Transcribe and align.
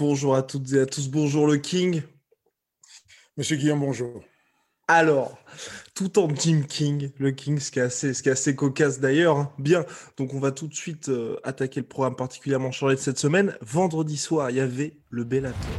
Bonjour 0.00 0.34
à 0.34 0.42
toutes 0.42 0.72
et 0.72 0.80
à 0.80 0.86
tous, 0.86 1.10
bonjour 1.10 1.46
le 1.46 1.58
King. 1.58 2.00
Monsieur 3.36 3.56
Guillaume, 3.56 3.80
bonjour. 3.80 4.24
Alors, 4.88 5.38
tout 5.94 6.18
en 6.18 6.34
Jim 6.34 6.62
King, 6.66 7.10
le 7.18 7.32
King, 7.32 7.58
ce 7.60 7.70
qui 7.70 7.80
est 7.80 7.82
assez, 7.82 8.14
ce 8.14 8.22
qui 8.22 8.30
est 8.30 8.32
assez 8.32 8.56
cocasse 8.56 8.98
d'ailleurs. 8.98 9.36
hein. 9.36 9.52
Bien, 9.58 9.84
donc 10.16 10.32
on 10.32 10.40
va 10.40 10.52
tout 10.52 10.68
de 10.68 10.74
suite 10.74 11.10
euh, 11.10 11.36
attaquer 11.44 11.80
le 11.80 11.86
programme 11.86 12.16
particulièrement 12.16 12.72
chargé 12.72 12.96
de 12.96 13.00
cette 13.00 13.18
semaine. 13.18 13.54
Vendredi 13.60 14.16
soir, 14.16 14.48
il 14.48 14.56
y 14.56 14.60
avait 14.60 14.96
le 15.10 15.24
Bellator. 15.24 15.70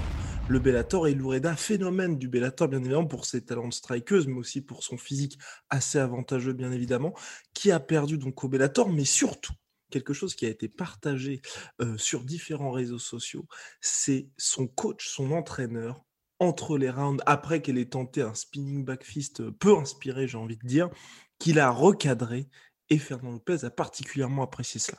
Le 0.48 0.60
Bellator 0.60 1.08
et 1.08 1.16
Loureda, 1.16 1.56
phénomène 1.56 2.20
du 2.20 2.28
Bellator, 2.28 2.68
bien 2.68 2.80
évidemment, 2.80 3.08
pour 3.08 3.26
ses 3.26 3.44
talents 3.44 3.70
de 3.70 3.74
strikeuse, 3.74 4.28
mais 4.28 4.38
aussi 4.38 4.62
pour 4.62 4.84
son 4.84 5.00
physique 5.00 5.40
assez 5.72 5.98
avantageux, 5.98 6.54
bien 6.54 6.72
évidemment, 6.72 7.16
qui 7.56 7.72
a 7.72 7.80
perdu 7.80 8.20
donc 8.20 8.44
au 8.44 8.48
Bellator, 8.50 8.88
mais 8.88 9.04
surtout, 9.04 9.54
quelque 9.92 10.14
chose 10.14 10.36
qui 10.36 10.46
a 10.46 10.50
été 10.50 10.68
partagé 10.68 11.42
euh, 11.82 11.98
sur 11.98 12.24
différents 12.24 12.72
réseaux 12.72 13.00
sociaux, 13.00 13.46
c'est 13.80 14.30
son 14.38 14.68
coach, 14.68 15.08
son 15.08 15.32
entraîneur, 15.32 16.04
entre 16.40 16.78
les 16.78 16.90
rounds, 16.90 17.22
après 17.28 17.62
qu'elle 17.62 17.78
ait 17.78 17.86
tenté 17.86 18.24
un 18.24 18.34
spinning 18.34 18.84
back 18.84 19.04
fist 19.04 19.48
peu 19.52 19.78
inspiré, 19.78 20.28
j'ai 20.28 20.40
envie 20.40 20.58
de 20.58 20.68
dire, 20.68 20.90
qu'il 21.38 21.60
a 21.60 21.70
recadré 21.70 22.50
et 22.90 22.98
Fernand 22.98 23.32
Lopez 23.32 23.64
a 23.64 23.70
particulièrement 23.70 24.44
apprécié 24.44 24.80
cela. 24.80 24.98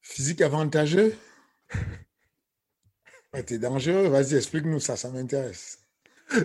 Physique 0.00 0.42
avantageux? 0.42 1.16
Ouais, 3.32 3.42
T'es 3.42 3.58
dangereux, 3.58 4.08
vas-y, 4.08 4.34
explique-nous 4.36 4.80
ça, 4.80 4.96
ça 4.96 5.10
m'intéresse. 5.10 5.80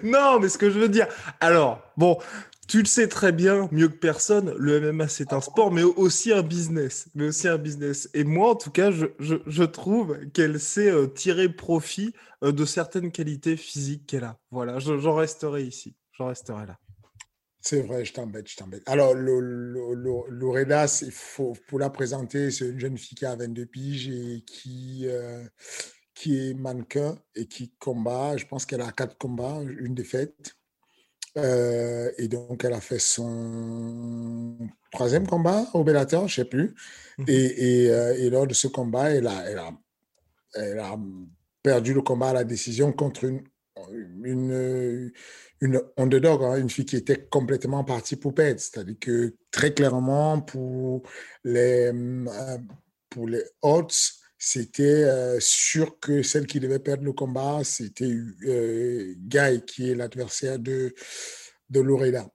Non, 0.04 0.40
mais 0.40 0.50
ce 0.50 0.58
que 0.58 0.70
je 0.70 0.80
veux 0.80 0.90
dire, 0.90 1.08
alors, 1.40 1.82
bon, 1.98 2.18
tu 2.68 2.80
le 2.80 2.86
sais 2.86 3.08
très 3.08 3.32
bien, 3.32 3.68
mieux 3.72 3.90
que 3.90 3.98
personne, 3.98 4.54
le 4.58 4.80
MMA 4.94 5.08
c'est 5.08 5.34
un 5.34 5.42
sport, 5.42 5.72
mais 5.72 5.84
aussi 5.84 6.32
un 6.32 6.42
business. 6.42 7.10
Mais 7.16 7.28
aussi 7.28 7.48
un 7.48 7.58
business. 7.58 8.10
Et 8.14 8.24
moi, 8.24 8.52
en 8.52 8.56
tout 8.56 8.72
cas, 8.72 8.92
je, 8.92 9.08
je, 9.20 9.64
trouve 9.64 10.18
qu'elle 10.34 10.60
sait 10.60 10.90
euh, 10.90 11.08
tirer 11.08 11.50
profit 11.50 12.14
euh, 12.44 12.52
de 12.52 12.64
certaines 12.66 13.12
qualités 13.12 13.58
physiques 13.58 14.06
qu'elle 14.08 14.24
a. 14.24 14.38
Voilà, 14.52 14.80
je- 14.80 14.98
j'en 15.00 15.16
resterai 15.16 15.64
ici. 15.64 15.96
J'en 16.14 16.28
resterai 16.28 16.66
là. 16.66 16.78
C'est 17.64 17.82
vrai, 17.82 18.06
je 18.06 18.14
t'embête, 18.14 18.48
je 18.50 18.56
t'embête. 18.56 18.82
Alors, 18.88 19.14
le- 19.14 19.40
le- 19.40 19.94
le- 19.94 20.30
Loreda, 20.30 20.88
c'est- 20.88 21.06
il 21.08 21.12
faut, 21.12 21.54
pour 21.68 21.78
la 21.78 21.90
présenter, 21.90 22.50
c'est 22.52 22.70
une 22.70 22.80
jeune 22.80 22.98
fille 22.98 23.16
qui 23.18 23.26
a 23.26 23.36
22 23.36 23.66
piges 23.68 24.08
et 24.08 24.44
qui, 24.48 25.04
euh, 25.08 25.44
qui 26.16 26.38
est 26.38 26.54
mannequin 26.54 27.18
et 27.36 27.48
qui 27.48 27.74
combat. 27.80 28.38
Je 28.38 28.46
pense 28.46 28.66
qu'elle 28.66 28.82
a 28.82 28.92
quatre 28.92 29.18
combats, 29.18 29.60
une 29.62 29.94
défaite. 29.94 30.56
Euh, 31.38 32.12
et 32.18 32.28
donc, 32.28 32.66
elle 32.66 32.74
a 32.74 32.82
fait 32.82 33.00
son 33.00 34.58
troisième 34.92 35.26
combat 35.28 35.66
au 35.74 35.84
Bellator, 35.84 36.28
je 36.28 36.42
ne 36.42 36.46
sais 36.46 36.50
plus. 36.50 36.76
Mhm. 37.18 37.26
Et, 37.28 37.84
et, 37.86 37.92
euh, 37.92 38.16
et 38.18 38.30
lors 38.30 38.48
de 38.48 38.54
ce 38.54 38.68
combat, 38.68 39.12
elle 39.12 39.28
a, 39.28 39.50
elle 39.50 39.60
a, 39.60 39.72
elle 40.56 40.80
a 40.80 40.98
perdu 41.64 41.94
le 41.94 42.02
combat 42.02 42.30
à 42.30 42.34
la 42.34 42.44
décision 42.44 42.92
contre 42.92 43.24
une, 43.24 43.44
une, 44.24 45.12
une 45.62 45.82
underdog, 45.98 46.44
hein, 46.44 46.58
une 46.58 46.70
fille 46.70 46.86
qui 46.86 46.98
était 46.98 47.28
complètement 47.30 47.84
partie 47.84 48.16
pour 48.16 48.34
perdre. 48.34 48.60
C'est-à-dire 48.60 48.98
que 49.00 49.36
très 49.52 49.74
clairement, 49.74 50.42
pour 50.42 51.04
les, 51.44 51.92
euh, 51.94 52.58
pour 53.10 53.28
les 53.28 53.44
odds, 53.62 54.21
c'était 54.44 55.04
euh, 55.04 55.40
sûr 55.40 56.00
que 56.00 56.24
celle 56.24 56.48
qui 56.48 56.60
devait 56.60 56.80
perdre 56.80 57.04
le 57.04 57.14
combat, 57.14 57.64
c'était 57.64 58.12
euh, 58.48 59.14
Guy, 59.20 59.64
qui 59.68 59.92
est 59.92 59.94
l'adversaire 59.94 60.58
de, 60.58 60.96
de 61.70 61.80
Loreda. 61.80 62.28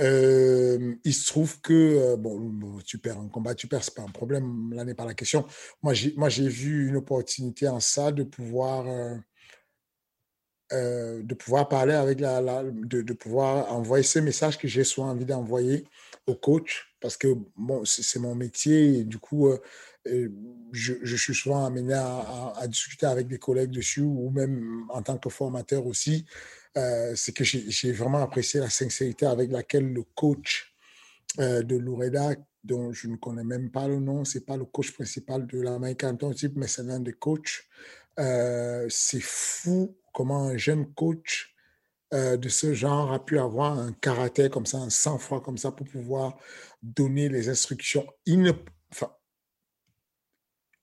Euh, 0.00 0.96
il 1.04 1.14
se 1.14 1.24
trouve 1.28 1.60
que, 1.60 2.16
bon, 2.16 2.80
tu 2.84 2.98
perds 2.98 3.20
un 3.20 3.28
combat, 3.28 3.54
tu 3.54 3.68
perds, 3.68 3.84
c'est 3.84 3.94
pas 3.94 4.02
un 4.02 4.10
problème, 4.10 4.72
là 4.74 4.84
n'est 4.84 4.94
pas 4.94 5.04
la 5.04 5.14
question. 5.14 5.46
Moi, 5.84 5.94
j'ai, 5.94 6.48
vu 6.48 6.88
une 6.88 6.96
opportunité 6.96 7.68
en 7.68 7.78
ça 7.78 8.10
de 8.10 8.24
pouvoir, 8.24 8.86
de 10.72 11.34
pouvoir 11.34 11.68
parler 11.68 11.94
avec 11.94 12.18
la, 12.18 12.64
de, 12.64 13.02
de 13.02 13.12
pouvoir 13.12 13.72
envoyer 13.72 14.02
ces 14.02 14.20
messages 14.20 14.58
que 14.58 14.66
j'ai 14.66 14.82
souvent 14.82 15.10
envie 15.10 15.26
d'envoyer 15.26 15.84
au 16.26 16.34
coach 16.34 16.88
parce 17.00 17.16
que 17.16 17.28
bon, 17.56 17.84
c'est, 17.84 18.18
mon 18.20 18.34
métier 18.34 19.00
et 19.00 19.04
du 19.04 19.18
coup, 19.18 19.52
je, 20.04 21.16
suis 21.16 21.34
souvent 21.34 21.64
amené 21.64 21.94
à, 21.94 22.66
discuter 22.66 23.06
avec 23.06 23.28
des 23.28 23.38
collègues 23.38 23.70
dessus 23.70 24.02
ou 24.02 24.30
même 24.30 24.84
en 24.88 25.02
tant 25.02 25.18
que 25.18 25.28
formateur 25.28 25.86
aussi. 25.86 26.24
Euh, 26.76 27.12
c'est 27.14 27.32
que 27.32 27.44
j'ai, 27.44 27.92
vraiment 27.92 28.22
apprécié 28.22 28.58
la 28.58 28.70
sincérité 28.70 29.26
avec 29.26 29.50
laquelle 29.50 29.92
le 29.92 30.04
coach 30.14 30.74
euh, 31.38 31.62
de 31.62 31.76
Loureda, 31.76 32.34
dont 32.64 32.92
je 32.92 33.08
ne 33.08 33.16
connais 33.16 33.44
même 33.44 33.70
pas 33.70 33.88
le 33.88 34.00
nom, 34.00 34.24
c'est 34.24 34.46
pas 34.46 34.56
le 34.56 34.64
coach 34.64 34.92
principal 34.92 35.46
de 35.46 35.60
l'American 35.60 36.16
Township, 36.16 36.56
mais 36.56 36.68
c'est 36.68 36.84
l'un 36.84 37.00
des 37.00 37.12
coachs. 37.12 37.64
Euh, 38.18 38.86
c'est 38.88 39.22
fou 39.22 39.96
comment 40.14 40.44
un 40.44 40.56
jeune 40.56 40.92
coach 40.94 41.48
de 42.14 42.48
ce 42.50 42.74
genre 42.74 43.10
a 43.10 43.24
pu 43.24 43.38
avoir 43.38 43.78
un 43.78 43.90
caractère 43.94 44.50
comme 44.50 44.66
ça, 44.66 44.76
un 44.76 44.90
sang-froid 44.90 45.40
comme 45.40 45.56
ça 45.56 45.72
pour 45.72 45.88
pouvoir 45.88 46.36
donner 46.82 47.30
les 47.30 47.48
instructions. 47.48 48.06
Il 48.26 48.42
ne, 48.42 48.52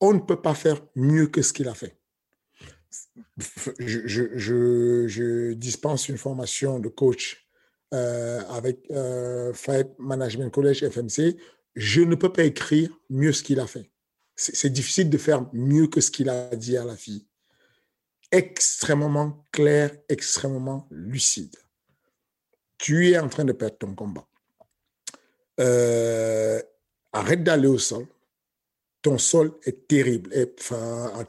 on 0.02 0.14
ne 0.14 0.20
peut 0.20 0.42
pas 0.42 0.54
faire 0.54 0.82
mieux 0.96 1.28
que 1.28 1.42
ce 1.42 1.54
qu'il 1.54 1.68
a 1.68 1.74
fait. 1.74 1.98
Je, 3.80 5.54
dispense 5.54 6.10
une 6.10 6.18
formation 6.18 6.80
de 6.80 6.90
coach 6.90 7.48
euh, 7.94 8.42
avec 8.50 8.90
euh, 8.92 9.54
Fight 9.54 9.88
Management 10.00 10.50
College 10.52 10.88
FMC. 10.88 11.38
Je 11.76 12.02
ne 12.02 12.16
peux 12.16 12.32
pas 12.32 12.44
écrire 12.44 12.90
mieux 13.10 13.32
ce 13.32 13.44
qu'il 13.44 13.60
a 13.60 13.68
fait. 13.68 13.92
C'est 14.36 14.56
c'est 14.56 14.70
difficile 14.70 15.10
de 15.10 15.18
faire 15.18 15.48
mieux 15.54 15.88
que 15.88 16.02
ce 16.02 16.12
qu'il 16.12 16.30
a 16.30 16.56
dit 16.56 16.78
à 16.78 16.86
la 16.86 16.96
fille. 16.96 17.28
Extrêmement 18.32 19.46
clair, 19.52 19.92
extrêmement 20.08 20.88
lucide. 20.92 21.56
Tu 22.78 23.10
es 23.10 23.20
en 23.20 23.28
train 23.28 23.44
de 23.44 23.52
perdre 23.52 23.78
ton 23.78 23.94
combat. 23.96 24.26
Euh, 25.60 26.62
arrête 27.12 27.44
d'aller 27.44 27.68
au 27.68 27.78
sol. 27.78 28.08
Ton 29.02 29.18
sol 29.18 29.54
est 29.66 29.88
terrible. 29.88 30.34
Et, 30.34 30.54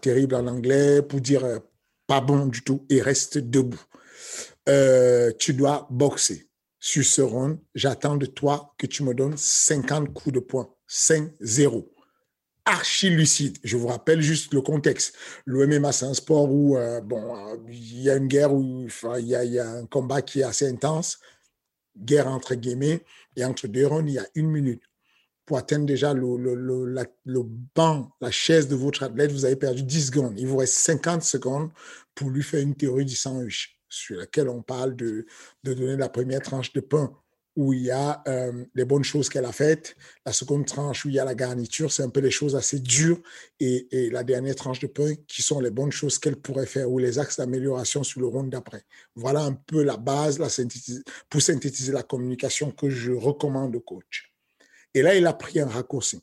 terrible 0.01 0.35
en 0.35 0.47
anglais 0.47 1.03
pour 1.03 1.21
dire 1.21 1.45
euh, 1.45 1.59
pas 2.07 2.21
bon 2.21 2.47
du 2.47 2.63
tout 2.63 2.85
et 2.91 3.01
reste 3.01 3.39
debout. 3.39 3.83
Euh, 4.69 5.33
tu 5.39 5.55
dois 5.55 5.87
boxer. 5.91 6.49
Sur 6.83 7.05
ce 7.05 7.21
round, 7.21 7.59
j'attends 7.75 8.17
de 8.17 8.27
toi 8.27 8.75
que 8.79 8.87
tu 8.87 9.03
me 9.03 9.13
donnes 9.15 9.37
50 9.37 10.13
coups 10.15 10.35
de 10.35 10.41
poing. 10.41 10.75
5-0. 10.89 11.87
Archi 12.65 13.11
lucide. 13.11 13.59
Je 13.63 13.77
vous 13.77 13.89
rappelle 13.89 14.21
juste 14.23 14.55
le 14.55 14.63
contexte. 14.63 15.15
Le 15.45 15.67
MMA, 15.67 15.93
c'est 15.93 16.07
un 16.07 16.15
sport 16.15 16.51
où, 16.51 16.77
euh, 16.77 17.01
il 17.69 18.03
y 18.03 18.11
a 18.11 18.17
une 18.17 18.29
guerre 18.29 18.53
où 18.53 18.87
il 19.19 19.27
y, 19.27 19.35
a, 19.35 19.45
il 19.45 19.53
y 19.53 19.59
a 19.59 19.69
un 19.69 19.87
combat 19.87 20.23
qui 20.23 20.41
est 20.41 20.45
assez 20.45 20.67
intense. 20.69 21.19
Guerre 21.97 22.29
entre 22.29 22.55
guillemets. 22.55 23.05
Et 23.37 23.45
entre 23.45 23.67
deux 23.67 23.87
rounds, 23.87 24.11
il 24.11 24.15
y 24.15 24.19
a 24.19 24.27
une 24.35 24.51
minute. 24.51 24.83
Pour 25.51 25.59
atteindre 25.59 25.85
déjà 25.85 26.15
le, 26.15 26.37
le, 26.37 26.55
le, 26.55 27.05
le 27.25 27.43
banc, 27.75 28.13
la 28.21 28.31
chaise 28.31 28.69
de 28.69 28.77
votre 28.77 29.03
athlète, 29.03 29.33
vous 29.33 29.45
avez 29.45 29.57
perdu 29.57 29.83
10 29.83 30.07
secondes. 30.07 30.39
Il 30.39 30.47
vous 30.47 30.59
reste 30.59 30.75
50 30.75 31.25
secondes 31.25 31.71
pour 32.15 32.31
lui 32.31 32.45
faire 32.45 32.61
une 32.61 32.77
théorie 32.77 33.05
du 33.05 33.17
sandwich, 33.17 33.77
sur 33.89 34.17
laquelle 34.17 34.49
on 34.49 34.63
parle 34.63 34.95
de, 34.95 35.27
de 35.65 35.75
donner 35.75 35.97
la 35.97 36.09
première 36.09 36.41
tranche 36.41 36.73
de 36.73 36.79
pain 36.79 37.13
où 37.57 37.73
il 37.73 37.83
y 37.83 37.91
a 37.91 38.23
euh, 38.29 38.65
les 38.77 38.85
bonnes 38.85 39.03
choses 39.03 39.29
qu'elle 39.29 39.45
a 39.45 39.51
faites, 39.51 39.97
la 40.25 40.33
seconde 40.33 40.67
tranche 40.67 41.05
où 41.05 41.09
il 41.09 41.17
y 41.17 41.19
a 41.19 41.25
la 41.25 41.35
garniture, 41.35 41.91
c'est 41.91 42.05
un 42.05 42.11
peu 42.11 42.21
les 42.21 42.31
choses 42.31 42.55
assez 42.55 42.79
dures, 42.79 43.21
et, 43.59 43.89
et 43.91 44.09
la 44.09 44.23
dernière 44.23 44.55
tranche 44.55 44.79
de 44.79 44.87
pain 44.87 45.15
qui 45.27 45.43
sont 45.43 45.59
les 45.59 45.73
bonnes 45.73 45.91
choses 45.91 46.21
qu'elle 46.21 46.37
pourrait 46.37 46.67
faire 46.67 46.89
ou 46.89 47.01
les 47.01 47.19
axes 47.19 47.39
d'amélioration 47.39 48.05
sur 48.05 48.21
le 48.21 48.29
round 48.29 48.53
d'après. 48.53 48.85
Voilà 49.17 49.43
un 49.43 49.55
peu 49.55 49.83
la 49.83 49.97
base 49.97 50.39
pour 51.29 51.43
synthétiser 51.43 51.91
la 51.91 52.05
communication 52.05 52.71
que 52.71 52.89
je 52.89 53.11
recommande 53.11 53.75
au 53.75 53.81
coach. 53.81 54.30
Et 54.95 55.03
là, 55.03 55.15
il 55.15 55.27
a 55.27 55.33
pris 55.33 55.61
un 55.61 55.67
raccourci. 55.67 56.21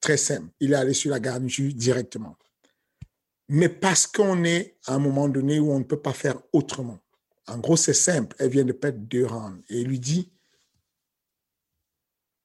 Très 0.00 0.16
simple. 0.16 0.48
Il 0.60 0.72
est 0.72 0.76
allé 0.76 0.94
sur 0.94 1.10
la 1.10 1.20
garniture 1.20 1.72
directement. 1.74 2.36
Mais 3.48 3.68
parce 3.68 4.06
qu'on 4.06 4.44
est 4.44 4.76
à 4.86 4.94
un 4.94 4.98
moment 4.98 5.28
donné 5.28 5.58
où 5.58 5.72
on 5.72 5.80
ne 5.80 5.84
peut 5.84 6.00
pas 6.00 6.12
faire 6.12 6.40
autrement. 6.52 7.00
En 7.46 7.58
gros, 7.58 7.76
c'est 7.76 7.94
simple. 7.94 8.36
Elle 8.38 8.50
vient 8.50 8.64
de 8.64 8.72
perdre 8.72 8.98
deux 8.98 9.26
rounds. 9.26 9.62
Et 9.68 9.80
il 9.80 9.88
lui 9.88 9.98
dit, 9.98 10.30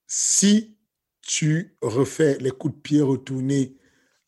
si 0.06 0.76
tu 1.22 1.76
refais 1.80 2.38
les 2.38 2.50
coups 2.50 2.74
de 2.74 2.80
pied 2.80 3.00
retournés, 3.00 3.76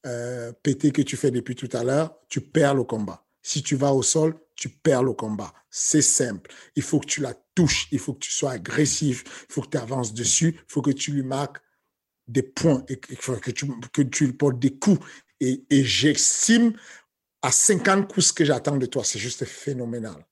euh, 0.07 0.53
pétés 0.63 0.93
que 0.93 1.03
tu 1.03 1.17
fais 1.17 1.31
depuis 1.31 1.55
tout 1.55 1.69
à 1.73 1.85
l'heure, 1.85 2.17
tu 2.29 2.41
perds 2.41 2.75
le 2.75 2.85
combat. 2.85 3.27
Si 3.43 3.63
tu 3.63 3.77
vas 3.77 3.93
au 3.93 4.03
sol, 4.03 4.39
tu 4.59 4.69
perds 4.69 5.05
le 5.05 5.13
combat. 5.13 5.55
C'est 5.71 6.03
simple. 6.03 6.51
Il 6.75 6.83
faut 6.83 6.99
que 6.99 7.07
tu 7.07 7.21
la 7.21 7.35
touches, 7.55 7.87
il 7.93 8.01
faut 8.01 8.13
que 8.13 8.19
tu 8.19 8.33
sois 8.33 8.53
agressif, 8.53 9.23
il 9.49 9.53
faut 9.53 9.63
que 9.63 9.71
tu 9.71 9.79
avances 9.79 10.13
dessus, 10.13 10.57
il 10.57 10.73
faut 10.73 10.83
que 10.83 10.91
tu 10.91 11.13
lui 11.13 11.23
marques 11.23 11.59
des 12.27 12.43
points, 12.43 12.85
et 12.89 12.99
que 12.99 13.51
tu, 13.53 13.67
que 13.93 14.03
tu 14.03 14.27
lui 14.27 14.33
portes 14.33 14.59
des 14.59 14.77
coups. 14.77 15.01
Et, 15.41 15.65
et 15.71 15.85
j'estime 15.85 16.73
à 17.41 17.53
50 17.53 18.13
coups 18.13 18.27
ce 18.27 18.33
que 18.33 18.45
j'attends 18.45 18.77
de 18.77 18.87
toi. 18.87 19.05
C'est 19.05 19.21
juste 19.21 19.45
phénoménal. 19.45 20.27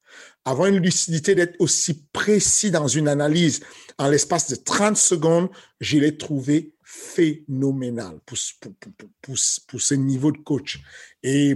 Avoir 0.45 0.69
une 0.69 0.83
lucidité 0.83 1.37
d'être 1.37 1.55
aussi 1.61 2.09
précis 2.13 2.73
dans 2.73 2.89
une 2.89 3.07
analyse 3.07 3.61
en 3.97 4.09
l'espace 4.09 4.51
de 4.51 4.57
30 4.57 4.97
secondes, 4.97 5.49
je 5.81 5.99
l'ai 5.99 6.17
trouvé 6.19 6.75
phénoménal 6.97 8.19
pour, 8.25 8.39
pour, 8.61 9.37
pour, 9.67 9.81
ce 9.81 9.95
niveau 9.95 10.33
de 10.33 10.39
coach. 10.39 10.81
Et 11.23 11.55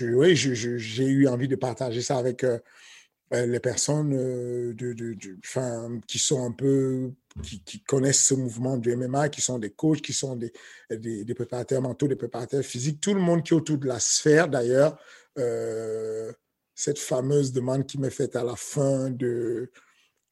oui, 0.00 0.36
j'ai 0.36 1.04
eu 1.04 1.28
envie 1.28 1.48
de 1.48 1.56
partager 1.56 2.02
ça 2.02 2.18
avec 2.18 2.42
euh, 2.42 2.58
euh, 3.32 3.46
les 3.46 3.60
personnes 3.60 4.12
euh, 4.12 4.74
de, 4.74 4.92
de, 4.92 5.16
qui 6.06 6.18
sont 6.18 6.44
un 6.44 6.50
peu, 6.50 7.12
qui, 7.42 7.82
connaissent 7.84 8.26
ce 8.26 8.34
mouvement 8.34 8.76
du 8.76 8.94
MMA, 8.96 9.28
qui 9.28 9.40
sont 9.40 9.58
des 9.58 9.70
coachs, 9.70 10.02
qui 10.02 10.12
sont 10.12 10.36
des, 10.36 10.52
des, 10.90 11.34
préparateurs 11.34 11.80
mentaux, 11.80 12.08
des 12.08 12.16
préparateurs 12.16 12.64
physiques, 12.64 13.00
tout 13.00 13.14
le 13.14 13.20
monde 13.20 13.44
qui 13.44 13.54
est 13.54 13.56
autour 13.56 13.78
de 13.78 13.86
la 13.86 14.00
sphère 14.00 14.48
d'ailleurs. 14.48 14.98
Cette 16.74 16.98
fameuse 16.98 17.52
demande 17.52 17.86
qui 17.86 17.98
m'est 17.98 18.10
faite 18.10 18.34
à 18.34 18.42
la 18.42 18.56
fin 18.56 19.10
de, 19.10 19.70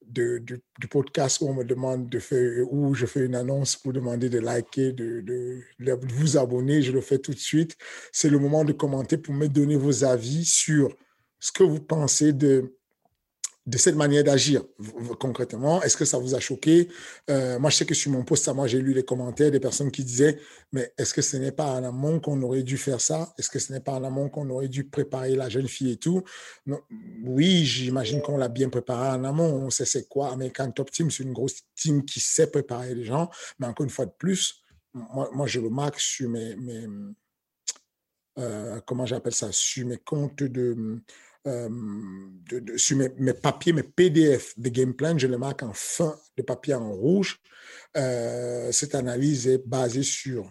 du, 0.06 0.62
podcast 0.90 1.40
où 1.40 1.48
on 1.48 1.54
me 1.54 1.64
demande 1.64 2.08
de 2.08 2.18
faire, 2.18 2.64
où 2.72 2.94
je 2.94 3.06
fais 3.06 3.24
une 3.24 3.34
annonce 3.34 3.76
pour 3.76 3.92
demander 3.92 4.28
de 4.28 4.38
liker, 4.38 4.92
de, 4.92 5.20
de 5.20 6.14
vous 6.14 6.36
abonner, 6.36 6.82
je 6.82 6.92
le 6.92 7.00
fais 7.00 7.18
tout 7.18 7.32
de 7.32 7.38
suite. 7.38 7.76
C'est 8.12 8.30
le 8.30 8.38
moment 8.38 8.64
de 8.64 8.72
commenter 8.72 9.18
pour 9.18 9.34
me 9.34 9.48
donner 9.48 9.76
vos 9.76 10.04
avis 10.04 10.44
sur 10.44 10.94
ce 11.38 11.52
que 11.52 11.62
vous 11.62 11.80
pensez 11.80 12.32
de 12.32 12.76
de 13.66 13.76
cette 13.76 13.94
manière 13.94 14.24
d'agir 14.24 14.62
concrètement 15.18 15.82
Est-ce 15.82 15.96
que 15.96 16.04
ça 16.04 16.18
vous 16.18 16.34
a 16.34 16.40
choqué? 16.40 16.88
Euh, 17.28 17.58
Moi, 17.58 17.70
je 17.70 17.76
sais 17.76 17.86
que 17.86 17.94
sur 17.94 18.10
mon 18.10 18.24
post, 18.24 18.48
moi, 18.48 18.66
j'ai 18.66 18.80
lu 18.80 18.94
les 18.94 19.04
commentaires 19.04 19.50
des 19.50 19.60
personnes 19.60 19.90
qui 19.90 20.02
disaient, 20.02 20.38
mais 20.72 20.92
est-ce 20.96 21.12
que 21.12 21.20
ce 21.22 21.36
n'est 21.36 21.52
pas 21.52 21.66
en 21.66 21.84
amont 21.84 22.20
qu'on 22.20 22.40
aurait 22.42 22.62
dû 22.62 22.78
faire 22.78 23.00
ça? 23.00 23.34
Est-ce 23.38 23.50
que 23.50 23.58
ce 23.58 23.72
n'est 23.72 23.80
pas 23.80 23.92
en 23.92 24.04
amont 24.04 24.28
qu'on 24.28 24.48
aurait 24.50 24.68
dû 24.68 24.84
préparer 24.84 25.36
la 25.36 25.48
jeune 25.48 25.68
fille 25.68 25.92
et 25.92 25.96
tout? 25.96 26.22
Non. 26.66 26.80
Oui, 27.24 27.64
j'imagine 27.64 28.22
qu'on 28.22 28.38
l'a 28.38 28.48
bien 28.48 28.70
préparé 28.70 29.10
en 29.10 29.24
amont. 29.24 29.52
On 29.66 29.70
sait 29.70 29.84
c'est 29.84 30.08
quoi. 30.08 30.32
American 30.32 30.70
Top 30.70 30.90
Team, 30.90 31.10
c'est 31.10 31.22
une 31.22 31.34
grosse 31.34 31.60
team 31.76 32.04
qui 32.04 32.18
sait 32.18 32.50
préparer 32.50 32.94
les 32.94 33.04
gens. 33.04 33.28
Mais 33.58 33.66
encore 33.66 33.84
une 33.84 33.90
fois 33.90 34.06
de 34.06 34.14
plus, 34.16 34.62
moi, 34.94 35.46
je 35.46 35.60
le 35.60 35.70
marque 35.70 36.00
sur 36.00 36.28
mes, 36.30 36.56
mes 36.56 36.86
euh, 38.38 38.80
comment 38.86 39.06
j'appelle 39.06 39.34
ça, 39.34 39.52
sur 39.52 39.86
mes 39.86 39.98
comptes 39.98 40.42
de 40.42 41.00
euh, 41.46 41.68
sur 42.76 42.96
mes, 42.96 43.34
papiers, 43.34 43.72
mes 43.72 43.82
PDF 43.82 44.58
de 44.58 44.68
game 44.68 44.94
plan, 44.94 45.16
je 45.16 45.26
les 45.26 45.38
marque 45.38 45.62
en 45.62 45.72
fin 45.72 46.14
de 46.36 46.42
papier 46.42 46.74
en 46.74 46.92
rouge. 46.92 47.38
Euh, 47.96 48.70
cette 48.72 48.94
analyse 48.94 49.46
est 49.46 49.66
basée 49.66 50.02
sur 50.02 50.50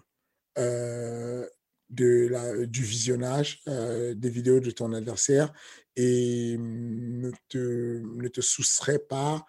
euh, 0.58 1.46
du 1.88 2.82
visionnage 2.82 3.62
des 3.66 4.30
vidéos 4.30 4.60
de 4.60 4.70
ton 4.70 4.92
adversaire 4.92 5.52
et 5.96 6.56
ne 6.58 7.30
te, 7.48 7.98
ne 7.98 8.28
te 8.28 8.40
soustrait 8.40 9.00
pas 9.00 9.44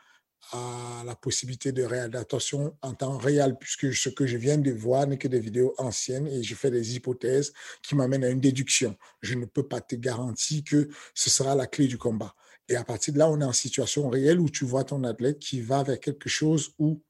à 0.52 1.04
la 1.06 1.16
possibilité 1.16 1.72
de 1.72 1.84
réadaptation 1.84 2.78
en 2.82 2.94
temps 2.94 3.18
réel, 3.18 3.56
puisque 3.60 3.94
ce 3.94 4.10
que 4.10 4.28
je 4.28 4.38
viens 4.38 4.58
de 4.58 4.72
voir 4.72 5.08
n'est 5.08 5.18
que 5.18 5.28
des 5.28 5.40
vidéos 5.40 5.74
anciennes 5.78 6.28
et 6.28 6.44
je 6.44 6.56
fais 6.56 6.72
des 6.72 6.96
hypothèses 6.96 7.54
qui 7.82 7.96
m'amènent 7.96 8.24
à 8.24 8.30
une 8.30 8.42
déduction. 8.42 8.98
Je 9.22 9.36
ne 9.36 9.46
peux 9.46 9.68
pas 9.68 9.82
te 9.82 9.96
garantir 9.96 10.64
que 10.66 10.90
ce 11.14 11.30
sera 11.30 11.56
la 11.56 11.68
clé 11.68 11.88
du 11.88 11.98
combat. 11.98 12.36
Et 12.68 12.76
à 12.76 12.84
partir 12.84 13.14
de 13.14 13.20
là, 13.20 13.30
on 13.30 13.40
est 13.42 13.46
en 13.46 13.54
situation 13.54 14.10
réelle 14.10 14.40
où 14.40 14.50
tu 14.50 14.66
vois 14.66 14.84
ton 14.84 15.04
athlète 15.04 15.40
qui 15.40 15.62
va 15.62 15.84
vers 15.84 16.00
quelque 16.00 16.30
chose 16.30 16.74
où 16.80 17.02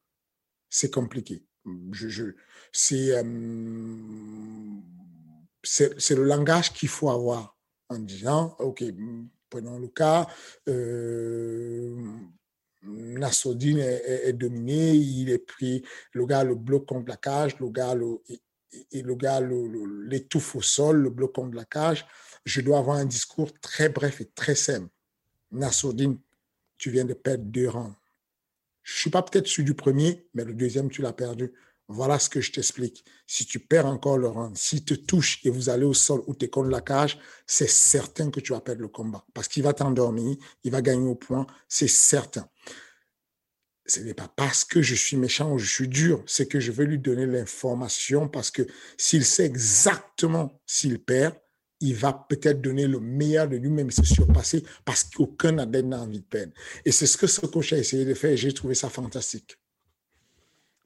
c'est 0.70 0.92
compliqué. 0.92 1.44
Je, 1.92 2.24
euh, 2.24 2.34
c'est, 5.64 6.00
c'est 6.00 6.16
le 6.16 6.24
langage 6.24 6.74
qu'il 6.74 6.90
faut 6.90 7.10
avoir 7.10 7.58
en 7.90 8.00
disant, 8.00 8.56
OK, 8.60 8.84
prenons 9.50 9.78
le 9.78 9.90
cas, 9.90 10.28
euh, 10.70 11.96
Nassoudine 12.84 13.80
est, 13.80 14.34
dominé, 14.34 14.94
il 14.96 15.30
est 15.30 15.46
pris, 15.46 15.84
le 16.14 16.26
gars 16.26 16.44
le 16.44 16.56
bloque 16.56 16.88
contre 16.88 17.10
la 17.10 17.18
cage, 17.18 17.60
le 17.60 17.70
gars 17.70 17.94
le, 17.94 18.22
et, 18.92 19.02
le 19.02 19.16
gars 19.16 19.40
l'étouffe 19.40 20.56
au 20.56 20.62
sol, 20.62 20.98
le 20.98 21.10
bloque 21.10 21.36
contre 21.36 21.56
la 21.56 21.66
cage. 21.66 22.06
Je 22.46 22.62
dois 22.62 22.80
avoir 22.80 22.98
un 22.98 23.06
discours 23.06 23.54
très 23.60 23.90
bref 23.90 24.22
et 24.22 24.26
très 24.26 24.56
simple. 24.56 24.90
Nassoudine, 25.52 26.18
tu 26.78 26.90
viens 26.90 27.06
de 27.06 27.14
perdre 27.14 27.44
deux 27.44 27.70
rangs. 27.70 27.96
Je 28.84 28.94
ne 28.94 29.00
suis 29.00 29.10
pas 29.12 29.22
peut-être 29.22 29.48
celui 29.48 29.66
du 29.66 29.76
premier, 29.76 30.28
mais 30.34 30.44
le 30.44 30.54
deuxième, 30.54 30.90
tu 30.90 31.04
l'as 31.04 31.14
perdu. 31.14 31.54
Voilà 31.92 32.20
ce 32.20 32.30
que 32.30 32.42
je 32.42 32.52
t'explique. 32.52 33.06
Si 33.28 33.46
tu 33.46 33.60
perds 33.60 33.86
encore 33.86 34.18
le 34.18 34.28
rang, 34.28 34.52
s'il 34.56 34.84
te 34.84 34.94
touche 34.94 35.40
et 35.46 35.50
vous 35.50 35.70
allez 35.70 35.86
au 35.86 35.94
sol 35.94 36.22
ou 36.28 36.36
tu 36.36 36.46
es 36.46 36.50
contre 36.50 36.70
la 36.70 36.82
cage, 36.82 37.20
c'est 37.46 37.70
certain 37.70 38.32
que 38.32 38.40
tu 38.40 38.54
vas 38.54 38.62
perdre 38.62 38.82
le 38.82 38.88
combat 38.88 39.26
parce 39.34 39.48
qu'il 39.48 39.64
va 39.64 39.74
t'endormir, 39.74 40.36
il 40.64 40.72
va 40.72 40.82
gagner 40.82 41.08
au 41.08 41.16
point, 41.16 41.46
c'est 41.68 41.88
certain. 41.88 42.48
Ce 43.86 44.00
n'est 44.00 44.14
pas 44.14 44.32
parce 44.36 44.64
que 44.64 44.82
je 44.82 44.96
suis 44.96 45.18
méchant 45.18 45.52
ou 45.52 45.58
je 45.58 45.70
suis 45.70 45.88
dur, 45.88 46.24
c'est 46.26 46.48
que 46.48 46.60
je 46.60 46.72
veux 46.72 46.86
lui 46.86 47.00
donner 47.00 47.26
l'information 47.26 48.28
parce 48.28 48.52
que 48.52 48.66
s'il 48.98 49.26
sait 49.26 49.46
exactement 49.46 50.62
s'il 50.66 51.04
perd, 51.04 51.36
il 51.82 51.96
va 51.96 52.14
peut-être 52.14 52.62
donner 52.62 52.88
le 52.88 53.00
meilleur 53.00 53.50
de 53.50 53.58
lui-même 53.58 53.90
et 53.90 53.92
se 53.92 54.04
surpasser 54.04 54.64
parce 54.86 55.04
qu'aucun 55.04 55.58
adepte 55.58 55.88
n'a 55.88 56.02
envie 56.02 56.20
de 56.20 56.26
perdre. 56.26 56.54
Et 56.86 56.92
c'est 56.92 57.08
ce 57.08 57.18
que 57.18 57.28
ce 57.28 57.42
coach 57.42 57.74
a 57.74 57.78
essayé 57.78 58.06
de 58.06 58.14
faire 58.14 58.32
et 58.32 58.38
j'ai 58.38 58.54
trouvé 58.54 58.76
ça 58.76 58.90
fantastique. 58.90 59.58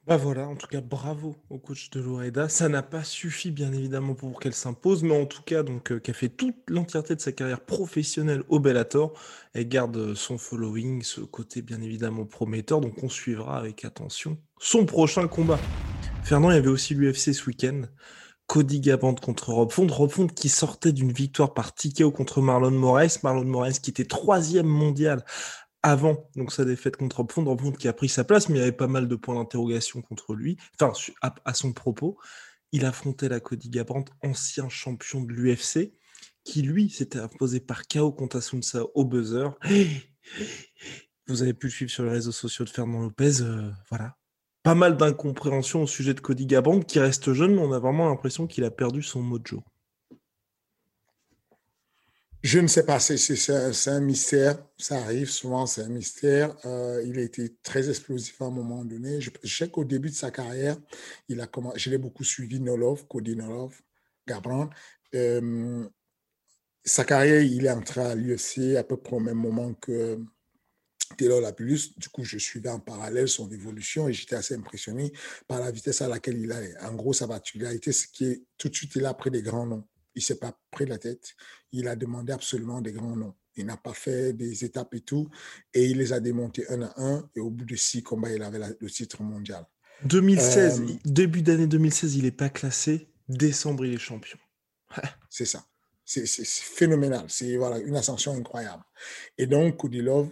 Bah 0.08 0.18
voilà, 0.18 0.48
en 0.48 0.56
tout 0.56 0.68
cas, 0.68 0.82
bravo 0.82 1.36
au 1.50 1.58
coach 1.58 1.90
de 1.90 2.00
Loreda. 2.00 2.48
Ça 2.48 2.70
n'a 2.70 2.84
pas 2.84 3.04
suffi, 3.04 3.50
bien 3.50 3.74
évidemment, 3.74 4.14
pour 4.14 4.40
qu'elle 4.40 4.54
s'impose, 4.54 5.02
mais 5.02 5.20
en 5.20 5.26
tout 5.26 5.42
cas, 5.42 5.64
donc, 5.64 5.92
euh, 5.92 6.00
qu'elle 6.00 6.14
fait 6.14 6.30
toute 6.30 6.58
l'entièreté 6.68 7.16
de 7.16 7.22
sa 7.22 7.32
carrière 7.32 7.62
professionnelle 7.62 8.44
au 8.48 8.60
Bellator. 8.60 9.14
Elle 9.54 9.68
garde 9.68 10.14
son 10.14 10.38
following, 10.38 11.02
ce 11.02 11.22
côté 11.22 11.64
bien 11.64 11.82
évidemment 11.82 12.26
prometteur, 12.26 12.82
donc 12.82 13.02
on 13.04 13.10
suivra 13.10 13.58
avec 13.58 13.84
attention 13.84 14.38
son 14.60 14.86
prochain 14.86 15.28
combat. 15.28 15.60
Fernand, 16.24 16.52
il 16.52 16.56
y 16.56 16.58
avait 16.58 16.68
aussi 16.68 16.94
l'UFC 16.94 17.34
ce 17.34 17.46
week-end. 17.48 17.84
Cody 18.48 18.80
Gaband 18.80 19.16
contre 19.16 19.50
Rob 19.50 19.72
Font. 19.72 19.88
Rob 19.88 20.12
Font 20.12 20.28
qui 20.28 20.50
sortait 20.50 20.92
d'une 20.92 21.12
victoire 21.12 21.54
par 21.54 21.74
TKO 21.74 22.12
contre 22.12 22.42
Marlon 22.42 22.72
Moraes. 22.72 23.20
Marlon 23.24 23.46
Moraes 23.46 23.80
qui 23.82 23.90
était 23.90 24.06
troisième 24.06 24.68
mondial 24.68 25.26
avant 25.86 26.28
donc 26.36 26.52
sa 26.52 26.66
défaite 26.66 26.98
contre 26.98 27.18
Robfond, 27.18 27.46
Robfond 27.46 27.72
qui 27.72 27.88
a 27.88 27.94
pris 27.94 28.10
sa 28.10 28.24
place, 28.24 28.50
mais 28.50 28.56
il 28.56 28.60
y 28.60 28.64
avait 28.64 28.72
pas 28.72 28.88
mal 28.88 29.08
de 29.08 29.16
points 29.16 29.36
d'interrogation 29.36 30.02
contre 30.02 30.34
lui, 30.34 30.58
enfin 30.82 30.92
à, 31.22 31.54
son 31.54 31.74
propos. 31.74 32.18
Il 32.72 32.86
affrontait 32.86 33.30
la 33.30 33.40
Cody 33.40 33.70
Garbrandt, 33.70 34.12
ancien 34.24 34.68
champion 34.68 35.22
de 35.22 35.32
l'UFC, 35.32 35.94
qui 36.44 36.64
lui 36.64 36.90
s'était 36.90 37.20
imposé 37.20 37.60
par 37.60 37.88
KO 37.88 38.12
contre 38.12 38.38
Asunsa 38.38 38.82
au 38.96 39.06
buzzer. 39.06 39.50
Vous 41.28 41.44
avez 41.44 41.54
pu 41.54 41.68
le 41.68 41.72
suivre 41.72 41.92
sur 41.92 42.04
les 42.04 42.10
réseaux 42.10 42.32
sociaux 42.32 42.66
de 42.66 42.72
Fernand 42.72 43.02
Lopez, 43.02 43.42
euh, 43.42 43.70
voilà. 43.92 44.18
Pas 44.64 44.76
mal 44.76 44.98
d'incompréhension 44.98 45.84
au 45.84 45.88
sujet 45.88 46.16
de 46.16 46.20
Cody 46.20 46.48
Garbrandt, 46.48 46.88
qui 46.88 47.00
reste 47.00 47.32
jeune, 47.34 47.54
mais 47.54 47.62
on 47.62 47.74
a 47.74 47.80
vraiment 47.80 48.10
l'impression 48.10 48.48
qu'il 48.48 48.64
a 48.64 48.72
perdu 48.72 49.04
son 49.04 49.22
mojo. 49.22 49.64
Je 52.46 52.60
ne 52.60 52.68
sais 52.68 52.86
pas, 52.86 53.00
c'est 53.00 53.90
un, 53.90 54.00
mystère. 54.02 54.64
Ça 54.78 54.98
arrive 55.02 55.32
souvent, 55.32 55.66
c'est 55.66 55.82
un 55.82 55.90
mystère. 55.90 56.56
Euh, 56.66 57.04
il 57.04 57.18
a 57.18 57.24
été 57.24 57.56
très 57.64 57.90
explosif 57.90 58.40
à 58.40 58.46
un 58.46 58.52
moment 58.52 58.86
donné. 58.86 59.20
Je, 59.20 59.32
sais 59.46 59.68
qu'au 59.68 59.84
début 59.84 60.12
de 60.12 60.14
sa 60.14 60.30
carrière, 60.30 60.78
il 61.28 61.42
a 61.42 61.50
je 61.76 61.90
l'ai 61.90 61.98
beaucoup 61.98 62.24
suivi, 62.24 62.60
Nolov, 62.60 63.08
Cody 63.08 63.36
Nolov, 63.36 63.82
Gabran. 64.28 64.70
Euh, 65.16 65.90
sa 66.84 67.04
carrière, 67.04 67.42
il 67.42 67.66
est 67.66 67.72
entré 67.72 68.02
à 68.02 68.14
l'UFC 68.14 68.76
à 68.78 68.84
peu 68.84 68.98
près 68.98 69.16
au 69.16 69.20
même 69.20 69.40
moment 69.40 69.74
que 69.74 70.20
Taylor 71.18 71.42
Lapulus. 71.42 71.98
Du 71.98 72.10
coup, 72.10 72.24
je 72.24 72.38
suivais 72.38 72.70
en 72.70 72.80
parallèle 72.80 73.28
son 73.28 73.50
évolution 73.50 74.08
et 74.08 74.14
j'étais 74.14 74.36
assez 74.36 74.54
impressionné 74.54 75.12
par 75.48 75.62
la 75.62 75.72
vitesse 75.72 76.04
à 76.04 76.08
laquelle 76.08 76.38
il 76.38 76.52
allait. 76.52 76.78
En 76.82 76.94
gros, 76.94 77.14
sa 77.14 77.28
particularité, 77.28 77.92
c'est 77.92 78.12
qu'il 78.12 78.44
tout 78.60 78.70
de 78.70 78.76
suite, 78.76 78.96
il 78.98 79.06
a 79.08 79.16
pris 79.16 79.32
des 79.32 79.42
grands 79.42 79.66
noms 79.66 79.88
il 80.16 80.22
s'est 80.22 80.40
pas 80.40 80.58
pris 80.72 80.86
la 80.86 80.98
tête. 80.98 81.36
Il 81.76 81.90
a 81.90 81.96
demandé 81.96 82.32
absolument 82.32 82.80
des 82.80 82.94
grands 82.94 83.18
noms. 83.18 83.36
Il 83.58 83.66
n'a 83.66 83.76
pas 83.76 83.94
fait 83.94 84.32
des 84.32 84.64
étapes 84.64 84.94
et 84.96 85.02
tout. 85.02 85.28
Et 85.74 85.86
il 85.86 85.98
les 85.98 86.14
a 86.14 86.20
démontés 86.22 86.66
un 86.70 86.84
à 86.84 86.94
un. 86.98 87.30
Et 87.36 87.42
au 87.42 87.50
bout 87.50 87.66
de 87.66 87.76
six 87.76 88.02
combats, 88.02 88.32
il 88.32 88.42
avait 88.42 88.60
le 88.80 88.90
titre 88.90 89.24
mondial. 89.24 89.66
2016, 90.06 90.84
début 91.06 91.42
d'année 91.42 91.68
2016, 91.68 92.16
il 92.16 92.24
n'est 92.24 92.32
pas 92.32 92.50
classé. 92.50 93.08
Décembre, 93.28 93.86
il 93.86 93.94
est 93.94 93.98
champion. 93.98 94.38
c'est 95.30 95.46
ça. 95.46 95.66
C'est 96.06 96.26
phénoménal. 96.26 97.26
C'est 97.28 97.58
voilà, 97.58 97.80
une 97.80 97.96
ascension 97.96 98.34
incroyable. 98.34 98.84
Et 99.38 99.48
donc, 99.48 99.78
Koudilov, 99.78 100.30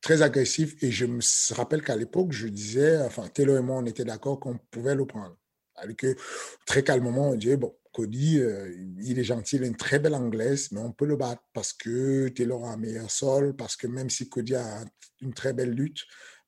très 0.00 0.22
agressif. 0.22 0.82
Et 0.82 0.92
je 0.92 1.06
me 1.06 1.20
rappelle 1.54 1.82
qu'à 1.82 1.96
l'époque, 1.96 2.30
je 2.30 2.46
disais, 2.46 2.98
enfin, 2.98 3.26
Taylor 3.28 3.58
et 3.58 3.62
moi, 3.62 3.76
on 3.78 3.86
était 3.86 4.04
d'accord 4.04 4.38
qu'on 4.38 4.58
pouvait 4.70 4.94
le 4.94 5.06
prendre. 5.06 5.36
Avec 5.76 5.98
que 5.98 6.16
très 6.64 6.82
calmement, 6.84 7.30
on 7.30 7.34
disait, 7.34 7.56
bon, 7.56 7.74
Cody, 7.96 8.40
euh, 8.40 8.70
il 9.00 9.18
est 9.18 9.24
gentil, 9.24 9.56
il 9.56 9.64
a 9.64 9.66
une 9.66 9.76
très 9.76 9.98
belle 9.98 10.14
anglaise, 10.14 10.70
mais 10.70 10.80
on 10.80 10.92
peut 10.92 11.06
le 11.06 11.16
battre 11.16 11.42
parce 11.54 11.72
que 11.72 12.28
Taylor 12.28 12.66
a 12.66 12.72
un 12.72 12.76
meilleur 12.76 13.10
sol, 13.10 13.56
parce 13.56 13.74
que 13.74 13.86
même 13.86 14.10
si 14.10 14.28
Cody 14.28 14.54
a 14.54 14.84
une 15.22 15.32
très 15.32 15.54
belle 15.54 15.70
lutte, 15.70 16.00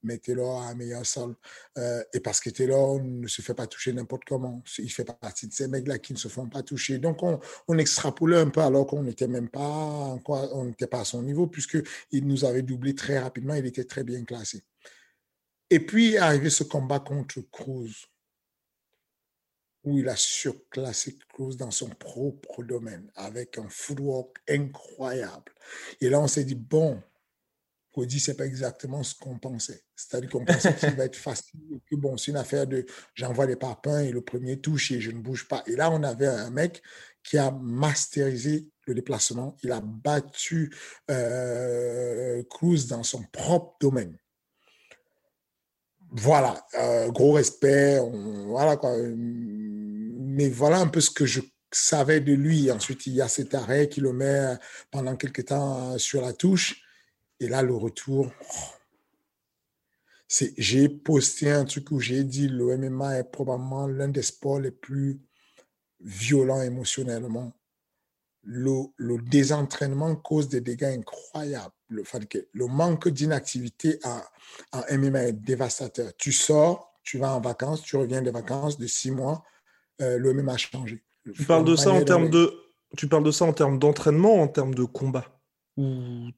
mais 0.02 0.19
Taylor 0.19 0.61
a 0.61 0.69
un 0.69 0.75
meilleur 0.75 1.07
sol. 1.07 1.37
Euh, 1.78 2.05
et 2.12 2.21
parce 2.21 2.40
que 2.40 2.50
Taylor 2.50 3.00
ne 3.02 3.26
se 3.28 3.40
fait 3.40 3.55
pas 3.55 3.67
toucher 3.67 3.95
n'importe 3.95 4.25
comment. 4.26 4.62
Il 4.76 4.93
fait 4.93 5.07
partie 5.07 5.49
de 5.49 5.55
ces 5.55 5.69
mecs-là 5.69 5.99
qui 5.99 6.12
ne 6.12 6.19
se 6.19 6.28
font 6.28 6.50
pas 6.50 6.62
toucher. 6.62 6.99
Donc, 6.99 7.23
on, 7.23 7.78
extrapolait 7.78 8.37
un 8.37 8.50
peu 8.50 8.61
alors 8.61 8.87
qu'on 8.87 9.02
n'était 9.02 9.26
même 9.26 9.49
pas, 9.49 10.19
on 10.26 10.64
n'était 10.67 10.87
pas 10.87 11.00
à 11.00 11.05
son 11.07 11.23
niveau, 11.23 11.47
puisqu'il 11.47 12.26
nous 12.26 12.45
avait 12.45 12.62
doublé 12.62 12.95
très 12.95 13.19
rapidement. 13.19 13.55
Il 13.55 13.64
était 13.64 13.85
très 13.85 14.05
bien 14.05 14.23
classé. 14.25 14.62
Et 15.71 15.81
puis 15.81 16.19
arrivé 16.19 16.50
ce 16.50 16.64
combat 16.64 17.00
contre 17.00 17.40
Cruz 17.50 18.07
où 19.88 19.99
il 19.99 20.09
a 20.09 20.16
surclassé 20.16 21.16
Cruz 21.33 21.57
dans 21.57 21.71
son 21.71 21.88
propre 21.88 22.62
domaine 22.62 23.11
avec 23.14 23.59
un 23.59 23.68
footwork 23.68 24.37
incroyable. 24.49 25.52
Et 26.00 26.11
là, 26.11 26.21
on 26.21 26.28
s'est 26.28 26.45
dit, 26.45 26.54
bon, 26.54 27.02
Cody, 27.95 28.21
ce 28.21 28.30
n'est 28.30 28.37
pas 28.37 28.47
exactement 28.47 29.02
ce 29.02 29.14
qu'on 29.14 29.38
pensait. 29.38 29.83
C'est-à-dire 29.97 30.30
qu'on 30.30 30.45
pensait 30.45 30.75
qu'il 30.75 30.95
va 30.95 31.04
être 31.04 31.16
facile, 31.16 31.80
que 31.90 31.97
bon, 31.97 32.16
c'est 32.16 32.30
une 32.30 32.37
affaire 32.37 32.66
de 32.66 32.85
j'envoie 33.14 33.47
les 33.47 33.57
papins 33.57 34.00
et 34.00 34.12
le 34.12 34.21
premier 34.21 34.61
touche 34.61 34.92
et 34.92 35.00
je 35.00 35.11
ne 35.11 35.21
bouge 35.21 35.49
pas. 35.49 35.62
Et 35.66 35.75
là, 35.75 35.90
on 35.90 36.02
avait 36.02 36.26
un 36.26 36.50
mec 36.50 36.83
qui 37.25 37.38
a 37.38 37.50
masterisé 37.50 38.71
le 38.87 38.95
déplacement. 38.95 39.57
Il 39.62 39.73
a 39.73 39.80
battu 39.80 40.73
euh, 41.11 42.42
Cruz 42.50 42.87
dans 42.88 43.02
son 43.02 43.23
propre 43.33 43.76
domaine. 43.80 44.16
Voilà, 46.10 46.64
euh, 46.74 47.08
gros 47.10 47.32
respect, 47.32 48.00
voilà 48.46 48.76
quoi. 48.76 48.96
Mais 48.96 50.48
voilà 50.48 50.78
un 50.78 50.86
peu 50.86 51.00
ce 51.00 51.10
que 51.10 51.26
je 51.26 51.40
savais 51.70 52.20
de 52.20 52.32
lui. 52.32 52.70
Ensuite, 52.70 53.06
il 53.06 53.14
y 53.14 53.20
a 53.20 53.28
cet 53.28 53.54
arrêt 53.54 53.88
qui 53.88 54.00
le 54.00 54.12
met 54.12 54.56
pendant 54.90 55.16
quelques 55.16 55.46
temps 55.46 55.98
sur 55.98 56.22
la 56.22 56.32
touche. 56.32 56.82
Et 57.40 57.48
là, 57.48 57.62
le 57.62 57.74
retour, 57.74 58.32
c'est, 60.26 60.54
j'ai 60.56 60.88
posté 60.88 61.50
un 61.50 61.64
truc 61.64 61.90
où 61.90 62.00
j'ai 62.00 62.24
dit 62.24 62.48
le 62.48 62.76
MMA 62.76 63.18
est 63.18 63.30
probablement 63.30 63.86
l'un 63.86 64.08
des 64.08 64.22
sports 64.22 64.60
les 64.60 64.70
plus 64.70 65.20
violents 66.00 66.62
émotionnellement. 66.62 67.52
Le, 68.42 68.86
le 68.96 69.18
désentraînement 69.18 70.16
cause 70.16 70.48
des 70.48 70.60
dégâts 70.60 70.84
incroyables. 70.84 71.74
Le, 71.88 72.02
le 72.52 72.66
manque 72.66 73.09
d'inactivité 73.09 73.99
en, 74.04 74.21
MMA 74.90 75.28
est 75.28 75.33
dévastateur. 75.33 76.12
Tu 76.18 76.33
sors, 76.33 76.92
tu 77.02 77.18
vas 77.18 77.35
en 77.35 77.40
vacances, 77.40 77.83
tu 77.83 77.97
reviens 77.97 78.23
des 78.23 78.30
vacances 78.30 78.78
de 78.78 78.87
six 78.87 79.11
mois, 79.11 79.42
euh, 80.00 80.18
le 80.18 80.35
MMA 80.35 80.52
a 80.52 80.57
changé. 80.57 81.02
Tu 81.35 81.45
parles 81.45 81.64
de 81.64 81.76
ça 81.76 81.92
en 81.92 82.04
termes 82.04 82.30
de, 82.30 82.52
tu 82.97 83.09
parles 83.09 83.25
de 83.25 83.30
ça 83.30 83.45
en 83.45 83.52
termes 83.52 83.78
d'entraînement 83.78 84.40
en 84.40 84.49
termes 84.49 84.75
de 84.75 84.85
combat? 84.85 85.25
Ou 85.76 86.30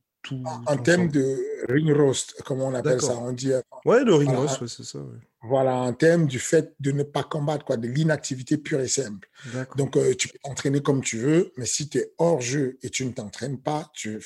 en 0.66 0.76
termes 0.76 1.08
de 1.08 1.38
ring 1.68 1.90
roast, 1.92 2.42
comme 2.42 2.60
on 2.60 2.74
appelle 2.74 3.00
ça, 3.00 3.16
on 3.18 3.32
dit. 3.32 3.52
Euh, 3.52 3.62
ouais, 3.84 4.04
le 4.04 4.14
ring 4.14 4.34
roast, 4.34 4.66
c'est 4.66 4.84
ça. 4.84 4.98
Voilà, 5.42 5.74
en 5.74 5.92
termes 5.94 6.26
du 6.26 6.38
fait 6.38 6.74
de 6.80 6.92
ne 6.92 7.02
pas 7.02 7.22
combattre, 7.22 7.64
quoi, 7.64 7.78
de 7.78 7.88
l'inactivité 7.88 8.58
pure 8.58 8.80
et 8.80 8.88
simple. 8.88 9.28
Donc, 9.76 9.96
euh, 9.96 10.14
tu 10.14 10.28
peux 10.28 10.38
t'entraîner 10.42 10.82
comme 10.82 11.00
tu 11.02 11.18
veux, 11.18 11.52
mais 11.56 11.64
si 11.64 11.88
tu 11.88 11.98
es 11.98 12.12
hors 12.18 12.40
jeu 12.40 12.78
et 12.82 12.90
tu 12.90 13.06
ne 13.06 13.12
t'entraînes 13.12 13.58
pas, 13.58 13.90
tu, 13.94 14.20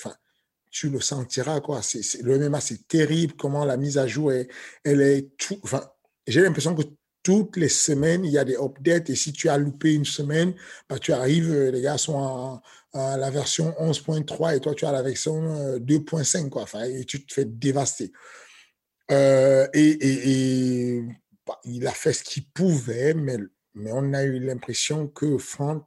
tu 0.74 0.90
le 0.90 1.00
sentiras. 1.00 1.60
Quoi. 1.60 1.80
C'est, 1.82 2.20
le 2.22 2.36
MMA, 2.36 2.60
c'est 2.60 2.88
terrible 2.88 3.34
comment 3.38 3.64
la 3.64 3.76
mise 3.76 3.96
à 3.96 4.06
jour, 4.06 4.32
est, 4.32 4.48
elle 4.82 5.00
est 5.00 5.36
tout. 5.38 5.58
J'ai 6.26 6.42
l'impression 6.42 6.74
que 6.74 6.82
toutes 7.22 7.56
les 7.56 7.68
semaines, 7.68 8.24
il 8.24 8.32
y 8.32 8.38
a 8.38 8.44
des 8.44 8.56
updates. 8.56 9.08
Et 9.08 9.14
si 9.14 9.32
tu 9.32 9.48
as 9.48 9.56
loupé 9.56 9.94
une 9.94 10.04
semaine, 10.04 10.52
bah, 10.88 10.98
tu 10.98 11.12
arrives, 11.12 11.50
euh, 11.50 11.70
les 11.70 11.80
gars 11.80 11.96
sont 11.96 12.20
à, 12.92 13.16
la 13.16 13.30
version 13.30 13.74
11.3 13.80 14.56
et 14.56 14.60
toi, 14.60 14.74
tu 14.74 14.84
as 14.84 14.92
la 14.92 15.02
version 15.02 15.78
2.5, 15.78 16.46
euh. 16.46 16.60
Enfin, 16.60 16.84
et 16.84 17.04
tu 17.04 17.24
te 17.24 17.32
fais 17.32 17.44
dévaster. 17.44 18.12
Euh, 19.10 19.66
et, 19.74 21.02
bah, 21.46 21.60
il 21.64 21.86
a 21.86 21.92
fait 21.92 22.12
ce 22.12 22.24
qu'il 22.24 22.48
pouvait, 22.50 23.14
mais, 23.14 23.38
mais 23.74 23.90
on 23.92 24.12
a 24.12 24.24
eu 24.24 24.40
l'impression 24.40 25.08
que 25.08 25.38
Front, 25.38 25.84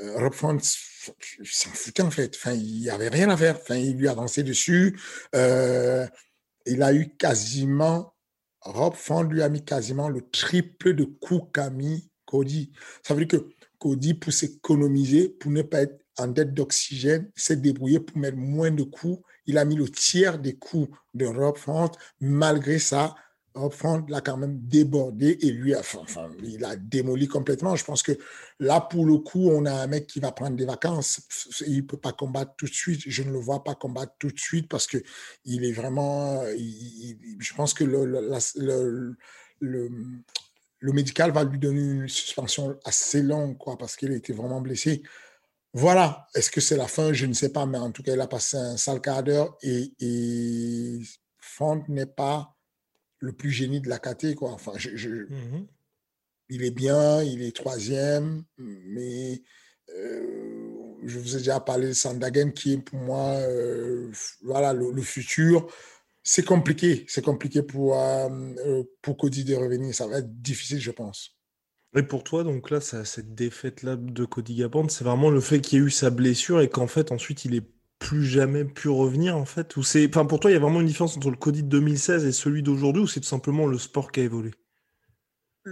Rob 0.00 0.32
Front 0.32 0.58
s'en 0.60 1.70
foutait 1.70 2.02
en 2.02 2.10
fait. 2.10 2.34
Enfin, 2.36 2.52
il 2.52 2.80
n'y 2.80 2.90
avait 2.90 3.08
rien 3.08 3.30
à 3.30 3.36
faire. 3.36 3.58
Enfin, 3.60 3.76
il 3.76 3.96
lui 3.96 4.08
avançait 4.08 4.42
dessus. 4.42 4.98
il 5.32 6.82
a 6.82 6.92
eu 6.92 7.14
quasiment 7.16 8.14
Rob 8.64 8.94
Font 8.94 9.22
lui 9.22 9.42
a 9.42 9.48
mis 9.48 9.64
quasiment 9.64 10.08
le 10.08 10.22
triple 10.30 10.94
de 10.94 11.04
coups 11.04 11.50
qu'a 11.52 11.70
mis 11.70 12.10
Cody. 12.24 12.72
Ça 13.02 13.14
veut 13.14 13.24
dire 13.26 13.40
que 13.40 13.48
Cody, 13.78 14.14
pour 14.14 14.32
s'économiser, 14.32 15.28
pour 15.28 15.50
ne 15.50 15.62
pas 15.62 15.82
être 15.82 16.00
en 16.16 16.28
dette 16.28 16.54
d'oxygène, 16.54 17.30
s'est 17.34 17.56
débrouillé 17.56 18.00
pour 18.00 18.16
mettre 18.16 18.38
moins 18.38 18.70
de 18.70 18.82
coups. 18.82 19.22
Il 19.46 19.58
a 19.58 19.64
mis 19.64 19.76
le 19.76 19.88
tiers 19.88 20.38
des 20.38 20.56
coups 20.56 20.88
de 21.12 21.26
Rob 21.26 21.58
Font. 21.58 21.90
Malgré 22.20 22.78
ça, 22.78 23.14
Front 23.70 24.04
l'a 24.08 24.20
quand 24.20 24.36
même 24.36 24.58
débordé 24.62 25.38
et 25.40 25.50
lui, 25.50 25.76
enfin, 25.76 26.28
il 26.42 26.64
a 26.64 26.74
démoli 26.74 27.28
complètement. 27.28 27.76
Je 27.76 27.84
pense 27.84 28.02
que 28.02 28.12
là, 28.58 28.80
pour 28.80 29.06
le 29.06 29.18
coup, 29.18 29.48
on 29.48 29.64
a 29.64 29.72
un 29.72 29.86
mec 29.86 30.08
qui 30.08 30.18
va 30.18 30.32
prendre 30.32 30.56
des 30.56 30.64
vacances. 30.64 31.20
Il 31.66 31.76
ne 31.76 31.82
peut 31.82 31.96
pas 31.96 32.12
combattre 32.12 32.54
tout 32.56 32.66
de 32.66 32.74
suite. 32.74 33.02
Je 33.06 33.22
ne 33.22 33.30
le 33.30 33.38
vois 33.38 33.62
pas 33.62 33.76
combattre 33.76 34.12
tout 34.18 34.30
de 34.30 34.38
suite 34.38 34.68
parce 34.68 34.88
que 34.88 34.98
il 35.44 35.64
est 35.64 35.72
vraiment. 35.72 36.42
je 36.44 37.54
pense 37.54 37.74
que 37.74 37.84
le, 37.84 38.04
le, 38.06 39.16
le, 39.60 40.92
médical 40.92 41.30
va 41.30 41.44
lui 41.44 41.58
donner 41.58 41.80
une 41.80 42.08
suspension 42.08 42.76
assez 42.84 43.22
longue, 43.22 43.56
quoi, 43.56 43.78
parce 43.78 43.94
qu'il 43.94 44.10
a 44.10 44.16
été 44.16 44.32
vraiment 44.32 44.60
blessé. 44.60 45.02
Voilà. 45.74 46.26
Est-ce 46.34 46.50
que 46.50 46.60
c'est 46.60 46.76
la 46.76 46.88
fin? 46.88 47.12
Je 47.12 47.26
ne 47.26 47.34
sais 47.34 47.52
pas, 47.52 47.66
mais 47.66 47.78
en 47.78 47.92
tout 47.92 48.02
cas, 48.02 48.14
il 48.14 48.20
a 48.20 48.26
passé 48.26 48.56
un 48.56 48.76
sale 48.76 49.00
quart 49.00 49.22
d'heure 49.22 49.56
et, 49.62 49.92
et 50.00 51.00
n'est 51.88 52.06
pas 52.06 52.53
le 53.24 53.32
plus 53.32 53.50
génie 53.50 53.80
de 53.80 53.88
la 53.88 53.98
KT, 53.98 54.34
quoi. 54.34 54.50
Enfin, 54.52 54.72
je, 54.76 55.08
mmh 55.08 55.66
il 56.50 56.62
est 56.62 56.70
bien, 56.70 57.22
il 57.22 57.42
est 57.42 57.56
troisième, 57.56 58.44
mais 58.58 59.42
euh, 59.96 60.94
je 61.02 61.18
vous 61.18 61.36
ai 61.36 61.38
déjà 61.38 61.58
parlé 61.58 61.88
de 61.88 61.92
Sandagen 61.94 62.52
qui 62.52 62.74
est 62.74 62.78
pour 62.78 62.98
moi, 62.98 63.30
euh, 63.30 64.10
voilà, 64.42 64.74
le, 64.74 65.02
futur. 65.02 65.66
C'est 66.22 66.44
compliqué, 66.44 67.06
c'est 67.08 67.24
compliqué 67.24 67.62
pour, 67.62 67.98
euh, 67.98 68.82
pour 69.00 69.16
Cody 69.16 69.44
de 69.44 69.54
revenir. 69.54 69.94
Ça 69.94 70.06
va 70.06 70.18
être 70.18 70.42
difficile, 70.42 70.80
je 70.80 70.90
pense. 70.90 71.36
Et 71.96 72.02
pour 72.02 72.24
toi, 72.24 72.44
donc 72.44 72.70
là, 72.70 72.80
cette 72.80 73.34
défaite-là 73.34 73.96
de 73.96 74.24
Cody 74.24 74.56
Gaband, 74.56 74.88
c'est 74.88 75.04
vraiment 75.04 75.30
le 75.30 75.40
fait 75.40 75.60
qu'il 75.60 75.78
y 75.78 75.82
ait 75.82 75.86
eu 75.86 75.90
sa 75.90 76.10
blessure 76.10 76.60
et 76.60 76.68
qu'en 76.68 76.88
fait, 76.88 77.12
ensuite, 77.12 77.44
il 77.44 77.54
est 77.54 77.66
plus 78.04 78.24
jamais 78.24 78.64
pu 78.64 78.88
revenir 78.88 79.34
en 79.34 79.46
fait 79.46 79.76
Ou 79.76 79.82
c'est, 79.82 80.06
enfin 80.08 80.26
pour 80.26 80.38
toi, 80.38 80.50
il 80.50 80.54
y 80.54 80.56
a 80.56 80.60
vraiment 80.60 80.80
une 80.80 80.86
différence 80.86 81.16
entre 81.16 81.30
le 81.30 81.36
Cody 81.36 81.62
de 81.62 81.68
2016 81.68 82.26
et 82.26 82.32
celui 82.32 82.62
d'aujourd'hui, 82.62 83.02
ou 83.02 83.06
c'est 83.06 83.20
tout 83.20 83.26
simplement 83.26 83.66
le 83.66 83.78
sport 83.78 84.12
qui 84.12 84.20
a 84.20 84.24
évolué? 84.24 84.50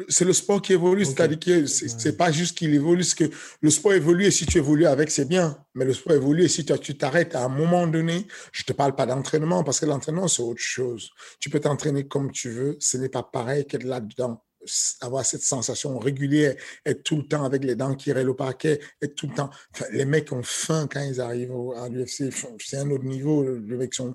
C'est 0.09 0.25
le 0.25 0.33
sport 0.33 0.63
qui 0.63 0.73
évolue, 0.73 1.05
c'est-à-dire 1.05 1.39
que 1.39 1.67
c'est 1.67 2.17
pas 2.17 2.33
juste 2.33 2.57
qu'il 2.57 2.73
évolue, 2.73 3.05
c'est 3.05 3.29
que 3.29 3.35
le 3.61 3.69
sport 3.69 3.93
évolue 3.93 4.25
et 4.25 4.31
si 4.31 4.47
tu 4.47 4.57
évolues 4.57 4.87
avec, 4.87 5.11
c'est 5.11 5.29
bien. 5.29 5.59
Mais 5.75 5.85
le 5.85 5.93
sport 5.93 6.15
évolue 6.15 6.45
et 6.45 6.49
si 6.49 6.65
tu 6.65 6.97
t'arrêtes 6.97 7.35
à 7.35 7.45
un 7.45 7.49
moment 7.49 7.87
donné, 7.87 8.27
je 8.53 8.63
te 8.63 8.73
parle 8.73 8.95
pas 8.95 9.05
d'entraînement 9.05 9.63
parce 9.63 9.81
que 9.81 9.85
l'entraînement, 9.85 10.29
c'est 10.29 10.43
autre 10.43 10.63
chose. 10.63 11.11
Tu 11.41 11.51
peux 11.51 11.61
t'entraîner 11.61 12.09
comme 12.09 12.33
tu 12.33 12.49
veux, 12.49 12.79
ce 12.81 12.97
n'est 12.97 13.11
pas 13.11 13.23
pareil 13.23 13.67
qu'être 13.67 13.85
là-dedans 13.85 14.43
avoir 15.01 15.25
cette 15.25 15.43
sensation 15.43 15.99
régulière, 15.99 16.55
être 16.85 17.03
tout 17.03 17.17
le 17.17 17.27
temps 17.27 17.45
avec 17.45 17.65
les 17.65 17.75
dents 17.75 17.95
qui 17.95 18.13
rèlent 18.13 18.31
au 18.31 18.35
parquet, 18.35 18.81
être 19.01 19.15
tout 19.15 19.27
le 19.27 19.35
temps. 19.35 19.51
les 19.93 20.05
mecs 20.05 20.33
ont 20.33 20.43
faim 20.43 20.89
quand 20.91 21.03
ils 21.03 21.21
arrivent 21.21 21.53
à 21.77 21.89
l'UFC. 21.89 22.33
C'est 22.59 22.79
un 22.79 22.91
autre 22.91 23.05
niveau. 23.05 23.43
Les 23.59 23.77
mecs 23.77 23.95
sont. 23.95 24.15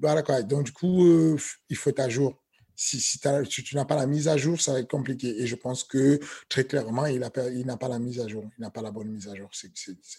Voilà 0.00 0.22
quoi. 0.22 0.42
Donc, 0.42 0.64
du 0.64 0.72
coup, 0.72 1.06
euh, 1.06 1.36
il 1.68 1.76
faut 1.76 1.90
être 1.90 2.00
à 2.00 2.08
jour. 2.08 2.42
Si, 2.78 3.00
si, 3.00 3.18
tu 3.18 3.74
n'as 3.74 3.86
pas 3.86 3.96
la 3.96 4.06
mise 4.06 4.28
à 4.28 4.36
jour, 4.36 4.60
ça 4.60 4.74
va 4.74 4.80
être 4.80 4.90
compliqué. 4.90 5.40
Et 5.40 5.46
je 5.46 5.56
pense 5.56 5.82
que 5.82 6.20
très 6.48 6.64
clairement, 6.64 7.06
il 7.06 7.20
n'a 7.20 7.30
pas 7.30 7.88
la 7.88 7.98
mise 7.98 8.20
à 8.20 8.28
jour. 8.28 8.44
Il 8.58 8.62
n'a 8.62 8.70
pas 8.70 8.82
la 8.82 8.90
bonne 8.90 9.08
mise 9.08 9.28
à 9.28 9.34
jour. 9.34 9.48
C'est 9.52 9.72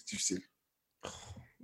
difficile. 0.07 0.41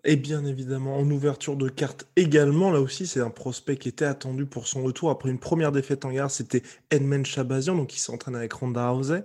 Et 0.05 0.17
bien 0.17 0.43
évidemment, 0.43 0.97
en 0.97 1.09
ouverture 1.09 1.55
de 1.55 1.69
carte 1.69 2.07
également, 2.17 2.71
là 2.71 2.81
aussi, 2.81 3.07
c'est 3.07 3.21
un 3.21 3.29
prospect 3.29 3.77
qui 3.77 3.87
était 3.87 4.03
attendu 4.05 4.45
pour 4.45 4.67
son 4.67 4.83
retour 4.83 5.09
après 5.09 5.29
une 5.29 5.39
première 5.39 5.71
défaite 5.71 6.03
en 6.03 6.11
gare. 6.11 6.29
C'était 6.29 6.61
Edmund 6.89 7.25
Chabazian, 7.25 7.75
donc 7.75 7.95
il 7.95 7.99
s'entraîne 7.99 8.35
avec 8.35 8.51
Ronda 8.51 8.89
Rousey. 8.89 9.23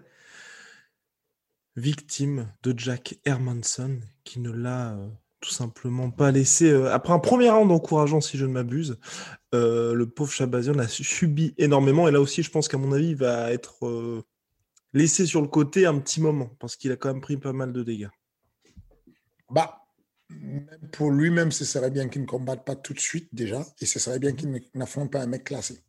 Victime 1.75 2.53
de 2.63 2.75
Jack 2.77 3.19
Hermanson, 3.25 3.99
qui 4.23 4.39
ne 4.39 4.51
l'a 4.53 4.93
euh, 4.93 5.09
tout 5.41 5.51
simplement 5.51 6.11
pas 6.11 6.31
laissé. 6.31 6.73
après 6.87 7.13
un 7.13 7.19
premier 7.19 7.51
round 7.51 7.71
encourageant, 7.73 8.21
si 8.21 8.37
je 8.37 8.47
ne 8.47 8.53
m'abuse, 8.53 8.99
le 9.53 10.05
pauvre 10.05 10.33
Chabazian 10.33 10.79
a 10.79 10.87
subi 10.87 11.55
énormément. 11.59 12.07
Et 12.09 12.13
là 12.13 12.21
aussi, 12.21 12.43
je 12.45 12.51
pense 12.51 12.69
qu'à 12.69 12.79
mon 12.79 12.93
avis, 12.93 13.11
il 13.11 13.17
va 13.17 13.53
être 13.53 14.25
laissé 14.93 15.27
sur 15.27 15.41
le 15.41 15.49
côté 15.49 15.87
un 15.87 15.99
petit 15.99 16.21
moment, 16.21 16.51
parce 16.59 16.77
qu'il 16.77 16.93
a 16.93 16.97
quand 16.97 17.13
même 17.13 17.21
pris 17.21 17.37
pas 17.37 17.53
mal 17.53 17.73
de 17.73 17.83
dégâts. 17.83 18.11
Bah, 19.51 19.88
pour 20.93 21.11
lui-même, 21.11 21.53
ce 21.53 21.65
serait 21.65 21.91
bien 21.91 22.09
qu'il 22.09 22.23
ne 22.23 22.27
combatte 22.27 22.65
pas 22.65 22.77
tout 22.77 22.93
de 22.93 23.01
suite 23.01 23.29
déjà, 23.33 23.67
et 23.81 23.87
ce 23.87 23.99
serait 23.99 24.19
bien 24.19 24.33
qu'il 24.33 24.61
n'affronte 24.75 25.11
pas 25.11 25.23
un 25.23 25.27
mec 25.27 25.45
classé. 25.45 25.83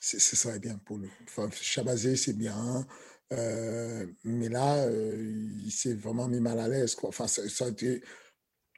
Ce 0.00 0.18
serait 0.36 0.60
bien 0.60 0.78
pour 0.84 0.98
lui. 0.98 1.10
Enfin, 1.24 1.48
Chabazé, 1.50 2.16
c'est 2.16 2.34
bien, 2.34 2.86
euh, 3.32 4.06
mais 4.24 4.48
là, 4.48 4.84
euh, 4.84 5.48
il 5.64 5.70
s'est 5.70 5.94
vraiment 5.94 6.28
mis 6.28 6.40
mal 6.40 6.58
à 6.58 6.68
l'aise. 6.68 6.96
Enfin, 7.02 7.26
ça, 7.26 7.42
a 7.64 7.68
été... 7.68 8.02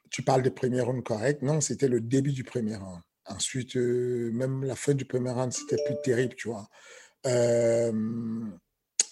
Tu 0.09 0.23
parles 0.23 0.41
des 0.41 0.51
premiers 0.51 0.81
rounds 0.81 1.03
corrects. 1.03 1.41
Non, 1.41 1.61
c'était 1.61 1.87
le 1.87 2.01
début 2.01 2.31
du 2.31 2.43
premier 2.43 2.75
round. 2.75 3.01
Ensuite, 3.27 3.75
euh, 3.77 4.31
même 4.31 4.63
la 4.63 4.75
fin 4.75 4.93
du 4.93 5.05
premier 5.05 5.31
round, 5.31 5.53
c'était 5.53 5.77
plus 5.85 5.95
terrible, 6.03 6.35
tu 6.35 6.47
vois. 6.49 6.67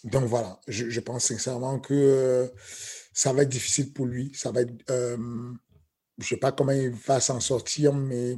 donc 0.04 0.24
voilà, 0.26 0.60
je, 0.68 1.00
pense 1.02 1.26
sincèrement 1.26 1.80
que 1.80 2.52
ça 3.18 3.34
va 3.34 3.42
être 3.42 3.50
difficile 3.50 3.94
pour 3.94 4.06
lui. 4.06 4.32
Ça 4.36 4.52
va 4.52 4.62
être, 4.62 4.84
je 4.88 5.16
ne 5.16 6.24
sais 6.24 6.38
pas 6.38 6.52
comment 6.52 6.72
il 6.72 6.92
va 6.92 7.20
s'en 7.20 7.40
sortir, 7.40 7.94
mais 7.94 8.38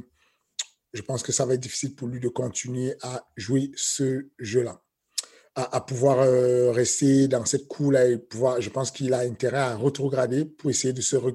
je 0.94 1.02
pense 1.02 1.22
que 1.22 1.32
ça 1.32 1.44
va 1.44 1.54
être 1.54 1.60
difficile 1.60 1.94
pour 1.94 2.08
lui 2.08 2.18
de 2.18 2.28
continuer 2.28 2.94
à 3.02 3.22
jouer 3.36 3.70
ce 3.76 4.26
jeu-là 4.38 4.82
à, 5.54 5.80
pouvoir 5.80 6.20
euh, 6.20 6.70
rester 6.70 7.28
dans 7.28 7.44
cette 7.44 7.66
cour-là 7.66 8.06
et 8.06 8.18
pouvoir, 8.18 8.60
je 8.60 8.70
pense 8.70 8.90
qu'il 8.90 9.12
a 9.12 9.20
intérêt 9.20 9.58
à 9.58 9.76
retrograder 9.76 10.44
pour 10.44 10.70
essayer 10.70 10.92
de 10.92 11.00
se, 11.00 11.16
de 11.16 11.34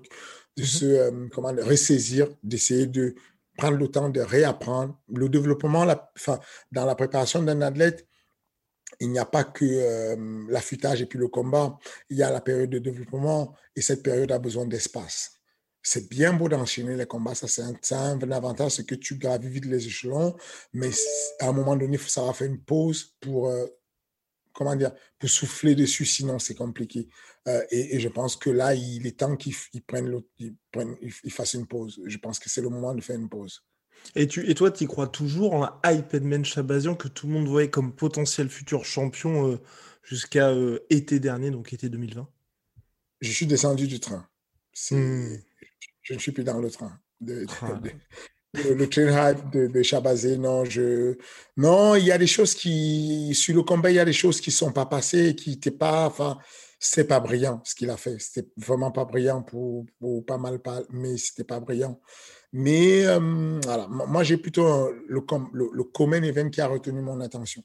mmh 0.57 0.63
se 0.63 0.85
euh, 0.85 1.27
comment, 1.31 1.53
ressaisir, 1.61 2.27
d'essayer 2.41 2.87
de 2.87 3.15
prendre 3.57 3.77
le 3.77 3.87
temps 3.89 4.09
de 4.09 4.21
réapprendre. 4.21 4.97
Le 5.13 5.29
développement, 5.29 5.85
la, 5.85 6.11
enfin, 6.17 6.39
dans 6.71 6.85
la 6.85 6.95
préparation 6.95 7.43
d'un 7.43 7.61
athlète, 7.61 8.07
il 8.99 9.11
n'y 9.11 9.19
a 9.19 9.25
pas 9.25 9.43
que 9.43 9.65
euh, 9.65 10.45
l'affûtage 10.49 11.01
et 11.01 11.05
puis 11.05 11.19
le 11.19 11.27
combat, 11.27 11.77
il 12.09 12.17
y 12.17 12.23
a 12.23 12.31
la 12.31 12.41
période 12.41 12.69
de 12.69 12.79
développement 12.79 13.55
et 13.75 13.81
cette 13.81 14.03
période 14.03 14.31
a 14.31 14.39
besoin 14.39 14.65
d'espace. 14.65 15.31
C'est 15.81 16.09
bien 16.09 16.33
beau 16.33 16.49
d'enchaîner 16.49 16.95
les 16.95 17.05
combats, 17.05 17.35
ça 17.35 17.47
c'est 17.47 17.93
un, 17.93 18.31
avantage, 18.31 18.73
c'est 18.73 18.85
que 18.85 18.95
tu 18.95 19.17
gravis 19.17 19.49
vite 19.49 19.65
les 19.65 19.85
échelons, 19.85 20.35
mais 20.73 20.89
à 21.39 21.49
un 21.49 21.51
moment 21.51 21.75
donné, 21.75 21.97
ça 21.99 22.23
va 22.23 22.33
faire 22.33 22.47
une 22.47 22.61
pause 22.61 23.15
pour 23.19 23.51
comment 24.55 24.75
dire, 24.75 24.91
pour 25.19 25.29
souffler 25.29 25.75
dessus, 25.75 26.05
sinon 26.05 26.39
c'est 26.39 26.55
compliqué. 26.55 27.07
Euh, 27.47 27.63
et, 27.69 27.99
je 27.99 28.09
pense 28.09 28.35
que 28.35 28.49
là, 28.49 28.73
il 28.73 29.05
est 29.05 29.19
temps 29.19 29.35
qu'il 29.35 29.53
prenne 29.85 30.21
il, 30.39 30.55
il 31.23 31.31
fasse 31.31 31.53
une 31.53 31.67
pause. 31.67 32.01
Je 32.05 32.17
pense 32.17 32.39
que 32.39 32.49
c'est 32.49 32.61
le 32.61 32.69
moment 32.69 32.95
de 32.95 33.01
faire 33.01 33.17
une 33.17 33.29
pause. 33.29 33.63
Et, 34.15 34.27
tu, 34.27 34.49
et 34.49 34.55
toi, 34.55 34.71
tu 34.71 34.87
crois 34.87 35.07
toujours 35.07 35.53
en 35.53 35.69
Hypedman 35.83 36.45
Chabazian 36.45 36.95
que 36.95 37.07
tout 37.07 37.27
le 37.27 37.33
monde 37.33 37.47
voyait 37.47 37.69
comme 37.69 37.93
potentiel 37.93 38.49
futur 38.49 38.85
champion 38.85 39.51
euh, 39.51 39.57
jusqu'à 40.03 40.49
euh, 40.49 40.79
été 40.89 41.19
dernier, 41.19 41.51
donc 41.51 41.73
été 41.73 41.89
2020 41.89 42.27
Je 43.21 43.31
suis 43.31 43.47
descendu 43.47 43.87
du 43.87 43.99
train. 43.99 44.27
Hmm. 44.91 45.35
Je 46.01 46.13
ne 46.13 46.19
suis 46.19 46.31
plus 46.31 46.43
dans 46.43 46.59
le 46.59 46.69
train. 46.69 46.99
De, 47.21 47.45
ah, 47.61 47.79
le, 48.53 48.89
train 48.89 49.31
hype 49.31 49.51
de, 49.51 49.83
Chabazé, 49.83 50.37
non, 50.37 50.65
je, 50.65 51.17
non, 51.57 51.95
il 51.95 52.05
y 52.05 52.11
a 52.11 52.17
des 52.17 52.27
choses 52.27 52.53
qui, 52.53 53.33
sur 53.33 53.55
le 53.55 53.63
combat, 53.63 53.91
il 53.91 53.95
y 53.95 53.99
a 53.99 54.05
des 54.05 54.13
choses 54.13 54.39
qui 54.39 54.51
sont 54.51 54.71
pas 54.71 54.85
passées, 54.85 55.35
qui 55.35 55.51
n'étaient 55.51 55.71
pas, 55.71 56.05
enfin, 56.05 56.37
c'est 56.79 57.05
pas 57.05 57.19
brillant 57.19 57.61
ce 57.63 57.73
qu'il 57.75 57.89
a 57.89 57.97
fait. 57.97 58.17
C'était 58.19 58.47
vraiment 58.57 58.91
pas 58.91 59.05
brillant 59.05 59.41
pour, 59.41 59.85
pour 59.99 60.25
pas 60.25 60.37
mal, 60.37 60.59
pas, 60.59 60.83
mais 60.91 61.17
c'était 61.17 61.43
pas 61.43 61.59
brillant. 61.59 61.99
Mais 62.57 63.05
euh, 63.05 63.59
voilà, 63.65 63.85
moi 63.89 64.23
j'ai 64.23 64.37
plutôt 64.37 64.89
le, 65.09 65.21
le, 65.51 65.69
le 65.73 65.83
common 65.83 66.23
event 66.23 66.49
qui 66.49 66.61
a 66.61 66.67
retenu 66.67 67.01
mon 67.01 67.19
attention. 67.19 67.61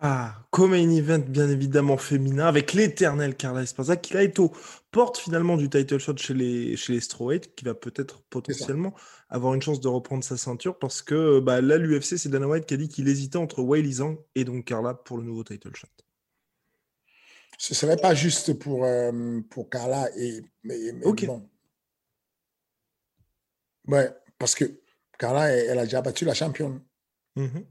Ah, 0.00 0.46
comme 0.50 0.72
un 0.72 0.88
event 0.88 1.18
bien 1.18 1.50
évidemment 1.50 1.98
féminin 1.98 2.46
avec 2.46 2.72
l'éternel 2.72 3.34
Carla 3.36 3.62
Esparza 3.62 3.96
qui 3.96 4.14
là 4.14 4.22
est 4.22 4.38
aux 4.38 4.50
portes 4.90 5.18
finalement 5.18 5.58
du 5.58 5.68
title 5.68 5.98
shot 5.98 6.16
chez 6.16 6.32
les, 6.32 6.76
chez 6.78 6.94
les 6.94 7.00
strawweight 7.00 7.54
qui 7.54 7.66
va 7.66 7.74
peut-être 7.74 8.22
potentiellement 8.30 8.94
avoir 9.28 9.52
une 9.52 9.60
chance 9.60 9.80
de 9.82 9.88
reprendre 9.88 10.24
sa 10.24 10.38
ceinture 10.38 10.78
parce 10.78 11.02
que 11.02 11.40
bah, 11.40 11.60
là 11.60 11.76
l'UFC 11.76 12.16
c'est 12.16 12.30
Dana 12.30 12.48
White 12.48 12.64
qui 12.64 12.72
a 12.72 12.76
dit 12.78 12.88
qu'il 12.88 13.08
hésitait 13.08 13.36
entre 13.36 13.62
Zhang 13.90 14.16
et 14.34 14.44
donc 14.44 14.64
Carla 14.64 14.94
pour 14.94 15.18
le 15.18 15.24
nouveau 15.24 15.44
title 15.44 15.74
shot. 15.74 15.88
Ce 17.58 17.74
serait 17.74 17.98
pas 17.98 18.14
juste 18.14 18.58
pour, 18.58 18.86
euh, 18.86 19.40
pour 19.50 19.68
Carla 19.68 20.08
et 20.16 20.40
mais, 20.64 21.04
ok. 21.04 21.26
Ouais, 23.88 24.10
parce 24.38 24.54
que 24.54 24.64
Carla 25.18 25.48
elle, 25.50 25.78
a 25.78 25.84
déjà 25.84 26.02
battu 26.02 26.24
la 26.24 26.34
championne. 26.34 26.80
Mm-hmm. 27.36 27.64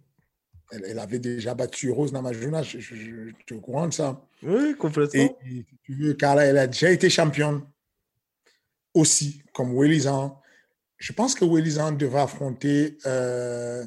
Elle, 0.71 0.99
avait 0.99 1.19
déjà 1.19 1.53
battu 1.53 1.91
Rose 1.91 2.11
Namajunas, 2.11 2.63
je, 2.63 2.79
je, 2.79 2.95
je, 2.95 3.55
au 3.55 3.61
courant 3.61 3.87
de 3.87 3.93
ça 3.93 4.21
Oui, 4.41 4.75
complètement. 4.75 5.37
Et, 5.45 5.65
tu 5.83 5.93
veux, 5.93 6.13
Carla, 6.13 6.45
elle 6.45 6.57
a 6.57 6.67
déjà 6.67 6.91
été 6.91 7.09
championne 7.09 7.61
aussi, 8.93 9.43
comme 9.53 9.75
Zhang. 9.93 10.39
Je 10.97 11.13
pense 11.13 11.35
que 11.35 11.45
Zhang 11.69 11.97
devra 11.97 12.23
affronter 12.23 12.97
euh, 13.05 13.85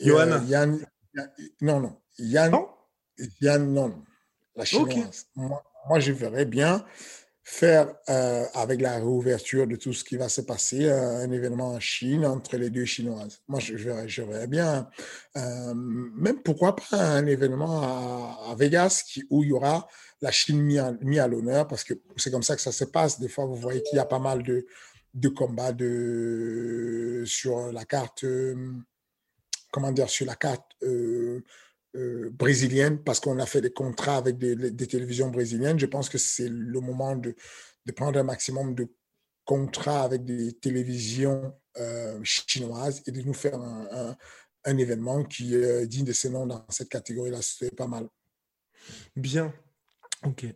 Johanna. 0.00 0.42
Yann, 0.48 0.84
non, 1.60 1.80
non. 1.80 2.00
Yann, 2.18 2.50
non, 2.50 2.68
Yann, 3.40 3.72
non. 3.72 4.04
La 4.56 4.64
chinoise. 4.64 5.26
Moi, 5.36 5.62
moi, 5.88 6.00
je 6.00 6.12
verrais 6.12 6.46
bien 6.46 6.84
faire 7.44 7.94
euh, 8.08 8.46
avec 8.54 8.80
la 8.80 8.96
réouverture 8.96 9.66
de 9.66 9.76
tout 9.76 9.92
ce 9.92 10.02
qui 10.02 10.16
va 10.16 10.30
se 10.30 10.40
passer, 10.40 10.86
euh, 10.86 11.22
un 11.22 11.30
événement 11.30 11.72
en 11.72 11.80
Chine 11.80 12.24
entre 12.24 12.56
les 12.56 12.70
deux 12.70 12.86
Chinoises. 12.86 13.42
Moi, 13.48 13.60
je, 13.60 14.22
verrais 14.22 14.46
bien, 14.46 14.88
euh, 15.36 15.74
même 15.74 16.42
pourquoi 16.42 16.74
pas 16.74 16.96
un 16.96 17.26
événement 17.26 17.82
à, 18.50 18.54
Vegas 18.56 19.04
qui, 19.06 19.24
où 19.28 19.44
il 19.44 19.50
y 19.50 19.52
aura 19.52 19.86
la 20.22 20.30
Chine 20.30 20.62
mis 20.62 20.78
à, 20.78 20.92
mis 21.02 21.18
à 21.18 21.28
l'honneur, 21.28 21.68
parce 21.68 21.84
que 21.84 21.92
c'est 22.16 22.30
comme 22.30 22.42
ça 22.42 22.56
que 22.56 22.62
ça 22.62 22.72
se 22.72 22.84
passe. 22.84 23.20
Des 23.20 23.28
fois, 23.28 23.44
vous 23.44 23.56
voyez 23.56 23.82
qu'il 23.82 23.98
y 23.98 24.00
a 24.00 24.06
pas 24.06 24.18
mal 24.18 24.42
de, 24.42 24.66
de 25.12 25.28
combats 25.28 25.72
de, 25.72 27.24
sur 27.26 27.70
la 27.72 27.84
carte, 27.84 28.24
comment 29.70 29.92
dire, 29.92 30.08
sur 30.08 30.24
la 30.24 30.34
carte 30.34 30.76
euh, 31.96 32.30
brésilienne 32.32 32.98
parce 33.02 33.20
qu'on 33.20 33.38
a 33.38 33.46
fait 33.46 33.60
des 33.60 33.72
contrats 33.72 34.16
avec 34.16 34.38
des, 34.38 34.86
télévisions 34.86 35.30
brésiliennes. 35.30 35.78
Je 35.78 35.86
pense 35.86 36.08
que 36.08 36.18
c'est 36.18 36.48
le 36.48 36.80
moment 36.80 37.16
de, 37.16 37.34
prendre 37.94 38.18
un 38.18 38.24
maximum 38.24 38.74
de 38.74 38.88
contrats 39.44 40.02
avec 40.02 40.24
des 40.24 40.52
télévisions 40.54 41.54
euh, 41.78 42.18
chinoises 42.22 43.02
et 43.06 43.12
de 43.12 43.20
nous 43.22 43.34
faire 43.34 43.60
un, 43.60 44.16
un, 44.64 44.78
événement 44.78 45.24
qui 45.24 45.54
est 45.54 45.86
digne 45.86 46.04
de 46.04 46.12
ce 46.12 46.28
nom 46.28 46.46
dans 46.46 46.64
cette 46.70 46.88
catégorie-là. 46.88 47.40
C'est 47.42 47.74
pas 47.74 47.86
mal. 47.86 48.08
Bien. 49.16 49.52
Ok 50.24 50.46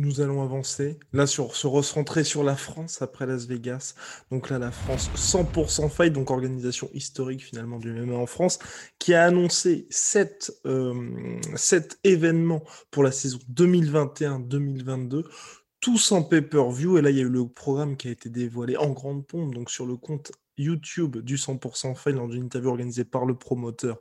nous 0.00 0.20
allons 0.20 0.42
avancer. 0.42 0.98
Là, 1.12 1.26
sur 1.26 1.54
se 1.54 1.66
recentrer 1.66 2.24
sur 2.24 2.42
la 2.42 2.56
France 2.56 3.02
après 3.02 3.26
Las 3.26 3.46
Vegas. 3.46 3.94
Donc 4.30 4.50
là, 4.50 4.58
la 4.58 4.70
France 4.70 5.10
100% 5.14 5.90
fight, 5.90 6.12
donc 6.12 6.30
organisation 6.30 6.90
historique 6.94 7.44
finalement 7.44 7.78
du 7.78 7.92
MMA 7.92 8.16
en 8.16 8.26
France, 8.26 8.58
qui 8.98 9.14
a 9.14 9.24
annoncé 9.24 9.86
sept, 9.90 10.52
euh, 10.66 11.40
événements 12.04 12.64
pour 12.90 13.02
la 13.02 13.12
saison 13.12 13.38
2021-2022 13.52 15.24
tous 15.80 16.12
en 16.12 16.22
pay-per-view. 16.22 16.98
Et 16.98 17.02
là, 17.02 17.10
il 17.10 17.16
y 17.16 17.20
a 17.20 17.24
eu 17.24 17.28
le 17.28 17.48
programme 17.48 17.96
qui 17.96 18.08
a 18.08 18.10
été 18.10 18.28
dévoilé 18.28 18.76
en 18.76 18.90
grande 18.90 19.26
pompe, 19.26 19.54
donc 19.54 19.70
sur 19.70 19.86
le 19.86 19.96
compte 19.96 20.32
YouTube 20.58 21.18
du 21.18 21.36
100% 21.36 21.94
Fight, 21.94 22.14
dans 22.14 22.30
une 22.30 22.44
interview 22.44 22.70
organisée 22.70 23.04
par 23.04 23.24
le 23.24 23.34
promoteur 23.34 23.98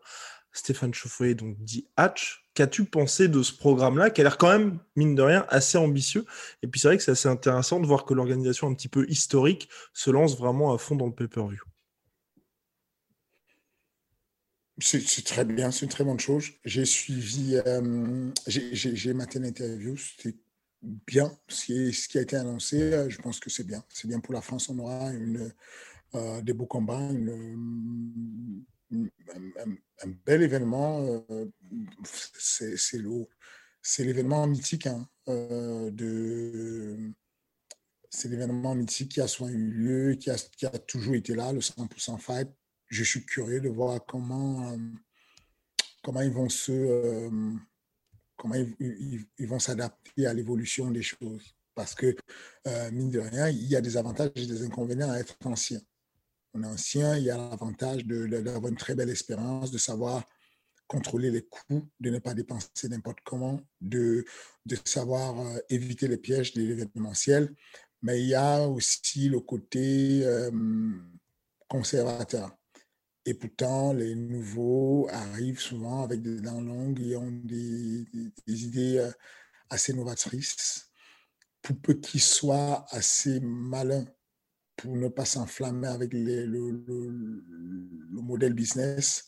Stéphane 0.51 0.93
Chauffoyer, 0.93 1.35
donc 1.35 1.57
dit 1.59 1.87
Hatch. 1.95 2.48
Qu'as-tu 2.59 2.83
pensé 2.83 3.29
de 3.29 3.41
ce 3.41 3.53
programme-là, 3.53 4.09
qui 4.09 4.19
a 4.19 4.25
l'air 4.25 4.37
quand 4.37 4.49
même, 4.51 4.79
mine 4.97 5.15
de 5.15 5.21
rien, 5.21 5.45
assez 5.47 5.77
ambitieux 5.77 6.25
Et 6.61 6.67
puis 6.67 6.81
c'est 6.81 6.89
vrai 6.89 6.97
que 6.97 7.03
c'est 7.03 7.11
assez 7.11 7.29
intéressant 7.29 7.79
de 7.79 7.87
voir 7.87 8.03
que 8.03 8.13
l'organisation 8.13 8.67
un 8.67 8.73
petit 8.73 8.89
peu 8.89 9.09
historique 9.09 9.69
se 9.93 10.11
lance 10.11 10.37
vraiment 10.37 10.73
à 10.73 10.77
fond 10.77 10.97
dans 10.97 11.05
le 11.05 11.13
pay-per-view. 11.13 11.63
C'est 14.81 15.23
très 15.23 15.45
bien, 15.45 15.71
c'est 15.71 15.85
une 15.85 15.91
très 15.91 16.03
bonne 16.03 16.19
chose. 16.19 16.49
J'ai 16.65 16.83
suivi, 16.83 17.55
euh, 17.65 18.29
j'ai 18.45 19.13
maté 19.13 19.39
l'interview, 19.39 19.95
c'était 19.95 20.35
bien 20.81 21.31
ce 21.47 21.63
qui, 22.09 22.17
a 22.17 22.21
été 22.21 22.35
annoncé. 22.35 23.09
Je 23.09 23.21
pense 23.21 23.39
que 23.39 23.49
c'est 23.49 23.65
bien. 23.65 23.85
C'est 23.87 24.09
bien 24.09 24.19
pour 24.19 24.33
la 24.33 24.41
France, 24.41 24.67
on 24.67 24.77
aura 24.79 25.11
euh, 26.13 26.41
des 26.41 26.51
beaux 26.51 26.65
combats, 26.65 27.09
un, 28.91 30.09
bel 30.25 30.41
événement. 30.41 31.23
Euh, 31.29 31.45
c'est 32.03 34.03
l'événement 34.03 34.47
mythique 34.47 34.87
hein, 34.87 35.07
euh, 35.27 35.91
de. 35.91 37.13
C'est 38.09 38.27
l'événement 38.27 38.73
mythique 38.73 39.11
qui 39.11 39.21
a 39.21 39.27
souvent 39.27 39.49
eu 39.49 39.71
lieu, 39.71 40.15
qui 40.15 40.31
a, 40.31 40.35
qui 40.35 40.65
a 40.65 40.71
toujours 40.71 41.13
été 41.13 41.35
là, 41.35 41.53
le 41.53 41.59
100% 41.59 42.17
fight. 42.17 42.49
Je 42.87 43.03
suis 43.03 43.23
curieux 43.23 43.61
de 43.61 43.69
voir 43.69 44.03
comment, 44.07 44.71
euh, 44.71 44.77
comment 46.03 46.21
ils 46.21 46.31
vont 46.31 46.49
se, 46.49 47.29
comment 48.35 48.55
ils, 48.55 49.27
ils, 49.37 49.47
vont 49.47 49.59
s'adapter 49.59 50.25
à 50.25 50.33
l'évolution 50.33 50.89
des 50.89 51.03
choses. 51.03 51.55
Parce 51.75 51.93
que 51.93 52.15
mine 52.91 53.11
de 53.11 53.19
rien, 53.19 53.49
il 53.49 53.67
y 53.67 53.75
a 53.75 53.81
des 53.81 53.95
avantages 53.95 54.31
et 54.35 54.47
des 54.47 54.63
inconvénients 54.63 55.11
à 55.11 55.19
être 55.19 55.37
ancien. 55.45 55.79
On 56.55 56.63
est 56.63 56.67
ancien, 56.67 57.15
il 57.15 57.25
y 57.25 57.29
a 57.29 57.37
l'avantage 57.37 58.05
d'avoir 58.05 58.71
une 58.71 58.77
très 58.77 58.95
belle 58.95 59.11
expérience, 59.11 59.69
de 59.69 59.77
savoir 59.77 60.25
contrôler 60.89 61.31
les 61.31 61.43
coûts, 61.43 61.87
de 62.01 62.09
ne 62.09 62.19
pas 62.19 62.33
dépenser 62.33 62.89
n'importe 62.89 63.19
comment, 63.23 63.61
de, 63.79 64.25
de 64.65 64.77
savoir 64.83 65.35
éviter 65.69 66.09
les 66.09 66.17
pièges 66.17 66.53
de 66.53 66.61
l'événementiel. 66.61 67.55
Mais 68.01 68.19
il 68.21 68.27
y 68.27 68.35
a 68.35 68.67
aussi 68.67 69.29
le 69.29 69.39
côté 69.39 70.25
conservateur. 71.69 72.59
Et 73.25 73.35
pourtant, 73.35 73.93
les 73.93 74.15
nouveaux 74.15 75.07
arrivent 75.11 75.59
souvent 75.59 76.03
avec 76.03 76.21
des 76.21 76.41
dents 76.41 76.61
longues 76.61 76.99
et 76.99 77.15
ont 77.15 77.31
des, 77.31 78.05
idées 78.47 78.97
euh, 78.97 79.11
assez 79.69 79.93
novatrices. 79.93 80.89
Pour 81.61 81.77
peu 81.79 81.93
qu'ils 81.93 82.21
soient 82.21 82.85
assez 82.89 83.39
malins 83.41 84.05
pour 84.77 84.95
ne 84.95 85.09
pas 85.09 85.25
s'enflammer 85.25 85.89
avec 85.89 86.11
le, 86.13 86.71
modèle 88.11 88.53
business, 88.53 89.27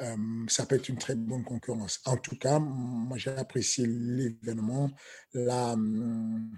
euh, 0.00 0.16
ça 0.48 0.66
peut 0.66 0.76
être 0.76 0.88
une 0.88 0.98
très 0.98 1.14
bonne 1.14 1.44
concurrence. 1.44 2.00
En 2.04 2.16
tout 2.16 2.36
cas, 2.36 2.58
moi 2.58 3.18
j'ai 3.18 3.30
apprécié 3.30 3.86
l'événement. 3.86 4.90
La, 5.34 5.72
hum, 5.72 6.50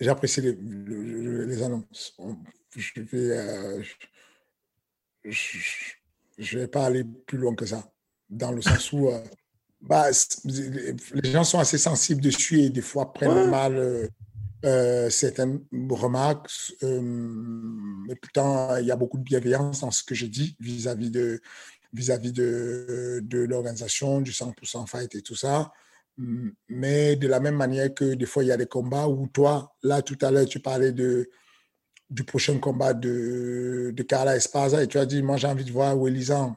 J'apprécie 0.00 0.40
les, 0.40 0.54
les, 0.54 1.62
annonces. 1.62 2.16
Je 2.74 3.02
vais, 3.02 3.36
euh, 3.36 3.82
je, 5.24 6.58
vais 6.58 6.68
pas 6.68 6.86
aller 6.86 7.04
plus 7.04 7.36
loin 7.36 7.54
que 7.54 7.66
ça, 7.66 7.92
dans 8.30 8.50
le 8.50 8.62
sens 8.62 8.92
où 8.92 9.08
euh, 9.08 9.22
bah, 9.82 10.06
les 10.46 11.30
gens 11.30 11.44
sont 11.44 11.58
assez 11.58 11.76
sensibles 11.76 12.22
dessus 12.22 12.60
et 12.60 12.70
des 12.70 12.80
fois 12.80 13.12
prennent 13.12 13.50
mal 13.50 14.08
euh, 14.64 15.10
certaines 15.10 15.60
remarques. 15.90 16.50
mais 16.82 18.14
pourtant, 18.16 18.76
il 18.76 18.86
y 18.86 18.90
a 18.90 18.96
beaucoup 18.96 19.18
de 19.18 19.22
bienveillance 19.22 19.80
dans 19.80 19.90
ce 19.90 20.04
que 20.04 20.14
je 20.14 20.26
dis 20.26 20.56
vis-à-vis 20.60 21.10
de 21.10 21.40
vis-à-vis 21.92 22.32
de, 22.32 23.20
de 23.22 23.38
l'organisation, 23.40 24.20
du 24.20 24.30
100% 24.30 24.86
fight 24.86 25.12
et 25.16 25.22
tout 25.22 25.34
ça. 25.34 25.72
Mais 26.68 27.16
de 27.16 27.26
la 27.26 27.40
même 27.40 27.56
manière 27.56 27.92
que 27.94 28.14
des 28.14 28.26
fois, 28.26 28.44
il 28.44 28.48
y 28.48 28.52
a 28.52 28.56
des 28.56 28.66
combats 28.66 29.08
où 29.08 29.26
toi, 29.28 29.74
là, 29.82 30.02
tout 30.02 30.18
à 30.20 30.30
l'heure, 30.30 30.46
tu 30.46 30.60
parlais 30.60 30.92
de, 30.92 31.30
du 32.10 32.24
prochain 32.24 32.58
combat 32.58 32.92
de, 32.92 33.92
de 33.94 34.02
Carla 34.02 34.36
Esparza 34.36 34.82
et 34.82 34.86
tu 34.86 34.98
as 34.98 35.06
dit, 35.06 35.22
moi, 35.22 35.36
j'ai 35.36 35.46
envie 35.46 35.64
de 35.64 35.72
voir 35.72 35.96
Wellizan. 35.96 36.56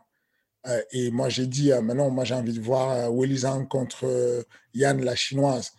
Euh, 0.67 0.81
et 0.91 1.11
moi, 1.11 1.29
j'ai 1.29 1.47
dit, 1.47 1.71
euh, 1.71 1.81
maintenant, 1.81 2.09
moi, 2.09 2.23
j'ai 2.23 2.35
envie 2.35 2.53
de 2.53 2.61
voir 2.61 2.91
euh, 2.91 3.09
Wellizan 3.09 3.65
contre 3.65 4.45
Yann, 4.73 5.03
la 5.03 5.15
chinoise. 5.15 5.71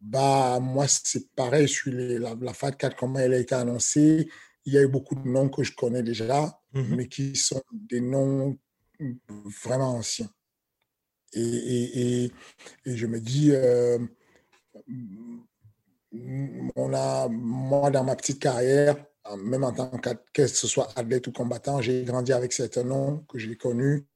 Bah, 0.00 0.58
moi, 0.60 0.86
c'est 0.88 1.30
pareil 1.34 1.68
sur 1.68 1.92
les, 1.92 2.18
la, 2.18 2.34
la 2.40 2.54
FAT 2.54 2.72
4, 2.72 2.96
comment 2.96 3.18
elle 3.18 3.34
a 3.34 3.38
été 3.38 3.54
annoncée. 3.54 4.30
Il 4.64 4.72
y 4.72 4.78
a 4.78 4.82
eu 4.82 4.88
beaucoup 4.88 5.14
de 5.14 5.28
noms 5.28 5.48
que 5.48 5.62
je 5.62 5.72
connais 5.74 6.02
déjà, 6.02 6.58
mm-hmm. 6.74 6.96
mais 6.96 7.08
qui 7.08 7.36
sont 7.36 7.62
des 7.72 8.00
noms 8.00 8.58
vraiment 9.62 9.96
anciens. 9.96 10.30
Et, 11.32 11.40
et, 11.42 12.24
et, 12.84 12.96
je 12.96 13.06
me 13.06 13.20
dis, 13.20 13.52
euh, 13.52 13.98
on 16.76 16.92
a, 16.92 17.28
moi, 17.28 17.90
dans 17.90 18.04
ma 18.04 18.16
petite 18.16 18.40
carrière, 18.40 18.96
même 19.36 19.64
en 19.64 19.72
tant 19.72 19.90
que 20.32 20.46
ce 20.46 20.66
soit 20.66 20.88
athlète 20.96 21.26
ou 21.26 21.32
combattant, 21.32 21.80
j'ai 21.80 22.04
grandi 22.04 22.32
avec 22.32 22.52
certains 22.52 22.84
noms 22.84 23.24
que 23.28 23.38
j'ai 23.38 23.56
connus. 23.56 24.06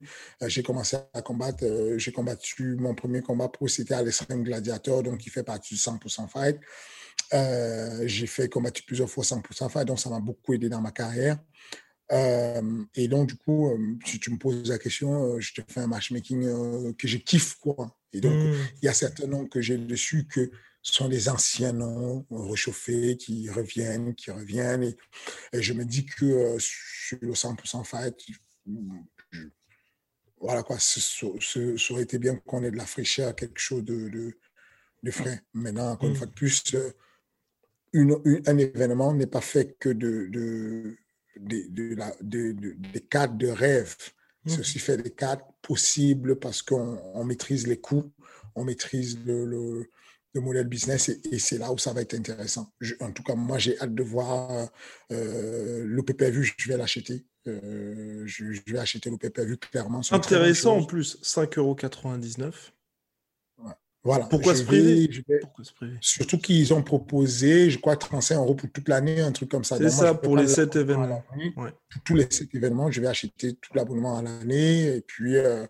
Euh, 0.42 0.48
j'ai 0.48 0.62
commencé 0.62 0.96
à 1.12 1.22
combattre, 1.22 1.64
euh, 1.64 1.98
j'ai 1.98 2.12
combattu 2.12 2.76
mon 2.76 2.94
premier 2.94 3.22
combat 3.22 3.48
pro, 3.48 3.68
c'était 3.68 3.94
à 3.94 4.02
l'extrême 4.02 4.42
gladiateur, 4.42 5.02
donc 5.02 5.24
il 5.26 5.30
fait 5.30 5.44
partie 5.44 5.74
du 5.74 5.80
100% 5.80 6.28
fight. 6.28 6.58
j'ai 8.06 8.26
fait 8.26 8.48
combattu 8.48 8.82
plusieurs 8.82 9.10
fois 9.10 9.24
100% 9.24 9.68
fight, 9.70 9.86
donc 9.86 10.00
ça 10.00 10.10
m'a 10.10 10.20
beaucoup 10.20 10.54
aidé 10.54 10.68
dans 10.68 10.80
ma 10.80 10.90
carrière. 10.90 11.38
Euh, 12.12 12.84
et 12.94 13.08
donc, 13.08 13.28
du 13.28 13.36
coup, 13.36 13.70
euh, 13.70 13.96
si 14.04 14.18
tu 14.20 14.30
me 14.30 14.38
poses 14.38 14.68
la 14.68 14.78
question, 14.78 15.36
euh, 15.36 15.40
je 15.40 15.54
te 15.54 15.60
fais 15.66 15.80
un 15.80 15.86
matchmaking 15.86 16.94
que 16.96 17.08
je 17.08 17.16
kiffe, 17.18 17.56
quoi. 17.56 17.96
Et 18.12 18.20
donc, 18.20 18.34
mmh. 18.34 18.54
il 18.82 18.86
y 18.86 18.88
a 18.88 18.94
certains 18.94 19.26
noms 19.26 19.46
que 19.46 19.60
j'ai 19.60 19.78
dessus 19.78 20.26
que 20.26 20.50
sont 20.92 21.08
des 21.08 21.28
anciens 21.28 21.72
noms 21.72 22.26
réchauffés 22.30 23.16
qui 23.16 23.48
reviennent, 23.48 24.14
qui 24.14 24.30
reviennent. 24.30 24.94
Et, 25.52 25.62
je 25.62 25.72
me 25.72 25.84
dis 25.84 26.04
que 26.04 26.56
sur 26.58 27.18
le 27.22 27.32
100% 27.32 27.84
fight, 27.84 28.16
voilà 30.38 30.62
quoi, 30.62 30.78
ça 30.78 31.26
aurait 31.90 32.02
été 32.02 32.18
bien 32.18 32.36
qu'on 32.36 32.62
ait 32.62 32.70
de 32.70 32.76
la 32.76 32.86
fraîcheur, 32.86 33.34
quelque 33.34 33.58
chose 33.58 33.84
de, 33.84 34.34
de, 35.02 35.10
frais. 35.10 35.42
Maintenant, 35.54 35.92
encore 35.92 36.08
une 36.08 36.14
mmh. 36.14 36.18
fois 36.18 36.26
de 36.26 36.32
plus, 36.32 36.76
une, 37.92 38.42
un 38.46 38.58
événement 38.58 39.14
n'est 39.14 39.26
pas 39.26 39.40
fait 39.40 39.76
que 39.78 39.88
de 39.88 40.96
des, 41.36 41.68
de 41.68 41.94
la, 41.94 42.14
des 42.20 43.00
cadres 43.08 43.36
de 43.36 43.48
rêve. 43.48 43.96
C'est 44.46 44.58
mmh. 44.58 44.60
aussi 44.60 44.78
fait 44.78 44.96
des 44.98 45.10
cadres 45.10 45.46
possibles 45.62 46.38
parce 46.38 46.60
qu'on 46.62 47.24
maîtrise 47.24 47.66
les 47.66 47.80
coûts, 47.80 48.12
on 48.54 48.64
maîtrise 48.64 49.18
le, 49.24 49.46
le, 49.46 49.90
modèle 50.40 50.66
business 50.66 51.08
et, 51.08 51.38
c'est 51.38 51.58
là 51.58 51.72
où 51.72 51.78
ça 51.78 51.92
va 51.92 52.00
être 52.02 52.14
intéressant. 52.14 52.72
en 53.00 53.12
tout 53.12 53.22
cas, 53.22 53.34
moi, 53.34 53.58
j'ai 53.58 53.78
hâte 53.80 53.94
de 53.94 54.02
voir 54.02 54.68
euh, 55.12 55.84
le 55.84 56.02
PPV, 56.02 56.42
je 56.56 56.68
vais 56.68 56.76
l'acheter. 56.76 57.24
Euh, 57.46 58.22
je, 58.26 58.44
vais 58.66 58.78
acheter 58.78 59.10
le 59.10 59.18
PPV 59.18 59.58
clairement. 59.58 60.00
Intéressant 60.10 60.78
en 60.78 60.84
plus, 60.84 61.18
5,99 61.22 61.58
euros. 61.58 61.76
Voilà. 64.04 64.26
Pourquoi, 64.26 64.54
se 64.54 64.62
priver 64.62 65.08
Surtout 66.02 66.38
qu'ils 66.38 66.74
ont 66.74 66.82
proposé, 66.82 67.70
je 67.70 67.78
crois, 67.78 67.96
35 67.96 68.36
euros 68.36 68.54
pour 68.54 68.70
toute 68.70 68.86
l'année, 68.88 69.20
un 69.20 69.32
truc 69.32 69.50
comme 69.50 69.64
ça. 69.64 69.78
C'est 69.78 69.88
ça, 69.88 70.14
pour 70.14 70.36
les 70.36 70.46
7 70.46 70.76
événements. 70.76 71.24
tous 72.04 72.14
les 72.14 72.26
7 72.28 72.54
événements, 72.54 72.90
je 72.90 73.00
vais 73.00 73.06
acheter 73.06 73.54
tout 73.54 73.72
l'abonnement 73.74 74.18
à 74.18 74.22
l'année. 74.22 74.96
Et 74.96 75.00
puis, 75.00 75.36
euh, 75.36 75.66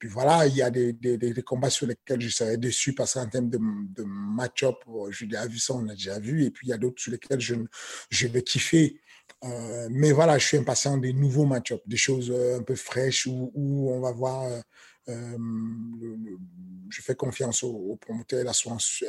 puis 0.00 0.08
voilà, 0.08 0.46
il 0.46 0.56
y 0.56 0.62
a 0.62 0.70
des, 0.70 1.42
combats 1.44 1.68
sur 1.68 1.86
lesquels 1.86 2.22
je 2.22 2.30
serais 2.30 2.56
déçu 2.56 2.94
parce 2.94 3.14
qu'en 3.14 3.28
termes 3.28 3.50
de, 3.50 3.58
de 3.58 4.02
match-up, 4.02 4.76
je 5.10 5.26
déjà 5.26 5.46
vu 5.46 5.58
ça, 5.58 5.74
on 5.74 5.86
a 5.88 5.92
déjà 5.92 6.18
vu. 6.18 6.44
Et 6.44 6.50
puis, 6.50 6.68
il 6.68 6.70
y 6.70 6.72
a 6.72 6.78
d'autres 6.78 7.02
sur 7.02 7.12
lesquels 7.12 7.40
je, 7.40 8.26
vais 8.26 8.42
kiffer. 8.42 8.98
Euh, 9.44 9.88
mais 9.90 10.12
voilà, 10.12 10.38
je 10.38 10.46
suis 10.46 10.56
impatient 10.56 10.96
des 10.96 11.12
nouveaux 11.12 11.44
match-up, 11.44 11.82
des 11.86 11.98
choses 11.98 12.30
euh, 12.30 12.58
un 12.58 12.62
peu 12.62 12.74
fraîches 12.74 13.26
où, 13.26 13.90
on 13.90 14.00
va 14.00 14.12
voir 14.12 14.50
euh, 15.10 15.38
je 16.90 17.02
fais 17.02 17.14
confiance 17.14 17.62
au, 17.62 17.96
promoteur. 17.96 18.44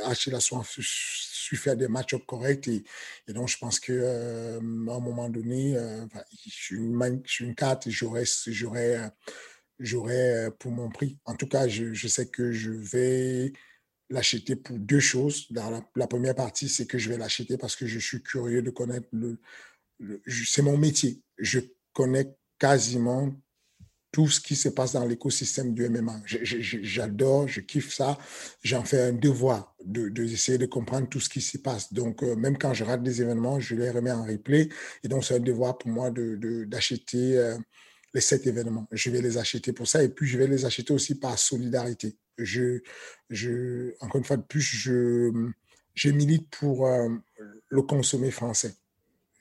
Achille 0.06 0.36
a 0.36 0.40
su 0.40 1.56
faire 1.58 1.76
des 1.76 1.88
matchs 1.88 2.16
corrects 2.26 2.68
et, 2.68 2.84
et, 3.28 3.34
donc 3.34 3.50
je 3.50 3.58
pense 3.58 3.80
que 3.80 3.92
euh, 3.92 4.60
un 4.60 5.00
moment 5.00 5.30
donné, 5.30 5.76
euh, 5.76 6.06
je, 6.46 6.50
suis 6.50 6.76
une, 6.76 7.24
une 7.40 7.56
carte 7.56 7.88
et 7.88 7.92
j'aurai 7.92 8.24
j'aurai 9.82 10.50
pour 10.60 10.72
mon 10.72 10.90
prix. 10.90 11.18
En 11.26 11.36
tout 11.36 11.48
cas, 11.48 11.68
je, 11.68 12.08
sais 12.08 12.28
que 12.28 12.52
je 12.52 12.72
vais 12.72 13.52
l'acheter 14.10 14.56
pour 14.56 14.78
deux 14.78 15.00
choses. 15.00 15.48
La, 15.52 16.08
première 16.08 16.36
partie, 16.36 16.70
c'est 16.70 16.86
que 16.86 16.98
je 16.98 17.10
vais 17.10 17.18
l'acheter 17.18 17.58
parce 17.58 17.76
que 17.76 17.86
je 17.86 18.00
suis 18.00 18.22
curieux 18.22 18.62
de 18.62 18.70
connaître 18.70 19.08
le 19.12 19.40
c'est 20.28 20.62
mon 20.62 20.78
métier. 20.78 21.22
Je 21.38 21.60
connais 21.94 22.34
quasiment 22.60 23.34
tout 24.12 24.28
ce 24.28 24.42
qui 24.42 24.56
se 24.56 24.68
passe 24.68 24.92
dans 24.94 25.06
l'écosystème 25.06 25.74
du 25.74 25.88
MMA. 25.88 26.22
J'adore, 26.26 27.48
je 27.48 27.62
kiffe 27.62 27.94
ça. 27.94 28.18
J'en 28.62 28.84
fais 28.84 29.02
un 29.02 29.14
devoir 29.14 29.74
d'essayer 29.86 30.58
de, 30.58 30.66
de, 30.66 30.70
comprendre 30.70 31.08
tout 31.08 31.22
ce 31.22 31.30
qui 31.30 31.40
s'y 31.40 31.60
passe. 31.60 31.94
Donc, 31.94 32.22
euh, 32.22 32.36
même 32.36 32.58
quand 32.58 32.74
je 32.74 32.84
rate 32.84 33.04
des 33.04 33.22
événements, 33.22 33.60
je 33.60 33.76
les 33.76 33.90
remets 33.90 34.12
en 34.12 34.26
replay. 34.26 34.68
Et 35.04 35.08
donc, 35.08 35.24
c'est 35.24 35.36
un 35.36 35.40
devoir 35.40 35.78
pour 35.78 35.90
moi 35.90 36.12
d'acheter 36.12 37.32
de, 37.32 37.38
euh, 37.38 37.58
les 38.14 38.22
sept 38.22 38.46
événements. 38.48 38.88
Je 38.92 39.10
vais 39.10 39.22
les 39.22 39.38
acheter 39.38 39.74
pour 39.74 39.88
ça. 39.88 40.04
Et 40.04 40.10
puis, 40.10 40.28
je 40.28 40.38
vais 40.38 40.48
les 40.48 40.66
acheter 40.66 40.94
aussi 40.94 41.16
par 41.16 41.38
solidarité. 41.38 42.18
Je, 42.38 42.80
je, 43.30 43.94
encore 44.02 44.20
une 44.20 44.26
fois 44.26 44.38
de 44.38 44.44
plus, 44.44 44.62
je, 44.62 45.32
je 45.94 46.10
milite 46.10 46.50
pour 46.50 46.88
euh, 46.88 47.10
le 47.70 47.82
consommer 47.82 48.32
français 48.32 48.76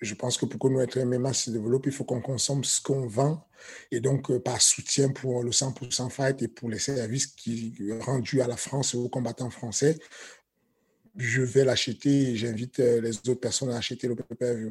je 0.01 0.15
pense 0.15 0.39
que 0.39 0.47
pour 0.47 0.59
que 0.59 0.69
notre 0.73 1.01
MMA 1.01 1.33
se 1.33 1.51
développe, 1.51 1.87
il 1.87 1.93
faut 1.93 2.05
qu'on 2.05 2.21
consomme 2.21 2.65
ce 2.65 2.81
qu'on 2.81 3.07
vend. 3.07 3.47
Et 3.91 4.01
donc, 4.01 4.31
euh, 4.31 4.41
par 4.41 4.61
soutien 4.61 5.11
pour 5.11 5.43
le 5.43 5.51
100% 5.51 6.11
Fight 6.11 6.41
et 6.43 6.49
pour 6.49 6.71
les 6.71 6.79
services 6.79 7.27
qui 7.27 7.75
rendus 8.01 8.41
à 8.41 8.47
la 8.47 8.57
France 8.57 8.95
et 8.95 8.97
aux 8.97 9.09
combattants 9.09 9.51
français, 9.51 9.99
je 11.17 11.43
vais 11.43 11.65
l'acheter 11.65 12.31
et 12.31 12.37
j'invite 12.37 12.81
euh, 12.81 13.01
les 13.01 13.19
autres 13.19 13.41
personnes 13.41 13.71
à 13.71 13.77
acheter 13.77 14.09
le 14.09 14.15
PPV. 14.15 14.71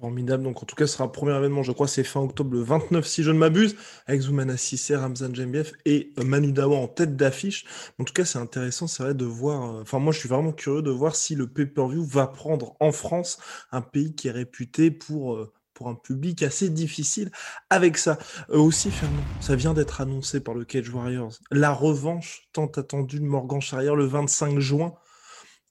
Formidable. 0.00 0.44
Donc, 0.44 0.62
en 0.62 0.66
tout 0.66 0.74
cas, 0.76 0.86
ce 0.86 0.94
sera 0.94 1.04
un 1.04 1.08
premier 1.08 1.36
événement, 1.36 1.62
je 1.62 1.72
crois, 1.72 1.86
c'est 1.86 2.04
fin 2.04 2.20
octobre, 2.20 2.54
le 2.54 2.62
29, 2.62 3.06
si 3.06 3.22
je 3.22 3.30
ne 3.30 3.36
m'abuse, 3.36 3.76
avec 4.06 4.22
Zoumana 4.22 4.56
Sissé, 4.56 4.96
Ramzan 4.96 5.34
Jembiev 5.34 5.72
et 5.84 6.14
Manu 6.16 6.52
Dawa 6.52 6.78
en 6.78 6.88
tête 6.88 7.16
d'affiche. 7.16 7.66
En 7.98 8.04
tout 8.04 8.14
cas, 8.14 8.24
c'est 8.24 8.38
intéressant, 8.38 8.86
c'est 8.86 9.02
vrai, 9.02 9.14
de 9.14 9.26
voir. 9.26 9.76
Euh, 9.76 9.82
enfin, 9.82 9.98
moi, 9.98 10.14
je 10.14 10.20
suis 10.20 10.28
vraiment 10.28 10.52
curieux 10.52 10.80
de 10.80 10.90
voir 10.90 11.14
si 11.14 11.34
le 11.34 11.46
pay-per-view 11.46 12.02
va 12.02 12.26
prendre 12.26 12.76
en 12.80 12.92
France 12.92 13.38
un 13.72 13.82
pays 13.82 14.14
qui 14.14 14.28
est 14.28 14.30
réputé 14.30 14.90
pour, 14.90 15.34
euh, 15.34 15.52
pour 15.74 15.88
un 15.88 15.94
public 15.94 16.42
assez 16.42 16.70
difficile 16.70 17.30
avec 17.68 17.98
ça. 17.98 18.18
Euh, 18.48 18.56
aussi, 18.56 18.90
Fernand, 18.90 19.22
ça 19.42 19.54
vient 19.54 19.74
d'être 19.74 20.00
annoncé 20.00 20.40
par 20.40 20.54
le 20.54 20.64
Cage 20.64 20.88
Warriors. 20.88 21.34
La 21.50 21.72
revanche 21.72 22.48
tant 22.54 22.68
attendue 22.68 23.20
de 23.20 23.26
Morgan 23.26 23.60
Charrière 23.60 23.96
le 23.96 24.06
25 24.06 24.60
juin 24.60 24.94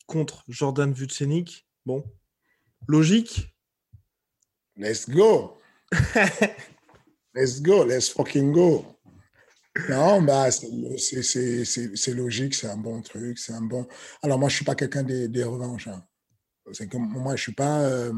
contre 0.06 0.44
Jordan 0.50 0.94
Vucenic. 0.94 1.68
Bon, 1.88 2.04
logique. 2.88 3.56
Let's 4.80 5.10
go. 5.10 5.58
let's 7.36 7.60
go. 7.60 7.84
Let's 7.84 8.08
fucking 8.08 8.54
go. 8.54 8.86
Non, 9.90 10.22
bah, 10.22 10.50
c'est 10.52 12.14
logique, 12.14 12.56
c'est 12.56 12.68
un 12.68 12.78
bon 12.78 13.02
truc, 13.02 13.38
c'est 13.38 13.54
un 13.54 13.62
bon. 13.62 13.88
Alors, 14.24 14.40
moi, 14.40 14.48
je 14.48 14.54
ne 14.54 14.58
suis 14.58 14.66
pas 14.66 14.76
quelqu'un 14.76 15.04
des, 15.04 15.28
des, 15.28 15.44
revanches. 15.44 15.88
Hein. 15.88 16.04
C'est 16.72 16.92
moi, 16.94 17.36
je 17.36 17.42
ne 17.42 17.44
suis 17.44 17.54
pas. 17.54 17.82
Euh, 17.82 18.14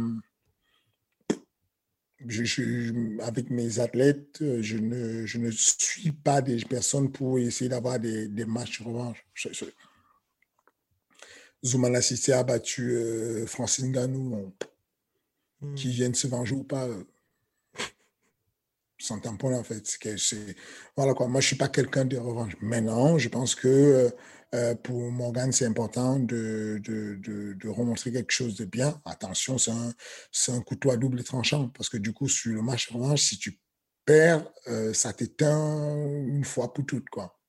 je, 2.28 3.22
avec 3.22 3.50
mes 3.50 3.80
athlètes, 3.80 4.38
je 4.40 4.78
ne, 4.78 5.26
je 5.26 5.40
ne 5.40 5.50
suis 5.50 6.12
pas 6.12 6.42
des 6.42 6.64
personnes 6.66 7.12
pour 7.12 7.40
essayer 7.40 7.70
d'avoir 7.70 8.00
des, 8.00 8.28
des, 8.28 8.46
matchs 8.46 8.82
revanche. 8.82 9.26
Zouman 11.66 11.96
Assisté 11.96 12.34
a 12.34 12.44
battu 12.44 12.92
euh, 12.92 13.48
Francine 13.48 13.92
Ganou. 13.92 14.54
Hmm. 15.62 15.76
Qui 15.76 15.90
viennent 15.90 16.16
se 16.16 16.28
venger 16.28 16.56
ou 16.56 16.64
pas, 16.64 16.88
euh, 16.88 17.04
sans 18.98 19.20
tampon 19.20 19.54
en 19.56 19.64
fait. 19.64 19.86
C'est, 20.18 20.56
voilà 20.96 21.14
quoi. 21.14 21.28
Moi, 21.28 21.42
je 21.42 21.46
ne 21.46 21.48
suis 21.50 21.56
pas 21.56 21.68
quelqu'un 21.68 22.06
de 22.06 22.18
revanche. 22.18 22.54
Maintenant, 22.62 23.18
je 23.18 23.30
pense 23.30 23.56
que 23.56 24.12
euh, 24.54 24.76
pour 24.76 25.12
Morgan, 25.12 25.52
c'est 25.52 25.66
important 25.66 26.20
de, 26.20 26.80
de, 26.84 27.16
de, 27.16 27.70
remontrer 27.70 28.12
quelque 28.12 28.32
chose 28.32 28.56
de 28.58 28.66
bien. 28.66 29.00
Attention, 29.06 29.58
c'est 29.58 29.72
un, 29.72 29.94
c'est 30.32 30.52
un 30.52 30.62
couteau 30.62 30.92
à 30.92 30.98
double 30.98 31.24
tranchant 31.24 31.70
parce 31.70 31.90
que 31.90 31.98
du 31.98 32.12
coup, 32.12 32.28
sur 32.28 32.52
le 32.52 32.62
match 32.62 32.92
revanche, 32.92 33.22
si 33.22 33.38
tu 33.38 33.60
perds, 34.06 34.46
euh, 34.68 34.94
ça 34.94 35.14
t'éteint 35.14 35.96
une 36.28 36.44
fois 36.44 36.74
pour 36.74 36.86
toutes. 36.86 37.10
Quoi. 37.10 37.40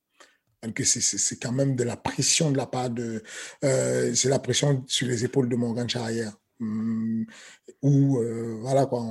C'est, 0.85 1.01
c'est, 1.01 1.37
quand 1.41 1.51
même 1.51 1.75
de 1.75 1.83
la 1.83 1.97
pression 1.97 2.53
de 2.53 2.57
la 2.57 2.67
part 2.67 2.91
de. 2.91 3.23
Euh, 3.65 4.15
c'est 4.15 4.29
la 4.29 4.39
pression 4.39 4.85
sur 4.87 5.09
les 5.09 5.25
épaules 5.25 5.49
de 5.49 5.57
Morgan 5.57 5.89
Charrière. 5.89 6.37
Hum, 6.61 7.27
où, 7.83 8.19
voilà 8.61 8.87
quoi. 8.87 9.05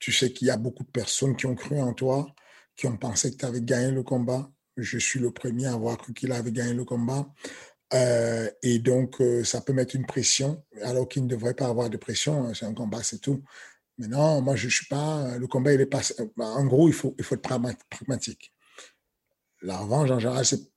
tu 0.00 0.12
sais 0.12 0.32
qu'il 0.32 0.48
y 0.48 0.50
a 0.50 0.56
beaucoup 0.56 0.84
de 0.84 0.90
personnes 0.90 1.36
qui 1.36 1.46
ont 1.46 1.54
cru 1.54 1.80
en 1.80 1.94
toi, 1.94 2.34
qui 2.76 2.86
ont 2.86 2.96
pensé 2.96 3.30
que 3.32 3.36
tu 3.36 3.46
avais 3.46 3.62
gagné 3.62 3.90
le 3.92 4.02
combat 4.02 4.50
je 4.76 4.98
suis 4.98 5.20
le 5.20 5.30
premier 5.30 5.66
à 5.66 5.74
avoir 5.74 5.98
cru 5.98 6.12
qu'il 6.14 6.32
avait 6.32 6.52
gagné 6.52 6.74
le 6.74 6.84
combat. 6.84 7.26
Euh, 7.94 8.50
et 8.62 8.78
donc, 8.78 9.20
euh, 9.20 9.44
ça 9.44 9.60
peut 9.60 9.72
mettre 9.72 9.96
une 9.96 10.06
pression, 10.06 10.64
alors 10.82 11.08
qu'il 11.08 11.24
ne 11.24 11.28
devrait 11.28 11.54
pas 11.54 11.66
avoir 11.66 11.90
de 11.90 11.96
pression. 11.96 12.46
Hein, 12.46 12.52
c'est 12.54 12.64
un 12.64 12.74
combat, 12.74 13.02
c'est 13.02 13.18
tout. 13.18 13.42
Mais 13.98 14.08
non, 14.08 14.40
moi, 14.40 14.56
je 14.56 14.66
ne 14.66 14.70
suis 14.70 14.86
pas. 14.86 15.36
Le 15.38 15.46
combat, 15.46 15.74
il 15.74 15.80
est 15.80 15.86
pas. 15.86 16.00
En 16.38 16.64
gros, 16.66 16.88
il 16.88 16.94
faut, 16.94 17.14
il 17.18 17.24
faut 17.24 17.34
être 17.34 17.42
pragmatique. 17.90 18.52
La 19.60 19.78
revanche, 19.78 20.10
en 20.10 20.18
général, 20.18 20.44
c'est. 20.46 20.71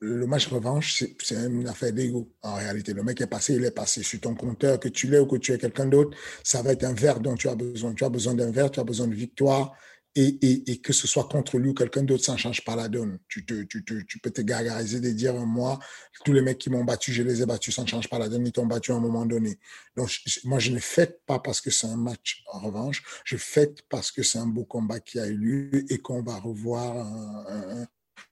Le 0.00 0.26
match 0.26 0.48
revanche, 0.48 1.04
c'est 1.22 1.36
une 1.36 1.68
affaire 1.68 1.92
d'ego. 1.92 2.30
En 2.42 2.54
réalité, 2.54 2.92
le 2.92 3.02
mec 3.02 3.20
est 3.20 3.26
passé, 3.26 3.54
il 3.54 3.64
est 3.64 3.70
passé 3.70 4.02
sur 4.02 4.20
ton 4.20 4.34
compteur, 4.34 4.78
que 4.78 4.88
tu 4.88 5.06
l'aies 5.08 5.18
ou 5.18 5.26
que 5.26 5.36
tu 5.36 5.52
es 5.52 5.58
quelqu'un 5.58 5.86
d'autre. 5.86 6.16
Ça 6.44 6.60
va 6.62 6.72
être 6.72 6.84
un 6.84 6.92
verre 6.92 7.20
dont 7.20 7.34
tu 7.34 7.48
as 7.48 7.54
besoin. 7.54 7.94
Tu 7.94 8.04
as 8.04 8.10
besoin 8.10 8.34
d'un 8.34 8.50
verre, 8.50 8.70
tu 8.70 8.78
as 8.78 8.84
besoin 8.84 9.06
de 9.06 9.14
victoire 9.14 9.74
et, 10.16 10.80
que 10.82 10.92
ce 10.92 11.06
soit 11.06 11.24
contre 11.24 11.58
lui 11.58 11.70
ou 11.70 11.74
quelqu'un 11.74 12.02
d'autre, 12.02 12.24
ça 12.24 12.32
ne 12.32 12.38
change 12.38 12.64
pas 12.64 12.74
la 12.74 12.88
donne. 12.88 13.18
Tu, 13.28 13.44
peux 13.44 14.30
te 14.30 14.40
gargariser 14.40 15.00
de 15.00 15.10
dire, 15.10 15.34
moi, 15.34 15.78
tous 16.24 16.32
les 16.32 16.40
mecs 16.40 16.58
qui 16.58 16.70
m'ont 16.70 16.84
battu, 16.84 17.12
je 17.12 17.22
les 17.22 17.42
ai 17.42 17.46
battus, 17.46 17.74
ça 17.74 17.82
ne 17.82 17.86
change 17.86 18.08
pas 18.08 18.18
la 18.18 18.28
donne, 18.28 18.46
ils 18.46 18.52
t'ont 18.52 18.66
battu 18.66 18.92
à 18.92 18.94
un 18.94 19.00
moment 19.00 19.26
donné. 19.26 19.58
Donc, 19.94 20.10
moi, 20.44 20.58
je 20.58 20.70
ne 20.70 20.78
fête 20.78 21.20
pas 21.26 21.38
parce 21.38 21.60
que 21.60 21.70
c'est 21.70 21.86
un 21.86 21.96
match 21.96 22.42
revanche, 22.46 23.02
je 23.24 23.36
fête 23.36 23.82
parce 23.90 24.10
que 24.10 24.22
c'est 24.22 24.38
un 24.38 24.46
beau 24.46 24.64
combat 24.64 25.00
qui 25.00 25.18
a 25.18 25.26
eu 25.26 25.36
lieu 25.36 25.92
et 25.92 25.98
qu'on 25.98 26.22
va 26.22 26.36
revoir 26.36 26.96
un, 26.96 27.86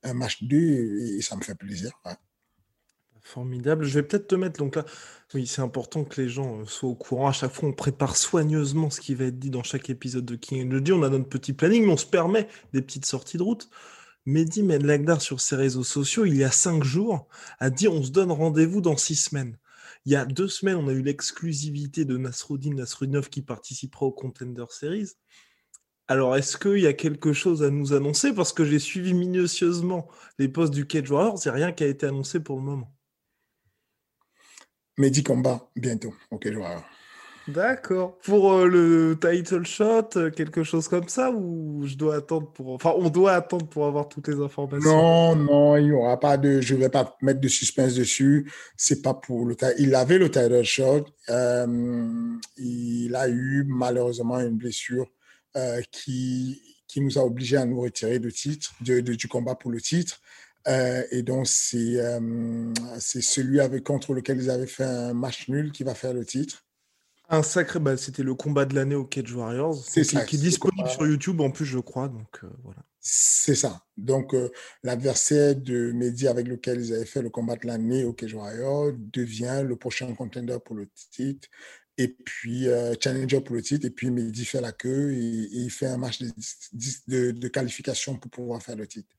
match 0.05 0.43
2 0.43 0.57
et, 0.57 1.23
ça 1.23 1.37
me 1.37 1.43
fait 1.43 1.55
plaisir. 1.55 1.93
Formidable. 3.21 3.85
Je 3.85 3.95
vais 3.95 4.03
peut-être 4.03 4.29
te 4.29 4.35
mettre 4.35 4.59
donc 4.59 4.77
là. 4.77 4.85
Oui, 5.33 5.47
c'est 5.47 5.63
important 5.63 6.05
que 6.05 6.21
les 6.21 6.29
gens 6.29 6.61
euh, 6.61 6.67
soient 6.67 6.91
au 6.91 6.95
courant. 6.95 7.29
À 7.29 7.33
chaque 7.33 7.53
fois, 7.53 7.69
on 7.69 7.73
prépare 7.73 8.17
soigneusement 8.17 8.91
ce 8.91 9.01
qui 9.01 9.15
va 9.15 9.25
être 9.25 9.39
dit 9.39 9.49
dans 9.49 9.63
chaque 9.63 9.89
épisode 9.89 10.27
de 10.27 10.37
King 10.37 10.67
and 10.67 10.81
the 10.81 10.91
On 10.91 11.03
a 11.03 11.09
notre 11.09 11.29
petit 11.29 11.55
planning, 11.55 11.87
mais 11.87 11.93
on 11.93 11.97
se 11.97 12.05
permet 12.05 12.49
des 12.75 12.83
petites 12.83 13.07
sorties 13.07 13.39
de 13.39 13.43
route. 13.43 13.71
Mehdi 14.27 14.63
Medlagdar 14.63 15.21
sur 15.21 15.41
ses 15.41 15.57
réseaux 15.57 15.85
sociaux, 15.85 16.25
il 16.25 16.37
y 16.37 16.45
a 16.45 16.51
cinq 16.51 16.83
jours, 16.83 17.29
a 17.59 17.69
dit 17.71 17.89
on 17.89 18.03
se 18.03 18.11
donne 18.11 18.33
rendez-vous 18.33 18.81
dans 18.81 18.97
six 18.97 19.17
semaines. 19.17 19.59
Il 20.07 20.13
y 20.13 20.17
a 20.17 20.25
deux 20.25 20.49
semaines, 20.49 20.77
on 20.77 20.89
a 20.89 20.93
eu 20.93 21.03
l'exclusivité 21.03 22.05
de 22.05 22.17
Nasruddin 22.17 22.75
Nasrudinov 22.75 23.29
qui 23.31 23.43
participera 23.43 24.07
au 24.07 24.13
Contender 24.13 24.65
Series. 24.71 25.13
Alors, 26.07 26.37
est-ce 26.37 26.59
qu'il 26.59 26.81
y 26.81 26.87
a 26.87 26.93
quelque 26.93 27.33
chose 27.33 27.63
à 27.63 27.71
nous 27.71 27.95
annoncer? 27.95 28.35
Parce 28.35 28.53
que 28.53 28.65
j'ai 28.65 28.79
suivi 28.79 29.15
minutieusement 29.15 30.09
les 30.39 30.49
posts 30.49 30.75
du 30.75 30.87
Cage 30.87 31.11
Warriors, 31.11 31.41
il 31.45 31.49
n'y 31.49 31.53
a 31.53 31.55
rien 31.55 31.73
qui 31.73 31.85
a 31.85 31.87
été 31.87 32.07
annoncé 32.07 32.41
pour 32.41 32.57
le 32.57 32.63
moment. 32.63 32.95
Mehdi 34.99 35.23
combat 35.23 35.71
bientôt. 35.75 36.15
Je 36.43 36.51
vois. 36.51 36.85
D'accord. 37.49 38.19
Pour 38.21 38.55
euh, 38.55 38.67
le 38.67 39.19
title 39.21 39.67
shot, 39.67 40.17
euh, 40.17 40.31
quelque 40.31 40.63
chose 40.63 40.89
comme 40.89 41.09
ça, 41.09 41.31
ou 41.31 41.83
je 41.85 41.95
dois 41.95 42.17
attendre 42.17 42.51
pour. 42.53 42.71
Enfin, 42.71 42.95
on 42.97 43.11
doit 43.11 43.33
attendre 43.33 43.67
pour 43.67 43.87
avoir 43.87 44.09
toutes 44.09 44.29
les 44.29 44.41
informations? 44.41 44.91
Non, 44.91 45.37
non, 45.37 45.77
il 45.77 45.87
n'y 45.87 45.93
aura 45.93 46.19
pas 46.19 46.39
de. 46.39 46.61
Je 46.63 46.75
ne 46.75 46.81
vais 46.81 46.89
pas 46.89 47.17
mettre 47.21 47.41
de 47.41 47.49
suspense 47.49 47.95
dessus. 47.95 48.51
C'est 48.77 49.03
pas 49.03 49.13
pour 49.13 49.45
le. 49.45 49.57
Il 49.79 49.95
avait 49.95 50.19
le 50.19 50.31
title 50.31 50.63
shot. 50.63 51.05
Euh, 51.29 52.37
il 52.57 53.15
a 53.15 53.29
eu 53.29 53.65
malheureusement 53.69 54.39
une 54.41 54.57
blessure 54.57 55.07
qui, 55.91 56.61
qui 56.95 57.01
nous 57.01 57.19
a 57.19 57.23
obligés 57.23 57.57
à 57.57 57.65
nous 57.65 57.81
retirer 57.81 58.21
de 58.21 58.31
titre, 58.31 58.73
de, 58.81 59.01
du 59.01 59.27
combat 59.29 59.57
pour 59.57 59.73
le 59.73 59.81
titre. 59.81 60.21
Euh, 60.69 61.03
et 61.11 61.23
donc, 61.23 61.47
c'est 61.47 61.99
euh, 61.99 62.73
c'est 62.99 63.21
celui 63.21 63.61
avec, 63.61 63.83
contre 63.83 64.15
lequel 64.15 64.39
ils 64.41 64.49
avaient 64.49 64.67
fait 64.67 64.85
un 64.85 65.13
match 65.13 65.49
nul 65.49 65.73
qui 65.73 65.83
va 65.83 65.95
faire 65.95 66.15
le 66.15 66.25
titre. 66.25 66.65
Un 67.29 67.43
sacré, 67.43 67.81
bah, 67.81 67.97
c'était 67.97 68.23
le 68.23 68.35
combat 68.35 68.65
de 68.65 68.75
l'année 68.75 68.95
au 68.95 69.05
Cage 69.05 69.35
Warriors, 69.35 69.85
qui, 69.85 70.03
qui, 70.03 70.17
est 70.17 70.39
disponible 70.39 70.89
sur 70.89 71.07
YouTube 71.07 71.41
en 71.41 71.51
plus, 71.51 71.65
je 71.65 71.79
crois. 71.79 72.09
Donc 72.09 72.39
euh, 72.45 72.49
voilà. 72.63 72.83
C'est 73.01 73.55
ça. 73.55 73.83
Donc 73.99 74.35
l'adversaire 74.83 75.55
de 75.57 75.93
Mehdi 75.93 76.27
avec 76.27 76.49
lequel 76.49 76.81
ils 76.81 76.95
avaient 76.95 77.05
fait 77.05 77.21
le 77.21 77.29
combat 77.29 77.57
de 77.57 77.67
l'année 77.67 78.05
au 78.05 78.15
Cage 78.15 78.33
Warriors 78.33 78.93
devient 79.13 79.63
le 79.63 79.77
prochain 79.77 80.15
contender 80.15 80.57
pour 80.65 80.75
le 80.75 80.89
titre. 81.11 81.49
Et 81.97 82.09
puis 82.09 82.67
challenger 83.01 83.41
pour 83.41 83.55
le 83.57 83.63
titre. 83.63 83.87
Et 83.87 83.91
puis 83.91 84.11
Mehdi 84.11 84.45
fait 84.45 84.61
la 84.61 84.73
queue 84.73 85.13
et, 85.13 85.49
il 85.53 85.71
fait 85.71 85.87
un 85.87 85.97
match 85.97 86.21
de, 86.21 87.31
de 87.31 87.49
qualification 87.49 88.17
pour 88.17 88.31
pouvoir 88.31 88.63
faire 88.63 88.77
le 88.77 88.87
titre. 88.87 89.15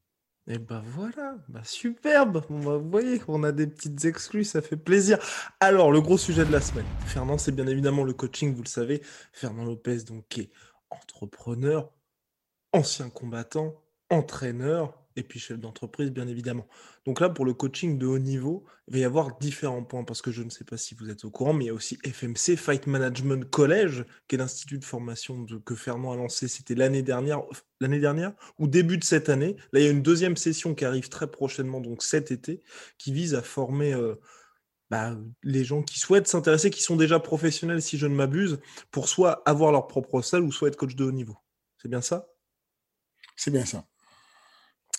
Et 0.47 0.59
ben 0.59 0.83
voilà, 0.85 1.37
bah 1.47 1.63
superbe. 1.63 2.45
Bah, 2.49 2.77
vous 2.77 2.89
voyez, 2.89 3.19
on 3.27 3.43
a 3.43 3.51
des 3.51 3.65
petites 3.65 4.05
exclus, 4.05 4.43
ça 4.43 4.61
fait 4.61 4.77
plaisir. 4.77 5.17
Alors, 5.59 5.91
le 5.91 6.01
gros 6.01 6.19
sujet 6.19 6.45
de 6.45 6.51
la 6.51 6.61
semaine. 6.61 6.85
Fernand, 7.07 7.39
c'est 7.39 7.51
bien 7.51 7.65
évidemment 7.65 8.03
le 8.03 8.13
coaching, 8.13 8.53
vous 8.53 8.61
le 8.61 8.67
savez. 8.67 9.01
Fernand 9.33 9.65
Lopez, 9.65 10.03
donc, 10.03 10.27
qui 10.29 10.41
est 10.41 10.49
entrepreneur, 10.91 11.91
ancien 12.73 13.09
combattant, 13.09 13.81
entraîneur, 14.11 15.04
et 15.15 15.23
puis 15.23 15.39
chef 15.39 15.59
d'entreprise, 15.59 16.11
bien 16.11 16.27
évidemment. 16.27 16.67
Donc 17.05 17.19
là, 17.19 17.29
pour 17.29 17.45
le 17.45 17.53
coaching 17.53 17.97
de 17.97 18.05
haut 18.05 18.19
niveau, 18.19 18.65
il 18.87 18.93
va 18.93 18.99
y 18.99 19.03
avoir 19.03 19.37
différents 19.37 19.83
points, 19.83 20.03
parce 20.03 20.21
que 20.21 20.31
je 20.31 20.43
ne 20.43 20.49
sais 20.49 20.63
pas 20.63 20.77
si 20.77 20.93
vous 20.95 21.09
êtes 21.09 21.23
au 21.25 21.31
courant, 21.31 21.53
mais 21.53 21.65
il 21.65 21.67
y 21.67 21.71
a 21.71 21.73
aussi 21.73 21.97
FMC, 22.03 22.57
Fight 22.57 22.87
Management 22.87 23.49
College, 23.49 24.03
qui 24.27 24.35
est 24.35 24.37
l'institut 24.37 24.77
de 24.77 24.85
formation 24.85 25.45
que 25.65 25.75
Fernand 25.75 26.11
a 26.11 26.15
lancé, 26.17 26.47
c'était 26.47 26.75
l'année 26.75 27.01
dernière, 27.01 27.41
l'année 27.79 27.99
dernière, 27.99 28.33
ou 28.59 28.67
début 28.67 28.97
de 28.97 29.03
cette 29.03 29.29
année. 29.29 29.55
Là, 29.71 29.79
il 29.79 29.85
y 29.85 29.87
a 29.87 29.91
une 29.91 30.03
deuxième 30.03 30.35
session 30.37 30.75
qui 30.75 30.85
arrive 30.85 31.09
très 31.09 31.31
prochainement, 31.31 31.79
donc 31.79 32.03
cet 32.03 32.31
été, 32.31 32.61
qui 32.97 33.13
vise 33.13 33.35
à 33.35 33.41
former... 33.41 33.93
Euh, 33.93 34.15
bah, 34.91 35.17
les 35.41 35.63
gens 35.63 35.81
qui 35.81 35.97
souhaitent 35.97 36.27
s'intéresser, 36.27 36.69
qui 36.69 36.83
sont 36.83 36.95
déjà 36.95 37.19
professionnels, 37.19 37.81
si 37.81 37.97
je 37.97 38.05
ne 38.05 38.13
m'abuse, 38.13 38.59
pour 38.91 39.09
soit 39.09 39.41
avoir 39.49 39.71
leur 39.71 39.87
propre 39.87 40.21
salle 40.21 40.43
ou 40.43 40.51
soit 40.51 40.67
être 40.67 40.75
coach 40.75 40.95
de 40.95 41.03
haut 41.03 41.11
niveau. 41.11 41.35
C'est 41.81 41.89
bien 41.89 42.01
ça? 42.01 42.27
C'est 43.35 43.49
bien 43.49 43.65
ça. 43.65 43.87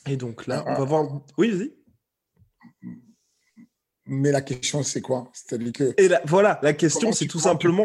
Et 0.07 0.17
donc 0.17 0.47
là, 0.47 0.65
on 0.67 0.75
va 0.75 0.85
voir. 0.85 1.21
Oui, 1.37 1.51
vas-y. 1.51 1.73
Mais 4.07 4.31
la 4.31 4.41
question, 4.41 4.83
c'est 4.83 5.01
quoi? 5.01 5.31
C'est-à-dire 5.33 5.73
que. 5.73 5.95
Et 6.01 6.09
voilà, 6.25 6.61
la 6.63 6.73
question, 6.73 7.13
c'est 7.13 7.27
tout 7.27 7.41
simplement. 7.41 7.85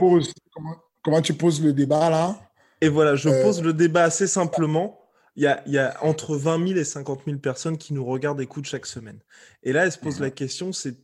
comment, 1.03 1.21
tu 1.21 1.33
poses 1.33 1.61
le 1.61 1.73
débat 1.73 2.09
là? 2.09 2.39
Et 2.81 2.89
voilà, 2.89 3.15
je 3.15 3.29
euh, 3.29 3.43
pose 3.43 3.61
le 3.61 3.73
débat 3.73 4.03
assez 4.03 4.27
simplement. 4.27 4.99
Il 5.35 5.43
y, 5.43 5.47
a, 5.47 5.63
il 5.65 5.71
y 5.71 5.77
a 5.77 5.97
entre 6.03 6.35
20 6.35 6.67
000 6.67 6.79
et 6.79 6.83
50 6.83 7.21
000 7.25 7.37
personnes 7.37 7.77
qui 7.77 7.93
nous 7.93 8.03
regardent 8.03 8.41
et 8.41 8.43
écoutent 8.43 8.65
chaque 8.65 8.85
semaine. 8.85 9.19
Et 9.63 9.71
là, 9.71 9.85
elle 9.85 9.91
se 9.91 9.97
pose 9.97 10.17
mhm. 10.17 10.23
la 10.23 10.31
question 10.31 10.73
c'est 10.73 10.97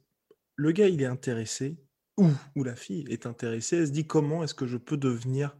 le 0.57 0.71
gars, 0.71 0.87
il 0.87 1.01
est 1.01 1.05
intéressé, 1.05 1.77
ou, 2.17 2.27
ou 2.55 2.63
la 2.63 2.75
fille 2.75 3.05
est 3.09 3.25
intéressée, 3.25 3.77
elle 3.77 3.87
se 3.87 3.91
dit 3.91 4.05
comment 4.05 4.43
est-ce 4.43 4.55
que 4.55 4.65
je 4.65 4.77
peux 4.77 4.97
devenir 4.97 5.55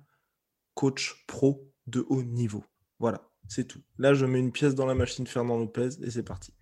coach 0.74 1.24
pro 1.28 1.72
de 1.86 2.06
haut 2.10 2.24
niveau? 2.24 2.66
Voilà. 3.00 3.30
C'est 3.48 3.68
tout. 3.68 3.82
Là, 3.98 4.14
je 4.14 4.26
mets 4.26 4.40
une 4.40 4.52
pièce 4.52 4.76
dans 4.76 4.86
la 4.86 4.96
machine 4.96 5.26
Fernand 5.26 5.58
Lopez 5.58 5.90
et 6.04 6.12
c'est 6.12 6.24
parti. 6.24 6.54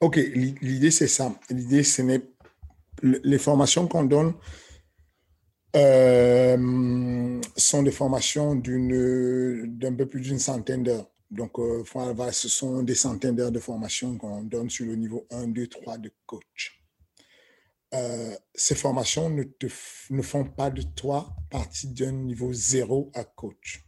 Ok, 0.00 0.16
l'idée 0.16 0.90
c'est 0.90 1.08
ça. 1.08 1.34
L'idée, 1.50 1.82
ce 1.82 2.02
n'est 2.02 2.22
les 3.02 3.38
formations 3.38 3.86
qu'on 3.88 4.04
donne. 4.04 4.34
euh, 5.76 7.40
sont 7.56 7.82
des 7.82 7.90
formations 7.90 8.54
d'un 8.54 9.94
peu 9.94 10.06
plus 10.06 10.20
d'une 10.20 10.38
centaine 10.38 10.82
d'heures. 10.82 11.10
Donc, 11.30 11.58
euh, 11.58 11.82
ce 12.32 12.48
sont 12.48 12.82
des 12.82 12.94
centaines 12.94 13.36
d'heures 13.36 13.52
de 13.52 13.58
formation 13.58 14.16
qu'on 14.16 14.42
donne 14.42 14.70
sur 14.70 14.86
le 14.86 14.96
niveau 14.96 15.26
1, 15.30 15.48
2, 15.48 15.66
3 15.66 15.98
de 15.98 16.12
coach. 16.24 16.82
Euh, 17.94 18.34
ces 18.54 18.74
formations 18.74 19.28
ne, 19.30 19.42
te, 19.42 19.66
ne 20.10 20.22
font 20.22 20.44
pas 20.44 20.70
de 20.70 20.82
toi 20.82 21.36
partie 21.50 21.88
d'un 21.88 22.12
niveau 22.12 22.52
zéro 22.52 23.10
à 23.14 23.24
coach. 23.24 23.85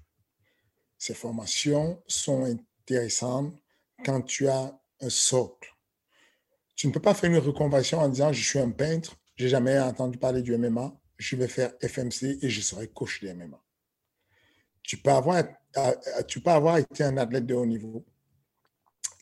Ces 0.98 1.14
formations 1.14 2.02
sont 2.06 2.44
intéressantes 2.44 3.56
quand 4.04 4.22
tu 4.22 4.48
as 4.48 4.78
un 5.00 5.08
socle. 5.08 5.72
Tu 6.74 6.86
ne 6.88 6.92
peux 6.92 7.00
pas 7.00 7.14
faire 7.14 7.30
une 7.30 7.38
reconversion 7.38 7.98
en 7.98 8.08
disant 8.08 8.32
je 8.32 8.44
suis 8.44 8.58
un 8.58 8.70
peintre, 8.70 9.16
j'ai 9.36 9.48
jamais 9.48 9.78
entendu 9.78 10.18
parler 10.18 10.42
du 10.42 10.56
MMA, 10.56 10.92
je 11.16 11.36
vais 11.36 11.48
faire 11.48 11.72
FMC 11.80 12.38
et 12.42 12.50
je 12.50 12.60
serai 12.60 12.88
coach 12.88 13.22
de 13.22 13.32
MMA. 13.32 13.60
Tu 14.82 14.96
peux 14.96 15.10
avoir, 15.10 15.44
tu 16.26 16.40
peux 16.40 16.50
avoir 16.50 16.78
été 16.78 17.04
un 17.04 17.16
athlète 17.16 17.46
de 17.46 17.54
haut 17.54 17.66
niveau 17.66 18.04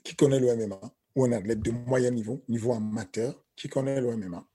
qui 0.04 0.14
connaît 0.14 0.40
le 0.40 0.54
MMA 0.56 0.80
ou 1.14 1.24
un 1.24 1.32
athlète 1.32 1.60
de 1.60 1.70
moyen 1.70 2.10
niveau, 2.10 2.44
niveau 2.48 2.72
amateur, 2.72 3.42
qui 3.56 3.68
connaît 3.68 4.00
le 4.00 4.16
MMA 4.16 4.46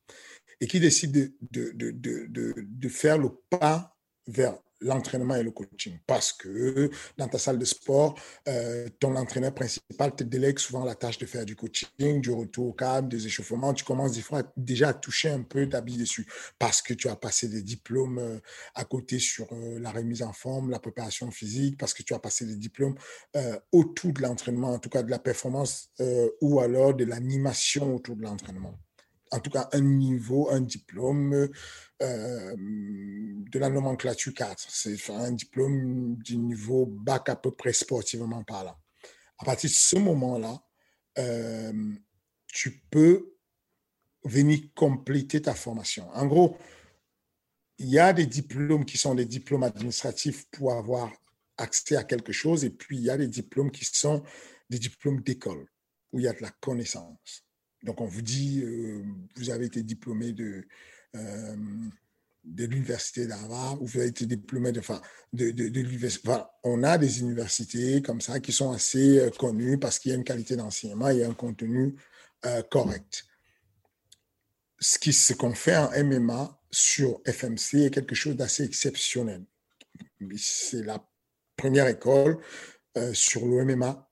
et 0.60 0.68
qui 0.68 0.80
décide 0.80 1.12
de, 1.12 1.72
de, 1.76 1.92
de, 1.92 2.56
de 2.58 2.90
faire 2.90 3.18
le 3.18 3.30
pas 3.50 3.98
vers 4.28 4.58
l'entraînement 4.82 5.36
et 5.36 5.44
le 5.44 5.52
coaching. 5.52 5.98
Parce 6.06 6.34
que 6.34 6.89
dans 7.17 7.28
ta 7.28 7.38
salle 7.38 7.60
de 7.60 7.65
sport, 7.65 8.17
euh, 8.48 8.88
ton 9.00 9.15
entraîneur 9.15 9.54
principal 9.54 10.15
te 10.15 10.24
délègue 10.24 10.60
souvent 10.60 10.84
la 10.84 10.96
tâche 10.96 11.17
de 11.17 11.26
faire 11.26 11.46
du 11.46 11.56
coaching, 11.56 12.22
du 12.22 12.32
retour 12.32 12.67
au 12.67 12.74
cadre, 12.74 13.08
des 13.08 13.26
échauffements. 13.26 13.74
Tu 13.74 13.84
commences 13.84 14.13
des 14.13 14.22
fois 14.22 14.44
déjà 14.58 14.89
à 14.89 14.94
toucher 14.94 15.30
un 15.30 15.44
peu 15.44 15.65
bille 15.65 15.98
dessus 15.98 16.28
parce 16.60 16.82
que 16.82 16.94
tu 16.94 17.08
as 17.08 17.15
passé 17.15 17.48
des 17.48 17.62
diplômes 17.62 18.20
euh, 18.20 18.39
à 18.76 18.84
côté 18.84 19.20
sur 19.20 19.48
euh, 19.54 19.80
la 19.80 19.91
remise 19.91 20.24
en 20.24 20.34
forme, 20.34 20.70
la 20.70 20.80
préparation 20.80 21.32
physique, 21.32 21.78
parce 21.78 21.94
que 21.94 22.04
tu 22.04 22.13
as 22.13 22.20
passé 22.20 22.46
des 22.46 22.56
diplômes 22.56 22.96
autour 23.72 24.13
de 24.13 24.22
l'entraînement, 24.22 24.74
en 24.74 24.80
tout 24.80 24.89
cas 24.89 25.04
de 25.04 25.10
la 25.10 25.20
performance 25.20 25.89
ou 26.41 26.60
alors 26.60 26.94
de 26.94 27.06
l'animation 27.06 27.96
autour 27.96 28.15
de 28.15 28.24
l'entraînement 28.24 28.78
en 29.32 29.39
tout 29.39 29.50
cas 29.50 29.70
un 29.72 29.82
niveau, 29.82 30.50
un 30.52 30.62
diplôme 30.62 31.50
euh, 32.02 32.56
de 32.58 33.60
la 33.60 33.70
nomenclature 33.70 34.34
4. 34.34 34.65
C'est 34.70 35.10
un 35.12 35.32
diplôme 35.32 36.15
du 36.17 36.38
niveau 36.38 36.86
bac 36.86 37.30
à 37.30 37.36
peu 37.36 37.52
près 37.52 37.74
sportivement 37.74 38.44
parlant. 38.44 38.78
À 39.39 39.46
partir 39.46 39.70
de 39.70 39.76
ce 39.76 39.96
moment-là, 39.98 40.62
euh, 41.17 41.94
tu 42.48 42.82
peux 42.91 43.34
venir 44.24 44.60
compléter 44.76 45.41
ta 45.41 45.56
formation. 45.56 46.10
En 46.12 46.28
gros, 46.28 46.58
il 47.80 47.89
y 47.89 48.00
a 48.00 48.13
des 48.13 48.28
diplômes 48.28 48.86
qui 48.86 48.98
sont 48.98 49.15
des 49.15 49.26
diplômes 49.26 49.63
administratifs 49.63 50.48
pour 50.52 50.74
avoir 50.74 51.12
accès 51.58 51.96
à 51.96 52.04
quelque 52.04 52.32
chose, 52.32 52.63
et 52.63 52.70
puis 52.70 52.98
il 52.98 53.04
y 53.04 53.10
a 53.10 53.17
des 53.17 53.28
diplômes 53.28 53.72
qui 53.72 53.86
sont 53.86 54.24
des 54.70 54.80
diplômes 54.80 55.22
d'école, 55.22 55.65
où 56.12 56.20
il 56.20 56.26
y 56.26 56.28
a 56.28 56.34
de 56.34 56.41
la 56.41 56.52
connaissance. 56.52 57.46
Donc, 57.84 58.02
on 58.02 58.06
vous 58.06 58.22
dit, 58.22 58.62
euh, 58.63 59.04
vous 59.36 59.50
avez 59.50 59.65
été 59.65 59.84
diplômé 59.84 60.34
de, 60.34 60.65
euh, 61.15 61.56
de 62.44 62.65
l'université 62.65 63.26
d'Harvard, 63.26 63.78
vous 63.82 64.00
avez 64.00 64.08
été 64.08 64.26
diplômé 64.26 64.72
de, 64.72 64.80
enfin, 64.80 65.02
de, 65.34 65.52
de, 65.52 65.63
l'université. 65.63 66.30
on 66.63 66.84
a 66.84 66.98
des 66.98 67.20
universités 67.20 68.02
comme 68.02 68.22
ça 68.22 68.39
qui 68.39 68.52
sont 68.52 68.72
assez 68.72 69.20
euh, 69.20 69.30
connues 69.32 69.78
parce 69.78 70.00
qu'il 70.00 70.12
y 70.12 70.13
a 70.13 70.17
une 70.17 70.24
qualité 70.24 70.56
d'enseignement, 70.56 71.10
il 71.10 71.20
y 71.20 71.24
a 71.24 71.30
un 71.30 71.34
contenu 71.34 71.96
correct. 72.72 73.26
Ce 74.80 74.98
qui 74.98 75.13
ce 75.13 75.34
qu'on 75.34 75.54
fait 75.54 75.78
en 75.78 75.91
MMA 76.04 76.60
sur 76.72 77.22
FMC 77.24 77.86
est 77.86 77.94
quelque 77.94 78.15
chose 78.15 78.36
d'assez 78.36 78.63
exceptionnel. 78.63 79.46
C'est 80.38 80.82
la 80.82 81.08
première 81.56 81.88
école 81.88 82.39
sur 83.13 83.46
le 83.46 83.63
MMA 83.63 84.11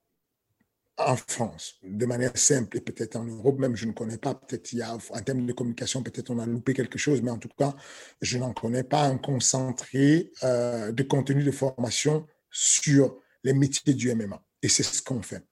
en 1.06 1.16
France, 1.16 1.76
de 1.82 2.06
manière 2.06 2.36
simple, 2.36 2.76
et 2.76 2.80
peut-être 2.80 3.16
en 3.16 3.24
Europe 3.24 3.58
même, 3.58 3.76
je 3.76 3.86
ne 3.86 3.92
connais 3.92 4.18
pas, 4.18 4.34
peut-être 4.34 4.72
il 4.72 4.78
y 4.78 4.82
a, 4.82 4.94
en 4.94 5.20
termes 5.22 5.46
de 5.46 5.52
communication, 5.52 6.02
peut-être 6.02 6.30
on 6.30 6.38
a 6.38 6.46
loupé 6.46 6.74
quelque 6.74 6.98
chose, 6.98 7.22
mais 7.22 7.30
en 7.30 7.38
tout 7.38 7.50
cas, 7.56 7.74
je 8.20 8.38
n'en 8.38 8.52
connais 8.52 8.84
pas 8.84 9.04
un 9.04 9.18
concentré 9.18 10.30
euh, 10.42 10.92
de 10.92 11.02
contenu 11.02 11.42
de 11.42 11.50
formation 11.50 12.26
sur 12.50 13.20
les 13.44 13.52
métiers 13.52 13.94
du 13.94 14.14
MMA. 14.14 14.42
Et 14.62 14.68
c'est 14.68 14.82
ce 14.82 15.02
qu'on 15.02 15.22
fait. 15.22 15.42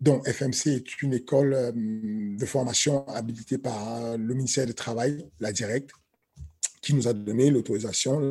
Donc, 0.00 0.26
FMC 0.28 0.68
est 0.68 1.02
une 1.02 1.14
école 1.14 1.54
euh, 1.54 1.72
de 1.74 2.46
formation 2.46 3.06
habilitée 3.08 3.58
par 3.58 4.16
le 4.16 4.34
ministère 4.34 4.66
du 4.66 4.74
Travail, 4.74 5.28
la 5.40 5.52
directe, 5.52 5.90
qui 6.86 6.94
nous 6.94 7.08
a 7.08 7.12
donné 7.12 7.50
l'autorisation, 7.50 8.30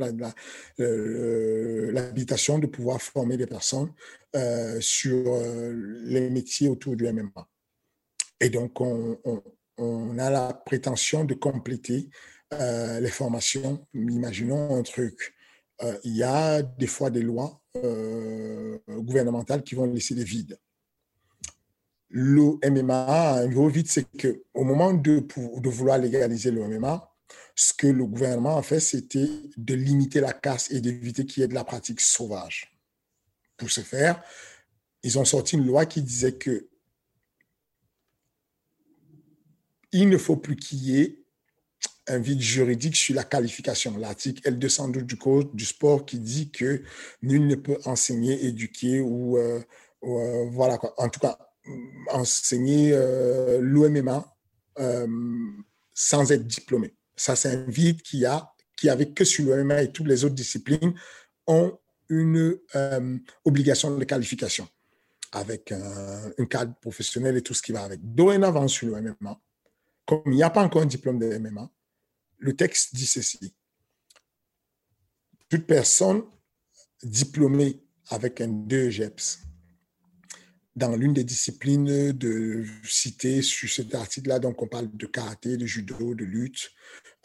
euh, 0.80 1.92
l'habilitation 1.92 2.58
de 2.58 2.68
pouvoir 2.68 3.02
former 3.02 3.36
des 3.36 3.48
personnes 3.48 3.92
euh, 4.34 4.80
sur 4.80 5.26
euh, 5.28 5.74
les 6.06 6.30
métiers 6.30 6.70
autour 6.70 6.96
du 6.96 7.06
MMA. 7.12 7.50
Et 8.40 8.50
donc, 8.50 8.80
on, 8.80 10.18
a 10.18 10.30
la 10.30 10.54
prétention 10.54 11.26
de 11.26 11.34
compléter 11.34 12.10
les 12.52 13.10
formations. 13.10 13.86
Imaginons 13.94 14.78
un 14.78 14.84
truc. 14.84 15.36
il 16.06 16.16
y 16.16 16.24
a 16.24 16.62
des 16.62 16.88
fois 16.88 17.10
des 17.10 17.22
lois 17.22 17.62
gouvernementales 18.88 19.64
qui 19.64 19.76
vont 19.76 19.86
laisser 19.86 20.16
des 20.16 20.24
vides 20.24 20.58
le 22.10 22.58
MMA 22.70 23.42
un 23.42 23.48
gros 23.48 23.68
vide, 23.68 23.88
c'est 23.88 24.06
qu'au 24.18 24.64
moment 24.64 24.94
de, 24.94 25.20
de, 25.20 25.70
vouloir 25.70 25.98
légaliser 25.98 26.52
le 26.52 26.66
MMA, 26.66 27.15
ce 27.56 27.74
que 27.74 27.88
le 27.88 28.06
gouvernement 28.06 28.58
a 28.58 28.64
fait, 28.64 28.80
c'était 28.80 29.30
de 29.58 29.74
limiter 29.74 30.20
la 30.20 30.34
casse 30.34 30.72
et 30.72 30.82
d'éviter 30.82 31.26
qu'il 31.26 31.42
y 31.42 31.44
ait 31.44 31.48
de 31.48 31.54
la 31.54 31.64
pratique 31.64 32.02
sauvage. 32.02 32.72
Pour 33.58 33.72
ce 33.72 33.82
faire, 33.82 34.22
ils 35.04 35.18
ont 35.18 35.26
sorti 35.26 35.56
une 35.56 35.66
loi 35.66 35.86
qui 35.86 36.02
disait 36.02 36.34
que 36.34 36.68
il 39.92 40.10
ne 40.10 40.18
faut 40.18 40.36
plus 40.36 40.58
qu'il 40.58 40.80
y 40.80 41.00
ait 41.00 41.26
un 42.08 42.20
vide 42.20 42.42
juridique 42.42 42.96
sur 42.96 43.16
la 43.16 43.24
qualification. 43.24 43.98
L'article 43.98 44.42
L212 44.52 45.04
du 45.04 45.18
Code 45.18 45.56
du 45.56 45.66
sport 45.66 46.06
qui 46.06 46.20
dit 46.20 46.52
que 46.52 46.84
nul 47.22 47.48
ne 47.48 47.56
peut 47.56 47.78
enseigner, 47.86 48.46
éduquer 48.46 49.00
ou, 49.00 49.38
euh, 49.38 49.62
euh, 50.04 50.46
voilà 50.50 50.78
quoi. 50.78 50.94
En 50.98 51.10
tout 51.10 51.20
cas, 51.20 51.38
enseigner 52.12 52.92
euh, 52.94 53.60
l'OMMA 53.62 54.36
sans 55.94 56.32
être 56.32 56.46
diplômé. 56.46 56.94
Ça, 57.16 57.36
c'est 57.36 57.50
un 57.50 57.64
vide 57.64 58.02
qu'il 58.02 58.20
y 58.20 58.26
a, 58.26 58.54
qui 58.78 58.90
avait 58.90 59.12
que 59.12 59.24
sur 59.24 59.46
le 59.46 59.64
MMA 59.64 59.84
et 59.84 59.92
toutes 59.92 60.08
les 60.08 60.24
autres 60.26 60.36
disciplines 60.36 60.94
ont 61.48 61.78
une 62.10 62.58
euh, 62.76 63.18
obligation 63.46 63.96
de 63.96 64.04
qualification 64.04 64.68
avec 65.32 65.72
un, 65.72 66.46
cadre 66.50 66.74
professionnel 66.76 67.36
et 67.38 67.42
tout 67.42 67.54
ce 67.54 67.62
qui 67.62 67.72
va 67.72 67.84
avec. 67.84 68.00
Dorénavant 68.02 68.68
sur 68.68 68.88
le 68.88 69.02
MMA, 69.02 69.40
comme 70.06 70.22
il 70.28 70.36
n'y 70.36 70.44
a 70.44 70.50
pas 70.50 70.64
encore 70.64 70.82
un 70.82 70.88
diplôme 70.88 71.20
de 71.20 71.38
MMA, 71.38 71.70
le 72.38 72.56
texte 72.56 72.96
dit 72.96 73.08
ceci. 73.08 73.54
Toute 75.50 75.66
personne 75.66 76.24
diplômée 77.04 77.82
avec 78.10 78.40
un 78.42 78.48
2 78.48 78.90
GEPS 78.90 79.40
dans 80.76 80.96
l'une 80.96 81.14
des 81.14 81.24
disciplines 81.24 82.12
de 82.12 82.66
citer 82.84 83.42
sur 83.42 83.70
cet 83.70 83.96
article-là, 83.96 84.40
donc 84.40 84.62
on 84.62 84.68
parle 84.68 84.90
de 84.96 85.06
karaté, 85.06 85.56
de 85.56 85.66
judo, 85.66 86.14
de 86.14 86.26
lutte, 86.26 86.72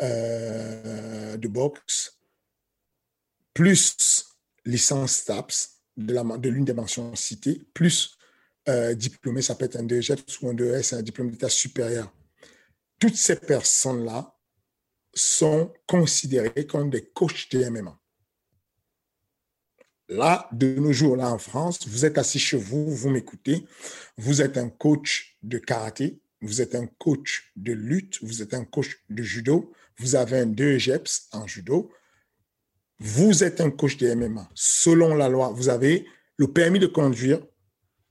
euh, 0.03 1.37
de 1.37 1.49
boxe, 1.49 2.19
plus 3.55 4.37
licence 4.65 5.25
TAPS 5.25 5.81
de, 5.97 6.49
l'une 6.49 6.65
des 6.65 6.73
mentions 6.73 7.15
citées, 7.15 7.67
plus 7.75 8.17
euh, 8.69 8.95
diplômé, 8.95 9.43
ça 9.43 9.55
peut 9.55 9.65
être 9.65 9.77
un 9.77 9.83
2 9.83 10.01
ou 10.43 10.49
un 10.49 10.55
2S, 10.55 10.95
un 10.95 11.03
diplôme 11.03 11.31
d'état 11.31 11.49
supérieur. 11.49 12.13
Toutes 12.99 13.17
ces 13.17 13.37
personnes-là 13.37 14.37
sont 15.15 15.73
considérées 15.87 16.67
comme 16.67 16.91
des 16.91 17.05
coachs 17.05 17.51
de 17.51 17.69
MMA. 17.69 17.99
Là, 20.09 20.49
de 20.53 20.75
nos 20.75 20.93
jours, 20.93 21.17
là 21.17 21.31
en 21.31 21.39
France, 21.39 21.87
vous 21.87 22.05
êtes 22.05 22.19
assis 22.19 22.39
chez 22.39 22.57
vous, 22.57 22.95
vous 22.95 23.11
m'écoutez, 23.11 23.67
vous 24.17 24.43
êtes 24.43 24.59
un 24.59 24.69
coach 24.69 25.37
de 25.43 25.59
karaté, 25.59 26.21
vous 26.41 26.61
êtes 26.61 26.75
un 26.75 26.87
coach 26.87 27.53
de 27.57 27.73
lutte, 27.73 28.19
vous 28.23 28.43
êtes 28.43 28.55
un 28.55 28.65
coach 28.65 29.05
de 29.09 29.23
judo, 29.23 29.73
vous 30.01 30.15
avez 30.15 30.39
un 30.39 30.47
2 30.47 30.79
GEPS 30.79 31.29
en 31.33 31.47
judo, 31.47 31.91
vous 32.99 33.45
êtes 33.45 33.61
un 33.61 33.71
coach 33.71 33.97
de 33.99 34.13
MMA. 34.15 34.49
Selon 34.55 35.15
la 35.15 35.29
loi, 35.29 35.51
vous 35.55 35.69
avez 35.69 36.07
le 36.37 36.49
permis 36.49 36.79
de 36.79 36.87
conduire 36.87 37.41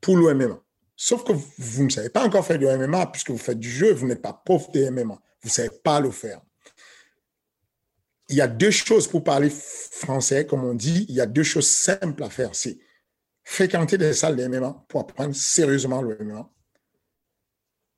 pour 0.02 0.16
le 0.16 0.34
MMA. 0.34 0.62
Sauf 0.96 1.24
que 1.24 1.34
vous 1.34 1.84
ne 1.84 1.90
savez 1.90 2.10
pas 2.10 2.24
encore 2.24 2.46
faire 2.46 2.60
du 2.60 2.66
MMA 2.66 3.08
puisque 3.08 3.32
vous 3.32 3.38
faites 3.38 3.60
du 3.60 3.70
jeu, 3.70 3.94
vous 3.94 4.08
n'êtes 4.08 4.22
pas 4.22 4.34
prof 4.34 4.72
de 4.72 4.90
MMA. 4.90 5.20
Vous 5.42 5.50
ne 5.50 5.52
savez 5.52 5.70
pas 5.84 6.00
le 6.00 6.12
faire. 6.12 6.42
Il 8.28 8.36
y 8.36 8.42
a 8.42 8.48
deux 8.48 8.72
choses 8.72 9.08
pour 9.08 9.24
parler 9.24 9.50
français, 9.50 10.46
comme 10.46 10.64
on 10.64 10.76
dit, 10.76 11.06
il 11.10 11.16
y 11.16 11.22
a 11.22 11.26
deux 11.26 11.44
choses 11.44 11.68
simples 11.68 12.24
à 12.24 12.30
faire. 12.30 12.54
C'est 12.54 12.78
fréquenter 13.44 13.98
des 13.98 14.14
salles 14.14 14.36
de 14.36 14.48
MMA 14.48 14.86
pour 14.88 15.02
apprendre 15.02 15.36
sérieusement 15.36 16.04
le 16.04 16.18
MMA 16.20 16.48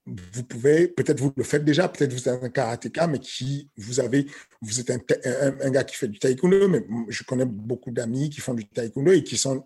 vous 0.05 0.43
pouvez, 0.43 0.87
peut-être 0.87 1.19
vous 1.19 1.31
le 1.35 1.43
faites 1.43 1.63
déjà, 1.63 1.87
peut-être 1.87 2.11
vous 2.11 2.27
êtes 2.27 2.43
un 2.43 2.49
karatéka, 2.49 3.07
mais 3.07 3.19
qui 3.19 3.69
vous 3.77 3.99
avez, 3.99 4.25
vous 4.61 4.79
êtes 4.79 4.89
un, 4.89 5.69
gars 5.69 5.83
qui 5.83 5.95
fait 5.95 6.07
du 6.07 6.17
taekwondo, 6.17 6.67
mais 6.67 6.85
je 7.09 7.23
connais 7.23 7.45
beaucoup 7.45 7.91
d'amis 7.91 8.29
qui 8.29 8.41
font 8.41 8.53
du 8.53 8.67
taekwondo 8.67 9.11
et 9.11 9.23
qui 9.23 9.37
sont 9.37 9.63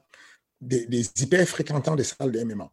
des, 0.59 0.86
hyper 1.17 1.47
fréquentants 1.47 1.95
des 1.95 2.03
salles 2.03 2.31
de 2.31 2.43
MMA. 2.43 2.69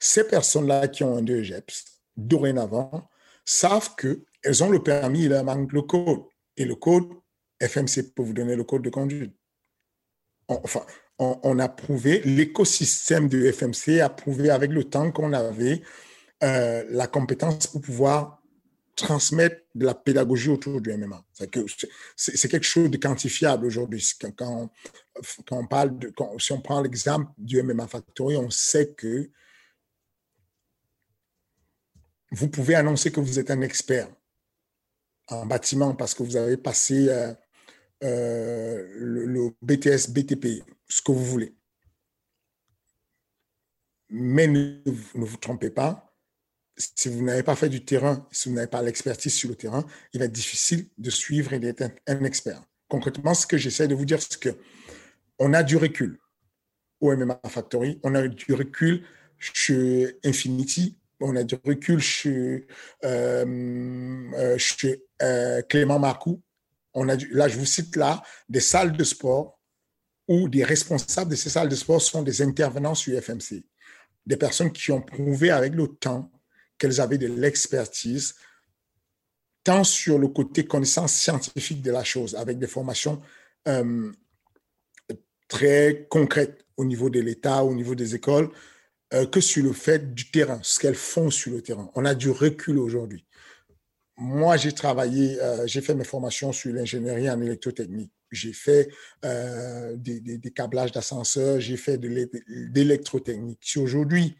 Ces 0.00 0.24
personnes-là 0.24 0.88
qui 0.88 1.04
ont 1.04 1.16
un 1.16 1.22
2 1.22 1.42
GEPS, 1.42 2.00
dorénavant, 2.16 3.08
savent 3.44 3.94
qu'elles 3.96 4.64
ont 4.64 4.70
le 4.70 4.82
permis, 4.82 5.24
il 5.24 5.30
leur 5.30 5.44
manque 5.44 5.72
le 5.72 5.82
code. 5.82 6.22
Et 6.56 6.64
le 6.64 6.74
code, 6.74 7.08
FMC 7.60 8.14
peut 8.14 8.22
vous 8.22 8.32
donner 8.32 8.56
le 8.56 8.64
code 8.64 8.82
de 8.82 8.90
conduite. 8.90 9.34
Enfin, 10.48 10.84
on, 11.18 11.58
a 11.58 11.68
prouvé, 11.68 12.20
l'écosystème 12.24 13.28
de 13.28 13.50
FMC 13.50 14.00
a 14.00 14.08
prouvé 14.08 14.50
avec 14.50 14.70
le 14.70 14.84
temps 14.84 15.10
qu'on 15.10 15.32
avait 15.32 15.82
euh, 16.42 16.84
la 16.88 17.06
compétence 17.06 17.66
pour 17.66 17.80
pouvoir 17.80 18.42
transmettre 18.94 19.62
de 19.74 19.86
la 19.86 19.94
pédagogie 19.94 20.50
autour 20.50 20.80
du 20.80 20.92
MMA. 20.92 21.24
C'est 22.16 22.48
quelque 22.48 22.62
chose 22.62 22.90
de 22.90 22.96
quantifiable 22.96 23.66
aujourd'hui. 23.66 24.04
Quand, 24.20 24.32
quand, 24.36 25.52
on 25.52 25.66
parle 25.66 25.98
si 26.38 26.52
on 26.52 26.60
prend 26.60 26.80
l'exemple 26.80 27.30
du 27.38 27.62
MMA 27.62 27.86
Factory, 27.86 28.36
on 28.36 28.50
sait 28.50 28.92
que 28.92 29.30
vous 32.32 32.48
pouvez 32.48 32.74
annoncer 32.74 33.10
que 33.10 33.20
vous 33.20 33.38
êtes 33.38 33.50
un 33.50 33.62
expert 33.62 34.08
en 35.28 35.46
bâtiment 35.46 35.94
parce 35.94 36.14
que 36.14 36.22
vous 36.22 36.36
avez 36.36 36.56
passé 36.56 37.08
euh, 37.08 37.32
euh, 38.04 38.86
le, 38.96 39.50
BTS, 39.62 40.10
BTP, 40.10 40.64
ce 40.88 41.02
que 41.02 41.12
vous 41.12 41.24
voulez. 41.24 41.54
Mais 44.10 44.46
ne, 44.46 44.80
vous 45.14 45.36
trompez 45.36 45.70
pas, 45.70 46.07
si 46.78 47.08
vous 47.08 47.22
n'avez 47.22 47.42
pas 47.42 47.56
fait 47.56 47.68
du 47.68 47.84
terrain, 47.84 48.26
si 48.30 48.48
vous 48.48 48.54
n'avez 48.54 48.68
pas 48.68 48.82
l'expertise 48.82 49.34
sur 49.34 49.48
le 49.48 49.56
terrain, 49.56 49.84
il 50.12 50.20
va 50.20 50.26
être 50.26 50.32
difficile 50.32 50.88
de 50.96 51.10
suivre 51.10 51.52
et 51.52 51.58
d'être 51.58 51.82
un, 52.06 52.24
expert. 52.24 52.62
Concrètement, 52.88 53.34
ce 53.34 53.46
que 53.46 53.56
j'essaie 53.56 53.88
de 53.88 53.94
vous 53.94 54.04
dire, 54.04 54.20
c'est 54.22 54.38
que 54.38 54.56
on 55.38 55.52
a 55.54 55.62
du 55.62 55.76
recul 55.76 56.18
au 57.00 57.14
MMA 57.14 57.40
Factory, 57.48 58.00
on 58.02 58.14
a 58.14 58.26
du 58.26 58.54
recul 58.54 59.04
chez 59.38 60.18
Infinity, 60.24 60.98
on 61.20 61.36
a 61.36 61.44
du 61.44 61.56
recul 61.64 62.00
chez, 62.00 62.66
euh, 63.04 64.30
euh, 64.34 64.58
euh, 65.22 65.62
Clément 65.62 65.98
Marcoux. 65.98 66.42
On 66.94 67.08
a 67.08 67.16
là, 67.30 67.48
je 67.48 67.58
vous 67.58 67.66
cite 67.66 67.96
là 67.96 68.22
des 68.48 68.60
salles 68.60 68.96
de 68.96 69.04
sport 69.04 69.60
où 70.26 70.48
des 70.48 70.64
responsables 70.64 71.30
de 71.30 71.36
ces 71.36 71.50
salles 71.50 71.68
de 71.68 71.74
sport 71.74 72.02
sont 72.02 72.22
des 72.22 72.42
intervenants 72.42 72.94
sur 72.94 73.20
FMC, 73.20 73.64
des 74.26 74.36
personnes 74.36 74.72
qui 74.72 74.90
ont 74.92 75.00
prouvé 75.00 75.50
avec 75.50 75.74
le 75.74 75.86
temps 75.86 76.30
qu'elles 76.78 77.00
avaient 77.00 77.18
de 77.18 77.26
l'expertise, 77.26 78.34
tant 79.64 79.84
sur 79.84 80.18
le 80.18 80.28
côté 80.28 80.64
connaissance 80.64 81.12
scientifique 81.12 81.82
de 81.82 81.90
la 81.90 82.04
chose, 82.04 82.34
avec 82.34 82.58
des 82.58 82.66
formations 82.66 83.20
très 85.48 86.06
concrètes 86.08 86.64
au 86.76 86.84
niveau 86.84 87.10
de 87.10 87.20
l'État, 87.20 87.64
au 87.64 87.74
niveau 87.74 87.94
des 87.94 88.14
écoles, 88.14 88.50
euh, 89.14 89.26
que 89.26 89.40
sur 89.40 89.64
le 89.64 89.72
fait 89.72 90.14
du 90.14 90.30
terrain, 90.30 90.60
ce 90.62 90.78
qu'elles 90.78 90.94
font 90.94 91.30
sur 91.30 91.52
le 91.52 91.62
terrain. 91.62 91.90
On 91.94 92.04
a 92.04 92.14
du 92.14 92.30
recul 92.30 92.78
aujourd'hui. 92.78 93.24
Moi, 94.16 94.56
j'ai 94.56 94.72
travaillé, 94.72 95.40
euh, 95.40 95.66
j'ai 95.66 95.80
fait 95.80 95.94
mes 95.94 96.04
formations 96.04 96.52
sur 96.52 96.72
l'ingénierie 96.72 97.30
en 97.30 97.40
électrotechnique. 97.40 98.12
J'ai 98.30 98.52
fait 98.52 98.90
euh, 99.24 99.96
des, 99.96 100.20
des, 100.20 100.50
câblages 100.50 100.92
d'ascenseurs, 100.92 101.60
j'ai 101.60 101.78
fait 101.78 101.96
de 101.96 102.28
l'électrotechnique. 102.48 103.60
Si 103.62 103.78
aujourd'hui, 103.78 104.36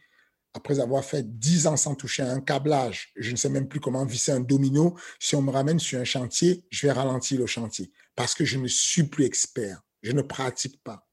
après 0.59 0.81
avoir 0.81 1.05
fait 1.05 1.39
10 1.39 1.69
ans 1.69 1.77
sans 1.77 1.95
toucher 1.95 2.25
un 2.25 2.41
câblage, 2.41 3.13
je 3.17 3.31
ne 3.31 3.37
sais 3.37 3.49
même 3.49 3.69
plus 3.69 3.79
comment 3.79 4.05
visser 4.05 4.33
un 4.33 4.41
domino, 4.41 4.99
si 5.21 5.37
on 5.37 5.43
me 5.43 5.53
ramène 5.53 5.79
sur 5.79 6.01
un 6.01 6.05
chantier, 6.05 6.65
je 6.71 6.87
vais 6.87 6.93
ralentir 6.93 7.39
le 7.39 7.47
chantier 7.47 7.93
parce 8.17 8.35
que 8.35 8.45
je 8.45 8.59
ne 8.59 8.67
suis 8.67 9.05
plus 9.05 9.25
expert. 9.25 9.81
Je 10.03 10.11
ne 10.11 10.23
pratique 10.23 10.83
pas. 10.83 11.09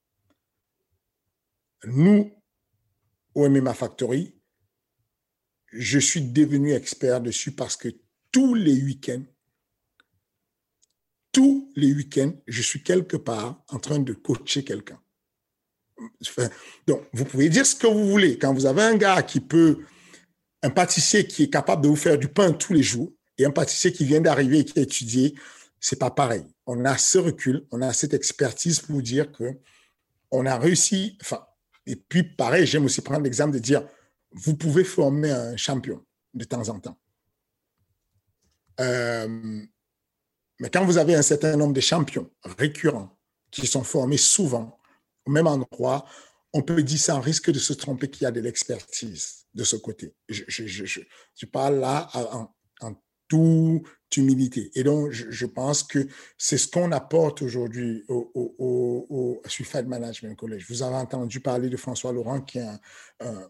Nous, 1.83 2.31
au 3.35 3.47
MMA 3.47 3.75
Factory, 3.75 4.35
je 5.71 5.99
suis 5.99 6.21
devenu 6.21 6.73
expert 6.73 7.21
dessus 7.21 7.51
parce 7.51 7.77
que 7.77 7.89
tous 8.31 8.55
les 8.55 8.81
week-ends, 8.81 9.25
tous 11.31 11.71
les 11.75 11.93
week-ends, 11.93 12.33
je 12.47 12.61
suis 12.63 12.81
quelque 12.81 13.17
part 13.17 13.63
en 13.69 13.77
train 13.77 13.99
de 13.99 14.13
coacher 14.13 14.63
quelqu'un. 14.63 14.99
Donc, 16.87 17.03
vous 17.13 17.25
pouvez 17.25 17.49
dire 17.49 17.65
ce 17.65 17.75
que 17.75 17.87
vous 17.87 18.09
voulez. 18.09 18.37
Quand 18.37 18.53
vous 18.53 18.65
avez 18.65 18.83
un 18.83 18.95
gars 18.95 19.23
qui 19.23 19.39
peut, 19.39 19.79
un 20.61 20.69
pâtissier 20.69 21.25
qui 21.25 21.43
est 21.43 21.49
capable 21.49 21.83
de 21.83 21.87
vous 21.87 21.95
faire 21.95 22.17
du 22.17 22.27
pain 22.27 22.51
tous 22.51 22.73
les 22.73 22.83
jours 22.83 23.11
et 23.37 23.45
un 23.45 23.51
pâtissier 23.51 23.91
qui 23.91 24.05
vient 24.05 24.21
d'arriver 24.21 24.59
et 24.59 24.65
qui 24.65 24.79
a 24.79 24.81
étudié, 24.81 25.35
c'est 25.79 25.99
pas 25.99 26.11
pareil. 26.11 26.45
On 26.65 26.83
a 26.85 26.97
ce 26.97 27.17
recul, 27.17 27.65
on 27.71 27.81
a 27.81 27.93
cette 27.93 28.13
expertise 28.13 28.79
pour 28.79 28.95
vous 28.95 29.01
dire 29.01 29.31
que 29.31 29.57
on 30.31 30.45
a 30.45 30.57
réussi, 30.57 31.17
enfin, 31.21 31.45
et 31.85 31.95
puis, 31.95 32.23
pareil, 32.23 32.65
j'aime 32.65 32.85
aussi 32.85 33.01
prendre 33.01 33.21
l'exemple 33.21 33.53
de 33.53 33.59
dire, 33.59 33.87
vous 34.31 34.55
pouvez 34.55 34.83
former 34.83 35.31
un 35.31 35.55
champion 35.55 36.03
de 36.33 36.43
temps 36.43 36.67
en 36.69 36.79
temps. 36.79 36.97
Euh, 38.79 39.61
mais 40.59 40.69
quand 40.69 40.85
vous 40.85 40.97
avez 40.97 41.15
un 41.15 41.21
certain 41.21 41.55
nombre 41.55 41.73
de 41.73 41.81
champions 41.81 42.29
récurrents 42.43 43.17
qui 43.51 43.67
sont 43.67 43.83
formés 43.83 44.17
souvent 44.17 44.74
au 45.25 45.31
même 45.31 45.47
endroit, 45.47 46.05
on 46.53 46.61
peut 46.61 46.81
dire 46.83 46.99
sans 46.99 47.19
risque 47.19 47.51
de 47.51 47.59
se 47.59 47.73
tromper 47.73 48.09
qu'il 48.09 48.23
y 48.23 48.27
a 48.27 48.31
de 48.31 48.41
l'expertise 48.41 49.45
de 49.53 49.63
ce 49.63 49.75
côté. 49.75 50.13
Je, 50.29 51.45
parle 51.45 51.79
là 51.79 52.09
en, 52.13 52.49
en 52.81 52.95
tout 53.27 53.83
humilité. 54.17 54.71
Et 54.75 54.83
donc, 54.83 55.11
je, 55.11 55.45
pense 55.45 55.83
que 55.83 56.07
c'est 56.37 56.57
ce 56.57 56.67
qu'on 56.67 56.91
apporte 56.91 57.41
aujourd'hui 57.41 58.03
au, 58.07 58.31
au, 58.33 59.05
au, 59.09 59.41
Management 59.85 60.35
College. 60.35 60.65
Vous 60.69 60.83
avez 60.83 60.95
entendu 60.95 61.39
parler 61.39 61.69
de 61.69 61.77
François 61.77 62.11
Laurent, 62.11 62.41
qui 62.41 62.59
est 62.59 62.67
un, 63.19 63.49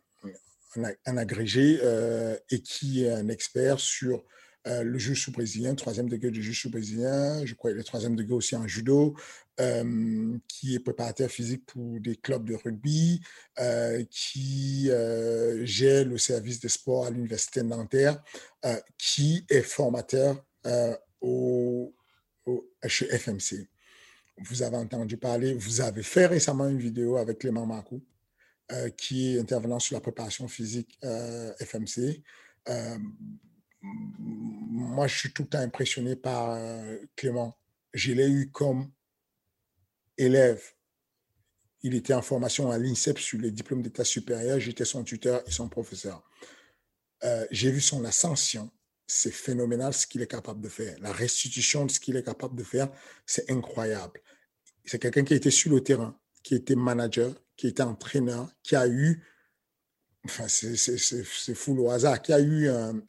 un, 1.06 1.18
agrégé 1.18 1.80
euh, 1.84 2.38
et 2.50 2.62
qui 2.62 3.04
est 3.04 3.12
un 3.12 3.30
expert 3.30 3.80
sur 3.80 4.24
euh, 4.68 4.84
le 4.84 4.98
juge 4.98 5.30
brésilien, 5.30 5.76
troisième 5.76 6.10
degré 6.10 6.32
du 6.32 6.42
juge 6.42 6.68
brésilien, 6.68 7.46
je 7.46 7.54
crois 7.54 7.72
le 7.72 7.84
troisième 7.84 8.16
degré 8.16 8.34
aussi 8.34 8.56
en 8.56 8.68
judo, 8.68 9.16
euh, 9.60 10.38
qui 10.48 10.74
est 10.74 10.80
préparateur 10.80 11.30
physique 11.30 11.66
pour 11.68 12.00
des 12.00 12.16
clubs 12.16 12.44
de 12.44 12.56
rugby, 12.56 13.22
euh, 13.60 14.04
qui 14.10 14.90
gère 15.66 16.06
le 16.06 16.18
service 16.18 16.60
des 16.60 16.70
sports 16.70 17.06
à 17.06 17.12
l'Université 17.12 17.62
de 17.62 17.68
Nanterre, 17.68 18.24
qui 18.98 19.46
est 19.50 19.62
formateur 19.62 20.44
au, 21.22 21.94
chez 22.88 23.06
FMC. 23.06 23.68
Vous 24.38 24.64
avez 24.64 24.78
entendu 24.78 25.18
parler, 25.18 25.54
vous 25.54 25.82
avez 25.82 26.04
fait 26.04 26.26
récemment 26.26 26.68
une 26.68 26.80
vidéo 26.80 27.18
avec 27.18 27.40
Clément 27.40 27.68
Marcou, 27.68 28.04
qui 28.98 29.36
est 29.36 29.40
intervenant 29.40 29.80
sur 29.80 29.94
la 29.94 30.02
préparation 30.02 30.48
physique 30.48 31.00
FMC 31.60 32.24
moi, 34.96 35.08
je 35.08 35.18
suis 35.18 35.34
tout 35.34 35.44
le 35.44 35.50
temps 35.50 35.60
impressionné 35.60 36.16
par 36.16 36.52
euh, 36.52 36.98
Clément. 37.16 37.58
Je 37.94 38.14
l'ai 38.14 38.30
eu 38.30 38.50
comme 38.52 38.92
élève. 40.18 40.64
Il 41.82 41.94
était 41.94 42.14
en 42.14 42.22
formation 42.22 42.72
à 42.72 42.78
l'INSEP 42.78 43.20
sur 43.20 43.40
les 43.40 43.52
diplômes 43.52 43.82
d'état 43.82 44.04
supérieur. 44.04 44.60
J'étais 44.60 44.86
son 44.86 45.04
tuteur 45.04 45.44
et 45.48 45.52
son 45.52 45.70
professeur. 45.70 46.24
Euh, 47.24 47.46
j'ai 47.52 47.72
vu 47.72 47.82
son 47.82 48.04
ascension. 48.06 48.72
C'est 49.08 49.32
phénoménal 49.32 49.94
ce 49.94 50.08
qu'il 50.08 50.22
est 50.22 50.28
capable 50.28 50.62
de 50.62 50.70
faire. 50.70 50.98
La 51.00 51.12
restitution 51.12 51.86
de 51.86 51.92
ce 51.92 52.00
qu'il 52.00 52.16
est 52.16 52.24
capable 52.24 52.56
de 52.56 52.64
faire, 52.64 52.90
c'est 53.26 53.52
incroyable. 53.52 54.20
C'est 54.84 55.00
quelqu'un 55.00 55.24
qui 55.24 55.34
a 55.34 55.38
été 55.38 55.52
sur 55.52 55.72
le 55.72 55.82
terrain, 55.82 56.20
qui 56.42 56.56
a 56.56 56.58
été 56.58 56.76
manager, 56.76 57.34
qui 57.56 57.68
été 57.68 57.84
entraîneur, 57.84 58.50
qui 58.64 58.76
a 58.76 58.88
eu 58.88 59.24
enfin, 60.26 60.48
c'est 60.48 61.56
fou 61.56 61.76
le 61.76 61.88
hasard, 61.90 62.22
qu'il 62.22 62.36
y 62.36 62.38
a 62.38 62.42
eu 62.42 62.70
un, 62.70 63.02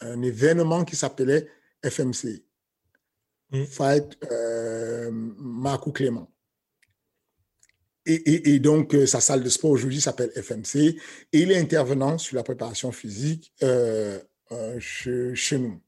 un, 0.00 0.22
événement 0.22 0.84
qui 0.84 0.96
s'appelait 0.96 1.48
FMC, 1.82 2.44
mm. 3.50 3.64
Fight 3.64 4.18
euh, 4.30 5.10
Marco 5.12 5.92
Clément. 5.92 6.30
Et, 8.06 8.54
et, 8.54 8.58
donc, 8.58 8.94
euh, 8.94 9.06
sa 9.06 9.20
salle 9.20 9.42
de 9.42 9.50
sport 9.50 9.70
aujourd'hui 9.70 10.00
s'appelle 10.00 10.30
FMC 10.30 10.76
et 10.76 10.98
il 11.32 11.52
est 11.52 11.58
intervenant 11.58 12.16
sur 12.16 12.36
la 12.36 12.42
préparation 12.42 12.90
physique 12.90 13.52
euh, 13.62 14.18
chez, 14.78 15.34
chez, 15.34 15.58
nous. 15.58 15.78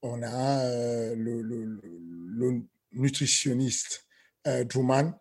On 0.00 0.22
a 0.22 1.14
le, 1.16 1.42
le, 1.42 1.80
le, 2.36 2.62
nutritionniste 2.92 4.06
Drummond 4.44 5.14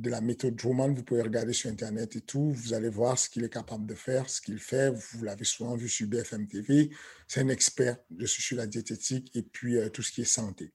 de 0.00 0.08
la 0.08 0.22
méthode 0.22 0.56
Drummond, 0.56 0.94
vous 0.94 1.02
pouvez 1.02 1.20
regarder 1.20 1.52
sur 1.52 1.70
Internet 1.70 2.16
et 2.16 2.22
tout, 2.22 2.52
vous 2.52 2.72
allez 2.72 2.88
voir 2.88 3.18
ce 3.18 3.28
qu'il 3.28 3.44
est 3.44 3.52
capable 3.52 3.84
de 3.84 3.94
faire, 3.94 4.30
ce 4.30 4.40
qu'il 4.40 4.58
fait. 4.58 4.90
Vous 4.90 5.24
l'avez 5.24 5.44
souvent 5.44 5.76
vu 5.76 5.88
sur 5.88 6.06
BFM 6.06 6.48
TV. 6.48 6.90
C'est 7.28 7.40
un 7.40 7.48
expert 7.48 7.98
de 8.10 8.24
sur 8.24 8.56
la 8.56 8.66
diététique 8.66 9.30
et 9.36 9.42
puis 9.42 9.76
euh, 9.76 9.90
tout 9.90 10.02
ce 10.02 10.10
qui 10.10 10.22
est 10.22 10.24
santé. 10.24 10.72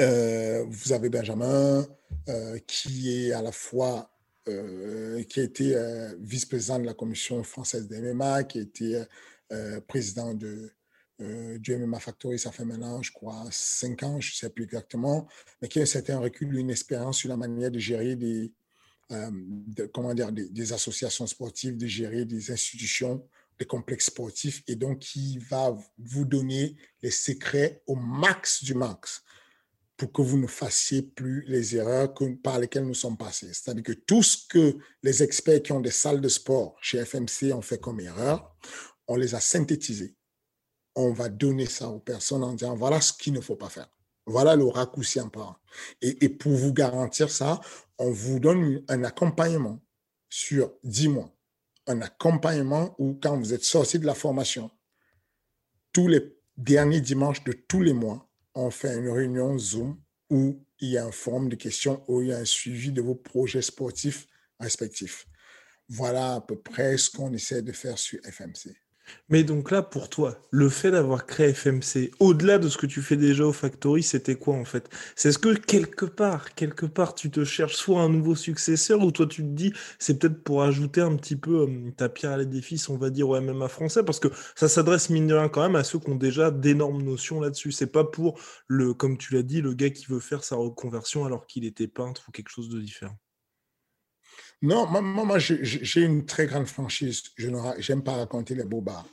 Euh, 0.00 0.64
vous 0.68 0.92
avez 0.92 1.08
Benjamin, 1.08 1.86
euh, 2.28 2.58
qui 2.66 3.26
est 3.26 3.32
à 3.32 3.42
la 3.42 3.52
fois, 3.52 4.08
qui 4.44 5.38
a 5.38 5.42
été 5.44 5.76
vice-président 6.18 6.80
de 6.80 6.84
la 6.84 6.94
commission 6.94 7.44
française 7.44 7.86
des 7.86 8.00
MMA, 8.00 8.42
qui 8.42 8.58
a 8.58 8.62
été 8.62 9.04
président 9.86 10.34
de, 10.34 10.72
du 11.58 11.76
MMA 11.76 12.00
Factory, 12.00 12.38
ça 12.38 12.52
fait 12.52 12.64
maintenant, 12.64 13.02
je 13.02 13.12
crois, 13.12 13.44
cinq 13.50 14.02
ans, 14.02 14.20
je 14.20 14.32
ne 14.32 14.34
sais 14.34 14.50
plus 14.50 14.64
exactement, 14.64 15.28
mais 15.60 15.68
qui 15.68 15.78
a 15.78 15.82
un 15.82 15.86
certain 15.86 16.18
recul, 16.18 16.56
une 16.56 16.70
expérience 16.70 17.18
sur 17.18 17.28
la 17.28 17.36
manière 17.36 17.70
de 17.70 17.78
gérer 17.78 18.16
des, 18.16 18.52
comment 19.92 20.14
dire, 20.14 20.32
des, 20.32 20.72
associations 20.72 21.26
sportives, 21.26 21.76
de 21.76 21.86
gérer 21.86 22.24
des 22.24 22.50
institutions, 22.50 23.26
des 23.58 23.66
complexes 23.66 24.06
sportifs, 24.06 24.62
et 24.66 24.76
donc 24.76 25.00
qui 25.00 25.38
va 25.38 25.76
vous 25.98 26.24
donner 26.24 26.76
les 27.02 27.10
secrets 27.10 27.82
au 27.86 27.94
max 27.94 28.64
du 28.64 28.74
max 28.74 29.22
pour 29.96 30.12
que 30.12 30.22
vous 30.22 30.38
ne 30.38 30.46
fassiez 30.46 31.02
plus 31.02 31.44
les 31.46 31.76
erreurs 31.76 32.12
par 32.42 32.58
lesquelles 32.58 32.86
nous 32.86 32.94
sommes 32.94 33.16
passés. 33.16 33.52
C'est-à-dire 33.52 33.84
que 33.84 33.92
tout 33.92 34.22
ce 34.22 34.36
que 34.48 34.76
les 35.02 35.22
experts 35.22 35.62
qui 35.62 35.72
ont 35.72 35.80
des 35.80 35.90
salles 35.90 36.20
de 36.20 36.28
sport 36.28 36.76
chez 36.80 37.04
FMC 37.04 37.52
ont 37.52 37.62
fait 37.62 37.78
comme 37.78 38.00
erreur, 38.00 38.56
on 39.06 39.16
les 39.16 39.34
a 39.34 39.40
synthétisés. 39.40 40.16
On 40.94 41.12
va 41.12 41.28
donner 41.28 41.66
ça 41.66 41.88
aux 41.88 42.00
personnes 42.00 42.44
en 42.44 42.54
disant 42.54 42.74
voilà 42.74 43.00
ce 43.00 43.12
qu'il 43.12 43.32
ne 43.32 43.40
faut 43.40 43.56
pas 43.56 43.68
faire. 43.68 43.88
Voilà 44.26 44.56
le 44.56 44.66
raccourci 44.66 45.20
en 45.20 45.28
parlant. 45.28 45.56
Et, 46.00 46.24
et, 46.24 46.28
pour 46.28 46.52
vous 46.52 46.72
garantir 46.72 47.30
ça, 47.30 47.60
on 47.98 48.10
vous 48.10 48.38
donne 48.38 48.82
un 48.88 49.02
accompagnement 49.02 49.80
sur 50.28 50.72
10 50.84 51.08
mois. 51.08 51.34
Un 51.86 52.00
accompagnement 52.02 52.94
où, 52.98 53.18
quand 53.20 53.36
vous 53.36 53.52
êtes 53.52 53.64
sorti 53.64 53.98
de 53.98 54.06
la 54.06 54.14
formation, 54.14 54.70
tous 55.92 56.06
les 56.06 56.36
derniers 56.56 57.00
dimanches 57.00 57.42
de 57.44 57.52
tous 57.52 57.82
les 57.82 57.92
mois, 57.92 58.30
on 58.54 58.70
fait 58.70 58.96
une 58.96 59.08
réunion 59.08 59.58
Zoom 59.58 60.00
où 60.30 60.64
il 60.78 60.90
y 60.90 60.98
a 60.98 61.04
un 61.04 61.12
forum 61.12 61.48
de 61.48 61.56
questions, 61.56 62.02
où 62.08 62.22
il 62.22 62.28
y 62.28 62.32
a 62.32 62.38
un 62.38 62.44
suivi 62.44 62.92
de 62.92 63.02
vos 63.02 63.14
projets 63.14 63.62
sportifs 63.62 64.26
respectifs. 64.58 65.26
Voilà 65.88 66.36
à 66.36 66.40
peu 66.40 66.60
près 66.60 66.96
ce 66.96 67.10
qu'on 67.10 67.32
essaie 67.32 67.62
de 67.62 67.72
faire 67.72 67.98
sur 67.98 68.20
FMC. 68.24 68.74
Mais 69.28 69.44
donc 69.44 69.70
là, 69.70 69.82
pour 69.82 70.08
toi, 70.10 70.36
le 70.50 70.68
fait 70.68 70.90
d'avoir 70.90 71.26
créé 71.26 71.52
FMC, 71.54 72.10
au-delà 72.20 72.58
de 72.58 72.68
ce 72.68 72.76
que 72.76 72.86
tu 72.86 73.00
fais 73.02 73.16
déjà 73.16 73.44
au 73.46 73.52
Factory, 73.52 74.02
c'était 74.02 74.34
quoi 74.36 74.56
en 74.56 74.64
fait? 74.64 74.90
C'est 75.16 75.32
ce 75.32 75.38
que 75.38 75.54
quelque 75.54 76.04
part, 76.04 76.54
quelque 76.54 76.86
part, 76.86 77.14
tu 77.14 77.30
te 77.30 77.44
cherches 77.44 77.76
soit 77.76 78.02
un 78.02 78.08
nouveau 78.08 78.34
successeur, 78.34 79.00
ou 79.00 79.10
toi 79.10 79.26
tu 79.26 79.42
te 79.42 79.48
dis, 79.48 79.72
c'est 79.98 80.18
peut-être 80.18 80.42
pour 80.44 80.62
ajouter 80.62 81.00
un 81.00 81.16
petit 81.16 81.36
peu 81.36 81.62
euh, 81.68 81.90
ta 81.96 82.08
pierre 82.08 82.32
à 82.32 82.36
l'édifice, 82.36 82.88
on 82.88 82.96
va 82.98 83.10
dire, 83.10 83.28
au 83.28 83.40
MMA 83.40 83.68
français, 83.68 84.02
parce 84.04 84.20
que 84.20 84.28
ça 84.54 84.68
s'adresse 84.68 85.10
mine 85.10 85.26
de 85.26 85.46
quand 85.48 85.62
même 85.62 85.76
à 85.76 85.84
ceux 85.84 85.98
qui 85.98 86.10
ont 86.10 86.16
déjà 86.16 86.50
d'énormes 86.50 87.02
notions 87.02 87.40
là-dessus. 87.40 87.72
C'est 87.72 87.92
pas 87.92 88.04
pour 88.04 88.38
le, 88.66 88.94
comme 88.94 89.18
tu 89.18 89.34
l'as 89.34 89.42
dit, 89.42 89.60
le 89.62 89.74
gars 89.74 89.90
qui 89.90 90.06
veut 90.06 90.20
faire 90.20 90.44
sa 90.44 90.56
reconversion 90.56 91.24
alors 91.24 91.46
qu'il 91.46 91.64
était 91.64 91.88
peintre 91.88 92.24
ou 92.28 92.32
quelque 92.32 92.50
chose 92.50 92.68
de 92.68 92.80
différent. 92.80 93.16
Non, 94.62 94.86
moi, 94.86 95.00
moi 95.02 95.38
j'ai 95.38 96.02
une 96.02 96.24
très 96.24 96.46
grande 96.46 96.66
franchise. 96.66 97.22
Je 97.36 97.48
n'aime 97.48 98.04
pas 98.04 98.14
raconter 98.14 98.54
les 98.54 98.64
bobards. 98.64 99.08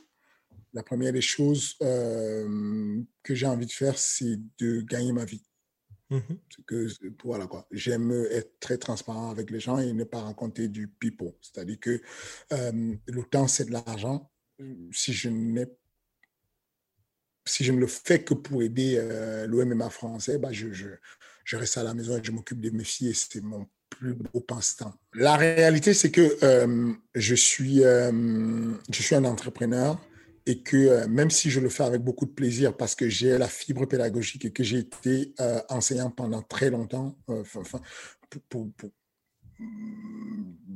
La 0.72 0.84
première 0.84 1.12
des 1.12 1.20
choses 1.20 1.74
euh, 1.82 3.02
que 3.24 3.34
j'ai 3.34 3.46
envie 3.46 3.66
de 3.66 3.72
faire, 3.72 3.98
c'est 3.98 4.36
de 4.58 4.82
gagner 4.82 5.12
ma 5.12 5.24
vie. 5.24 5.42
Mmh 6.10 6.18
que, 6.66 6.86
voilà 7.24 7.46
quoi. 7.46 7.66
J'aime 7.70 8.10
être 8.30 8.58
très 8.60 8.78
transparent 8.78 9.30
avec 9.30 9.50
les 9.50 9.60
gens 9.60 9.78
et 9.78 9.92
ne 9.92 10.04
pas 10.04 10.20
raconter 10.22 10.68
du 10.68 10.88
pipeau. 10.88 11.36
C'est-à-dire 11.40 11.78
que 11.80 12.00
euh, 12.52 12.94
le 13.06 13.22
temps, 13.24 13.48
c'est 13.48 13.64
de 13.64 13.72
l'argent. 13.72 14.30
Si 14.92 15.12
je 15.12 15.28
n'ai 15.28 15.66
si 17.46 17.64
je 17.64 17.72
ne 17.72 17.78
le 17.78 17.86
fais 17.86 18.22
que 18.22 18.34
pour 18.34 18.62
aider 18.62 18.96
euh, 18.96 19.46
l'OMMA 19.46 19.90
français, 19.90 20.38
bah 20.38 20.52
je, 20.52 20.72
je, 20.72 20.88
je, 21.44 21.56
reste 21.56 21.78
à 21.78 21.82
la 21.82 21.94
maison 21.94 22.16
et 22.16 22.22
je 22.22 22.30
m'occupe 22.30 22.60
de 22.60 22.70
mes 22.70 22.84
filles 22.84 23.08
et 23.08 23.14
c'est 23.14 23.40
mon 23.40 23.66
plus 23.90 24.14
beau 24.14 24.40
passe-temps. 24.40 24.94
La 25.14 25.36
réalité, 25.36 25.92
c'est 25.92 26.10
que 26.10 26.38
euh, 26.42 26.92
je, 27.14 27.34
suis, 27.34 27.84
euh, 27.84 28.72
je 28.90 29.02
suis 29.02 29.14
un 29.14 29.24
entrepreneur 29.24 30.00
et 30.46 30.62
que 30.62 30.76
euh, 30.76 31.06
même 31.08 31.30
si 31.30 31.50
je 31.50 31.60
le 31.60 31.68
fais 31.68 31.82
avec 31.82 32.00
beaucoup 32.00 32.24
de 32.24 32.30
plaisir 32.30 32.76
parce 32.76 32.94
que 32.94 33.08
j'ai 33.08 33.36
la 33.36 33.48
fibre 33.48 33.84
pédagogique 33.86 34.46
et 34.46 34.52
que 34.52 34.62
j'ai 34.62 34.78
été 34.78 35.34
enseignant 35.68 36.10
pendant 36.10 36.42
très 36.42 36.70
longtemps, 36.70 37.16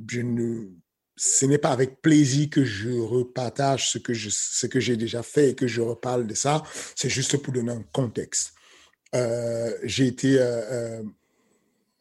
je 0.07 0.21
ne, 0.21 0.67
ce 1.15 1.45
n'est 1.45 1.57
pas 1.57 1.71
avec 1.71 2.01
plaisir 2.01 2.49
que 2.51 2.63
je 2.63 2.91
repartage 2.91 3.89
ce 3.89 3.97
que, 3.97 4.13
je, 4.13 4.29
ce 4.29 4.67
que 4.67 4.79
j'ai 4.79 4.97
déjà 4.97 5.23
fait 5.23 5.51
et 5.51 5.55
que 5.55 5.65
je 5.65 5.81
reparle 5.81 6.27
de 6.27 6.35
ça, 6.35 6.61
c'est 6.95 7.09
juste 7.09 7.37
pour 7.37 7.53
donner 7.53 7.71
un 7.71 7.83
contexte. 7.91 8.53
j'ai 9.83 10.07
été 10.07 10.37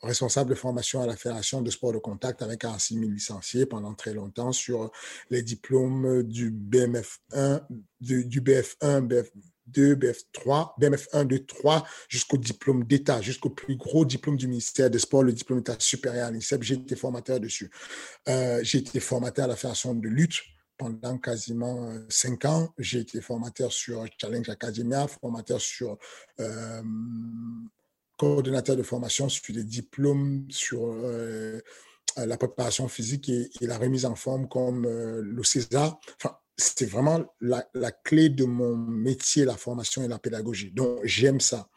responsable 0.05 0.51
de 0.51 0.55
formation 0.55 1.03
à 1.03 1.07
la 1.07 1.17
Fédération 1.17 1.63
de 1.63 1.71
sport 1.71 1.93
de 1.93 1.99
contact 1.99 2.43
avec 2.43 2.65
un 2.65 2.79
6000 2.79 3.13
licenciés 3.13 3.67
pendant 3.67 3.95
très 3.95 4.15
longtemps 4.15 4.53
sur 4.53 4.91
les 5.31 5.43
diplômes 5.43 6.23
du 6.23 6.51
BMF1, 6.51 7.63
du 8.01 8.41
BF1, 8.41 9.07
BF2, 9.07 9.95
BF3, 9.95 10.79
BMF1, 10.81 11.25
2, 11.25 11.47
3, 11.47 11.87
jusqu'au 12.09 12.37
diplôme 12.37 12.85
d'État, 12.85 13.21
jusqu'au 13.21 13.51
plus 13.51 13.77
gros 13.77 14.05
diplôme 14.05 14.37
du 14.37 14.47
ministère 14.47 14.91
des 14.91 14.99
Sports, 14.99 15.23
le 15.23 15.33
diplôme 15.33 15.61
d'État 15.61 15.77
supérieur 15.79 16.29
à 16.29 16.31
l'INSEP. 16.31 16.63
J'ai 16.63 16.75
été 16.75 16.97
formateur 16.97 17.41
dessus. 17.41 17.71
Euh, 18.29 18.61
j'ai 18.63 18.79
été 18.79 19.01
formateur 19.01 19.47
à 19.47 19.49
la 19.49 19.57
Fédération 19.57 19.95
de 19.95 20.09
lutte 20.09 20.43
pendant 20.77 21.19
quasiment 21.19 21.91
euh, 21.91 21.99
cinq 22.09 22.45
ans. 22.45 22.73
J'ai 22.79 23.01
été 23.01 23.21
formateur 23.21 23.73
sur 23.73 24.05
Challenge 24.19 24.49
Academia, 24.49 25.07
formateur 25.07 25.61
sur 25.61 25.99
euh, 26.41 26.83
coordonnateur 28.17 28.77
de 28.77 28.83
formation 28.83 29.29
sur 29.29 29.55
des 29.55 29.65
diplômes 29.65 30.47
sur 30.51 30.87
euh, 30.87 31.61
euh, 32.19 32.27
la 32.27 32.37
préparation 32.37 32.89
physique 32.89 33.29
et, 33.29 33.51
la 33.61 33.79
remise 33.79 34.05
en 34.05 34.15
forme 34.15 34.49
comme 34.49 34.87
euh, 34.87 35.21
le 35.23 35.43
César. 35.43 35.99
Enfin, 36.17 36.37
c'était 36.57 36.87
vraiment 36.87 37.25
la, 37.41 37.65
clé 38.05 38.29
de 38.29 38.45
mon 38.45 38.77
métier, 38.77 39.45
la 39.45 39.57
formation 39.57 40.03
et 40.05 40.09
la 40.09 40.19
pédagogie. 40.19 40.71
Donc, 40.71 41.01
j'aime 41.03 41.41
ça. 41.41 41.69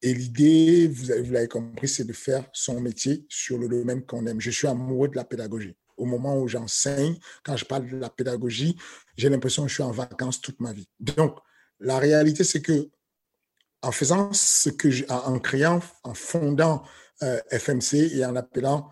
Et 0.00 0.14
l'idée, 0.14 0.88
vous, 0.88 1.12
vous 1.24 1.32
l'avez 1.32 1.48
compris, 1.48 1.88
c'est 1.88 2.04
de 2.04 2.12
faire 2.12 2.48
son 2.52 2.80
métier 2.80 3.26
sur 3.28 3.58
le 3.58 3.68
domaine 3.68 4.04
qu'on 4.04 4.26
aime. 4.26 4.40
Je 4.40 4.50
suis 4.50 4.66
amoureux 4.66 5.08
de 5.08 5.16
la 5.16 5.24
pédagogie. 5.24 5.76
Au 5.98 6.04
moment 6.04 6.38
où 6.40 6.48
j'enseigne, 6.48 7.16
quand 7.42 7.56
je 7.56 7.64
parle 7.64 7.90
de 7.90 7.96
la 7.96 8.10
pédagogie, 8.10 8.76
j'ai 9.16 9.28
l'impression 9.28 9.64
que 9.64 9.68
je 9.68 9.74
suis 9.74 9.82
en 9.82 9.90
vacances 9.90 10.40
toute 10.40 10.60
ma 10.60 10.72
vie. 10.72 10.88
Donc, 11.00 11.38
la 11.80 11.98
réalité, 11.98 12.44
c'est 12.44 12.62
que 12.62 12.88
en 13.86 13.92
faisant 13.92 14.32
ce 14.32 14.68
que 14.68 14.88
en 15.10 15.38
créant, 15.38 15.80
en 16.02 16.14
fondant 16.14 16.82
euh, 17.22 17.40
FMC 17.50 18.16
et 18.16 18.24
en 18.24 18.34
appelant 18.34 18.90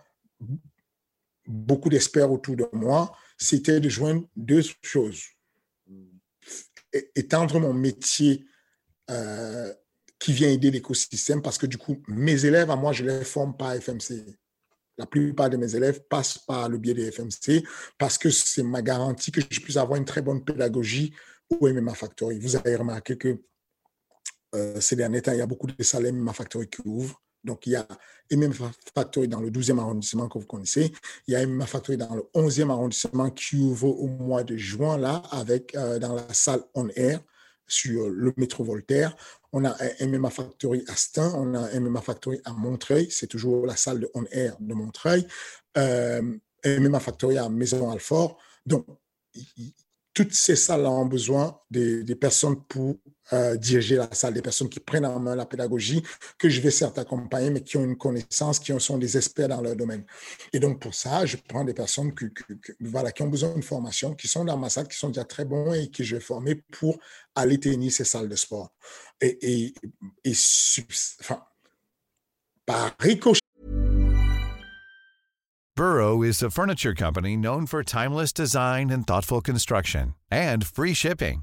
beaucoup 1.46 1.88
d'experts 1.88 2.30
autour 2.30 2.56
de 2.56 2.68
moi, 2.72 3.12
c'était 3.36 3.80
de 3.80 3.88
joindre 3.88 4.24
deux 4.36 4.62
choses. 4.82 5.24
Étendre 7.16 7.58
mon 7.58 7.74
métier 7.74 8.46
euh, 9.10 9.72
qui 10.20 10.32
vient 10.32 10.48
aider 10.48 10.70
l'écosystème 10.70 11.42
parce 11.42 11.58
que 11.58 11.66
du 11.66 11.76
coup, 11.76 12.00
mes 12.06 12.44
élèves, 12.44 12.70
à 12.70 12.76
moi, 12.76 12.92
je 12.92 13.04
les 13.04 13.24
forme 13.24 13.56
par 13.56 13.74
FMC. 13.74 14.24
La 14.96 15.06
plupart 15.06 15.50
de 15.50 15.56
mes 15.56 15.74
élèves 15.74 16.04
passent 16.08 16.38
par 16.38 16.68
le 16.68 16.78
biais 16.78 16.94
des 16.94 17.10
FMC 17.10 17.64
parce 17.98 18.16
que 18.16 18.30
c'est 18.30 18.62
ma 18.62 18.80
garantie 18.80 19.32
que 19.32 19.40
je 19.40 19.60
puisse 19.60 19.76
avoir 19.76 19.98
une 19.98 20.04
très 20.04 20.22
bonne 20.22 20.44
pédagogie 20.44 21.12
au 21.50 21.68
MMA 21.68 21.94
Factory. 21.94 22.38
Vous 22.38 22.54
avez 22.54 22.76
remarqué 22.76 23.18
que 23.18 23.40
euh, 24.54 24.80
ces 24.80 24.96
derniers 24.96 25.22
temps, 25.22 25.32
il 25.32 25.38
y 25.38 25.42
a 25.42 25.46
beaucoup 25.46 25.66
de 25.66 25.82
salles 25.82 26.12
MMA 26.12 26.32
Factory 26.32 26.68
qui 26.68 26.82
ouvrent. 26.84 27.20
Donc, 27.44 27.66
il 27.66 27.72
y 27.72 27.76
a 27.76 27.86
MMA 28.32 28.72
Factory 28.94 29.28
dans 29.28 29.40
le 29.40 29.50
12e 29.50 29.78
arrondissement 29.78 30.28
que 30.28 30.38
vous 30.38 30.46
connaissez. 30.46 30.92
Il 31.28 31.34
y 31.34 31.36
a 31.36 31.46
MMA 31.46 31.66
Factory 31.66 31.98
dans 31.98 32.14
le 32.14 32.22
11e 32.34 32.70
arrondissement 32.70 33.30
qui 33.30 33.56
ouvre 33.56 33.88
au 33.88 34.06
mois 34.06 34.44
de 34.44 34.56
juin, 34.56 34.96
là, 34.96 35.22
avec, 35.30 35.74
euh, 35.74 35.98
dans 35.98 36.14
la 36.14 36.32
salle 36.32 36.62
On 36.74 36.88
Air 36.96 37.20
sur 37.66 38.08
le 38.08 38.32
métro 38.36 38.64
Voltaire. 38.64 39.14
On 39.52 39.64
a 39.64 39.76
MMA 40.00 40.30
Factory 40.30 40.84
à 40.88 40.96
Stein, 40.96 41.32
on 41.34 41.54
a 41.54 41.78
MMA 41.78 42.00
Factory 42.00 42.40
à 42.44 42.52
Montreuil, 42.52 43.08
c'est 43.10 43.26
toujours 43.26 43.66
la 43.66 43.76
salle 43.76 44.00
de 44.00 44.10
On 44.14 44.24
Air 44.30 44.56
de 44.60 44.74
Montreuil. 44.74 45.26
Euh, 45.76 46.22
MMA 46.64 47.00
Factory 47.00 47.36
à 47.36 47.48
Maison-Alfort. 47.48 48.38
Donc, 48.64 48.86
toutes 50.14 50.32
ces 50.32 50.56
salles 50.56 50.86
ont 50.86 51.06
besoin 51.06 51.60
des 51.70 52.16
personnes 52.16 52.62
pour 52.64 52.96
euh, 53.32 53.56
diriger 53.56 53.96
la 53.96 54.08
salle, 54.12 54.34
des 54.34 54.42
personnes 54.42 54.68
qui 54.68 54.80
prennent 54.80 55.06
en 55.06 55.18
main 55.18 55.34
la 55.34 55.46
pédagogie, 55.46 56.02
que 56.38 56.48
je 56.48 56.60
vais 56.60 56.70
certes 56.70 56.98
accompagner, 56.98 57.50
mais 57.50 57.62
qui 57.62 57.76
ont 57.76 57.84
une 57.84 57.96
connaissance, 57.96 58.58
qui 58.58 58.72
sont 58.78 58.98
des 58.98 59.16
experts 59.16 59.48
dans 59.48 59.60
leur 59.60 59.76
domaine. 59.76 60.04
Et 60.52 60.60
donc, 60.60 60.80
pour 60.80 60.94
ça, 60.94 61.24
je 61.24 61.36
prends 61.36 61.64
des 61.64 61.74
personnes 61.74 62.14
qui, 62.14 62.26
voilà, 62.80 63.12
qui 63.12 63.22
ont 63.22 63.28
besoin 63.28 63.52
d'une 63.52 63.62
formation, 63.62 64.14
qui 64.14 64.28
sont 64.28 64.44
dans 64.44 64.58
ma 64.58 64.68
salle, 64.68 64.88
qui 64.88 64.98
sont 64.98 65.08
déjà 65.08 65.24
très 65.24 65.44
bons 65.44 65.72
et 65.72 65.90
que 65.90 66.04
je 66.04 66.16
vais 66.16 66.22
former 66.22 66.56
pour 66.72 66.98
aller 67.34 67.58
tenir 67.58 67.90
ces 67.90 68.04
salles 68.04 68.28
de 68.28 68.36
sport. 68.36 68.72
Et, 69.20 69.38
et, 69.40 69.74
et 70.24 70.34
enfin, 71.20 71.42
par 72.66 72.94
ricochet, 72.98 73.40
Burrow 75.76 76.22
is 76.22 76.40
a 76.40 76.50
furniture 76.50 76.94
company 76.94 77.36
known 77.36 77.66
for 77.66 77.82
timeless 77.82 78.32
design 78.32 78.90
and 78.90 79.08
thoughtful 79.08 79.40
construction, 79.40 80.14
and 80.30 80.64
free 80.64 80.94
shipping, 80.94 81.42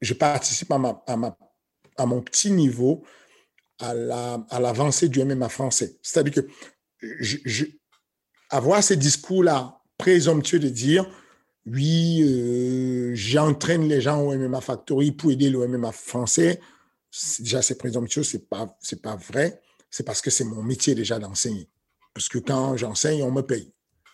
je 0.00 0.14
participe 0.14 0.70
à, 0.70 2.06
mon 2.06 2.22
petit 2.22 2.50
niveau 2.50 3.04
à, 3.78 3.94
la, 3.94 4.44
à 4.50 4.60
l'avancée 4.60 5.08
du 5.08 5.22
MMA 5.24 5.48
français. 5.48 5.96
C'est-à-dire 6.02 6.32
que 6.32 6.48
avoir 8.50 8.82
ces 8.82 8.96
discours-là 8.96 9.80
présomptueux 9.98 10.58
de 10.58 10.68
dire 10.68 11.06
oui, 11.66 12.22
euh, 12.22 13.10
j'entraîne 13.14 13.88
les 13.88 14.00
gens 14.00 14.20
au 14.22 14.34
MMA 14.34 14.60
Factory 14.60 15.10
pour 15.10 15.32
aider 15.32 15.50
le 15.50 15.66
MMA 15.66 15.90
français. 15.90 16.60
Déjà, 17.40 17.60
c'est 17.60 17.76
présomptueux, 17.76 18.22
c'est 18.22 18.48
pas, 18.48 18.76
c'est 18.80 19.02
pas 19.02 19.16
vrai. 19.16 19.60
C'est 19.90 20.04
parce 20.04 20.20
que 20.20 20.30
c'est 20.30 20.44
mon 20.44 20.62
métier 20.62 20.94
déjà 20.94 21.18
d'enseigner. 21.18 21.68
Parce 22.14 22.28
que 22.28 22.38
quand 22.38 22.76
j'enseigne, 22.76 23.22
on 23.22 23.32
me 23.32 23.42
paye. 23.42 23.72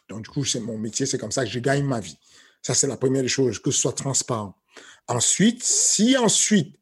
Donc, 0.09 0.23
du 0.23 0.31
coup, 0.31 0.45
c'est 0.45 0.61
mon 0.61 0.79
métier, 0.79 1.05
c'est 1.05 1.19
comme 1.19 1.33
ça 1.33 1.45
que 1.45 1.51
je 1.51 1.59
gagne 1.59 1.85
ma 1.85 2.01
vie. 2.01 2.19
Ça, 2.63 2.75
c'est 2.75 2.87
la 2.87 2.97
première 2.97 3.29
chose, 3.29 3.59
que 3.59 3.71
ce 3.71 3.81
soit 3.81 3.93
transparent. 3.93 4.57
Ensuite, 5.09 5.63
si 5.63 6.17
ensuite, 6.17 6.77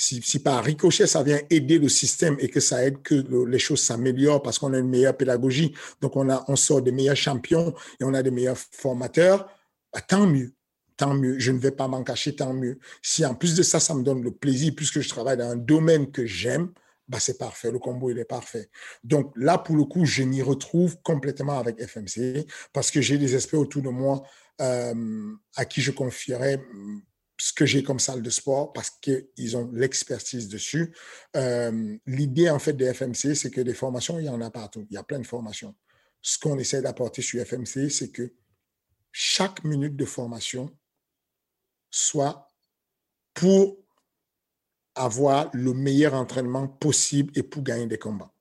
si, 0.00 0.38
par 0.38 0.62
ricochet, 0.62 1.08
ça 1.08 1.24
vient 1.24 1.40
aider 1.50 1.78
le 1.78 1.88
système 1.88 2.36
et 2.38 2.48
que 2.48 2.60
ça 2.60 2.84
aide 2.84 3.02
que 3.02 3.14
les 3.46 3.58
choses 3.58 3.82
s'améliorent 3.82 4.42
parce 4.42 4.58
qu'on 4.58 4.72
a 4.72 4.78
une 4.78 4.88
meilleure 4.88 5.16
pédagogie, 5.16 5.74
donc 6.00 6.14
on, 6.16 6.30
a, 6.30 6.44
on 6.46 6.54
sort 6.54 6.82
des 6.82 6.92
meilleurs 6.92 7.16
champions 7.16 7.74
et 8.00 8.04
on 8.04 8.14
a 8.14 8.22
des 8.22 8.30
meilleurs 8.30 8.58
formateurs, 8.58 9.48
bah, 9.92 10.00
tant 10.00 10.26
mieux. 10.26 10.54
Tant 10.96 11.14
mieux. 11.14 11.38
Je 11.38 11.50
ne 11.50 11.58
vais 11.58 11.72
pas 11.72 11.88
m'en 11.88 12.04
cacher, 12.04 12.36
tant 12.36 12.52
mieux. 12.52 12.78
Si 13.02 13.24
en 13.26 13.34
plus 13.34 13.56
de 13.56 13.62
ça, 13.62 13.80
ça 13.80 13.94
me 13.94 14.02
donne 14.04 14.22
le 14.22 14.30
plaisir, 14.30 14.72
puisque 14.76 15.00
je 15.00 15.08
travaille 15.08 15.36
dans 15.36 15.50
un 15.50 15.56
domaine 15.56 16.12
que 16.12 16.26
j'aime, 16.26 16.72
bah, 17.08 17.18
c'est 17.20 17.38
parfait. 17.38 17.72
Le 17.72 17.80
combo, 17.80 18.10
il 18.10 18.18
est 18.18 18.24
parfait. 18.24 18.70
Donc 19.02 19.32
là, 19.34 19.58
pour 19.58 19.74
le 19.74 19.84
coup, 19.84 20.04
je 20.04 20.22
m'y 20.22 20.42
retrouve 20.42 21.00
complètement 21.02 21.58
avec 21.58 21.82
FMC 21.84 22.46
parce 22.72 22.92
que 22.92 23.00
j'ai 23.00 23.18
des 23.18 23.34
experts 23.34 23.60
autour 23.60 23.82
de 23.82 23.88
moi 23.88 24.22
euh, 24.60 25.32
à 25.56 25.64
qui 25.64 25.80
je 25.80 25.90
confierais 25.90 26.60
ce 27.38 27.52
que 27.52 27.64
j'ai 27.64 27.82
comme 27.82 28.00
salle 28.00 28.22
de 28.22 28.30
sport 28.30 28.72
parce 28.72 28.90
qu'ils 28.90 29.56
ont 29.56 29.70
l'expertise 29.72 30.48
dessus. 30.48 30.94
Euh, 31.36 31.96
l'idée, 32.06 32.50
en 32.50 32.58
fait, 32.58 32.72
de 32.72 32.84
FMC, 32.84 33.34
c'est 33.34 33.50
que 33.50 33.60
des 33.60 33.74
formations, 33.74 34.18
il 34.18 34.26
y 34.26 34.28
en 34.28 34.40
a 34.40 34.50
partout. 34.50 34.86
Il 34.90 34.94
y 34.94 34.98
a 34.98 35.04
plein 35.04 35.20
de 35.20 35.26
formations. 35.26 35.74
Ce 36.20 36.38
qu'on 36.38 36.58
essaie 36.58 36.82
d'apporter 36.82 37.22
sur 37.22 37.40
FMC, 37.44 37.90
c'est 37.90 38.10
que 38.10 38.34
chaque 39.12 39.62
minute 39.64 39.96
de 39.96 40.04
formation 40.04 40.76
soit 41.90 42.48
pour 43.34 43.78
avoir 44.96 45.48
le 45.54 45.72
meilleur 45.72 46.14
entraînement 46.14 46.66
possible 46.66 47.32
et 47.36 47.44
pour 47.44 47.62
gagner 47.62 47.86
des 47.86 47.98
combats. 47.98 48.32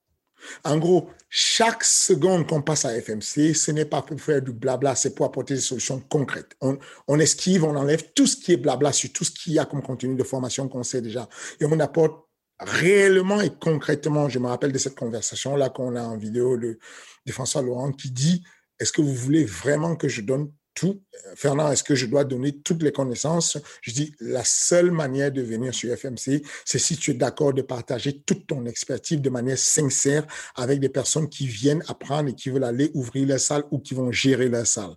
En 0.63 0.77
gros, 0.77 1.09
chaque 1.29 1.83
seconde 1.83 2.47
qu'on 2.47 2.61
passe 2.61 2.85
à 2.85 2.99
FMC, 2.99 3.53
ce 3.53 3.71
n'est 3.71 3.85
pas 3.85 4.01
pour 4.01 4.19
faire 4.19 4.41
du 4.41 4.51
blabla, 4.51 4.95
c'est 4.95 5.15
pour 5.15 5.25
apporter 5.25 5.55
des 5.55 5.61
solutions 5.61 5.99
concrètes. 5.99 6.55
On, 6.61 7.19
esquive, 7.19 7.63
on 7.63 7.75
enlève 7.75 8.11
tout 8.13 8.27
ce 8.27 8.37
qui 8.37 8.53
est 8.53 8.57
blabla 8.57 8.91
sur 8.91 9.11
tout 9.11 9.23
ce 9.23 9.31
qu'il 9.31 9.53
y 9.53 9.59
a 9.59 9.65
comme 9.65 9.81
contenu 9.81 10.15
de 10.15 10.23
formation 10.23 10.67
qu'on 10.67 10.83
sait 10.83 11.01
déjà. 11.01 11.27
Et 11.59 11.65
on 11.65 11.79
apporte 11.79 12.27
réellement 12.59 13.41
et 13.41 13.51
concrètement, 13.59 14.29
je 14.29 14.39
me 14.39 14.47
rappelle 14.47 14.71
de 14.71 14.77
cette 14.77 14.95
conversation-là 14.95 15.69
qu'on 15.69 15.95
a 15.95 16.03
en 16.03 16.17
vidéo 16.17 16.57
de, 16.57 16.79
de 17.25 17.31
François 17.31 17.61
Laurent 17.61 17.91
qui 17.91 18.11
dit, 18.11 18.43
est-ce 18.79 18.91
que 18.91 19.01
vous 19.01 19.13
voulez 19.13 19.43
vraiment 19.43 19.95
que 19.95 20.07
je 20.07 20.21
donne 20.21 20.51
tout. 20.77 21.01
Fernand, 21.35 21.71
est-ce 21.71 21.83
que 21.83 21.95
je 21.95 22.05
dois 22.05 22.23
donner 22.23 22.55
toutes 22.59 22.83
les 22.83 22.91
connaissances? 22.91 23.57
Je 23.81 23.91
dis, 23.91 24.13
la 24.19 24.43
seule 24.43 24.91
manière 24.91 25.31
de 25.31 25.41
venir 25.41 25.73
sur 25.73 25.91
FMC, 25.97 26.43
c'est 26.65 26.77
si 26.77 26.95
tu 26.97 27.11
es 27.11 27.13
d'accord 27.15 27.51
de 27.51 27.63
partager 27.63 28.21
toute 28.21 28.45
ton 28.45 28.63
expertise 28.67 29.19
de 29.19 29.29
manière 29.31 29.57
sincère 29.57 30.27
avec 30.55 30.79
des 30.79 30.89
personnes 30.89 31.29
qui 31.29 31.47
viennent 31.47 31.83
apprendre 31.87 32.29
et 32.29 32.35
qui 32.35 32.51
veulent 32.51 32.63
aller 32.63 32.91
ouvrir 32.93 33.27
la 33.27 33.39
salle 33.39 33.63
ou 33.71 33.79
qui 33.79 33.95
vont 33.95 34.11
gérer 34.11 34.49
la 34.49 34.65
salle. 34.65 34.95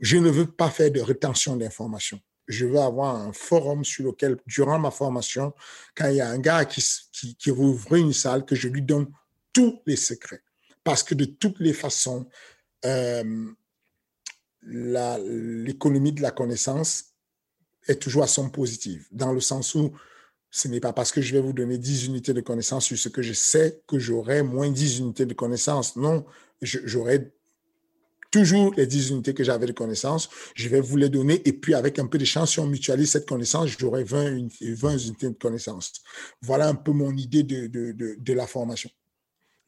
Je 0.00 0.16
ne 0.16 0.28
veux 0.28 0.46
pas 0.46 0.68
faire 0.68 0.90
de 0.90 1.00
rétention 1.00 1.54
d'informations. 1.56 2.20
Je 2.48 2.66
veux 2.66 2.80
avoir 2.80 3.14
un 3.14 3.32
forum 3.32 3.84
sur 3.84 4.06
lequel, 4.06 4.36
durant 4.48 4.80
ma 4.80 4.90
formation, 4.90 5.54
quand 5.94 6.08
il 6.08 6.16
y 6.16 6.20
a 6.20 6.28
un 6.28 6.38
gars 6.38 6.64
qui, 6.64 6.82
qui, 7.12 7.50
une 7.92 8.12
salle, 8.12 8.44
que 8.44 8.56
je 8.56 8.66
lui 8.66 8.82
donne 8.82 9.06
tous 9.52 9.80
les 9.86 9.96
secrets. 9.96 10.42
Parce 10.82 11.04
que 11.04 11.14
de 11.14 11.24
toutes 11.24 11.60
les 11.60 11.72
façons, 11.72 12.26
euh, 12.84 13.46
l'économie 14.66 16.12
de 16.12 16.22
la 16.22 16.30
connaissance 16.30 17.14
est 17.86 18.00
toujours 18.00 18.22
à 18.22 18.26
son 18.26 18.48
positive, 18.48 19.06
dans 19.12 19.32
le 19.32 19.40
sens 19.40 19.74
où 19.74 19.92
ce 20.50 20.68
n'est 20.68 20.80
pas 20.80 20.92
parce 20.92 21.10
que 21.10 21.20
je 21.20 21.32
vais 21.32 21.40
vous 21.40 21.52
donner 21.52 21.78
10 21.78 22.06
unités 22.06 22.32
de 22.32 22.40
connaissance 22.40 22.84
sur 22.84 22.96
ce 22.96 23.08
que 23.08 23.22
je 23.22 23.32
sais 23.32 23.82
que 23.88 23.98
j'aurai 23.98 24.42
moins 24.42 24.70
10 24.70 25.00
unités 25.00 25.26
de 25.26 25.34
connaissance. 25.34 25.96
Non, 25.96 26.24
j'aurai 26.62 27.32
toujours 28.30 28.72
les 28.76 28.86
10 28.86 29.10
unités 29.10 29.34
que 29.34 29.42
j'avais 29.42 29.66
de 29.66 29.72
connaissance. 29.72 30.28
Je 30.54 30.68
vais 30.68 30.80
vous 30.80 30.96
les 30.96 31.08
donner 31.08 31.42
et 31.44 31.52
puis 31.52 31.74
avec 31.74 31.98
un 31.98 32.06
peu 32.06 32.18
de 32.18 32.24
chance, 32.24 32.52
si 32.52 32.60
on 32.60 32.66
mutualise 32.66 33.10
cette 33.10 33.28
connaissance, 33.28 33.70
j'aurai 33.78 34.04
20, 34.04 34.48
20 34.60 34.98
unités 34.98 35.28
de 35.28 35.34
connaissance. 35.34 35.92
Voilà 36.40 36.68
un 36.68 36.74
peu 36.74 36.92
mon 36.92 37.16
idée 37.16 37.42
de, 37.42 37.66
de, 37.66 38.16
de 38.18 38.32
la 38.32 38.46
formation. 38.46 38.90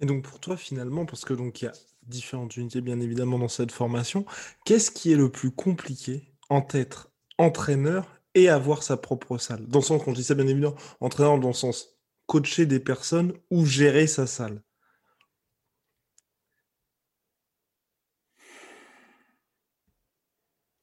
Et 0.01 0.07
donc 0.07 0.25
pour 0.25 0.41
toi 0.41 0.57
finalement, 0.57 1.07
parce 1.07 1.25
que 1.25 1.35
donc 1.35 1.63
il 1.63 1.67
y 1.67 1.69
a 1.69 1.73
différentes 2.03 2.57
unités 2.57 2.81
bien 2.81 3.01
évidemment 3.01 3.39
dans 3.39 3.49
cette 3.49 3.73
formation. 3.73 4.25
Qu'est-ce 4.65 4.91
qui 4.91 5.13
est 5.13 5.17
le 5.17 5.31
plus 5.31 5.51
compliqué 5.51 6.33
entre 6.49 6.77
être 6.77 7.11
entraîneur 7.39 8.21
et 8.35 8.49
avoir 8.49 8.83
sa 8.83 8.97
propre 8.97 9.39
salle? 9.39 9.67
Dans 9.67 9.81
le 9.81 9.85
sens, 9.85 10.03
quand 10.05 10.15
je 10.15 10.23
ça 10.23 10.35
bien 10.35 10.47
évidemment, 10.47 10.77
entraîneur 11.01 11.39
dans 11.39 11.49
le 11.49 11.55
sens 11.55 11.97
coacher 12.27 12.67
des 12.67 12.81
personnes 12.81 13.33
ou 13.51 13.65
gérer 13.65 14.07
sa 14.07 14.27
salle 14.27 14.63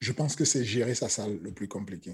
Je 0.03 0.11
pense 0.11 0.35
que 0.35 0.43
c'est 0.43 0.65
gérer 0.65 0.95
sa 0.95 1.07
salle 1.07 1.39
le 1.41 1.53
plus 1.53 1.69
compliqué. 1.69 2.13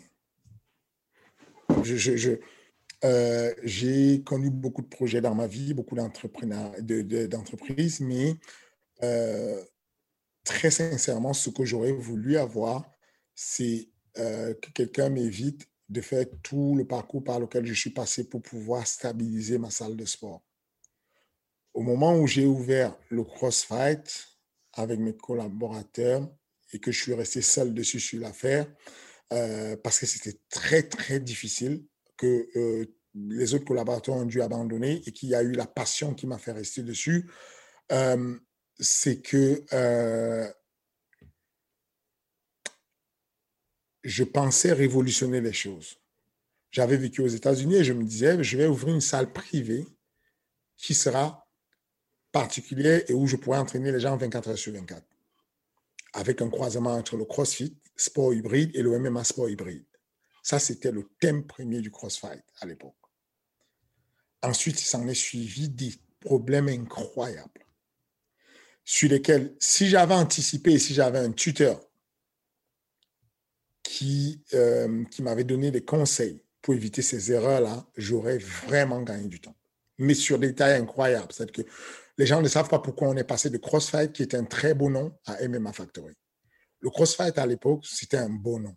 Euh, 3.05 3.53
j'ai 3.63 4.23
connu 4.23 4.49
beaucoup 4.49 4.81
de 4.81 4.87
projets 4.87 5.21
dans 5.21 5.35
ma 5.35 5.47
vie, 5.47 5.73
beaucoup 5.73 5.95
d'entreprises, 5.95 8.01
mais 8.01 8.35
euh, 9.03 9.63
très 10.43 10.71
sincèrement, 10.71 11.33
ce 11.33 11.49
que 11.49 11.63
j'aurais 11.63 11.93
voulu 11.93 12.37
avoir, 12.37 12.91
c'est 13.35 13.89
euh, 14.17 14.53
que 14.55 14.71
quelqu'un 14.71 15.09
m'évite 15.09 15.69
de 15.87 16.01
faire 16.01 16.25
tout 16.43 16.75
le 16.75 16.85
parcours 16.85 17.23
par 17.23 17.39
lequel 17.39 17.65
je 17.65 17.73
suis 17.73 17.91
passé 17.91 18.27
pour 18.27 18.41
pouvoir 18.41 18.85
stabiliser 18.85 19.57
ma 19.57 19.69
salle 19.69 19.95
de 19.95 20.05
sport. 20.05 20.43
Au 21.73 21.81
moment 21.81 22.17
où 22.17 22.27
j'ai 22.27 22.45
ouvert 22.45 22.97
le 23.09 23.23
CrossFight 23.23 24.27
avec 24.73 24.99
mes 24.99 25.15
collaborateurs 25.15 26.29
et 26.73 26.79
que 26.79 26.91
je 26.91 27.01
suis 27.01 27.13
resté 27.13 27.41
seul 27.41 27.73
dessus 27.73 27.99
sur 27.99 28.19
l'affaire, 28.19 28.67
parce 29.29 29.99
que 29.99 30.05
c'était 30.05 30.37
très, 30.49 30.83
très 30.83 31.19
difficile, 31.19 31.83
que 32.19 32.87
les 33.15 33.53
autres 33.53 33.65
collaborateurs 33.65 34.15
ont 34.15 34.25
dû 34.25 34.41
abandonner 34.41 35.01
et 35.05 35.11
qu'il 35.11 35.29
y 35.29 35.35
a 35.35 35.41
eu 35.41 35.53
la 35.53 35.65
passion 35.65 36.13
qui 36.13 36.27
m'a 36.27 36.37
fait 36.37 36.51
rester 36.51 36.83
dessus 36.83 37.29
c'est 38.79 39.21
que 39.21 39.63
euh, 39.73 40.51
je 44.03 44.23
pensais 44.23 44.71
révolutionner 44.71 45.41
les 45.41 45.53
choses. 45.53 45.97
J'avais 46.71 46.97
vécu 46.97 47.21
aux 47.21 47.27
États-Unis 47.27 47.75
et 47.75 47.83
je 47.83 47.93
me 47.93 48.03
disais, 48.03 48.41
je 48.43 48.57
vais 48.57 48.67
ouvrir 48.67 48.95
une 48.95 49.01
salle 49.01 49.33
privée 49.33 49.85
qui 50.77 50.93
sera 50.93 51.47
particulière 52.31 53.01
et 53.07 53.13
où 53.13 53.27
je 53.27 53.35
pourrai 53.35 53.57
entraîner 53.57 53.91
les 53.91 53.99
gens 53.99 54.15
24 54.15 54.49
heures 54.49 54.57
sur 54.57 54.71
24, 54.71 55.03
avec 56.13 56.41
un 56.41 56.49
croisement 56.49 56.93
entre 56.93 57.17
le 57.17 57.25
CrossFit, 57.25 57.75
sport 57.97 58.33
hybride, 58.33 58.71
et 58.75 58.81
le 58.81 58.97
MMA 58.97 59.23
sport 59.23 59.49
hybride. 59.49 59.83
Ça, 60.43 60.59
c'était 60.59 60.91
le 60.91 61.09
thème 61.19 61.45
premier 61.45 61.81
du 61.81 61.91
CrossFit 61.91 62.41
à 62.61 62.65
l'époque. 62.65 62.95
Ensuite, 64.41 64.81
il 64.81 64.85
s'en 64.85 65.07
est 65.07 65.13
suivi 65.13 65.69
des 65.69 65.93
problèmes 66.21 66.69
incroyables 66.69 67.65
sur 68.83 69.09
lesquels, 69.09 69.55
si 69.59 69.87
j'avais 69.87 70.15
anticipé, 70.15 70.79
si 70.79 70.93
j'avais 70.93 71.19
un 71.19 71.31
tuteur 71.31 71.79
qui, 73.83 74.43
euh, 74.53 75.03
qui 75.05 75.21
m'avait 75.21 75.43
donné 75.43 75.71
des 75.71 75.83
conseils 75.83 76.43
pour 76.61 76.73
éviter 76.73 77.01
ces 77.01 77.31
erreurs-là, 77.31 77.85
j'aurais 77.97 78.37
vraiment 78.37 79.01
gagné 79.01 79.27
du 79.27 79.39
temps. 79.39 79.55
Mais 79.97 80.13
sur 80.13 80.39
des 80.39 80.47
détails 80.47 80.81
incroyables. 80.81 81.31
C'est 81.31 81.51
que 81.51 81.61
les 82.17 82.25
gens 82.25 82.41
ne 82.41 82.47
savent 82.47 82.67
pas 82.67 82.79
pourquoi 82.79 83.09
on 83.09 83.15
est 83.15 83.23
passé 83.23 83.49
de 83.49 83.57
CrossFight, 83.57 84.11
qui 84.11 84.23
est 84.23 84.33
un 84.33 84.43
très 84.43 84.73
beau 84.73 84.89
nom, 84.89 85.15
à 85.25 85.47
MMA 85.47 85.71
Factory. 85.71 86.15
Le 86.79 86.89
CrossFight 86.89 87.37
à 87.37 87.45
l'époque, 87.45 87.85
c'était 87.85 88.17
un 88.17 88.29
beau 88.29 88.59
nom. 88.59 88.75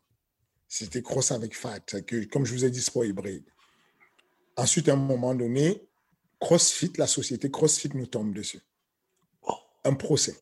C'était 0.75 1.03
Cross 1.03 1.33
avec 1.33 1.55
Fight, 1.55 2.03
que, 2.07 2.25
comme 2.25 2.47
je 2.47 2.55
vous 2.55 2.65
ai 2.65 2.71
dit, 2.71 2.81
sport 2.81 3.05
hybride. 3.05 3.45
Ensuite, 4.57 4.89
à 4.89 4.95
un 4.95 4.97
moment 4.97 5.35
donné, 5.35 5.87
CrossFit, 6.41 6.95
la 6.97 7.07
société 7.07 7.51
CrossFit 7.51 7.91
nous 7.93 8.07
tombe 8.07 8.33
dessus 8.33 8.63
un 9.85 9.93
procès. 9.93 10.35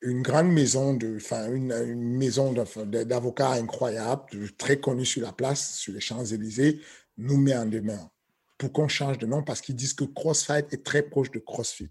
une 0.00 0.22
grande 0.22 0.52
maison, 0.52 0.94
de, 0.94 1.16
enfin, 1.16 1.50
une, 1.52 1.72
maison 1.96 2.52
d'avocats 2.52 3.52
incroyable, 3.52 4.52
très 4.58 4.78
connue 4.78 5.06
sur 5.06 5.22
la 5.22 5.32
place, 5.32 5.74
sur 5.76 5.92
les 5.92 6.00
Champs-Élysées, 6.00 6.80
nous 7.16 7.38
met 7.38 7.56
en 7.56 7.66
demeure 7.66 8.10
pour 8.58 8.72
qu'on 8.72 8.86
change 8.86 9.18
de 9.18 9.26
nom 9.26 9.42
parce 9.42 9.60
qu'ils 9.60 9.74
disent 9.74 9.94
que 9.94 10.04
CrossFight 10.04 10.72
est 10.72 10.84
très 10.84 11.02
proche 11.02 11.32
de 11.32 11.40
CrossFit. 11.40 11.90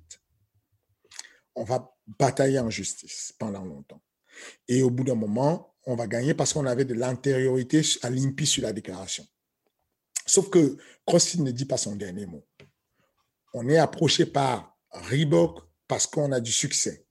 On 1.53 1.65
va 1.65 1.93
batailler 2.19 2.59
en 2.59 2.69
justice 2.69 3.33
pendant 3.37 3.65
longtemps. 3.65 4.01
Et 4.67 4.83
au 4.83 4.89
bout 4.89 5.03
d'un 5.03 5.15
moment, 5.15 5.75
on 5.85 5.95
va 5.95 6.07
gagner 6.07 6.33
parce 6.33 6.53
qu'on 6.53 6.65
avait 6.65 6.85
de 6.85 6.93
l'antériorité 6.93 7.81
à 8.01 8.09
l'IMPI 8.09 8.45
sur 8.45 8.63
la 8.63 8.73
déclaration. 8.73 9.25
Sauf 10.25 10.49
que 10.49 10.77
CrossFit 11.05 11.41
ne 11.41 11.51
dit 11.51 11.65
pas 11.65 11.77
son 11.77 11.95
dernier 11.95 12.25
mot. 12.25 12.45
On 13.53 13.67
est 13.69 13.77
approché 13.77 14.25
par 14.25 14.77
Reebok 14.91 15.59
parce 15.87 16.07
qu'on 16.07 16.31
a 16.31 16.39
du 16.39 16.51
succès 16.51 17.05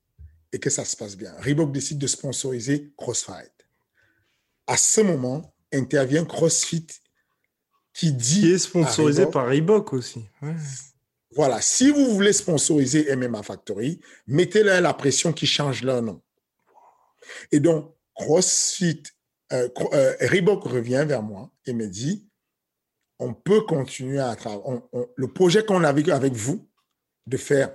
et 0.53 0.59
que 0.59 0.70
ça 0.70 0.85
se 0.85 0.97
passe 0.97 1.16
bien. 1.16 1.33
Reebok 1.39 1.73
décide 1.73 1.99
de 1.99 2.07
sponsoriser 2.07 2.93
CrossFight. 2.97 3.53
À 4.66 4.77
ce 4.77 5.01
moment, 5.01 5.55
intervient 5.73 6.25
CrossFit 6.25 6.87
qui 7.93 8.12
dit. 8.12 8.41
Qui 8.41 8.53
est 8.53 8.59
sponsorisé 8.59 9.27
par 9.27 9.49
Reebok 9.49 9.93
aussi. 9.93 10.25
Voilà, 11.35 11.61
si 11.62 11.91
vous 11.91 12.12
voulez 12.14 12.33
sponsoriser 12.33 13.14
MMA 13.16 13.43
Factory, 13.43 14.01
mettez-leur 14.27 14.81
la 14.81 14.93
pression 14.95 15.33
qui 15.33 15.47
change 15.47 15.83
leur 15.83 16.03
nom. 16.03 16.20
Et 17.51 17.61
donc, 17.61 17.95
CrossFit, 18.14 19.03
euh, 19.53 19.68
euh, 19.93 20.14
Reebok 20.20 20.64
revient 20.64 21.05
vers 21.07 21.23
moi 21.23 21.51
et 21.66 21.73
me 21.73 21.87
dit 21.87 22.29
on 23.18 23.35
peut 23.35 23.61
continuer 23.62 24.18
à 24.18 24.35
travailler. 24.35 24.81
le 25.14 25.33
projet 25.33 25.64
qu'on 25.64 25.85
a 25.85 25.89
avec 25.91 26.33
vous, 26.33 26.68
de 27.29 27.37
faire 27.37 27.73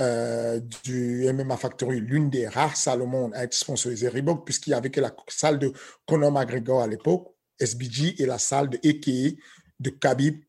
euh, 0.00 0.60
du 0.84 1.26
MMA 1.32 1.56
Factory, 1.56 1.98
l'une 1.98 2.30
des 2.30 2.46
rares 2.46 2.76
salles 2.76 3.02
au 3.02 3.06
monde 3.06 3.34
à 3.34 3.42
être 3.42 3.54
sponsorisée 3.54 4.08
Reebok, 4.08 4.44
puisqu'il 4.44 4.70
y 4.70 4.74
avait 4.74 4.90
que 4.90 5.00
la 5.00 5.12
salle 5.28 5.58
de 5.58 5.72
Conor 6.06 6.30
McGregor 6.30 6.82
à 6.82 6.86
l'époque, 6.86 7.34
SBG, 7.58 8.22
et 8.22 8.26
la 8.26 8.38
salle 8.38 8.68
de 8.68 8.78
EKE 8.84 9.36
de 9.80 9.90
Khabib, 9.90 10.44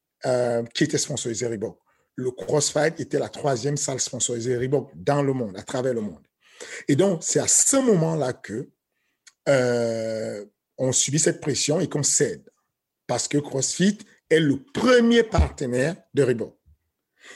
qui 0.75 0.83
était 0.83 0.99
sponsorisée 0.99 1.47
Reebok. 1.47 1.79
Le 2.15 2.29
CrossFight 2.29 2.99
était 2.99 3.19
la 3.19 3.29
troisième 3.29 3.77
salle 3.77 3.99
sponsorisée 3.99 4.55
Reebok 4.55 4.91
dans 4.93 5.23
le 5.23 5.33
monde, 5.33 5.57
à 5.57 5.63
travers 5.63 5.95
le 5.95 6.01
monde. 6.01 6.26
Et 6.87 6.95
donc, 6.95 7.23
c'est 7.23 7.39
à 7.39 7.47
ce 7.47 7.77
moment-là 7.77 8.33
que 8.33 8.69
euh, 9.49 10.45
on 10.77 10.91
subit 10.91 11.19
cette 11.19 11.41
pression 11.41 11.79
et 11.79 11.87
qu'on 11.87 12.03
cède. 12.03 12.49
Parce 13.07 13.27
que 13.27 13.37
CrossFit 13.37 13.97
est 14.29 14.39
le 14.39 14.61
premier 14.61 15.23
partenaire 15.23 15.95
de 16.13 16.23
Reebok. 16.23 16.57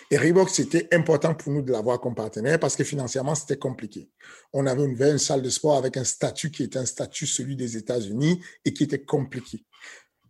Et 0.10 0.18
Reebok, 0.18 0.50
c'était 0.50 0.94
important 0.94 1.34
pour 1.36 1.52
nous 1.52 1.62
de 1.62 1.72
l'avoir 1.72 2.00
comme 2.00 2.16
partenaire 2.16 2.60
parce 2.60 2.76
que 2.76 2.84
financièrement, 2.84 3.36
c'était 3.36 3.58
compliqué. 3.58 4.10
On 4.54 4.66
avait 4.66 4.84
une, 4.84 5.02
une 5.02 5.18
salle 5.18 5.42
de 5.42 5.50
sport 5.50 5.78
avec 5.78 5.98
un 5.98 6.04
statut 6.04 6.52
qui 6.52 6.64
était 6.64 6.80
un 6.80 6.86
statut 6.86 7.28
celui 7.28 7.56
des 7.56 7.78
États-Unis 7.78 8.42
et 8.66 8.74
qui 8.74 8.84
était 8.84 9.04
compliqué. 9.04 9.66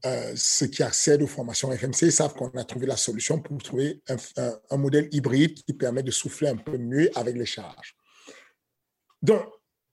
Euh, 0.03 0.33
ceux 0.35 0.65
qui 0.65 0.81
accèdent 0.81 1.21
aux 1.21 1.27
formations 1.27 1.71
FMC 1.71 2.11
savent 2.11 2.33
qu'on 2.33 2.49
a 2.49 2.63
trouvé 2.63 2.87
la 2.87 2.97
solution 2.97 3.39
pour 3.39 3.61
trouver 3.61 4.01
un, 4.07 4.15
un, 4.71 4.77
modèle 4.77 5.07
hybride 5.11 5.53
qui 5.63 5.73
permet 5.73 6.01
de 6.01 6.09
souffler 6.09 6.47
un 6.47 6.55
peu 6.55 6.77
mieux 6.79 7.11
avec 7.15 7.35
les 7.35 7.45
charges. 7.45 7.95
Donc, 9.21 9.43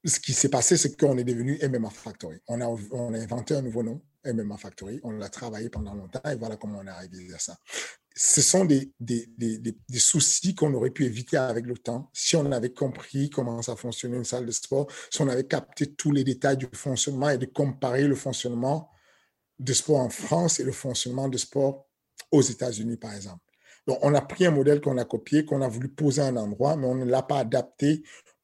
ce 0.05 0.21
qui 0.21 0.33
s'est 0.33 0.49
passé, 0.49 0.77
c'est 0.77 0.99
qu'on 0.99 1.19
est 1.19 1.25
devenu 1.25 1.59
MMA 1.63 1.91
Factory. 1.91 2.39
On 2.47 2.61
a, 2.61 3.19
inventé 3.19 3.55
un 3.55 3.63
nouveau 3.63 3.83
nom, 3.83 4.01
MMA 4.25 4.57
Factory. 4.57 5.01
On 5.03 5.11
l'a 5.11 5.29
travaillé 5.29 5.69
pendant 5.69 5.95
longtemps 5.95 6.23
et 6.31 6.37
voilà 6.37 6.57
comment 6.57 6.79
on 6.79 6.87
est 6.87 6.91
arrivé 6.91 7.33
à 7.35 7.39
ça. 7.39 7.57
Ce 8.15 8.43
sont 8.43 8.65
des, 8.65 8.93
des, 8.99 9.27
des, 9.37 9.59
des 9.59 9.99
soucis 9.99 10.55
qu'on 10.55 10.75
aurait 10.75 10.91
pu 10.91 11.05
éviter 11.05 11.37
avec 11.37 11.67
le 11.67 11.77
temps 11.77 12.11
si 12.13 12.37
on 12.37 12.51
avait 12.51 12.73
compris 12.73 13.31
comment 13.31 13.63
ça 13.63 13.77
fonctionnait 13.77 14.17
une 14.17 14.25
salle 14.25 14.47
de 14.47 14.51
sport, 14.51 14.89
si 15.11 15.21
on 15.23 15.29
avait 15.29 15.47
capté 15.47 15.95
tous 15.95 16.11
les 16.11 16.25
détails 16.25 16.57
du 16.57 16.69
fonctionnement 16.73 17.31
et 17.31 17.39
de 17.39 17.47
comparer 17.47 18.09
le 18.09 18.17
fonctionnement 18.17 18.91
de 19.59 19.73
sport 19.73 19.99
en 19.99 20.11
France 20.11 20.59
et 20.61 20.65
le 20.65 20.73
fonctionnement 20.73 21.29
de 21.29 21.39
sport 21.39 21.87
aux 22.33 22.43
États-Unis, 22.43 22.97
par 22.97 23.15
exemple. 23.15 23.43
Donc, 23.87 23.99
on 24.03 24.15
a 24.15 24.21
pris 24.21 24.45
un 24.45 24.51
modèle 24.51 24.81
qu'on 24.81 24.99
a 24.99 25.05
copié, 25.05 25.45
qu'on 25.45 25.63
a 25.63 25.69
voulu 25.69 25.89
poser 25.89 26.21
à 26.21 26.27
un 26.27 26.37
endroit, 26.37 26.77
mais 26.77 26.87
on 26.87 26.95
ne 26.95 27.05
l'a 27.05 27.23
pas 27.23 27.39
adapté 27.39 28.03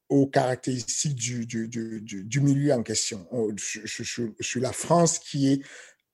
aux 0.09 0.27
caractéristiques 0.27 1.15
du, 1.15 1.45
du, 1.45 1.67
du, 1.67 2.01
du 2.01 2.41
milieu 2.41 2.73
en 2.73 2.83
question. 2.83 3.27
Je, 3.55 3.79
je, 3.83 4.31
suis 4.39 4.61
la 4.61 4.71
France 4.71 5.19
qui 5.19 5.51
est 5.51 5.61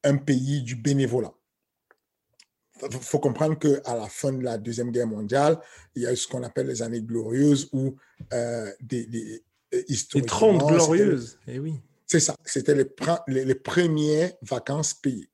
un 0.03 0.17
pays 0.17 0.63
du 0.63 0.75
bénévolat. 0.75 1.33
Il 2.83 2.97
faut 2.97 3.19
comprendre 3.19 3.59
qu'à 3.59 3.95
la 3.95 4.07
fin 4.07 4.31
de 4.33 4.41
la 4.41 4.57
Deuxième 4.57 4.91
Guerre 4.91 5.07
mondiale, 5.07 5.59
il 5.95 6.03
y 6.03 6.07
a 6.07 6.13
eu 6.13 6.15
ce 6.15 6.27
qu'on 6.27 6.41
appelle 6.43 6.67
les 6.67 6.81
années 6.81 7.01
glorieuses 7.01 7.69
ou 7.73 7.95
euh, 8.33 8.71
des, 8.81 9.05
des, 9.05 9.43
Les 9.71 10.21
30 10.25 10.67
glorieuses, 10.67 11.37
eh 11.47 11.59
oui. 11.59 11.75
C'est 12.07 12.19
ça, 12.19 12.35
c'était 12.43 12.75
les, 12.75 12.85
les, 13.27 13.45
les 13.45 13.55
premières 13.55 14.33
vacances 14.41 14.93
payées. 14.93 15.30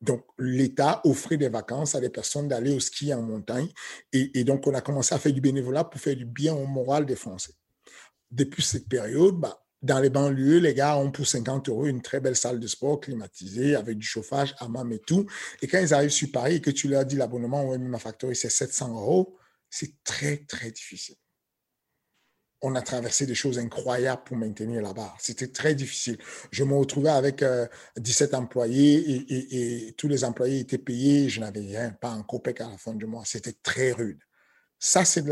Donc, 0.00 0.24
l'État 0.38 1.00
offrait 1.04 1.36
des 1.36 1.48
vacances 1.48 1.94
à 1.94 2.00
des 2.00 2.10
personnes 2.10 2.48
d'aller 2.48 2.74
au 2.74 2.80
ski 2.80 3.14
en 3.14 3.22
montagne. 3.22 3.68
Et, 4.12 4.44
donc, 4.44 4.66
on 4.66 4.74
a 4.74 4.80
commencé 4.80 5.14
à 5.14 5.18
faire 5.18 5.32
du 5.32 5.40
bénévolat 5.40 5.84
pour 5.84 6.00
faire 6.00 6.16
du 6.16 6.26
bien 6.26 6.54
au 6.54 6.66
moral 6.66 7.06
des 7.06 7.16
Français. 7.16 7.52
Depuis 8.30 8.62
cette 8.62 8.88
période, 8.88 9.36
bah, 9.36 9.64
dans 9.82 9.98
les 10.00 10.10
banlieues, 10.10 10.58
les 10.58 10.74
gars 10.74 10.96
ont 10.98 11.10
pour 11.10 11.26
50 11.26 11.68
euros 11.68 11.86
une 11.86 12.02
très 12.02 12.20
belle 12.20 12.36
salle 12.36 12.60
de 12.60 12.66
sport 12.66 13.00
climatisée 13.00 13.74
avec 13.74 13.98
du 13.98 14.06
chauffage, 14.06 14.54
hammam 14.58 14.92
et 14.92 14.98
tout. 14.98 15.26
Et 15.62 15.66
quand 15.66 15.80
ils 15.80 15.94
arrivent 15.94 16.10
sur 16.10 16.30
Paris 16.30 16.56
et 16.56 16.60
que 16.60 16.70
tu 16.70 16.88
leur 16.88 17.04
dis 17.04 17.16
l'abonnement 17.16 17.62
au 17.64 17.78
MMA 17.78 17.98
Factory, 17.98 18.36
c'est 18.36 18.50
700 18.50 18.94
euros, 18.94 19.36
c'est 19.70 20.02
très, 20.04 20.38
très 20.46 20.70
difficile 20.70 21.16
on 22.62 22.74
a 22.74 22.82
traversé 22.82 23.26
des 23.26 23.34
choses 23.34 23.58
incroyables 23.58 24.22
pour 24.24 24.36
maintenir 24.36 24.80
là-bas. 24.80 25.14
C'était 25.18 25.48
très 25.48 25.74
difficile. 25.74 26.18
Je 26.50 26.64
me 26.64 26.74
retrouvais 26.74 27.10
avec 27.10 27.44
17 27.96 28.34
euh, 28.34 28.36
employés 28.38 29.24
et, 29.88 29.92
tous 29.92 30.08
les 30.08 30.24
employés 30.24 30.60
étaient 30.60 30.78
payés. 30.78 31.28
Je 31.28 31.40
n'avais 31.40 31.60
rien, 31.60 31.90
pas 31.90 32.10
un 32.10 32.22
copec 32.22 32.60
à 32.60 32.68
la 32.68 32.78
fin 32.78 32.94
du 32.94 33.06
mois. 33.06 33.22
C'était 33.24 33.52
très 33.52 33.92
rude. 33.92 34.18
Ça, 34.78 35.04
c'est 35.04 35.24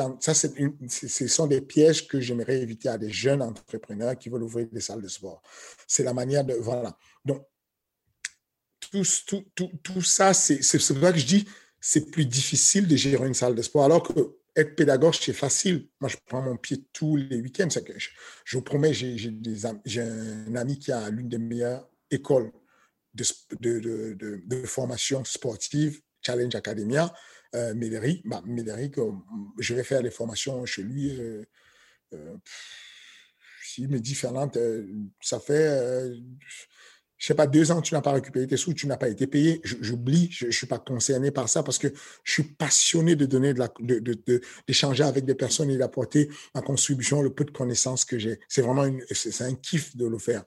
ce 0.88 1.26
sont 1.26 1.46
des 1.46 1.60
pièges 1.60 2.08
que 2.08 2.20
j'aimerais 2.20 2.60
éviter 2.60 2.88
à 2.88 2.96
des 2.96 3.10
jeunes 3.10 3.42
entrepreneurs 3.42 4.18
qui 4.18 4.30
veulent 4.30 4.42
ouvrir 4.42 4.66
des 4.72 4.80
salles 4.80 5.02
de 5.02 5.08
sport. 5.08 5.42
C'est 5.86 6.02
la 6.02 6.14
manière 6.14 6.44
de, 6.44 6.54
voilà. 6.54 6.96
Donc, 7.24 7.46
tout, 8.80 9.02
tout, 9.26 9.44
tout, 9.54 9.70
tout 9.82 10.02
ça, 10.02 10.32
c'est 10.34 10.58
pour 10.58 10.80
ça 10.80 11.12
que 11.12 11.18
je 11.18 11.26
dis, 11.26 11.48
c'est 11.80 12.10
plus 12.10 12.24
difficile 12.24 12.88
de 12.88 12.96
gérer 12.96 13.26
une 13.26 13.34
salle 13.34 13.54
de 13.54 13.62
sport. 13.62 13.84
Alors 13.84 14.02
que 14.02 14.38
être 14.56 14.76
pédagogue, 14.76 15.14
c'est 15.14 15.32
facile. 15.32 15.88
Moi, 16.00 16.08
je 16.08 16.16
prends 16.26 16.42
mon 16.42 16.56
pied 16.56 16.86
tous 16.92 17.16
les 17.16 17.40
week-ends. 17.40 17.68
Je, 17.70 18.08
je, 18.44 18.56
vous 18.56 18.62
promets, 18.62 18.92
j'ai 18.92 20.00
un 20.00 20.54
ami 20.54 20.78
qui 20.78 20.92
a 20.92 21.10
l'une 21.10 21.28
des 21.28 21.38
meilleures 21.38 21.88
écoles 22.10 22.52
de, 23.14 23.24
de, 23.60 24.14
de, 24.46 24.66
formation 24.66 25.24
sportive, 25.24 26.00
Challenge 26.20 26.54
Academia, 26.54 27.12
euh, 27.54 27.74
Médéric. 27.74 28.26
Bah, 28.26 28.42
euh, 28.46 29.12
je 29.58 29.74
vais 29.74 29.84
faire 29.84 30.02
des 30.02 30.10
formations 30.10 30.64
chez 30.66 30.82
lui. 30.82 31.18
Euh, 31.20 31.44
euh, 32.12 32.36
me 33.88 33.98
dit, 33.98 34.14
Fernand, 34.14 34.50
euh, 34.56 34.86
ça 35.20 35.40
fait 35.40 36.12
je 37.24 37.28
sais 37.28 37.34
pas, 37.34 37.46
deux 37.46 37.72
ans, 37.72 37.80
tu 37.80 37.94
n'as 37.94 38.02
pas 38.02 38.12
récupéré 38.12 38.46
tes 38.46 38.58
sous, 38.58 38.74
tu 38.74 38.86
n'as 38.86 38.98
pas 38.98 39.08
été 39.08 39.26
payé. 39.26 39.62
J'oublie, 39.64 40.28
je 40.30 40.44
ne 40.44 40.50
suis 40.50 40.66
pas 40.66 40.78
concerné 40.78 41.30
par 41.30 41.48
ça 41.48 41.62
parce 41.62 41.78
que 41.78 41.88
je 42.22 42.32
suis 42.32 42.42
passionné 42.42 43.16
de 43.16 43.24
donner 43.24 43.54
de 43.54 44.42
d'échanger 44.66 45.04
avec 45.04 45.24
des 45.24 45.34
personnes 45.34 45.70
et 45.70 45.78
d'apporter 45.78 46.28
ma 46.54 46.60
contribution, 46.60 47.22
le 47.22 47.32
peu 47.32 47.46
de 47.46 47.50
connaissances 47.50 48.04
que 48.04 48.18
j'ai. 48.18 48.40
C'est 48.46 48.60
vraiment 48.60 48.82
un 48.82 49.54
kiff 49.54 49.96
de 49.96 50.06
le 50.06 50.18
faire. 50.18 50.44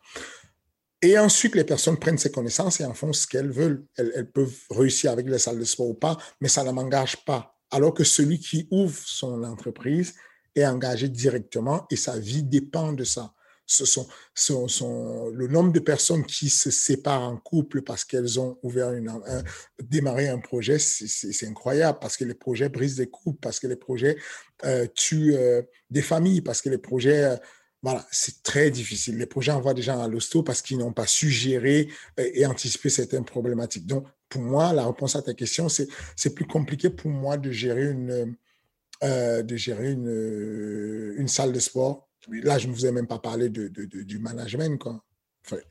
Et 1.01 1.17
ensuite, 1.17 1.55
les 1.55 1.63
personnes 1.63 1.97
prennent 1.97 2.19
ces 2.19 2.29
connaissances 2.29 2.79
et 2.79 2.85
en 2.85 2.93
font 2.93 3.11
ce 3.11 3.25
qu'elles 3.25 3.49
veulent. 3.49 3.83
Elles, 3.95 4.11
elles 4.13 4.29
peuvent 4.29 4.59
réussir 4.69 5.11
avec 5.11 5.27
les 5.27 5.39
salles 5.39 5.57
de 5.57 5.65
sport 5.65 5.89
ou 5.89 5.95
pas, 5.95 6.15
mais 6.41 6.47
ça 6.47 6.63
ne 6.63 6.69
m'engage 6.69 7.25
pas. 7.25 7.57
Alors 7.71 7.95
que 7.95 8.03
celui 8.03 8.37
qui 8.37 8.67
ouvre 8.69 8.99
son 9.03 9.43
entreprise 9.43 10.13
est 10.53 10.67
engagé 10.67 11.09
directement 11.09 11.87
et 11.89 11.95
sa 11.95 12.19
vie 12.19 12.43
dépend 12.43 12.93
de 12.93 13.03
ça 13.03 13.33
le 13.67 15.47
nombre 15.47 15.71
de 15.73 15.79
personnes 15.79 16.25
qui 16.25 16.49
se 16.49 16.71
séparent 16.71 17.23
en 17.23 17.37
couple 17.37 17.81
parce 17.81 18.05
qu'elles 18.05 18.39
ont 18.39 18.57
ouvert 18.63 18.93
une, 18.93 19.09
un, 19.09 19.43
démarré 19.81 20.29
un 20.29 20.39
projet, 20.39 20.79
c'est 20.79 21.47
incroyable 21.47 21.99
parce 21.99 22.15
que 22.17 22.23
les 22.23 22.33
projets 22.33 22.69
brisent 22.69 22.95
des 22.95 23.07
couples, 23.07 23.39
parce 23.41 23.59
que 23.59 23.67
les 23.67 23.75
projets 23.75 24.17
euh, 24.63 24.87
tuent 24.95 25.35
euh, 25.35 25.61
des 25.89 26.01
familles, 26.01 26.41
parce 26.41 26.61
que 26.61 26.69
les 26.69 26.77
projets, 26.77 27.25
euh, 27.25 27.35
voilà, 27.83 28.07
c'est 28.11 28.41
très 28.41 28.71
difficile. 28.71 29.17
Les 29.17 29.25
projets 29.25 29.51
envoient 29.51 29.73
des 29.73 29.81
gens 29.81 30.01
à 30.01 30.07
l'hosto 30.07 30.43
parce 30.43 30.61
qu'ils 30.61 30.77
n'ont 30.77 30.93
pas 30.93 31.07
su 31.07 31.29
gérer 31.29 31.89
et 32.17 32.45
anticiper 32.45 32.89
certaines 32.89 33.25
problématiques. 33.25 33.85
Donc, 33.85 34.07
pour 34.29 34.41
moi, 34.41 34.71
la 34.73 34.85
réponse 34.85 35.15
à 35.15 35.21
ta 35.21 35.33
question, 35.33 35.67
c'est 35.69 36.35
plus 36.35 36.47
compliqué 36.47 36.89
pour 36.89 37.11
moi 37.11 37.37
de 37.37 37.51
gérer 37.51 37.85
une 37.91 38.37
salle 41.27 41.51
de 41.53 41.59
sport 41.59 42.06
Là, 42.29 42.57
je 42.57 42.67
ne 42.67 42.73
vous 42.73 42.85
ai 42.85 42.91
même 42.91 43.07
pas 43.07 43.19
parlé 43.19 43.49
de, 43.49 43.67
du 43.67 44.19
management. 44.19 44.77
Quoi. 44.77 45.03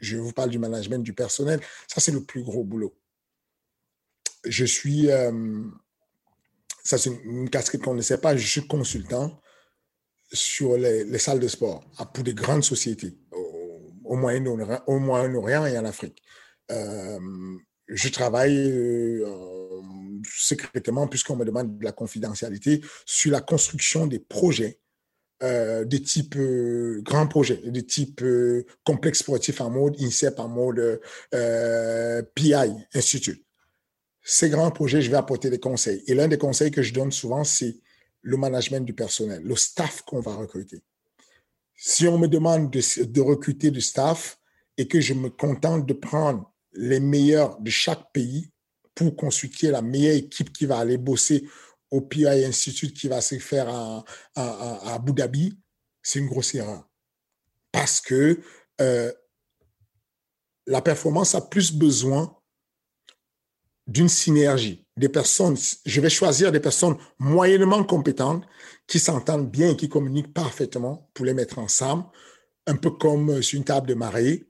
je 0.01 0.17
vous 0.17 0.33
parle 0.33 0.51
du 0.51 0.59
management 0.59 1.03
du 1.03 1.13
personnel. 1.13 1.61
Ça, 1.87 2.01
c'est 2.01 2.13
le 2.13 2.25
plus 2.25 2.43
gros 2.43 2.65
boulot. 2.65 2.97
Je 4.45 4.65
suis, 4.65 5.11
euh, 5.11 5.63
ça 6.85 6.99
c'est 6.99 7.11
une 7.25 7.51
casquette 7.51 7.83
qu'on 7.83 7.95
ne 7.95 8.03
sait 8.03 8.19
pas, 8.19 8.37
je 8.37 8.47
suis 8.47 8.67
consultant. 8.67 9.41
sur 10.33 10.77
les, 10.77 11.19
salles 11.19 11.41
de 11.41 11.49
sport 11.49 11.85
pour 12.13 12.25
des 12.25 12.35
grandes 12.35 12.65
sociétés 12.65 13.17
au, 14.05 14.17
Moyen-Orient 14.17 15.67
et 15.67 15.79
en 15.79 15.85
Afrique. 15.85 16.23
Euh, 16.71 17.19
je 17.89 18.09
travaille 18.09 18.57
euh, 18.57 19.83
secrètement, 20.25 21.07
puisqu'on 21.07 21.37
me 21.37 21.45
demande 21.45 21.79
de 21.79 21.85
la 21.85 21.93
confidentialité, 21.93 22.83
sur 23.05 23.33
la 23.33 23.41
construction 23.41 24.07
des 24.07 24.19
projets 24.19 24.81
euh, 25.43 25.85
de 25.85 25.97
type 25.99 26.35
euh, 26.37 27.01
grand 27.03 27.27
projet, 27.27 27.57
de 27.65 27.81
type 27.81 28.25
complexe 28.85 29.19
sportif 29.19 29.61
en 29.61 29.71
mode 29.71 30.01
INSEP, 30.01 30.39
en 30.39 30.49
mode 30.49 31.01
PI, 32.35 32.73
Institute. 32.95 33.45
Ces 34.23 34.51
grands 34.51 34.71
projets, 34.71 35.03
je 35.03 35.11
vais 35.11 35.17
apporter 35.17 35.51
des 35.51 35.61
conseils. 35.61 36.03
Et 36.07 36.15
l'un 36.15 36.27
des 36.27 36.39
conseils 36.39 36.71
que 36.73 36.83
je 36.83 36.93
donne 36.93 37.13
souvent, 37.13 37.45
c'est 37.45 37.77
le 38.23 38.37
management 38.37 38.85
du 38.85 38.93
personnel, 38.93 39.43
le 39.45 39.55
staff 39.55 40.03
qu'on 40.03 40.21
va 40.21 40.35
recruter. 40.35 40.83
Si 41.77 42.09
on 42.09 42.19
me 42.19 42.27
demande 42.27 42.73
de, 42.73 43.05
de 43.05 43.21
recruter 43.21 43.71
du 43.71 43.81
staff 43.81 44.39
et 44.79 44.89
que 44.89 45.01
je 45.01 45.15
me 45.15 45.29
contente 45.31 45.87
de 45.87 45.93
prendre 45.93 46.53
les 46.73 46.99
meilleurs 46.99 47.61
de 47.61 47.71
chaque 47.71 48.13
pays 48.13 48.51
pour 48.95 49.15
constituer 49.15 49.71
la 49.71 49.83
meilleure 49.83 50.17
équipe 50.17 50.53
qui 50.53 50.67
va 50.67 50.79
aller 50.79 50.99
bosser 50.99 51.47
au 51.91 52.01
PI 52.01 52.27
Institute 52.45 52.97
qui 52.97 53.09
va 53.09 53.21
se 53.21 53.39
faire 53.39 53.69
à, 53.69 54.05
Abu 54.35 55.13
Dhabi, 55.13 55.59
c'est 56.03 56.19
une 56.19 56.27
grosse 56.27 56.55
erreur. 56.55 56.89
Parce 57.73 58.01
que 58.01 58.41
euh, 58.81 59.13
la 60.67 60.83
performance 60.83 61.35
a 61.35 61.41
plus 61.41 61.73
besoin 61.73 62.37
d'une 63.87 64.09
synergie. 64.09 64.85
Des 64.97 65.09
personnes, 65.09 65.57
je 65.85 66.01
vais 66.01 66.11
choisir 66.11 66.51
des 66.51 66.61
personnes 66.61 66.97
moyennement 67.19 67.85
compétentes 67.85 68.45
qui 68.87 68.99
s'entendent 68.99 69.51
bien 69.51 69.71
et 69.71 69.77
qui 69.77 69.89
communiquent 69.89 70.33
parfaitement 70.33 71.09
pour 71.15 71.25
les 71.25 71.35
mettre 71.35 71.59
ensemble, 71.59 72.05
un 72.67 72.77
peu 72.77 72.91
comme 72.91 73.43
sur 73.43 73.59
une 73.59 73.65
table 73.65 73.87
de 73.87 73.95
marée, 73.95 74.49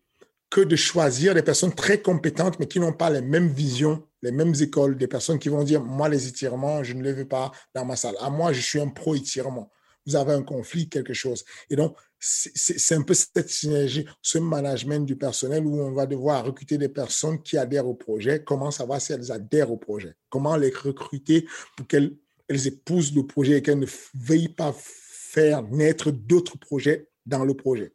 que 0.49 0.61
de 0.61 0.77
choisir 0.77 1.35
des 1.35 1.43
personnes 1.43 1.75
très 1.75 2.01
compétentes, 2.01 2.59
mais 2.59 2.69
qui 2.69 2.81
n'ont 2.81 2.93
pas 2.93 3.11
les 3.11 3.21
mêmes 3.21 3.49
visions, 3.49 4.07
les 4.27 4.33
mêmes 4.33 4.55
écoles, 4.61 4.97
des 4.97 5.07
personnes 5.07 5.39
qui 5.39 5.49
vont 5.49 5.63
dire, 5.63 5.83
moi, 5.83 6.09
les 6.09 6.27
étirements, 6.27 6.83
je 6.83 6.95
ne 6.95 7.03
les 7.03 7.13
veux 7.13 7.29
pas 7.29 7.53
dans 7.75 7.85
ma 7.85 7.95
salle. 7.95 8.17
À 8.21 8.29
moi, 8.29 8.53
je 8.53 8.61
suis 8.61 8.81
un 8.81 8.89
pro-étirement. 8.89 9.71
Vous 10.05 10.17
avez 10.17 10.33
un 10.33 10.43
conflit, 10.43 10.89
quelque 10.89 11.15
chose. 11.15 11.45
Et 11.71 11.77
donc, 11.77 11.97
c'est 12.19 12.95
un 12.95 13.03
peu 13.03 13.15
cette 13.15 13.49
synergie, 13.49 14.05
ce 14.23 14.39
management 14.39 15.07
du 15.07 15.17
personnel 15.17 15.65
où 15.65 15.81
on 15.81 15.93
va 15.93 16.07
devoir 16.07 16.45
recruter 16.45 16.77
des 16.77 16.89
personnes 16.89 17.41
qui 17.41 17.57
adhèrent 17.57 17.87
au 17.87 17.95
projet. 17.95 18.43
Comment 18.43 18.73
savoir 18.73 19.01
si 19.01 19.13
elles 19.13 19.31
adhèrent 19.31 19.71
au 19.71 19.77
projet? 19.77 20.15
Comment 20.29 20.57
les 20.57 20.71
recruter 20.71 21.47
pour 21.77 21.87
qu'elles 21.87 22.17
elles 22.49 22.67
épousent 22.69 23.15
le 23.15 23.27
projet 23.27 23.59
et 23.59 23.63
qu'elles 23.63 23.79
ne 23.79 23.87
veuillent 24.15 24.49
pas 24.49 24.75
faire 24.77 25.63
naître 25.63 26.11
d'autres 26.11 26.59
projets 26.59 27.09
dans 27.27 27.45
le 27.45 27.55
projet? 27.55 27.93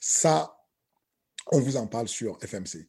Ça, 0.00 0.54
on 1.50 1.60
vous 1.60 1.76
en 1.76 1.86
parle 1.86 2.08
sur 2.08 2.38
FMC. 2.42 2.86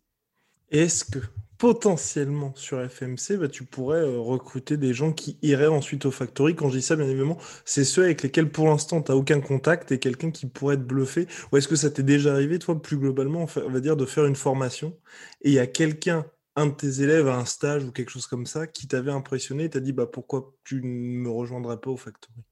Est-ce 0.71 1.03
que 1.03 1.19
potentiellement 1.57 2.53
sur 2.55 2.79
FMC, 2.79 3.37
bah, 3.37 3.49
tu 3.49 3.65
pourrais 3.65 3.99
euh, 3.99 4.19
recruter 4.19 4.77
des 4.77 4.93
gens 4.93 5.11
qui 5.11 5.37
iraient 5.41 5.67
ensuite 5.67 6.05
au 6.05 6.11
Factory? 6.11 6.55
Quand 6.55 6.69
je 6.69 6.77
dis 6.77 6.81
ça, 6.81 6.95
bien 6.95 7.05
évidemment, 7.05 7.37
c'est 7.65 7.83
ceux 7.83 8.03
avec 8.03 8.21
lesquels 8.23 8.49
pour 8.51 8.67
l'instant 8.67 9.01
tu 9.01 9.11
n'as 9.11 9.17
aucun 9.17 9.41
contact 9.41 9.91
et 9.91 9.99
quelqu'un 9.99 10.31
qui 10.31 10.45
pourrait 10.45 10.77
te 10.77 10.83
bluffer. 10.83 11.27
Ou 11.51 11.57
est-ce 11.57 11.67
que 11.67 11.75
ça 11.75 11.89
t'est 11.89 12.03
déjà 12.03 12.33
arrivé, 12.33 12.59
toi, 12.59 12.81
plus 12.81 12.97
globalement, 12.97 13.45
on 13.55 13.69
va 13.69 13.79
dire, 13.79 13.97
de 13.97 14.05
faire 14.05 14.25
une 14.25 14.35
formation 14.35 14.97
et 15.41 15.49
il 15.49 15.53
y 15.53 15.59
a 15.59 15.67
quelqu'un, 15.67 16.25
un 16.55 16.67
de 16.67 16.73
tes 16.73 17.01
élèves 17.01 17.27
à 17.27 17.37
un 17.37 17.45
stage 17.45 17.83
ou 17.83 17.91
quelque 17.91 18.09
chose 18.09 18.27
comme 18.27 18.45
ça, 18.45 18.67
qui 18.67 18.87
t'avait 18.87 19.11
impressionné 19.11 19.65
et 19.65 19.69
t'a 19.69 19.79
dit 19.79 19.93
bah, 19.93 20.05
pourquoi 20.05 20.53
tu 20.63 20.81
ne 20.81 21.19
me 21.19 21.29
rejoindrais 21.29 21.79
pas 21.79 21.89
au 21.89 21.97
Factory? 21.97 22.43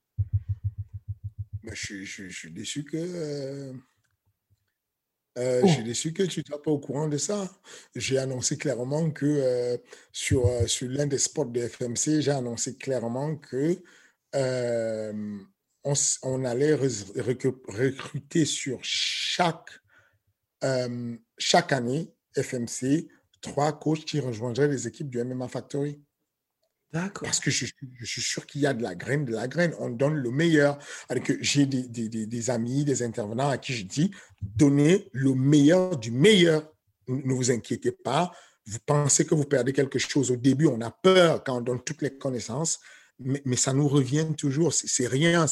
Bah, 1.64 1.74
je, 1.74 2.30
suis 2.30 2.52
déçu 2.52 2.84
que. 2.84 2.98
Euh, 2.98 3.74
euh, 5.38 5.62
oh. 5.64 5.68
Je 5.68 5.74
suis 5.74 5.84
déçu 5.84 6.14
que 6.14 6.24
tu 6.24 6.40
n'es 6.40 6.58
pas 6.58 6.72
au 6.72 6.80
courant 6.80 7.08
de 7.08 7.18
ça. 7.18 7.50
J'ai 7.96 8.18
annoncé 8.18 8.58
clairement 8.58 9.12
que 9.12 9.26
euh, 9.26 9.78
sur, 10.12 10.48
euh, 10.48 10.66
sur 10.68 10.90
l'un 10.90 11.06
des 11.06 11.18
spots 11.18 11.46
de 11.46 11.68
FMC, 11.68 12.22
j'ai 12.22 12.32
annoncé 12.32 12.76
clairement 12.76 13.36
que 13.38 13.78
on, 16.24 16.46
allait 16.46 16.74
recruter 16.74 18.46
sur 18.46 18.80
chaque, 18.82 19.70
chaque 21.38 21.72
année 21.72 22.14
FMC 22.36 23.08
trois 23.42 23.78
coachs 23.80 24.06
qui 24.06 24.20
rejoindraient 24.20 24.68
les 24.68 24.88
équipes 24.88 25.10
du 25.10 25.24
MMA 25.24 25.48
Factory. 25.48 26.02
Parce 26.92 27.40
que 27.40 27.52
je, 27.52 27.66
suis 28.04 28.22
sûr 28.22 28.46
qu'il 28.46 28.62
y 28.62 28.68
a 28.68 28.74
de 28.74 28.82
la 28.82 28.96
graine, 28.96 29.26
de 29.26 29.34
la 29.34 29.48
graine. 29.48 29.74
On 29.80 29.90
donne 29.90 30.16
le 30.16 30.32
meilleur. 30.32 30.80
J'ai 31.42 31.66
des, 31.66 32.50
amis, 32.50 32.86
des 32.86 33.04
intervenants 33.04 33.50
à 33.50 33.58
qui 33.58 33.74
je 33.74 33.86
dis, 33.86 34.12
donnez 34.42 35.10
le 35.12 35.34
meilleur 35.34 35.98
du 35.98 36.12
meilleur. 36.12 36.72
Ne 37.08 37.34
vous 37.34 37.52
inquiétez 37.52 37.92
pas. 37.92 38.32
Vous 38.66 38.80
pensez 38.86 39.26
que 39.26 39.36
vous 39.36 39.46
perdez 39.46 39.74
quelque 39.74 40.00
chose 40.00 40.32
au 40.32 40.36
début. 40.36 40.68
On 40.68 40.82
a 40.82 40.92
peur 40.92 41.44
quand 41.44 41.58
on 41.58 41.62
donne 41.62 41.84
toutes 41.84 42.02
les 42.02 42.18
connaissances. 42.18 42.80
Mais, 43.20 43.56
ça 43.56 43.74
nous 43.74 43.88
revient 43.88 44.28
toujours. 44.38 44.74
C'est 44.74 45.08
rien. 45.08 45.46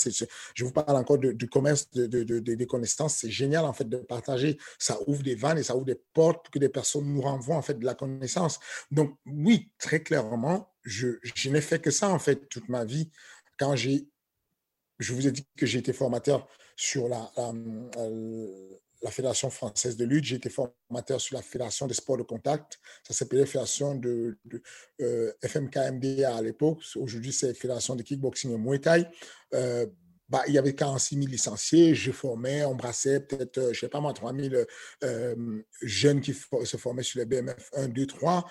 Je 0.53 0.63
vous 0.63 0.71
parle 0.71 0.95
encore 0.95 1.17
du 1.17 1.49
commerce 1.49 1.89
de, 1.91 2.39
des 2.39 2.67
connaissances. 2.67 3.15
C'est 3.15 3.31
génial, 3.31 3.65
en 3.65 3.73
fait, 3.73 3.89
de 3.89 3.97
partager. 3.97 4.57
Ça 4.77 4.99
ouvre 5.07 5.23
des 5.23 5.35
vannes 5.35 5.57
et 5.57 5.63
ça 5.63 5.75
ouvre 5.75 5.85
des 5.85 5.99
portes 6.13 6.45
pour 6.45 6.51
que 6.51 6.59
des 6.59 6.69
personnes 6.69 7.05
nous 7.05 7.21
renvoient, 7.21 7.55
en 7.55 7.61
fait, 7.61 7.79
de 7.79 7.85
la 7.85 7.95
connaissance. 7.95 8.59
Donc, 8.91 9.17
oui, 9.25 9.71
très 9.79 10.01
clairement, 10.01 10.69
je, 10.85 11.07
je 11.21 11.49
n'ai 11.49 11.61
fait 11.61 11.79
que 11.79 11.91
ça, 11.91 12.09
en 12.09 12.19
fait, 12.19 12.47
toute 12.47 12.69
ma 12.69 12.85
vie. 12.85 13.09
Quand 13.57 13.75
j'ai, 13.75 14.07
je 14.99 15.13
vous 15.13 15.27
ai 15.27 15.31
dit 15.31 15.45
que 15.57 15.65
j'ai 15.65 15.79
été 15.79 15.91
formateur 15.93 16.47
sur 16.75 17.09
la, 17.09 17.31
la 19.01 19.11
Fédération 19.11 19.49
française 19.49 19.97
de 19.97 20.05
lutte, 20.05 20.25
j'ai 20.25 20.35
été 20.35 20.49
formateur 20.49 21.19
sur 21.19 21.35
la 21.35 21.41
Fédération 21.41 21.87
des 21.87 21.93
sports 21.93 22.17
de 22.17 22.23
contact. 22.23 22.79
Ça 23.07 23.13
s'appelait 23.13 23.39
la 23.39 23.45
Fédération 23.45 23.95
de, 23.95 24.37
de 24.45 24.61
euh, 25.01 25.31
FMKMD 25.43 26.23
à 26.23 26.41
l'époque. 26.41 26.81
Aujourd'hui, 26.95 27.33
c'est 27.33 27.53
Fédération 27.53 27.95
de 27.95 28.03
kickboxing 28.03 28.53
et 28.53 28.57
Muay 28.57 28.79
Thai. 28.79 29.07
Euh, 29.53 29.85
bah, 30.27 30.41
il 30.47 30.55
y 30.55 30.57
avait 30.57 30.73
46 30.73 31.15
000 31.15 31.27
licenciés. 31.27 31.93
Je 31.93 32.11
formais, 32.11 32.63
embrassais 32.63 33.19
peut-être, 33.19 33.59
euh, 33.59 33.65
je 33.65 33.69
ne 33.69 33.73
sais 33.81 33.89
pas 33.89 34.01
moi, 34.01 34.11
3 34.11 34.33
000 34.33 34.55
jeunes 35.81 36.21
qui 36.21 36.33
se 36.33 36.77
formaient 36.77 37.03
sur 37.03 37.19
les 37.19 37.25
BMF 37.25 37.69
1, 37.73 37.89
2, 37.89 38.07
3 38.07 38.41
bah, 38.41 38.45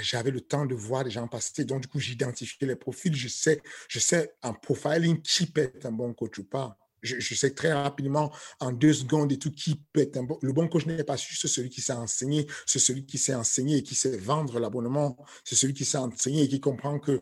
j'avais 0.00 0.30
le 0.30 0.40
temps 0.40 0.66
de 0.66 0.74
voir 0.74 1.04
les 1.04 1.10
gens 1.10 1.28
passer. 1.28 1.64
Donc, 1.64 1.82
du 1.82 1.88
coup, 1.88 2.00
j'identifiais 2.00 2.66
les 2.66 2.76
profils. 2.76 3.14
Je 3.14 3.28
sais, 3.28 3.60
je 3.88 3.98
sais 3.98 4.34
en 4.42 4.54
profiling 4.54 5.20
qui 5.22 5.46
peut 5.46 5.62
être 5.62 5.86
un 5.86 5.92
bon 5.92 6.14
coach 6.14 6.38
ou 6.38 6.44
pas. 6.44 6.78
Je, 7.00 7.34
sais 7.34 7.54
très 7.54 7.72
rapidement, 7.72 8.32
en 8.58 8.72
deux 8.72 8.92
secondes 8.92 9.30
et 9.30 9.38
tout, 9.38 9.52
qui 9.52 9.80
peut 9.92 10.00
être 10.00 10.16
un 10.16 10.24
bon. 10.24 10.38
Le 10.42 10.52
bon 10.52 10.66
coach 10.66 10.84
n'est 10.86 11.04
pas 11.04 11.16
juste 11.16 11.46
celui 11.46 11.70
qui 11.70 11.80
sait 11.80 11.92
enseigner, 11.92 12.46
c'est 12.66 12.80
celui 12.80 13.06
qui 13.06 13.18
sait 13.18 13.36
enseigner 13.36 13.76
et 13.76 13.82
qui 13.84 13.94
sait 13.94 14.16
vendre 14.16 14.58
l'abonnement. 14.58 15.16
C'est 15.44 15.54
celui 15.54 15.74
qui 15.74 15.84
sait 15.84 15.98
enseigner 15.98 16.42
et 16.42 16.48
qui 16.48 16.60
comprend 16.60 16.98
que 16.98 17.20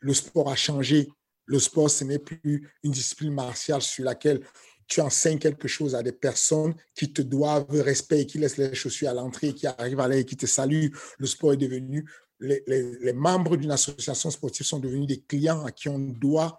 le 0.00 0.14
sport 0.14 0.50
a 0.50 0.56
changé. 0.56 1.08
Le 1.46 1.58
sport, 1.58 1.90
ce 1.90 2.04
n'est 2.04 2.18
plus 2.18 2.70
une 2.82 2.92
discipline 2.92 3.32
martiale 3.32 3.80
sur 3.80 4.04
laquelle 4.04 4.46
tu 4.90 5.00
enseignes 5.00 5.38
quelque 5.38 5.68
chose 5.68 5.94
à 5.94 6.02
des 6.02 6.12
personnes 6.12 6.74
qui 6.94 7.12
te 7.12 7.22
doivent 7.22 7.66
respect, 7.70 8.26
qui 8.26 8.38
laissent 8.38 8.58
les 8.58 8.74
chaussures 8.74 9.08
à 9.08 9.14
l'entrée, 9.14 9.54
qui 9.54 9.66
arrivent 9.66 10.00
à 10.00 10.08
l'air, 10.08 10.26
qui 10.26 10.36
te 10.36 10.46
saluent. 10.46 10.92
Le 11.18 11.26
sport 11.26 11.52
est 11.52 11.56
devenu, 11.56 12.10
les, 12.40 12.62
les 12.66 13.12
membres 13.12 13.56
d'une 13.56 13.70
association 13.70 14.30
sportive 14.30 14.66
sont 14.66 14.80
devenus 14.80 15.06
des 15.06 15.20
clients 15.20 15.64
à 15.64 15.70
qui 15.70 15.88
on 15.88 15.98
doit 15.98 16.58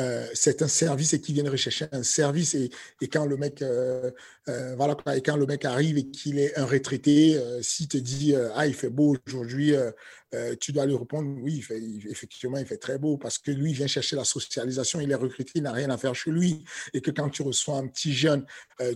euh, 0.00 0.26
c'est 0.34 0.62
un 0.62 0.68
service 0.68 1.12
et 1.12 1.20
qui 1.20 1.32
viennent 1.32 1.48
rechercher 1.48 1.86
un 1.92 2.02
service 2.02 2.54
et, 2.54 2.70
quand 3.08 3.26
le 3.26 3.36
mec 3.36 3.60
euh, 3.60 4.10
euh, 4.48 4.74
voilà 4.76 4.96
le 5.04 5.46
mec 5.46 5.64
arrive 5.64 5.98
et 5.98 6.06
qu'il 6.10 6.38
est 6.38 6.56
un 6.56 6.64
retraité 6.64 7.38
s'il 7.60 7.88
te 7.88 7.98
dit 7.98 8.34
ah 8.54 8.66
il 8.66 8.74
fait 8.74 8.88
beau 8.88 9.16
aujourd'hui 9.26 9.74
tu 10.60 10.72
dois 10.72 10.86
lui 10.86 10.96
répondre 10.96 11.28
oui 11.42 11.64
effectivement 12.08 12.58
il 12.58 12.66
fait 12.66 12.78
très 12.78 12.98
beau 12.98 13.16
parce 13.16 13.38
que 13.38 13.50
lui 13.50 13.70
il 13.70 13.76
vient 13.76 13.86
chercher 13.86 14.16
la 14.16 14.24
socialisation 14.24 15.00
il 15.00 15.10
est 15.10 15.16
recruté 15.16 15.52
il 15.56 15.62
n'a 15.62 15.72
rien 15.72 15.90
à 15.90 15.98
faire 15.98 16.14
chez 16.14 16.30
lui. 16.30 16.64
Et 16.94 17.00
que 17.00 17.10
quand 17.10 17.28
tu 17.28 17.42
reçois 17.42 17.76
un 17.76 17.86
petit 17.86 18.12
jeune 18.12 18.44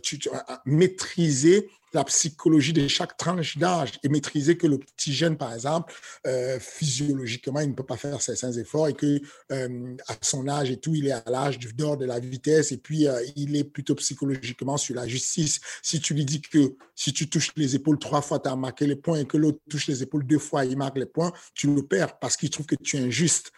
tu, 0.03 0.19
tu 0.19 0.29
maîtriser 0.65 1.69
la 1.95 2.05
psychologie 2.05 2.73
de 2.73 2.87
chaque 2.89 3.17
tranche 3.17 3.57
d'âge 3.57 3.93
et 4.03 4.09
maîtriser 4.09 4.57
que 4.57 4.67
le 4.67 4.79
petit 4.79 5.13
jeune, 5.13 5.37
par 5.37 5.55
exemple, 5.55 5.95
euh, 6.27 6.59
physiologiquement, 6.61 7.61
il 7.61 7.71
ne 7.71 7.75
peut 7.75 7.87
pas 7.87 7.97
faire 7.97 8.21
certains 8.21 8.53
efforts 8.53 8.89
et 8.89 8.95
que 8.95 9.21
euh, 9.53 9.97
à 10.09 10.15
son 10.21 10.49
âge 10.49 10.71
et 10.71 10.77
tout, 10.77 10.95
il 10.95 11.07
est 11.07 11.13
à 11.13 11.23
l'âge 11.27 11.59
du 11.59 11.73
dehors 11.73 11.97
de 11.97 12.05
la 12.05 12.19
vitesse 12.19 12.73
et 12.73 12.79
puis 12.79 13.07
euh, 13.07 13.23
il 13.37 13.57
est 13.57 13.65
plutôt 13.65 13.95
psychologiquement 13.95 14.77
sur 14.77 14.95
la 14.95 15.07
justice. 15.07 15.61
Si 15.83 16.01
tu 16.01 16.15
lui 16.15 16.25
dis 16.25 16.41
que 16.41 16.77
si 16.95 17.13
tu 17.13 17.29
touches 17.29 17.53
les 17.57 17.75
épaules 17.75 17.99
trois 17.99 18.23
fois, 18.23 18.39
tu 18.39 18.49
as 18.49 18.57
marqué 18.57 18.87
les 18.87 18.97
points 18.97 19.21
et 19.21 19.27
que 19.27 19.37
l'autre 19.37 19.61
touche 19.71 19.87
les 19.87 20.03
épaules 20.03 20.27
deux 20.27 20.39
fois, 20.39 20.65
il 20.65 20.77
marque 20.77 20.99
les 20.99 21.07
points, 21.07 21.33
tu 21.55 21.73
le 21.73 21.83
perds 21.83 22.19
parce 22.19 22.37
qu'il 22.37 22.51
trouve 22.51 22.67
que 22.67 22.77
tu 22.77 22.97
es 22.97 23.01
injuste. 23.01 23.53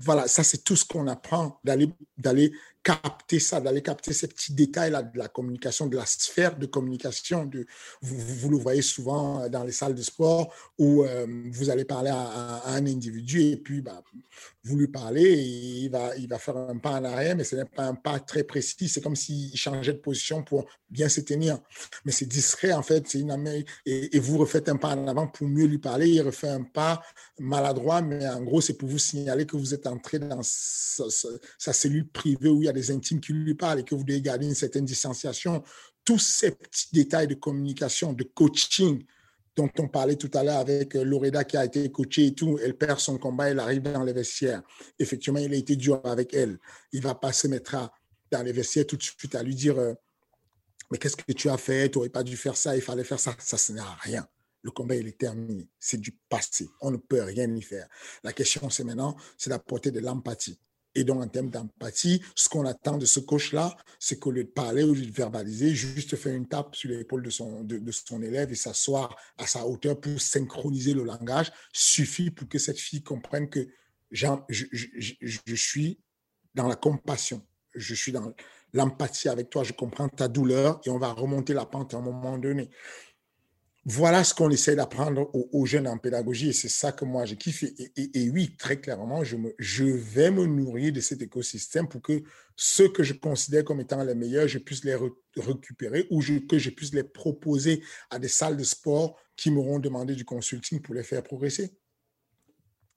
Voilà, 0.00 0.28
ça 0.28 0.42
c'est 0.42 0.64
tout 0.64 0.76
ce 0.76 0.84
qu'on 0.84 1.06
apprend 1.06 1.60
d'aller 1.64 1.88
d'aller 2.18 2.52
capter 2.84 3.40
ça, 3.40 3.60
d'aller 3.60 3.82
capter 3.82 4.12
ces 4.12 4.28
petits 4.28 4.52
détails-là 4.52 5.02
de 5.02 5.18
la 5.18 5.28
communication, 5.28 5.86
de 5.86 5.96
la 5.96 6.04
sphère 6.04 6.56
de 6.56 6.66
communication. 6.66 7.46
De, 7.46 7.66
vous, 8.02 8.18
vous, 8.18 8.50
le 8.50 8.58
voyez 8.58 8.82
souvent 8.82 9.48
dans 9.48 9.64
les 9.64 9.72
salles 9.72 9.94
de 9.94 10.02
sport 10.02 10.52
où 10.78 11.02
euh, 11.02 11.26
vous 11.50 11.70
allez 11.70 11.86
parler 11.86 12.10
à, 12.10 12.62
un 12.66 12.86
individu 12.86 13.42
et 13.42 13.56
puis 13.56 13.80
bah, 13.80 14.02
vous 14.64 14.76
lui 14.76 14.88
parlez 14.88 15.22
et 15.22 15.42
il 15.84 15.88
va, 15.88 16.14
il 16.16 16.28
va 16.28 16.38
faire 16.38 16.56
un 16.56 16.76
pas 16.76 16.92
en 16.92 17.04
arrière, 17.04 17.36
mais 17.36 17.44
ce 17.44 17.56
n'est 17.56 17.64
pas 17.64 17.84
un 17.84 17.94
pas 17.94 18.20
très 18.20 18.44
précis. 18.44 18.88
C'est 18.88 19.00
comme 19.00 19.16
s'il 19.16 19.56
changeait 19.56 19.94
de 19.94 19.98
position 19.98 20.42
pour 20.42 20.66
bien 20.90 21.08
se 21.08 21.22
tenir. 21.22 21.58
Mais 22.04 22.12
c'est 22.12 22.26
discret 22.26 22.72
en 22.72 22.82
fait. 22.82 23.14
Une 23.14 23.64
et, 23.86 24.16
et 24.16 24.18
vous 24.18 24.36
refaites 24.36 24.68
un 24.68 24.76
pas 24.76 24.94
en 24.94 25.08
avant 25.08 25.26
pour 25.26 25.48
mieux 25.48 25.66
lui 25.66 25.78
parler. 25.78 26.08
Il 26.08 26.20
refait 26.20 26.48
un 26.48 26.62
pas 26.62 27.02
maladroit, 27.38 28.02
mais 28.02 28.26
en 28.28 28.42
gros, 28.42 28.60
c'est 28.60 28.74
pour 28.74 28.88
vous 28.88 28.98
signaler 28.98 29.46
que 29.46 29.56
vous 29.56 29.72
êtes 29.72 29.86
entré 29.86 30.18
dans 30.18 30.42
sa, 30.42 31.04
sa 31.58 31.72
cellule 31.72 32.08
privée 32.08 32.48
où 32.48 32.62
il 32.62 32.66
y 32.66 32.68
a 32.68 32.73
des 32.74 32.90
intimes 32.90 33.20
qui 33.20 33.32
lui 33.32 33.54
parlent 33.54 33.80
et 33.80 33.84
que 33.84 33.94
vous 33.94 34.04
devez 34.04 34.20
garder 34.20 34.46
une 34.46 34.54
certaine 34.54 34.84
distanciation. 34.84 35.62
Tous 36.04 36.18
ces 36.18 36.50
petits 36.50 36.88
détails 36.92 37.28
de 37.28 37.34
communication, 37.34 38.12
de 38.12 38.24
coaching 38.24 39.04
dont 39.56 39.70
on 39.78 39.88
parlait 39.88 40.16
tout 40.16 40.30
à 40.34 40.42
l'heure 40.42 40.58
avec 40.58 40.96
euh, 40.96 41.04
Loreda 41.04 41.44
qui 41.44 41.56
a 41.56 41.64
été 41.64 41.90
coachée 41.90 42.26
et 42.26 42.34
tout, 42.34 42.58
elle 42.62 42.76
perd 42.76 42.98
son 42.98 43.18
combat, 43.18 43.50
elle 43.50 43.60
arrive 43.60 43.82
dans 43.82 44.02
les 44.02 44.12
vestiaires. 44.12 44.62
Effectivement, 44.98 45.38
il 45.38 45.52
a 45.52 45.56
été 45.56 45.76
dur 45.76 46.00
avec 46.04 46.34
elle. 46.34 46.58
Il 46.92 47.02
va 47.02 47.14
pas 47.14 47.32
se 47.32 47.46
mettre 47.46 47.76
dans 48.30 48.42
les 48.42 48.52
vestiaires 48.52 48.86
tout 48.86 48.96
de 48.96 49.02
suite 49.02 49.34
à 49.34 49.42
lui 49.42 49.54
dire 49.54 49.78
euh, 49.78 49.94
Mais 50.90 50.98
qu'est-ce 50.98 51.16
que 51.16 51.32
tu 51.32 51.48
as 51.48 51.56
fait? 51.56 51.88
Tu 51.88 51.98
n'aurais 51.98 52.10
pas 52.10 52.24
dû 52.24 52.36
faire 52.36 52.56
ça, 52.56 52.74
il 52.76 52.82
fallait 52.82 53.04
faire 53.04 53.20
ça. 53.20 53.36
Ça, 53.38 53.56
ne 53.56 53.78
sert 53.78 53.86
à 53.86 53.96
rien. 54.00 54.26
Le 54.62 54.70
combat, 54.70 54.96
il 54.96 55.06
est 55.06 55.18
terminé. 55.18 55.68
C'est 55.78 56.00
du 56.00 56.12
passé. 56.28 56.68
On 56.80 56.90
ne 56.90 56.96
peut 56.96 57.22
rien 57.22 57.54
y 57.54 57.62
faire. 57.62 57.86
La 58.22 58.32
question, 58.32 58.70
c'est 58.70 58.84
maintenant, 58.84 59.16
c'est 59.36 59.50
d'apporter 59.50 59.90
de 59.90 60.00
l'empathie. 60.00 60.58
Et 60.94 61.04
donc, 61.04 61.22
en 61.22 61.28
termes 61.28 61.50
d'empathie, 61.50 62.22
ce 62.36 62.48
qu'on 62.48 62.64
attend 62.66 62.98
de 62.98 63.06
ce 63.06 63.20
coach-là, 63.20 63.76
c'est 63.98 64.18
qu'au 64.18 64.30
lieu 64.30 64.44
de 64.44 64.48
parler, 64.48 64.84
ou 64.84 64.94
de 64.94 65.10
verbaliser, 65.10 65.74
juste 65.74 66.16
faire 66.16 66.34
une 66.34 66.46
tape 66.46 66.76
sur 66.76 66.90
l'épaule 66.90 67.22
de 67.22 67.30
son, 67.30 68.22
élève 68.22 68.52
et 68.52 68.54
s'asseoir 68.54 69.16
à 69.38 69.46
sa 69.46 69.66
hauteur 69.66 70.00
pour 70.00 70.20
synchroniser 70.20 70.94
le 70.94 71.02
langage 71.02 71.52
suffit 71.72 72.30
pour 72.30 72.48
que 72.48 72.58
cette 72.58 72.78
fille 72.78 73.02
comprenne 73.02 73.48
que 73.48 73.66
je 74.10 75.54
suis 75.54 75.98
dans 76.54 76.68
la 76.68 76.76
compassion, 76.76 77.44
je 77.74 77.94
suis 77.94 78.12
dans 78.12 78.32
l'empathie 78.72 79.28
avec 79.28 79.50
toi, 79.50 79.64
je 79.64 79.72
comprends 79.72 80.08
ta 80.08 80.28
douleur 80.28 80.80
et 80.84 80.90
on 80.90 80.98
va 80.98 81.12
remonter 81.12 81.54
la 81.54 81.66
pente 81.66 81.94
à 81.94 81.98
un 81.98 82.02
moment 82.02 82.38
donné. 82.38 82.70
Voilà 83.86 84.24
ce 84.24 84.32
qu'on 84.32 84.48
essaie 84.48 84.76
d'apprendre 84.76 85.30
aux, 85.34 85.66
jeunes 85.66 85.86
en 85.86 85.98
pédagogie 85.98 86.48
et 86.48 86.52
c'est 86.54 86.70
ça 86.70 86.92
que 86.92 87.04
moi 87.04 87.26
j'ai 87.26 87.36
kiffé. 87.36 87.74
Et, 87.96 88.30
oui, 88.30 88.56
très 88.56 88.80
clairement, 88.80 89.22
je, 89.24 89.84
vais 89.84 90.30
me 90.30 90.46
nourrir 90.46 90.90
de 90.90 91.00
cet 91.00 91.20
écosystème 91.20 91.86
pour 91.86 92.00
que 92.00 92.22
ceux 92.56 92.88
que 92.88 93.02
je 93.02 93.12
considère 93.12 93.62
comme 93.62 93.80
étant 93.80 94.02
les 94.02 94.14
meilleurs, 94.14 94.48
je 94.48 94.58
puisse 94.58 94.84
les 94.84 94.96
récupérer 95.36 96.06
ou 96.10 96.22
que 96.48 96.58
je 96.58 96.70
puisse 96.70 96.94
les 96.94 97.04
proposer 97.04 97.82
à 98.08 98.18
des 98.18 98.28
salles 98.28 98.56
de 98.56 98.64
sport 98.64 99.18
qui 99.36 99.50
m'auront 99.50 99.80
demandé 99.80 100.14
du 100.14 100.24
consulting 100.24 100.80
pour 100.80 100.94
les 100.94 101.02
faire 101.02 101.22
progresser. 101.22 101.76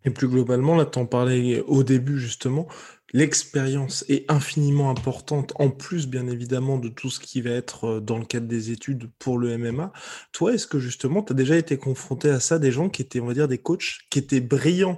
Et 0.08 0.10
plus 0.10 0.30
globalement, 0.30 0.78
là, 0.78 0.86
tu 0.86 1.00
en 1.00 1.06
parlais 1.06 1.60
au 1.68 1.84
début 1.84 2.18
justement, 2.18 2.70
l'expérience 3.12 4.06
est 4.08 4.24
infiniment 4.32 4.90
importante, 4.90 5.52
en 5.56 5.70
plus 5.70 6.08
bien 6.08 6.28
évidemment 6.28 6.78
de 6.78 6.88
tout 6.88 7.10
ce 7.10 7.20
qui 7.20 7.42
va 7.42 7.50
être 7.50 7.84
euh, 7.86 8.00
dans 8.00 8.18
le 8.18 8.24
cadre 8.24 8.48
des 8.48 8.72
études 8.72 9.12
pour 9.20 9.38
le 9.38 9.58
MMA. 9.58 9.92
Toi, 10.32 10.54
est-ce 10.54 10.66
que 10.66 10.80
justement, 10.80 11.24
tu 11.24 11.34
as 11.34 11.36
déjà 11.36 11.58
été 11.58 11.78
confronté 11.78 12.30
à 12.30 12.40
ça, 12.40 12.58
des 12.58 12.72
gens 12.72 12.88
qui 12.88 13.02
étaient, 13.02 13.20
on 13.20 13.26
va 13.26 13.34
dire, 13.34 13.50
des 13.50 13.58
coachs, 13.58 13.98
qui 14.10 14.20
étaient 14.20 14.40
brillants 14.40 14.98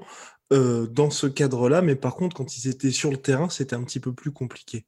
euh, 0.54 0.86
dans 0.86 1.10
ce 1.10 1.26
cadre-là, 1.26 1.82
mais 1.82 1.96
par 1.96 2.16
contre, 2.16 2.36
quand 2.36 2.56
ils 2.56 2.68
étaient 2.68 2.92
sur 2.92 3.10
le 3.10 3.18
terrain, 3.18 3.50
c'était 3.50 3.76
un 3.76 3.84
petit 3.84 4.00
peu 4.00 4.14
plus 4.14 4.32
compliqué? 4.32 4.86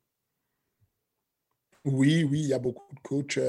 Oui, 1.84 2.23
oui, 2.23 2.41
il 2.41 2.47
y 2.47 2.53
a 2.53 2.59
beaucoup 2.59 2.93
de 2.93 2.99
coachs. 2.99 3.39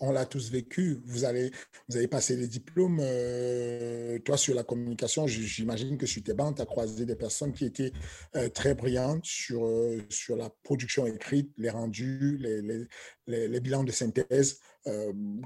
on 0.00 0.12
l'a 0.12 0.26
tous 0.26 0.50
vécu. 0.50 1.00
Vous, 1.06 1.24
allez, 1.24 1.50
vous 1.88 1.96
avez 1.96 2.06
passé 2.06 2.36
les 2.36 2.46
diplômes. 2.46 2.98
Euh, 3.00 4.18
toi, 4.18 4.36
sur 4.36 4.54
la 4.54 4.64
communication, 4.64 5.26
j'imagine 5.26 5.96
que 5.96 6.04
sur 6.04 6.22
tes 6.22 6.34
bancs, 6.34 6.56
tu 6.56 6.62
as 6.62 6.66
croisé 6.66 7.06
des 7.06 7.16
personnes 7.16 7.54
qui 7.54 7.64
étaient 7.64 7.92
euh, 8.36 8.50
très 8.50 8.74
brillantes 8.74 9.24
sur, 9.24 9.64
euh, 9.64 9.98
la 10.36 10.50
production 10.62 11.06
écrite, 11.06 11.50
les 11.56 11.70
rendus, 11.70 12.36
les, 13.26 13.60
bilans 13.60 13.84
de 13.84 13.92
synthèse, 13.92 14.60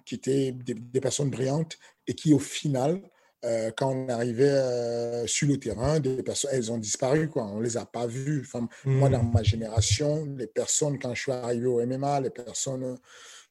qui 0.05 0.17
étaient 0.17 0.53
des, 0.53 1.01
personnes 1.01 1.31
brillantes 1.31 1.79
et 2.09 2.15
qui, 2.15 2.35
au 2.35 2.39
final, 2.41 3.01
euh, 3.45 3.73
quand 3.77 3.91
on 3.91 4.09
arrivait 4.09 4.49
euh, 4.49 5.27
sur 5.27 5.49
le 5.49 5.59
terrain, 5.59 5.99
des 5.99 6.23
personnes, 6.23 6.53
elles 6.55 6.71
ont 6.71 6.79
disparu, 6.79 7.29
quoi. 7.29 7.45
On 7.47 7.61
les 7.61 7.77
a 7.77 7.85
pas 7.85 8.07
vues. 8.07 8.43
Enfin, 8.43 8.69
Moi, 8.85 9.09
dans 9.09 9.23
hmm. 9.23 9.33
ma 9.33 9.43
génération, 9.43 10.27
les 10.37 10.47
personnes, 10.47 10.99
quand 10.99 11.15
je 11.15 11.23
suis 11.23 11.33
arrivé 11.33 11.67
au 11.67 11.85
MMA, 11.85 12.21
les 12.21 12.31
personnes, 12.31 12.99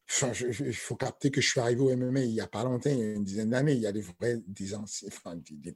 enfin, 0.10 0.32
il 0.62 0.74
faut 0.74 0.96
capter 0.96 1.30
que 1.30 1.42
je 1.42 1.50
suis 1.50 1.60
arrivé 1.60 1.82
au 1.82 1.96
MMA 1.96 2.22
il 2.22 2.32
n'y 2.32 2.42
a 2.42 2.48
pas 2.48 2.64
longtemps, 2.64 2.90
il 2.90 3.00
y 3.00 3.04
a 3.04 3.06
une 3.14 3.24
dizaine 3.24 3.50
d'années. 3.50 3.74
Il 3.74 3.82
y 3.82 3.88
a 3.88 3.92
des 3.92 4.02
vrais, 4.02 4.40
des, 4.48 4.74
enfin, 4.74 5.36
des, 5.36 5.76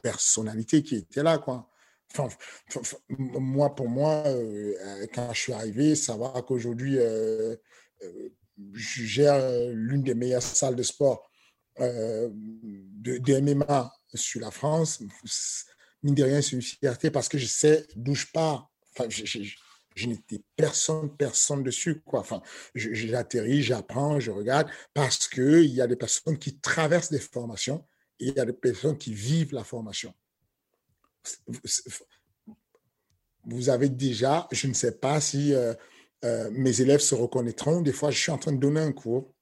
personnalités 0.00 0.82
qui 0.82 0.96
étaient 0.96 1.22
là, 1.22 1.38
quoi. 1.38 1.68
Enfin, 2.12 2.28
moi, 3.08 3.74
pour 3.74 3.88
moi, 3.88 4.22
euh, 4.26 5.06
quand 5.12 5.32
je 5.32 5.40
suis 5.40 5.52
arrivé, 5.52 5.96
savoir 5.96 6.44
qu'aujourd'hui, 6.44 6.98
je 8.74 9.02
gère 9.02 9.70
l'une 9.72 10.04
des 10.04 10.14
meilleures 10.14 10.42
salles 10.42 10.76
de 10.76 10.84
sport 10.84 11.28
euh, 11.80 12.30
de, 12.32 13.40
MMA 13.40 13.92
sur 14.14 14.40
la 14.40 14.50
France, 14.50 15.02
mine 16.02 16.14
de 16.14 16.22
rien, 16.22 16.40
c'est 16.40 16.52
une 16.52 16.62
fierté 16.62 17.10
parce 17.10 17.28
que 17.28 17.38
je 17.38 17.46
sais 17.46 17.86
d'où 17.94 18.14
je 18.14 18.26
pars. 18.32 18.70
Enfin, 18.92 19.08
je, 19.10 20.06
n'étais 20.06 20.42
personne, 20.56 21.14
personne 21.16 21.62
dessus. 21.62 22.00
Quoi. 22.00 22.20
Enfin, 22.20 22.42
j'atterris, 22.74 23.62
j'apprends, 23.62 24.18
je 24.20 24.30
regarde 24.30 24.68
parce 24.94 25.28
qu'il 25.28 25.66
y 25.66 25.80
a 25.80 25.86
des 25.86 25.96
personnes 25.96 26.38
qui 26.38 26.58
traversent 26.58 27.10
des 27.10 27.18
formations 27.18 27.84
et 28.20 28.28
il 28.28 28.34
y 28.34 28.40
a 28.40 28.46
des 28.46 28.52
personnes 28.52 28.96
qui 28.96 29.12
vivent 29.12 29.52
la 29.52 29.64
formation. 29.64 30.14
Vous 33.44 33.68
avez 33.68 33.88
déjà, 33.88 34.48
je 34.50 34.66
ne 34.66 34.72
sais 34.72 34.92
pas 34.92 35.20
si 35.20 35.54
euh, 35.54 35.74
euh, 36.24 36.50
mes 36.52 36.80
élèves 36.80 37.00
se 37.00 37.14
reconnaîtront, 37.14 37.82
des 37.82 37.92
fois 37.92 38.10
je 38.10 38.18
suis 38.18 38.32
en 38.32 38.38
train 38.38 38.52
de 38.52 38.58
donner 38.58 38.80
un 38.80 38.92
cours 38.92 39.35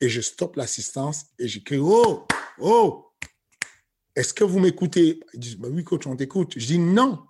et 0.00 0.08
je 0.08 0.20
stoppe 0.20 0.56
l'assistance 0.56 1.26
et 1.38 1.48
j'écris 1.48 1.78
Oh, 1.78 2.26
oh, 2.58 3.10
est-ce 4.16 4.34
que 4.34 4.44
vous 4.44 4.58
m'écoutez? 4.58 5.20
Ils 5.34 5.40
disent 5.40 5.56
bah 5.56 5.68
Oui, 5.70 5.84
coach, 5.84 6.06
on 6.06 6.16
t'écoute. 6.16 6.54
Je 6.56 6.66
dis 6.66 6.78
Non. 6.78 7.20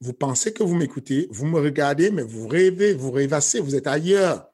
Vous 0.00 0.12
pensez 0.12 0.52
que 0.52 0.62
vous 0.62 0.74
m'écoutez, 0.74 1.28
vous 1.30 1.46
me 1.46 1.58
regardez, 1.58 2.10
mais 2.10 2.22
vous 2.22 2.46
rêvez, 2.46 2.92
vous 2.92 3.10
rêvassez, 3.10 3.60
vous 3.60 3.74
êtes 3.74 3.86
ailleurs. 3.86 4.46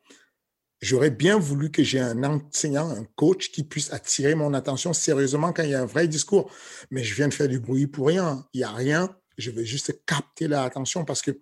J'aurais 0.81 1.11
bien 1.11 1.39
voulu 1.39 1.71
que 1.71 1.83
j'ai 1.83 1.99
un 2.01 2.23
enseignant, 2.25 2.89
un 2.89 3.05
coach 3.17 3.51
qui 3.51 3.65
puisse 3.65 3.93
attirer 3.93 4.35
mon 4.35 4.55
attention 4.55 4.93
sérieusement 4.93 5.53
quand 5.53 5.63
il 5.63 5.71
y 5.71 5.75
a 5.75 5.83
un 5.83 5.87
vrai 5.87 6.09
discours. 6.09 6.51
Mais 6.91 7.03
je 7.03 7.15
viens 7.15 7.29
de 7.29 7.35
faire 7.35 7.49
du 7.49 7.59
bruit 7.59 7.87
pour 7.87 8.07
rien. 8.07 8.47
Il 8.53 8.59
n'y 8.59 8.65
a 8.65 8.71
rien. 8.71 9.15
Je 9.39 9.51
vais 9.51 9.65
juste 9.65 10.05
capter 10.07 10.47
leur 10.47 10.63
attention 10.63 11.05
parce 11.05 11.23
que 11.23 11.33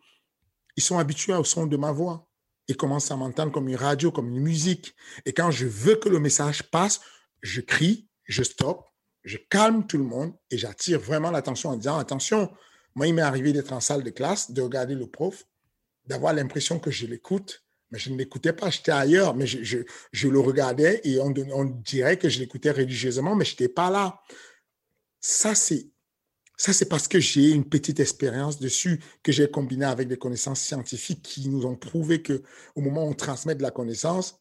ils 0.76 0.82
sont 0.82 0.98
habitués 0.98 1.34
au 1.34 1.44
son 1.44 1.66
de 1.66 1.76
ma 1.76 1.92
voix 1.92 2.27
ils 2.68 2.76
commencent 2.76 3.10
à 3.10 3.16
m'entendre 3.16 3.50
comme 3.50 3.68
une 3.68 3.76
radio, 3.76 4.12
comme 4.12 4.28
une 4.28 4.40
musique. 4.40 4.94
Et 5.24 5.32
quand 5.32 5.50
je 5.50 5.66
veux 5.66 5.96
que 5.96 6.08
le 6.08 6.20
message 6.20 6.70
passe, 6.70 7.00
je 7.42 7.60
crie, 7.60 8.08
je 8.24 8.42
stoppe, 8.42 8.84
je 9.24 9.38
calme 9.50 9.86
tout 9.86 9.98
le 9.98 10.04
monde 10.04 10.34
et 10.50 10.58
j'attire 10.58 11.00
vraiment 11.00 11.30
l'attention 11.30 11.70
en 11.70 11.76
disant 11.76 11.98
attention, 11.98 12.50
moi, 12.94 13.06
il 13.06 13.14
m'est 13.14 13.22
arrivé 13.22 13.52
d'être 13.52 13.72
en 13.72 13.80
salle 13.80 14.02
de 14.02 14.10
classe, 14.10 14.50
de 14.50 14.60
regarder 14.60 14.94
le 14.94 15.06
prof, 15.06 15.44
d'avoir 16.06 16.32
l'impression 16.32 16.78
que 16.78 16.90
je 16.90 17.06
l'écoute, 17.06 17.64
mais 17.90 17.98
je 17.98 18.10
ne 18.10 18.18
l'écoutais 18.18 18.52
pas, 18.52 18.70
j'étais 18.70 18.92
ailleurs, 18.92 19.34
mais 19.34 19.46
je, 19.46 20.28
le 20.28 20.40
regardais 20.40 21.00
et 21.04 21.18
on, 21.20 21.32
on 21.52 21.64
dirait 21.64 22.18
que 22.18 22.28
je 22.28 22.38
l'écoutais 22.38 22.70
religieusement, 22.70 23.34
mais 23.34 23.44
je 23.44 23.52
n'étais 23.52 23.68
pas 23.68 23.90
là. 23.90 24.20
Ça, 25.20 25.54
c'est 25.54 25.90
ça, 26.58 26.72
c'est 26.72 26.88
parce 26.88 27.06
que 27.06 27.20
j'ai 27.20 27.50
une 27.50 27.64
petite 27.64 28.00
expérience 28.00 28.58
dessus 28.58 29.00
que 29.22 29.30
j'ai 29.30 29.48
combiné 29.48 29.84
avec 29.84 30.08
des 30.08 30.16
connaissances 30.16 30.60
scientifiques 30.60 31.22
qui 31.22 31.48
nous 31.48 31.64
ont 31.66 31.76
prouvé 31.76 32.20
que 32.20 32.42
au 32.74 32.80
moment 32.80 33.04
où 33.04 33.10
on 33.10 33.14
transmet 33.14 33.54
de 33.54 33.62
la 33.62 33.70
connaissance, 33.70 34.40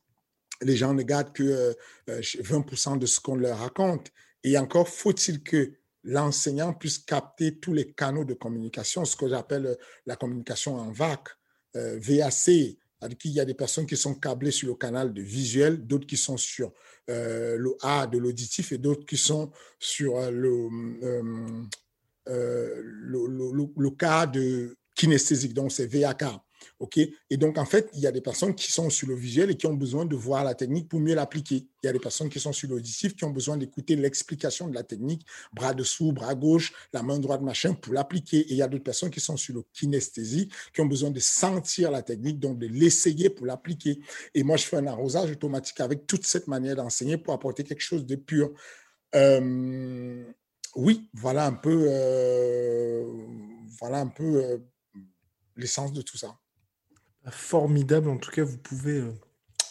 les 0.64 0.76
gens 0.76 0.96
ne 0.96 1.04
gardent 1.04 1.32
que 1.32 1.76
20% 2.08 2.96
euh, 2.96 2.98
de 2.98 3.06
ce 3.06 3.20
qu'on 3.20 3.36
leur 3.36 3.60
raconte. 3.60 4.12
Et 4.44 4.58
encore 4.58 4.90
faut-il 4.90 5.44
que 5.44 5.74
l'enseignant 6.04 6.74
puisse 6.74 6.98
capter 6.98 7.60
tous 7.60 7.74
les 7.74 7.92
canaux 7.92 8.26
de 8.26 8.34
communication, 8.34 9.06
ce 9.06 9.16
que 9.16 9.30
j'appelle 9.30 9.68
euh, 9.68 9.76
la 10.08 10.16
communication 10.16 10.76
en 10.76 10.92
VAC, 10.92 11.22
euh, 11.76 12.00
VAC. 12.02 12.76
Il 13.26 13.32
y 13.32 13.40
a 13.40 13.46
des 13.46 13.54
personnes 13.54 13.86
qui 13.86 13.96
sont 13.96 14.16
câblées 14.16 14.50
sur 14.50 14.70
le 14.70 14.74
canal 14.74 15.14
de 15.14 15.22
visuel, 15.22 15.86
d'autres 15.86 16.08
qui 16.08 16.18
sont 16.18 16.38
sur 16.38 16.74
le 17.08 17.78
A 17.84 18.08
de 18.08 18.18
l'auditif 18.18 18.72
et 18.72 18.80
d'autres 18.80 19.06
qui 19.06 19.18
sont 19.18 19.52
sur 19.80 20.20
le, 20.32 20.68
euh, 21.04 21.64
le, 22.28 23.70
le, 23.76 23.90
cas 23.92 24.26
de 24.26 24.76
kinesthésique, 24.96 25.54
donc 25.54 25.72
c'est 25.72 25.88
VAK. 25.88 26.24
OK? 26.80 27.00
Et 27.30 27.38
donc, 27.38 27.58
en 27.58 27.66
fait, 27.66 27.90
il 27.94 28.00
y 28.00 28.08
a 28.08 28.12
des 28.12 28.22
personnes 28.22 28.54
qui 28.54 28.72
sont 28.72 28.90
sur 28.90 29.08
le 29.08 29.16
visuel 29.16 29.52
et 29.52 29.56
qui 29.56 29.66
ont 29.68 29.74
besoin 29.74 30.06
de 30.06 30.16
voir 30.16 30.44
la 30.44 30.54
technique 30.54 30.90
pour 30.90 31.00
mieux 31.00 31.16
l'appliquer. 31.16 31.68
Il 31.84 31.86
y 31.86 31.90
a 31.90 31.94
des 31.94 32.00
personnes 32.00 32.30
qui 32.30 32.40
sont 32.40 32.54
sur 32.54 32.70
l'auditif 32.70 33.16
qui 33.16 33.24
ont 33.24 33.32
besoin 33.32 33.58
d'écouter 33.58 33.96
l'explication 33.96 34.68
de 34.68 34.76
la 34.76 34.84
technique, 34.84 35.26
bras 35.54 35.74
dessous, 35.74 36.12
bras 36.12 36.36
gauche, 36.36 36.74
la 36.94 37.04
main 37.04 37.20
droite, 37.20 37.42
machin, 37.42 37.74
pour 37.74 37.94
l'appliquer. 37.94 38.40
Et 38.40 38.52
il 38.52 38.58
y 38.58 38.62
a 38.62 38.68
d'autres 38.68 38.84
personnes 38.84 39.10
qui 39.10 39.20
sont 39.20 39.38
sur 39.38 39.56
le 39.56 39.64
kinesthésie, 39.74 40.50
qui 40.74 40.82
ont 40.82 40.86
besoin 40.86 41.12
de 41.12 41.20
sentir 41.20 41.92
la 41.92 42.02
technique, 42.02 42.40
donc 42.40 42.60
de 42.60 42.68
l'essayer 42.68 43.30
pour 43.30 43.46
l'appliquer. 43.46 44.00
Et 44.34 44.44
moi, 44.44 44.58
je 44.58 44.66
fais 44.66 44.78
un 44.78 44.88
arrosage 44.88 45.32
automatique 45.32 45.80
avec 45.80 46.08
toute 46.08 46.26
cette 46.26 46.48
manière 46.48 46.76
d'enseigner 46.76 47.18
pour 47.18 47.34
apporter 47.34 47.64
quelque 47.64 47.82
chose 47.82 48.06
de 48.06 48.16
pur. 48.16 48.52
Euh, 49.16 50.24
oui, 50.78 51.10
voilà 51.14 51.48
un 51.48 51.54
peu, 51.54 51.88
euh, 51.90 53.04
voilà 53.80 54.00
un 54.00 54.08
peu 54.08 54.24
euh, 54.24 54.58
l'essence 55.56 55.92
de 55.92 56.04
tout 56.04 56.18
ça. 56.18 56.38
Formidable, 57.32 58.10
en 58.10 58.18
tout 58.18 58.30
cas, 58.30 58.44
vous 58.44 58.60
pouvez, 58.60 59.00
euh, 59.00 59.12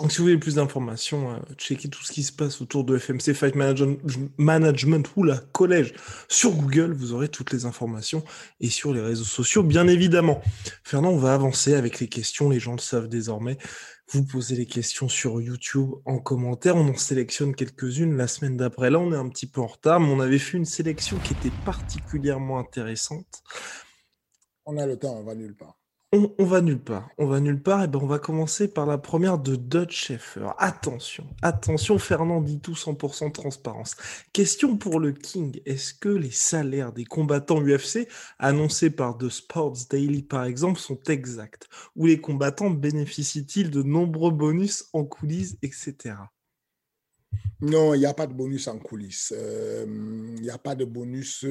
si 0.08 0.18
vous 0.18 0.24
voulez 0.24 0.36
plus 0.36 0.56
d'informations, 0.56 1.32
euh, 1.32 1.38
checker 1.56 1.88
tout 1.88 2.02
ce 2.02 2.12
qui 2.12 2.24
se 2.24 2.32
passe 2.32 2.60
autour 2.60 2.82
de 2.82 2.98
FMC 2.98 3.34
Fight 3.34 3.54
Management, 3.54 4.00
Management 4.36 5.08
ou 5.14 5.22
la 5.22 5.38
collège 5.38 5.94
sur 6.28 6.50
Google, 6.50 6.92
vous 6.92 7.12
aurez 7.12 7.28
toutes 7.28 7.52
les 7.52 7.66
informations 7.66 8.24
et 8.58 8.68
sur 8.68 8.92
les 8.92 9.00
réseaux 9.00 9.24
sociaux, 9.24 9.62
bien 9.62 9.86
évidemment. 9.86 10.42
Fernand, 10.82 11.10
on 11.10 11.18
va 11.18 11.34
avancer 11.34 11.74
avec 11.74 12.00
les 12.00 12.08
questions, 12.08 12.50
les 12.50 12.58
gens 12.58 12.72
le 12.72 12.80
savent 12.80 13.08
désormais. 13.08 13.58
Vous 14.08 14.24
posez 14.24 14.54
les 14.54 14.66
questions 14.66 15.08
sur 15.08 15.40
YouTube 15.40 15.90
en 16.04 16.18
commentaire, 16.18 16.76
on 16.76 16.88
en 16.88 16.96
sélectionne 16.96 17.56
quelques-unes 17.56 18.16
la 18.16 18.28
semaine 18.28 18.56
d'après. 18.56 18.88
Là, 18.88 19.00
on 19.00 19.12
est 19.12 19.16
un 19.16 19.28
petit 19.28 19.48
peu 19.48 19.60
en 19.60 19.66
retard, 19.66 19.98
mais 19.98 20.08
on 20.08 20.20
avait 20.20 20.38
fait 20.38 20.56
une 20.56 20.64
sélection 20.64 21.18
qui 21.18 21.32
était 21.32 21.56
particulièrement 21.64 22.60
intéressante. 22.60 23.42
On 24.64 24.76
a 24.78 24.86
le 24.86 24.96
temps, 24.96 25.16
on 25.16 25.24
va 25.24 25.34
nulle 25.34 25.56
part. 25.56 25.76
On, 26.12 26.44
va 26.44 26.60
nulle 26.60 26.82
part. 26.82 27.10
On 27.18 27.26
va 27.26 27.40
nulle 27.40 27.60
part. 27.60 27.82
Et 27.82 27.88
ben 27.88 27.98
on 28.00 28.06
va 28.06 28.20
commencer 28.20 28.68
par 28.68 28.86
la 28.86 28.96
première 28.96 29.38
de 29.38 29.56
Dutch 29.56 30.06
Schaeffer. 30.06 30.50
Attention, 30.58 31.26
attention, 31.42 31.98
Fernand 31.98 32.40
dit 32.40 32.60
tout 32.60 32.74
100% 32.74 33.32
transparence. 33.32 33.96
Question 34.32 34.76
pour 34.76 35.00
le 35.00 35.12
King. 35.12 35.60
Est-ce 35.66 35.92
que 35.92 36.08
les 36.08 36.30
salaires 36.30 36.92
des 36.92 37.04
combattants 37.04 37.60
UFC 37.60 38.08
annoncés 38.38 38.90
par 38.90 39.18
The 39.18 39.28
Sports 39.28 39.78
Daily 39.90 40.22
par 40.22 40.44
exemple 40.44 40.78
sont 40.78 41.02
exacts? 41.08 41.68
Ou 41.96 42.06
les 42.06 42.20
combattants 42.20 42.70
bénéficient-ils 42.70 43.70
de 43.70 43.82
nombreux 43.82 44.30
bonus 44.30 44.86
en 44.92 45.04
coulisses, 45.04 45.56
etc. 45.60 46.14
Non, 47.60 47.94
il 47.94 47.98
n'y 47.98 48.06
a 48.06 48.14
pas 48.14 48.28
de 48.28 48.32
bonus 48.32 48.68
en 48.68 48.78
coulisses. 48.78 49.34
Euh, 49.36 49.84
il 50.36 50.42
n'y 50.42 50.50
a 50.50 50.58
pas 50.58 50.76
de 50.76 50.84
bonus 50.84 51.44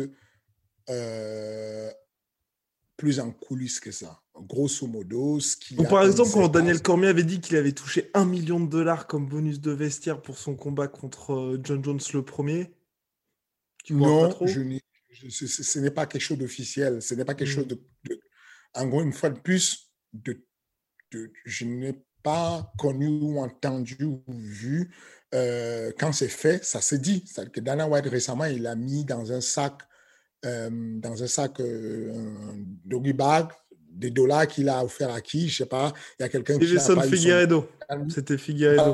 euh, 0.89 1.91
plus 2.97 3.19
en 3.19 3.31
coulisses 3.31 3.79
que 3.79 3.91
ça. 3.91 4.21
Grosso 4.35 4.87
modo, 4.87 5.39
ce 5.39 5.55
qui. 5.55 5.75
Par 5.75 6.03
exemple, 6.03 6.31
quand 6.31 6.47
Daniel 6.49 6.81
Cormier 6.81 7.07
avait 7.07 7.23
dit 7.23 7.39
qu'il 7.39 7.55
avait 7.55 7.71
touché 7.71 8.11
un 8.13 8.25
million 8.25 8.59
de 8.59 8.69
dollars 8.69 9.07
comme 9.07 9.27
bonus 9.27 9.61
de 9.61 9.71
vestiaire 9.71 10.21
pour 10.21 10.37
son 10.37 10.55
combat 10.55 10.87
contre 10.87 11.33
euh, 11.33 11.59
John 11.63 11.83
Jones 11.83 11.99
le 12.13 12.21
premier, 12.23 12.73
non, 13.89 14.35
je 14.45 14.61
ce, 15.29 15.79
n'est 15.79 15.91
pas 15.91 16.05
quelque 16.05 16.21
chose 16.21 16.37
d'officiel. 16.37 17.01
Ce 17.01 17.13
n'est 17.15 17.25
pas 17.25 17.35
quelque 17.35 17.49
chose 17.49 17.65
hmm. 17.65 18.09
de, 18.09 18.19
En 18.73 18.87
gros, 18.87 19.01
une 19.01 19.13
fois 19.13 19.29
de 19.29 19.39
plus, 19.39 19.91
de, 20.13 20.41
je 21.45 21.65
n'ai 21.65 22.03
pas 22.23 22.73
connu 22.77 23.07
ou 23.07 23.39
entendu 23.39 24.03
ou 24.03 24.23
vu. 24.27 24.93
Euh, 25.33 25.91
quand 25.97 26.11
c'est 26.11 26.27
fait, 26.27 26.63
ça 26.63 26.81
se 26.81 26.95
dit. 26.95 27.23
C'est-à-dire 27.25 27.51
que 27.51 27.59
Dana 27.59 27.87
White 27.87 28.07
récemment, 28.07 28.45
il 28.45 28.67
a 28.67 28.75
mis 28.75 29.05
dans 29.05 29.31
un 29.31 29.41
sac 29.41 29.81
euh, 30.43 30.69
dans 30.99 31.23
un 31.23 31.27
sac 31.27 31.59
euh, 31.59 32.11
doggy 32.83 33.13
bag 33.13 33.47
des 33.89 34.11
dollars 34.11 34.47
qu'il 34.47 34.67
a 34.69 34.83
offert 34.83 35.09
à 35.11 35.21
qui, 35.21 35.47
je 35.47 35.57
sais 35.57 35.65
pas, 35.65 35.93
il 36.19 36.23
y 36.23 36.25
a 36.25 36.29
quelqu'un 36.29 36.59
qui 36.59 36.77
a 36.77 37.01
Figueredo. 37.03 37.69
C'était 38.09 38.37
Figueredo. 38.37 38.93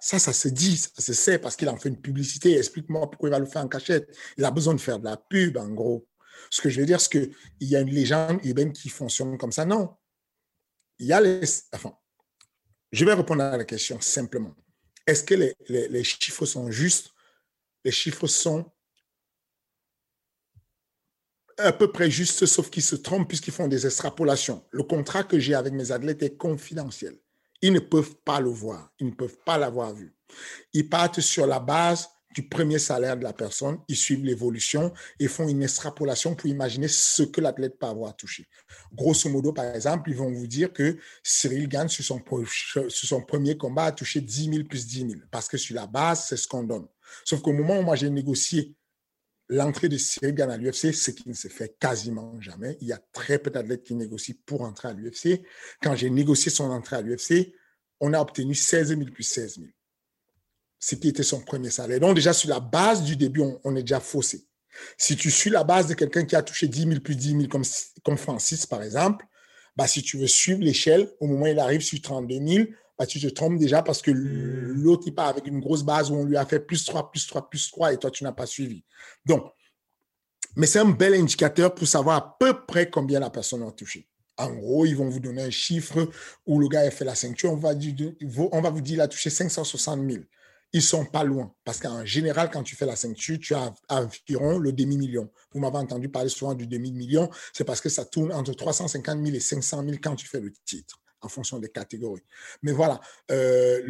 Ça, 0.00 0.18
ça 0.18 0.32
se 0.32 0.48
dit, 0.48 0.76
ça 0.76 1.02
se 1.02 1.12
sait 1.12 1.38
parce 1.38 1.56
qu'il 1.56 1.68
en 1.68 1.76
fait 1.76 1.88
une 1.88 2.00
publicité. 2.00 2.56
Explique-moi 2.56 3.10
pourquoi 3.10 3.28
il 3.28 3.32
va 3.32 3.38
le 3.38 3.46
faire 3.46 3.62
en 3.62 3.68
cachette. 3.68 4.14
Il 4.36 4.44
a 4.44 4.50
besoin 4.50 4.74
de 4.74 4.80
faire 4.80 4.98
de 4.98 5.04
la 5.04 5.16
pub, 5.16 5.56
en 5.56 5.68
gros. 5.68 6.06
Ce 6.50 6.60
que 6.60 6.68
je 6.68 6.80
veux 6.80 6.86
dire, 6.86 7.00
c'est 7.00 7.10
qu'il 7.10 7.32
y 7.60 7.76
a 7.76 7.80
une 7.80 7.90
légende 7.90 8.40
urbaine 8.44 8.72
qui 8.72 8.88
fonctionne 8.88 9.38
comme 9.38 9.52
ça. 9.52 9.64
Non. 9.64 9.94
Il 10.98 11.06
y 11.06 11.12
a 11.12 11.20
les. 11.20 11.40
Enfin, 11.72 11.94
je 12.92 13.04
vais 13.04 13.14
répondre 13.14 13.42
à 13.42 13.56
la 13.56 13.64
question 13.64 14.00
simplement. 14.00 14.54
Est-ce 15.06 15.24
que 15.24 15.34
les, 15.34 15.54
les 15.68 16.04
chiffres 16.04 16.46
sont 16.46 16.70
justes? 16.70 17.10
Les 17.84 17.92
chiffres 17.92 18.26
sont 18.26 18.70
à 21.58 21.72
peu 21.72 21.90
près 21.90 22.10
juste, 22.10 22.46
sauf 22.46 22.70
qu'ils 22.70 22.82
se 22.82 22.96
trompent 22.96 23.28
puisqu'ils 23.28 23.52
font 23.52 23.68
des 23.68 23.86
extrapolations. 23.86 24.64
Le 24.70 24.82
contrat 24.82 25.24
que 25.24 25.38
j'ai 25.38 25.54
avec 25.54 25.72
mes 25.72 25.92
athlètes 25.92 26.22
est 26.22 26.36
confidentiel. 26.36 27.16
Ils 27.62 27.72
ne 27.72 27.78
peuvent 27.78 28.16
pas 28.24 28.40
le 28.40 28.50
voir, 28.50 28.92
ils 28.98 29.06
ne 29.06 29.12
peuvent 29.12 29.38
pas 29.44 29.58
l'avoir 29.58 29.94
vu. 29.94 30.14
Ils 30.72 30.88
partent 30.88 31.20
sur 31.20 31.46
la 31.46 31.60
base 31.60 32.08
du 32.34 32.48
premier 32.48 32.80
salaire 32.80 33.16
de 33.16 33.22
la 33.22 33.32
personne, 33.32 33.78
ils 33.88 33.96
suivent 33.96 34.24
l'évolution 34.24 34.92
et 35.20 35.28
font 35.28 35.48
une 35.48 35.62
extrapolation 35.62 36.34
pour 36.34 36.50
imaginer 36.50 36.88
ce 36.88 37.22
que 37.22 37.40
l'athlète 37.40 37.78
peut 37.78 37.86
avoir 37.86 38.16
touché. 38.16 38.48
Grosso 38.92 39.28
modo, 39.30 39.52
par 39.52 39.74
exemple, 39.74 40.10
ils 40.10 40.16
vont 40.16 40.32
vous 40.32 40.48
dire 40.48 40.72
que 40.72 40.98
Cyril 41.22 41.68
son, 41.88 42.20
sur 42.66 42.90
son 42.90 43.22
premier 43.22 43.56
combat, 43.56 43.84
a 43.84 43.92
touché 43.92 44.20
10 44.20 44.50
000 44.50 44.64
plus 44.64 44.86
10 44.86 44.98
000, 44.98 45.12
parce 45.30 45.48
que 45.48 45.56
sur 45.56 45.76
la 45.76 45.86
base, 45.86 46.26
c'est 46.28 46.36
ce 46.36 46.48
qu'on 46.48 46.64
donne. 46.64 46.88
Sauf 47.24 47.40
qu'au 47.40 47.52
moment 47.52 47.78
où 47.78 47.82
moi 47.82 47.94
j'ai 47.94 48.10
négocié 48.10 48.74
l'entrée 49.54 49.88
de 49.88 49.96
Cyril 49.96 50.34
Gann 50.34 50.50
à 50.50 50.56
l'UFC, 50.56 50.92
ce 50.92 51.10
qui 51.10 51.28
ne 51.28 51.34
se 51.34 51.48
fait 51.48 51.76
quasiment 51.78 52.40
jamais. 52.40 52.76
Il 52.80 52.88
y 52.88 52.92
a 52.92 53.00
très 53.12 53.38
peu 53.38 53.50
d'athlètes 53.50 53.84
qui 53.84 53.94
négocient 53.94 54.34
pour 54.46 54.62
entrer 54.62 54.88
à 54.88 54.92
l'UFC. 54.92 55.42
Quand 55.82 55.94
j'ai 55.94 56.10
négocié 56.10 56.50
son 56.50 56.70
entrée 56.70 56.96
à 56.96 57.02
l'UFC, 57.02 57.54
on 58.00 58.12
a 58.12 58.20
obtenu 58.20 58.54
16 58.54 58.88
000 58.88 59.00
plus 59.12 59.22
16 59.22 59.56
000. 59.56 59.66
Ce 60.78 60.94
qui 60.94 61.08
était 61.08 61.22
son 61.22 61.40
premier 61.40 61.70
salaire. 61.70 62.00
Donc, 62.00 62.14
déjà, 62.14 62.32
sur 62.32 62.50
la 62.50 62.60
base 62.60 63.02
du 63.02 63.16
début, 63.16 63.42
on, 63.64 63.76
est 63.76 63.82
déjà 63.82 64.00
faussé. 64.00 64.46
Si 64.98 65.16
tu 65.16 65.30
suis 65.30 65.50
la 65.50 65.64
base 65.64 65.86
de 65.86 65.94
quelqu'un 65.94 66.24
qui 66.24 66.36
a 66.36 66.42
touché 66.42 66.68
10 66.68 66.80
000 66.82 67.00
plus 67.00 67.16
10 67.16 67.48
000, 67.48 67.64
comme, 68.02 68.18
Francis, 68.18 68.66
par 68.66 68.82
exemple, 68.82 69.24
bah, 69.76 69.86
si 69.86 70.02
tu 70.02 70.18
veux 70.18 70.26
suivre 70.26 70.60
l'échelle, 70.60 71.10
au 71.20 71.26
moment 71.26 71.44
où 71.44 71.48
il 71.48 71.58
arrive 71.58 71.80
sur 71.80 72.00
32 72.00 72.46
000, 72.46 72.66
bah, 72.98 73.06
tu 73.06 73.20
te 73.20 73.26
trompes 73.26 73.58
déjà 73.58 73.82
parce 73.82 74.02
que 74.02 74.10
hmm. 74.10 74.82
l'autre, 74.82 75.04
il 75.06 75.14
part 75.14 75.28
avec 75.28 75.46
une 75.46 75.60
grosse 75.60 75.82
base 75.82 76.10
où 76.10 76.14
on 76.14 76.24
lui 76.24 76.36
a 76.36 76.46
fait 76.46 76.60
plus 76.60 76.84
3, 76.84 77.10
plus 77.10 77.26
3, 77.26 77.48
plus 77.48 77.70
3 77.70 77.92
et 77.92 77.98
toi, 77.98 78.10
tu 78.10 78.24
n'as 78.24 78.32
pas 78.32 78.46
suivi. 78.46 78.84
Donc, 79.24 79.44
mais 80.56 80.66
c'est 80.66 80.78
un 80.78 80.90
bel 80.90 81.14
indicateur 81.14 81.74
pour 81.74 81.88
savoir 81.88 82.16
à 82.16 82.36
peu 82.38 82.64
près 82.66 82.88
combien 82.88 83.18
la 83.18 83.30
personne 83.30 83.62
a 83.62 83.72
touché. 83.72 84.08
En 84.36 84.52
gros, 84.52 84.86
ils 84.86 84.96
vont 84.96 85.08
vous 85.08 85.20
donner 85.20 85.42
un 85.42 85.50
chiffre 85.50 86.08
où 86.46 86.60
le 86.60 86.68
gars 86.68 86.80
a 86.80 86.90
fait 86.90 87.04
la 87.04 87.14
ceinture. 87.14 87.52
On 87.52 87.56
va, 87.56 87.72
on 88.52 88.60
va 88.60 88.70
vous 88.70 88.80
dire 88.80 88.94
qu'il 88.94 89.00
a 89.00 89.08
touché 89.08 89.30
560 89.30 90.10
000. 90.10 90.24
Ils 90.72 90.82
sont 90.82 91.04
pas 91.04 91.22
loin. 91.22 91.54
Parce 91.64 91.78
qu'en 91.78 92.04
général, 92.04 92.50
quand 92.52 92.64
tu 92.64 92.74
fais 92.74 92.86
la 92.86 92.96
ceinture, 92.96 93.38
tu 93.40 93.54
as 93.54 93.72
environ 93.88 94.58
le 94.58 94.72
demi-million. 94.72 95.30
Vous 95.52 95.60
m'avez 95.60 95.78
entendu 95.78 96.08
parler 96.08 96.28
souvent 96.28 96.54
du 96.54 96.66
demi-million. 96.66 97.30
C'est 97.52 97.64
parce 97.64 97.80
que 97.80 97.88
ça 97.88 98.04
tourne 98.04 98.32
entre 98.32 98.54
350 98.54 99.24
000 99.24 99.36
et 99.36 99.40
500 99.40 99.84
000 99.84 99.98
quand 100.02 100.16
tu 100.16 100.26
fais 100.26 100.40
le 100.40 100.52
titre 100.64 101.00
en 101.24 101.28
fonction 101.28 101.58
des 101.58 101.68
catégories. 101.68 102.24
Mais 102.62 102.72
voilà, 102.72 103.00
euh, 103.30 103.82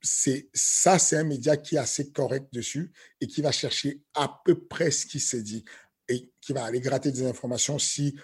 c'est, 0.00 0.48
ça, 0.52 0.98
c'est 0.98 1.16
un 1.16 1.24
média 1.24 1.56
qui 1.56 1.76
est 1.76 1.78
assez 1.78 2.10
correct 2.10 2.46
dessus 2.52 2.92
et 3.20 3.26
qui 3.26 3.42
va 3.42 3.52
chercher 3.52 4.00
à 4.14 4.40
peu 4.44 4.54
près 4.54 4.90
ce 4.90 5.06
qui 5.06 5.20
s'est 5.20 5.42
dit 5.42 5.64
et 6.08 6.30
qui 6.40 6.52
va 6.52 6.64
aller 6.64 6.80
gratter 6.80 7.12
des 7.12 7.26
informations 7.26 7.78
si 7.78 8.16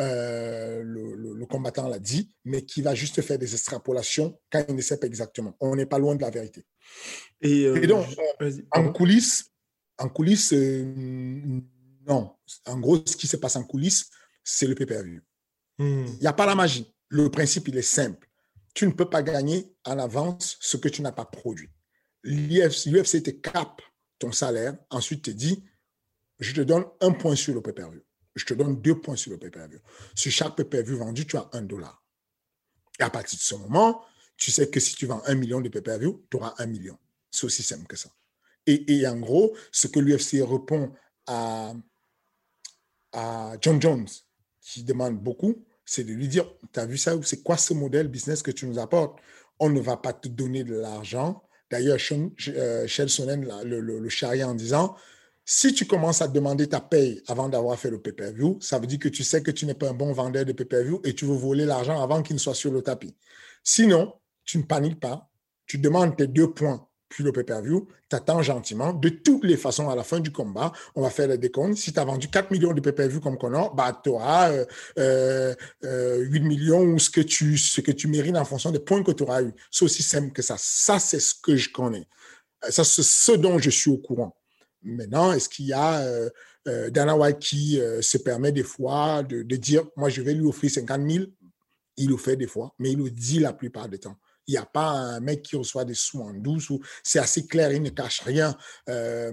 euh, 0.00 0.82
le, 0.82 1.46
combattant 1.46 1.88
l'a 1.88 1.98
dit, 1.98 2.34
mais 2.44 2.64
qui 2.64 2.82
va 2.82 2.94
juste 2.94 3.20
faire 3.22 3.38
des 3.38 3.52
extrapolations 3.52 4.38
quand 4.50 4.64
il 4.68 4.74
ne 4.74 4.80
sait 4.80 4.98
pas 4.98 5.06
exactement. 5.06 5.56
On 5.60 5.76
n'est 5.76 5.86
pas 5.86 5.98
loin 5.98 6.16
de 6.16 6.22
la 6.22 6.30
vérité. 6.30 6.64
Et, 7.40 7.66
euh, 7.66 7.86
donc, 7.86 8.06
en 8.72 8.92
coulisses, 8.92 9.52
en 9.98 10.08
coulisses 10.08 10.52
non. 12.06 12.34
En 12.66 12.78
gros, 12.78 13.04
ce 13.06 13.16
qui 13.16 13.26
se 13.26 13.36
passe 13.36 13.56
en 13.56 13.64
coulisses, 13.64 14.10
c'est 14.42 14.66
le 14.66 14.74
pay-per-view. 14.74 15.20
Hmm. 15.78 16.04
Il 16.06 16.20
n'y 16.20 16.26
a 16.26 16.32
pas 16.32 16.46
la 16.46 16.54
magie. 16.54 16.93
Le 17.14 17.30
principe, 17.30 17.68
il 17.68 17.76
est 17.78 17.82
simple. 17.82 18.28
Tu 18.74 18.88
ne 18.88 18.90
peux 18.90 19.08
pas 19.08 19.22
gagner 19.22 19.72
en 19.84 20.00
avance 20.00 20.56
ce 20.58 20.76
que 20.76 20.88
tu 20.88 21.00
n'as 21.00 21.12
pas 21.12 21.24
produit. 21.24 21.70
L'UFC 22.24 23.22
te 23.22 23.30
cap 23.30 23.80
ton 24.18 24.32
salaire, 24.32 24.76
ensuite 24.90 25.26
te 25.26 25.30
dit, 25.30 25.62
je 26.40 26.52
te 26.52 26.60
donne 26.60 26.84
un 27.00 27.12
point 27.12 27.36
sur 27.36 27.54
le 27.54 27.62
pay-per-view. 27.62 28.02
Je 28.34 28.44
te 28.44 28.54
donne 28.54 28.82
deux 28.82 29.00
points 29.00 29.14
sur 29.14 29.30
le 29.30 29.38
pay-per-view. 29.38 29.78
Sur 30.16 30.32
chaque 30.32 30.56
pay-per-view 30.56 30.96
vendu, 30.96 31.24
tu 31.24 31.36
as 31.36 31.48
un 31.52 31.62
dollar. 31.62 32.04
Et 32.98 33.04
à 33.04 33.10
partir 33.10 33.38
de 33.38 33.44
ce 33.44 33.54
moment, 33.54 34.04
tu 34.36 34.50
sais 34.50 34.68
que 34.68 34.80
si 34.80 34.96
tu 34.96 35.06
vends 35.06 35.22
un 35.26 35.36
million 35.36 35.60
de 35.60 35.68
pay-per-view, 35.68 36.26
tu 36.28 36.36
auras 36.36 36.54
un 36.58 36.66
million. 36.66 36.98
C'est 37.30 37.44
aussi 37.44 37.62
simple 37.62 37.86
que 37.86 37.94
ça. 37.94 38.10
Et, 38.66 39.06
en 39.06 39.20
gros, 39.20 39.56
ce 39.70 39.86
que 39.86 40.00
l'UFC 40.00 40.42
répond 40.42 40.92
à 41.28 41.74
John 43.60 43.80
Jones, 43.80 44.08
qui 44.60 44.82
demande 44.82 45.22
beaucoup, 45.22 45.64
c'est 45.84 46.04
de 46.04 46.12
lui 46.12 46.28
dire, 46.28 46.46
tu 46.72 46.80
as 46.80 46.86
vu 46.86 46.96
ça, 46.96 47.14
c'est 47.22 47.42
quoi 47.42 47.56
ce 47.56 47.74
modèle 47.74 48.08
business 48.08 48.42
que 48.42 48.50
tu 48.50 48.66
nous 48.66 48.78
apportes? 48.78 49.18
On 49.58 49.68
ne 49.68 49.80
va 49.80 49.96
pas 49.96 50.12
te 50.12 50.28
donner 50.28 50.64
de 50.64 50.74
l'argent. 50.74 51.42
D'ailleurs, 51.70 51.98
Shell 51.98 52.30
euh, 52.48 52.86
Sonnen 52.86 53.48
le, 53.64 53.80
le, 53.80 54.44
en 54.44 54.54
disant, 54.54 54.96
Si 55.44 55.74
tu 55.74 55.86
commences 55.86 56.22
à 56.22 56.28
demander 56.28 56.68
ta 56.68 56.80
paye 56.80 57.22
avant 57.28 57.48
d'avoir 57.48 57.78
fait 57.78 57.90
le 57.90 58.00
pay-per-view, 58.00 58.58
ça 58.60 58.78
veut 58.78 58.86
dire 58.86 58.98
que 58.98 59.08
tu 59.08 59.24
sais 59.24 59.42
que 59.42 59.50
tu 59.50 59.66
n'es 59.66 59.74
pas 59.74 59.90
un 59.90 59.94
bon 59.94 60.12
vendeur 60.12 60.44
de 60.44 60.52
pay-per-view 60.52 61.00
et 61.04 61.14
tu 61.14 61.24
veux 61.24 61.36
voler 61.36 61.64
l'argent 61.64 62.02
avant 62.02 62.22
qu'il 62.22 62.34
ne 62.34 62.40
soit 62.40 62.54
sur 62.54 62.72
le 62.72 62.82
tapis. 62.82 63.14
Sinon, 63.62 64.14
tu 64.44 64.58
ne 64.58 64.62
paniques 64.62 65.00
pas, 65.00 65.30
tu 65.66 65.78
demandes 65.78 66.16
tes 66.16 66.26
deux 66.26 66.52
points 66.52 66.86
puis 67.08 67.22
le 67.22 67.32
pay-per-view, 67.32 67.86
tu 68.08 68.16
attends 68.16 68.42
gentiment. 68.42 68.92
De 68.92 69.08
toutes 69.08 69.44
les 69.44 69.56
façons, 69.56 69.88
à 69.88 69.96
la 69.96 70.02
fin 70.02 70.20
du 70.20 70.32
combat, 70.32 70.72
on 70.94 71.02
va 71.02 71.10
faire 71.10 71.28
le 71.28 71.38
décompte. 71.38 71.76
Si 71.76 71.92
tu 71.92 72.00
as 72.00 72.04
vendu 72.04 72.28
4 72.28 72.50
millions 72.50 72.72
de 72.72 72.80
pay-per-view 72.80 73.20
comme 73.20 73.38
Connor, 73.38 73.74
bah, 73.74 74.00
tu 74.02 74.10
auras 74.10 74.52
8 74.52 74.66
euh, 74.98 75.54
euh, 75.84 76.40
millions 76.40 76.82
ou 76.82 76.98
ce 76.98 77.10
que, 77.10 77.20
tu, 77.20 77.58
ce 77.58 77.80
que 77.80 77.92
tu 77.92 78.08
mérites 78.08 78.36
en 78.36 78.44
fonction 78.44 78.70
des 78.70 78.78
points 78.78 79.02
que 79.02 79.12
tu 79.12 79.22
auras 79.22 79.42
eu. 79.42 79.52
C'est 79.70 79.84
aussi 79.84 80.02
simple 80.02 80.32
que 80.32 80.42
ça. 80.42 80.56
Ça, 80.58 80.98
c'est 80.98 81.20
ce 81.20 81.34
que 81.34 81.56
je 81.56 81.70
connais. 81.70 82.06
Ça, 82.68 82.84
c'est 82.84 83.02
ce 83.02 83.32
dont 83.32 83.58
je 83.58 83.70
suis 83.70 83.90
au 83.90 83.98
courant. 83.98 84.34
Maintenant, 84.82 85.32
est-ce 85.32 85.48
qu'il 85.48 85.66
y 85.66 85.72
a 85.72 86.00
euh, 86.00 86.90
Dana 86.90 87.16
White 87.16 87.38
qui 87.38 87.80
se 88.00 88.18
permet 88.18 88.52
des 88.52 88.62
fois 88.62 89.22
de, 89.22 89.42
de, 89.42 89.56
dire, 89.56 89.84
moi, 89.96 90.08
je 90.08 90.22
vais 90.22 90.34
lui 90.34 90.46
offrir 90.46 90.70
50 90.70 91.10
000 91.10 91.24
Il 91.98 92.08
le 92.08 92.16
fait 92.16 92.36
des 92.36 92.46
fois, 92.46 92.74
mais 92.78 92.92
il 92.92 92.98
le 92.98 93.10
dit 93.10 93.38
la 93.38 93.52
plupart 93.52 93.88
du 93.88 93.98
temps. 93.98 94.16
Il 94.46 94.52
n'y 94.52 94.58
a 94.58 94.66
pas 94.66 94.90
un 94.90 95.20
mec 95.20 95.42
qui 95.42 95.56
reçoit 95.56 95.84
des 95.84 95.94
sous 95.94 96.20
en 96.20 96.32
douce 96.32 96.70
ou 96.70 96.80
c'est 97.02 97.18
assez 97.18 97.46
clair, 97.46 97.72
il 97.72 97.82
ne 97.82 97.90
cache 97.90 98.20
rien. 98.20 98.56
Euh, 98.88 99.32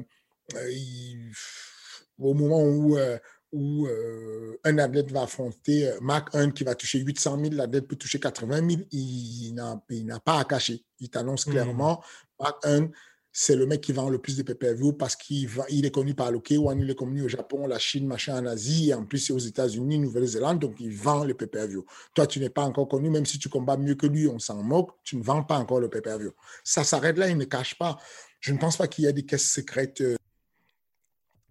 au 2.19 2.33
moment 2.33 2.63
où, 2.63 2.97
euh, 2.97 3.17
où 3.51 3.87
euh, 3.87 4.59
un 4.63 4.77
athlète 4.77 5.11
va 5.11 5.23
affronter 5.23 5.91
Mark 6.01 6.33
Hunt 6.35 6.51
qui 6.51 6.63
va 6.63 6.75
toucher 6.75 6.99
800 6.99 7.39
000, 7.39 7.55
l'athlète 7.55 7.87
peut 7.87 7.95
toucher 7.95 8.19
80 8.19 8.69
000, 8.69 8.81
il, 8.91 9.55
il 9.89 10.05
n'a 10.05 10.19
pas 10.19 10.39
à 10.39 10.45
cacher. 10.45 10.83
Il 10.99 11.09
t'annonce 11.09 11.47
mmh. 11.47 11.51
clairement, 11.51 12.03
Mark 12.39 12.65
Hunt, 12.65 12.89
c'est 13.33 13.55
le 13.55 13.65
mec 13.65 13.81
qui 13.81 13.93
vend 13.93 14.09
le 14.09 14.17
plus 14.17 14.35
de 14.35 14.43
pay-per-view 14.43 14.93
parce 14.93 15.15
qu'il 15.15 15.49
il 15.69 15.85
est 15.85 15.91
connu 15.91 16.13
par 16.13 16.31
le 16.31 16.39
K1, 16.39 16.77
il 16.79 16.89
est 16.89 16.95
connu 16.95 17.23
au 17.23 17.27
Japon, 17.29 17.65
la 17.65 17.79
Chine, 17.79 18.05
machin, 18.05 18.37
en 18.37 18.45
Asie, 18.45 18.89
et 18.89 18.93
en 18.93 19.05
plus 19.05 19.19
c'est 19.19 19.33
aux 19.33 19.39
États-Unis, 19.39 19.99
Nouvelle-Zélande, 19.99 20.59
donc 20.59 20.75
il 20.79 20.93
vend 20.93 21.23
le 21.23 21.33
pay-per-view. 21.33 21.85
Toi, 22.13 22.27
tu 22.27 22.39
n'es 22.39 22.49
pas 22.49 22.63
encore 22.63 22.89
connu, 22.89 23.09
même 23.09 23.25
si 23.25 23.39
tu 23.39 23.47
combats 23.47 23.77
mieux 23.77 23.95
que 23.95 24.07
lui, 24.07 24.27
on 24.27 24.39
s'en 24.39 24.61
moque, 24.61 24.91
tu 25.03 25.15
ne 25.15 25.23
vends 25.23 25.43
pas 25.43 25.57
encore 25.57 25.79
le 25.79 25.89
pay-per-view. 25.89 26.31
Ça 26.63 26.83
s'arrête 26.83 27.17
là, 27.17 27.29
il 27.29 27.37
ne 27.37 27.45
cache 27.45 27.77
pas. 27.77 27.97
Je 28.41 28.51
ne 28.51 28.57
pense 28.57 28.77
pas 28.77 28.87
qu'il 28.87 29.05
y 29.05 29.07
ait 29.07 29.13
des 29.13 29.25
caisses 29.25 29.49
secrètes. 29.49 30.01
Euh. 30.01 30.17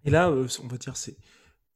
Et 0.05 0.11
là, 0.11 0.29
euh, 0.31 0.49
on 0.63 0.67
va 0.67 0.77
dire, 0.77 0.97
c'est 0.97 1.17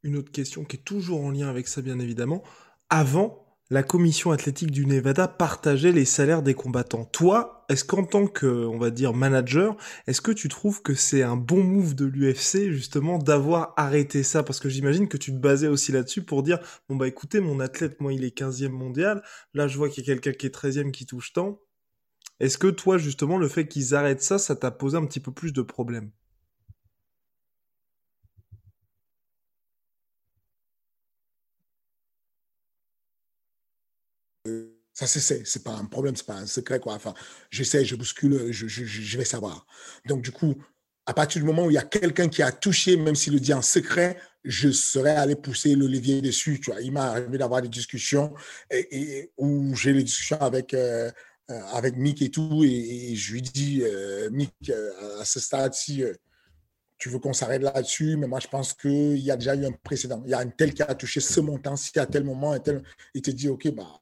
une 0.02 0.16
autre 0.16 0.32
question 0.32 0.64
qui 0.64 0.76
est 0.76 0.84
toujours 0.84 1.24
en 1.24 1.30
lien 1.30 1.48
avec 1.48 1.66
ça, 1.66 1.80
bien 1.80 1.98
évidemment. 1.98 2.42
Avant, 2.90 3.43
la 3.70 3.82
commission 3.82 4.30
athlétique 4.30 4.70
du 4.70 4.84
Nevada 4.84 5.26
partageait 5.26 5.92
les 5.92 6.04
salaires 6.04 6.42
des 6.42 6.54
combattants. 6.54 7.06
Toi, 7.06 7.64
est-ce 7.70 7.84
qu'en 7.84 8.04
tant 8.04 8.26
que, 8.26 8.46
on 8.46 8.78
va 8.78 8.90
dire, 8.90 9.14
manager, 9.14 9.76
est-ce 10.06 10.20
que 10.20 10.32
tu 10.32 10.48
trouves 10.48 10.82
que 10.82 10.94
c'est 10.94 11.22
un 11.22 11.36
bon 11.36 11.64
move 11.64 11.94
de 11.94 12.04
l'UFC, 12.04 12.70
justement, 12.72 13.18
d'avoir 13.18 13.72
arrêté 13.76 14.22
ça? 14.22 14.42
Parce 14.42 14.60
que 14.60 14.68
j'imagine 14.68 15.08
que 15.08 15.16
tu 15.16 15.32
te 15.32 15.38
basais 15.38 15.68
aussi 15.68 15.92
là-dessus 15.92 16.22
pour 16.22 16.42
dire, 16.42 16.58
bon 16.88 16.96
bah 16.96 17.08
écoutez, 17.08 17.40
mon 17.40 17.58
athlète, 17.58 18.00
moi, 18.00 18.12
il 18.12 18.24
est 18.24 18.36
15e 18.36 18.68
mondial, 18.68 19.22
là 19.54 19.66
je 19.66 19.78
vois 19.78 19.88
qu'il 19.88 20.06
y 20.06 20.10
a 20.10 20.14
quelqu'un 20.14 20.32
qui 20.32 20.46
est 20.46 20.54
13e 20.54 20.90
qui 20.90 21.06
touche 21.06 21.32
tant. 21.32 21.60
Est-ce 22.40 22.58
que 22.58 22.66
toi, 22.66 22.98
justement, 22.98 23.38
le 23.38 23.48
fait 23.48 23.66
qu'ils 23.66 23.94
arrêtent 23.94 24.22
ça, 24.22 24.38
ça 24.38 24.56
t'a 24.56 24.70
posé 24.70 24.96
un 24.98 25.06
petit 25.06 25.20
peu 25.20 25.32
plus 25.32 25.52
de 25.52 25.62
problèmes? 25.62 26.10
Ça, 34.94 35.08
c'est, 35.08 35.44
c'est 35.44 35.64
pas 35.64 35.72
un 35.72 35.86
problème, 35.86 36.14
c'est 36.14 36.26
pas 36.26 36.36
un 36.36 36.46
secret, 36.46 36.78
quoi. 36.78 36.94
Enfin, 36.94 37.14
j'essaie, 37.50 37.84
je 37.84 37.96
bouscule, 37.96 38.52
je, 38.52 38.68
je, 38.68 39.18
vais 39.18 39.24
savoir. 39.24 39.66
Donc, 40.06 40.22
du 40.22 40.30
coup, 40.30 40.54
à 41.04 41.12
partir 41.12 41.40
du 41.42 41.46
moment 41.46 41.64
où 41.64 41.70
il 41.70 41.74
y 41.74 41.78
a 41.78 41.82
quelqu'un 41.82 42.28
qui 42.28 42.42
a 42.42 42.52
touché, 42.52 42.96
même 42.96 43.16
s'il 43.16 43.32
le 43.32 43.40
dit 43.40 43.52
en 43.52 43.60
secret, 43.60 44.16
je 44.44 44.70
serais 44.70 45.16
allé 45.16 45.34
pousser 45.34 45.74
le 45.74 45.88
levier 45.88 46.22
dessus. 46.22 46.60
Tu 46.60 46.70
vois, 46.70 46.80
il 46.80 46.92
m'a 46.92 47.10
arrivé 47.10 47.38
d'avoir 47.38 47.60
des 47.60 47.68
discussions 47.68 48.34
et, 48.70 49.32
où 49.36 49.74
j'ai 49.74 49.92
les 49.92 50.04
discussions 50.04 50.40
avec, 50.40 50.72
euh, 50.74 51.10
euh, 51.50 51.60
avec 51.72 51.96
Mick 51.96 52.22
et 52.22 52.30
tout, 52.30 52.62
et, 52.64 53.16
je 53.16 53.32
lui 53.32 53.42
dis, 53.42 53.82
euh, 53.82 54.30
Mick, 54.30 54.52
à 55.18 55.24
ce 55.24 55.40
stade-ci, 55.40 56.04
tu 56.98 57.08
veux 57.08 57.18
qu'on 57.18 57.32
s'arrête 57.32 57.62
là-dessus, 57.62 58.16
mais 58.16 58.28
moi 58.28 58.38
je 58.38 58.46
pense 58.46 58.72
qu'il 58.72 59.18
y 59.18 59.32
a 59.32 59.36
déjà 59.36 59.56
eu 59.56 59.66
un 59.66 59.72
précédent. 59.72 60.22
Il 60.24 60.30
y 60.30 60.34
a 60.34 60.38
un 60.38 60.48
tel 60.48 60.72
qui 60.72 60.82
a 60.82 60.94
touché 60.94 61.18
ce 61.20 61.40
montant, 61.40 61.76
si 61.76 61.98
à 61.98 62.06
tel 62.06 62.22
moment, 62.22 62.52
un 62.52 62.60
tel, 62.60 62.82
il 63.12 63.22
te 63.22 63.32
dit, 63.32 63.48
OK, 63.48 63.68
bah, 63.74 64.00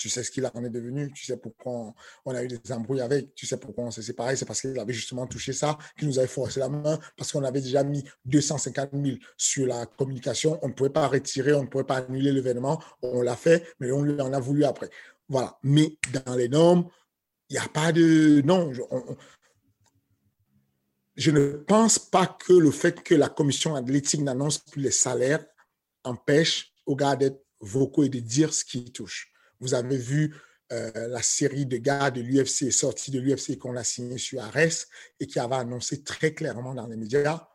tu 0.00 0.08
sais 0.08 0.24
ce 0.24 0.30
qu'il 0.30 0.46
en 0.46 0.64
est 0.64 0.70
devenu, 0.70 1.12
tu 1.12 1.26
sais 1.26 1.36
pourquoi 1.36 1.92
on 2.24 2.34
a 2.34 2.42
eu 2.42 2.48
des 2.48 2.72
embrouilles 2.72 3.02
avec, 3.02 3.34
tu 3.34 3.44
sais 3.44 3.58
pourquoi 3.58 3.84
on 3.84 3.90
s'est 3.90 4.00
séparés, 4.00 4.34
c'est 4.34 4.46
parce 4.46 4.62
qu'il 4.62 4.78
avait 4.78 4.94
justement 4.94 5.26
touché 5.26 5.52
ça, 5.52 5.76
qu'il 5.98 6.08
nous 6.08 6.18
avait 6.18 6.26
forcé 6.26 6.58
la 6.58 6.70
main, 6.70 6.98
parce 7.18 7.30
qu'on 7.30 7.44
avait 7.44 7.60
déjà 7.60 7.84
mis 7.84 8.02
250 8.24 8.92
000 8.94 9.18
sur 9.36 9.66
la 9.66 9.84
communication, 9.84 10.58
on 10.62 10.68
ne 10.68 10.72
pouvait 10.72 10.88
pas 10.88 11.06
retirer, 11.06 11.52
on 11.52 11.64
ne 11.64 11.68
pouvait 11.68 11.84
pas 11.84 11.98
annuler 11.98 12.32
l'événement, 12.32 12.82
on 13.02 13.20
l'a 13.20 13.36
fait, 13.36 13.74
mais 13.78 13.92
on 13.92 14.02
lui 14.02 14.18
en 14.22 14.32
a 14.32 14.40
voulu 14.40 14.64
après. 14.64 14.88
Voilà, 15.28 15.58
mais 15.62 15.98
dans 16.24 16.34
les 16.34 16.48
normes, 16.48 16.88
il 17.50 17.54
n'y 17.54 17.58
a 17.58 17.68
pas 17.68 17.92
de... 17.92 18.40
Non, 18.40 18.72
je 21.14 21.30
ne 21.30 21.52
pense 21.58 21.98
pas 21.98 22.26
que 22.26 22.54
le 22.54 22.70
fait 22.70 23.02
que 23.02 23.14
la 23.14 23.28
commission 23.28 23.74
athlétique 23.74 24.22
n'annonce 24.22 24.60
plus 24.60 24.80
les 24.80 24.90
salaires 24.90 25.44
empêche 26.04 26.72
aux 26.86 26.96
gars 26.96 27.16
d'être 27.16 27.44
vocaux 27.60 28.04
et 28.04 28.08
de 28.08 28.20
dire 28.20 28.54
ce 28.54 28.64
qui 28.64 28.90
touche. 28.90 29.29
Vous 29.60 29.74
avez 29.74 29.96
vu 29.96 30.34
euh, 30.72 31.08
la 31.08 31.22
série 31.22 31.66
de 31.66 31.76
gars 31.76 32.10
de 32.10 32.20
l'UFC 32.20 32.72
sortis 32.72 33.10
de 33.10 33.20
l'UFC 33.20 33.58
qu'on 33.58 33.76
a 33.76 33.84
signé 33.84 34.18
sur 34.18 34.42
Ares 34.42 34.86
et 35.18 35.26
qui 35.26 35.38
avait 35.38 35.56
annoncé 35.56 36.02
très 36.02 36.32
clairement 36.32 36.74
dans 36.74 36.86
les 36.86 36.96
médias 36.96 37.46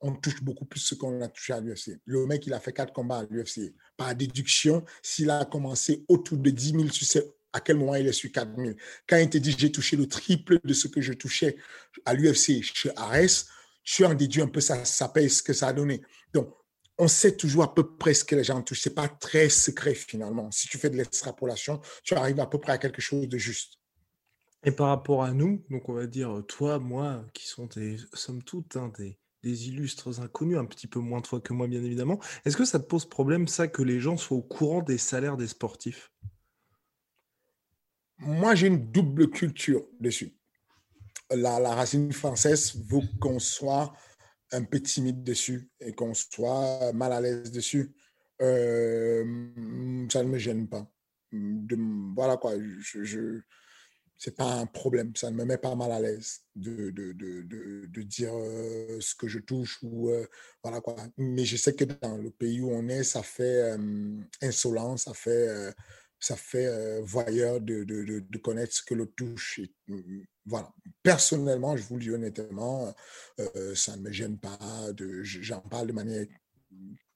on 0.00 0.14
touche 0.14 0.42
beaucoup 0.42 0.64
plus 0.64 0.80
ce 0.80 0.94
qu'on 0.94 1.20
a 1.22 1.28
touché 1.28 1.52
à 1.52 1.60
l'UFC. 1.60 1.98
Le 2.04 2.26
mec, 2.26 2.46
il 2.46 2.52
a 2.52 2.60
fait 2.60 2.72
quatre 2.72 2.92
combats 2.92 3.20
à 3.20 3.26
l'UFC. 3.30 3.74
Par 3.96 4.14
déduction, 4.14 4.84
s'il 5.02 5.30
a 5.30 5.44
commencé 5.44 6.04
autour 6.08 6.38
de 6.38 6.50
10 6.50 6.72
000, 6.72 6.84
tu 6.88 7.04
sais 7.04 7.32
à 7.52 7.60
quel 7.60 7.76
moment 7.76 7.94
il 7.94 8.06
est 8.06 8.12
sur 8.12 8.30
4 8.30 8.54
000. 8.56 8.76
Quand 9.08 9.16
il 9.16 9.30
te 9.30 9.38
dit 9.38 9.54
j'ai 9.56 9.72
touché 9.72 9.96
le 9.96 10.06
triple 10.06 10.60
de 10.62 10.74
ce 10.74 10.88
que 10.88 11.00
je 11.00 11.14
touchais 11.14 11.56
à 12.04 12.12
l'UFC 12.12 12.62
chez 12.62 12.90
Ares, 12.96 13.46
tu 13.82 14.04
en 14.04 14.14
déduis 14.14 14.42
un 14.42 14.48
peu 14.48 14.60
ça, 14.60 14.84
ça 14.84 15.08
paye 15.08 15.30
ce 15.30 15.42
que 15.42 15.52
ça 15.52 15.68
a 15.68 15.72
donné. 15.72 16.02
Donc, 16.34 16.52
on 16.98 17.08
sait 17.08 17.36
toujours 17.36 17.64
à 17.64 17.74
peu 17.74 17.96
près 17.96 18.14
ce 18.14 18.24
que 18.24 18.34
les 18.34 18.44
gens 18.44 18.62
touchent. 18.62 18.82
Ce 18.82 18.88
n'est 18.88 18.94
pas 18.94 19.08
très 19.08 19.48
secret 19.48 19.94
finalement. 19.94 20.50
Si 20.50 20.68
tu 20.68 20.78
fais 20.78 20.90
de 20.90 20.96
l'extrapolation, 20.96 21.80
tu 22.02 22.14
arrives 22.14 22.40
à 22.40 22.46
peu 22.46 22.58
près 22.58 22.72
à 22.72 22.78
quelque 22.78 23.02
chose 23.02 23.28
de 23.28 23.38
juste. 23.38 23.78
Et 24.64 24.72
par 24.72 24.88
rapport 24.88 25.22
à 25.22 25.32
nous, 25.32 25.64
donc 25.70 25.88
on 25.88 25.92
va 25.92 26.06
dire 26.06 26.42
toi, 26.48 26.78
moi, 26.78 27.24
qui 27.34 27.46
sont 27.46 27.66
des, 27.66 27.98
sommes 28.14 28.42
toutes 28.42 28.76
hein, 28.76 28.90
des, 28.98 29.18
des, 29.42 29.68
illustres 29.68 30.20
inconnus, 30.20 30.56
un 30.56 30.64
petit 30.64 30.86
peu 30.86 30.98
moins 30.98 31.20
toi 31.20 31.40
que 31.40 31.52
moi 31.52 31.68
bien 31.68 31.84
évidemment, 31.84 32.18
est-ce 32.44 32.56
que 32.56 32.64
ça 32.64 32.80
te 32.80 32.86
pose 32.86 33.08
problème 33.08 33.46
ça 33.46 33.68
que 33.68 33.82
les 33.82 34.00
gens 34.00 34.16
soient 34.16 34.38
au 34.38 34.42
courant 34.42 34.82
des 34.82 34.98
salaires 34.98 35.36
des 35.36 35.46
sportifs? 35.46 36.10
Moi 38.18 38.54
j'ai 38.54 38.68
une 38.68 38.90
double 38.90 39.28
culture 39.30 39.84
dessus. 40.00 40.36
La, 41.30 41.60
la 41.60 41.74
racine 41.74 42.12
française 42.12 42.76
veut 42.88 43.02
qu'on 43.20 43.38
soit 43.38 43.92
un 44.52 44.64
peu 44.64 44.80
timide 44.80 45.22
dessus 45.22 45.70
et 45.80 45.92
qu'on 45.92 46.14
soit 46.14 46.92
mal 46.92 47.12
à 47.12 47.20
l'aise 47.20 47.50
dessus, 47.50 47.92
euh, 48.42 49.24
ça 50.10 50.22
ne 50.22 50.28
me 50.28 50.38
gêne 50.38 50.68
pas. 50.68 50.90
Voilà 51.32 52.36
quoi, 52.36 52.54
je, 52.78 53.04
je 53.04 53.40
c'est 54.18 54.34
pas 54.34 54.54
un 54.54 54.66
problème, 54.66 55.14
ça 55.14 55.30
ne 55.30 55.36
me 55.36 55.44
met 55.44 55.58
pas 55.58 55.74
mal 55.74 55.92
à 55.92 56.00
l'aise 56.00 56.40
de, 56.54 56.90
de, 56.90 57.12
de, 57.12 57.42
de, 57.86 58.02
dire 58.02 58.32
euh, 58.34 58.98
ce 58.98 59.14
que 59.14 59.28
je 59.28 59.38
touche 59.38 59.78
ou 59.82 60.08
euh, 60.08 60.26
voilà 60.62 60.80
quoi. 60.80 60.96
Mais 61.18 61.44
je 61.44 61.56
sais 61.56 61.74
que 61.74 61.84
dans 61.84 62.16
le 62.16 62.30
pays 62.30 62.62
où 62.62 62.70
on 62.70 62.88
est, 62.88 63.04
ça 63.04 63.22
fait 63.22 63.76
insolent, 64.40 64.96
ça 64.96 65.12
fait 65.12 65.74
ça 66.18 66.36
fait 66.36 66.66
euh, 66.66 67.00
voyeur 67.02 67.60
de, 67.60 67.84
de, 67.84 68.20
de, 68.20 68.38
connaître 68.38 68.72
ce 68.72 68.82
que 68.82 68.94
l'autre 68.94 69.14
touche. 69.16 69.60
Mm, 69.88 70.22
voilà. 70.46 70.72
Personnellement, 71.02 71.76
je 71.76 71.82
vous 71.84 71.96
le 71.96 72.02
dis 72.02 72.10
honnêtement, 72.10 72.94
euh, 73.40 73.74
ça 73.74 73.96
ne 73.96 74.02
me 74.02 74.12
gêne 74.12 74.38
pas. 74.38 74.58
J'en 75.22 75.60
parle 75.60 75.88
de 75.88 75.92
manière 75.92 76.26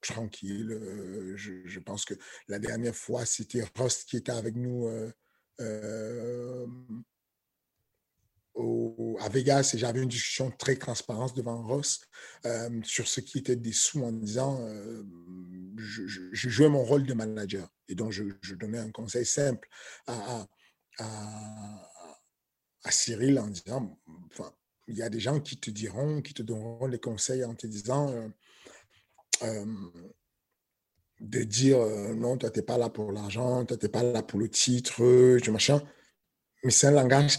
tranquille. 0.01 0.73
Euh, 0.73 1.37
je, 1.37 1.53
je, 1.65 1.81
pense 1.81 2.05
que 2.05 2.15
la 2.49 2.59
dernière 2.59 2.95
fois, 2.95 3.25
c'était 3.25 3.65
Rost 3.77 4.09
qui 4.09 4.17
était 4.17 4.33
avec 4.33 4.57
nous 4.57 4.89
à 8.57 9.29
Vegas 9.29 9.73
et 9.75 9.79
j'avais 9.79 10.03
une 10.03 10.09
discussion 10.09 10.51
très 10.51 10.77
transparente 10.77 11.37
devant 11.37 11.67
Ross 11.67 12.01
sur 12.83 13.09
ce 13.09 13.21
qui 13.21 13.39
était 13.39 13.57
des 13.57 13.73
sous 13.73 14.03
en 14.03 14.13
disant 14.13 14.59
je, 15.77 16.07
je, 16.07 16.49
jouais 16.49 16.69
mon 16.69 16.83
rôle 16.85 17.05
de 17.07 17.15
manager. 17.15 17.69
Et 17.89 17.95
donc, 17.95 18.13
je, 18.13 18.55
donnais 18.55 18.79
un 18.79 18.91
conseil 18.91 19.25
simple 19.25 19.69
à, 20.07 20.47
à, 20.99 22.91
Cyril 22.91 23.39
en 23.39 23.47
disant, 23.47 23.99
enfin, 24.31 24.53
il 24.89 24.97
y 24.97 25.03
a 25.03 25.09
des 25.09 25.21
gens 25.21 25.41
qui 25.41 25.59
te 25.59 25.71
diront, 25.71 26.23
qui 26.23 26.35
te 26.35 26.43
donneront 26.43 26.89
des 26.89 26.99
conseils 26.99 27.45
en 27.45 27.55
te 27.55 27.67
disant 27.67 28.11
euh, 28.11 28.29
euh, 29.43 29.67
de 31.21 31.43
dire 31.43 31.79
euh, 31.79 32.15
non, 32.15 32.37
toi, 32.37 32.51
tu 32.51 32.59
n'es 32.59 32.65
pas 32.65 32.79
là 32.79 32.89
pour 32.89 33.13
l'argent, 33.13 33.65
toi, 33.65 33.77
tu 33.77 33.87
n'es 33.87 33.91
pas 33.91 34.03
là 34.03 34.23
pour 34.23 34.39
le 34.39 34.49
titre, 34.49 35.39
tu 35.39 35.51
machin. 35.51 35.83
Mais 36.65 36.71
c'est 36.71 36.89
un 36.89 36.93
langage 36.93 37.39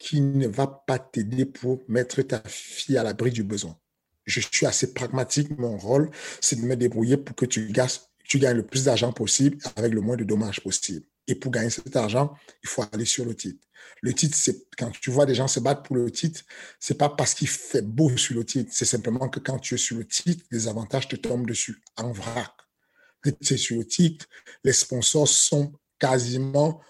qui, 0.00 0.20
ne 0.20 0.48
va 0.48 0.66
pas 0.66 0.98
t'aider 0.98 1.44
pour 1.44 1.80
mettre 1.86 2.22
ta 2.22 2.42
fille 2.46 2.96
à 2.96 3.04
l'abri 3.04 3.30
du 3.30 3.44
besoin. 3.44 3.78
je 4.26 4.40
suis 4.40 4.66
assez 4.66 4.92
pragmatique. 4.94 5.56
Mon 5.58 5.76
rôle, 5.76 6.10
c'est 6.40 6.56
de 6.56 6.62
me 6.62 6.74
débrouiller 6.76 7.16
pour 7.16 7.36
que 7.36 7.46
tu 7.46 7.70
gagnes, 7.70 8.56
le 8.56 8.62
plus 8.62 8.84
d'argent 8.84 9.12
possible 9.12 9.58
avec 9.76 9.92
le 9.92 10.00
moins 10.00 10.16
de 10.16 10.24
dommages 10.24 10.60
possible. 10.60 11.04
Et 11.26 11.34
pour 11.34 11.52
gagner 11.52 11.70
cet 11.70 11.94
argent, 11.96 12.34
il 12.62 12.68
faut 12.68 12.84
aller 12.92 13.04
sur 13.04 13.24
le 13.24 13.34
titre. 13.34 13.64
Le 14.02 14.12
titre, 14.12 14.36
c'est 14.36 14.66
quand 14.76 14.90
tu 14.90 15.10
vois 15.10 15.26
des 15.26 15.34
gens 15.34 15.48
se 15.48 15.60
battre 15.60 15.82
pour 15.82 15.96
le 15.96 16.10
titre, 16.10 16.42
c'est 16.78 16.96
pas 16.96 17.08
parce 17.08 17.34
qu'il 17.34 17.48
fait 17.48 17.82
beau 17.82 18.16
sur 18.16 18.34
le 18.34 18.44
titre, 18.44 18.70
c'est 18.72 18.84
simplement 18.84 19.28
que 19.28 19.40
quand 19.40 19.58
tu 19.58 19.74
es 19.74 19.78
sur 19.78 19.96
le 19.96 20.06
titre, 20.06 20.44
les 20.50 20.68
avantages 20.68 21.08
te 21.08 21.16
tombent 21.16 21.46
dessus 21.46 21.82
en 21.96 22.12
vrac. 22.12 22.52
Es 23.26 23.56
sur 23.56 23.76
le 23.76 23.84
titre, 23.84 24.26
les 24.64 24.72
sponsors 24.72 25.28
sont 25.28 25.72
quasiment 25.98 26.80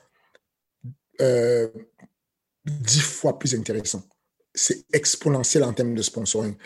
euh, 1.20 1.68
dix 2.64 3.00
fois 3.00 3.38
plus 3.38 3.54
intéressants. 3.54 4.02
C'est 4.54 4.84
exponentiel 4.92 5.64
en 5.64 5.72
termes 5.72 5.94
de 5.94 6.02
sponsoring. 6.02 6.56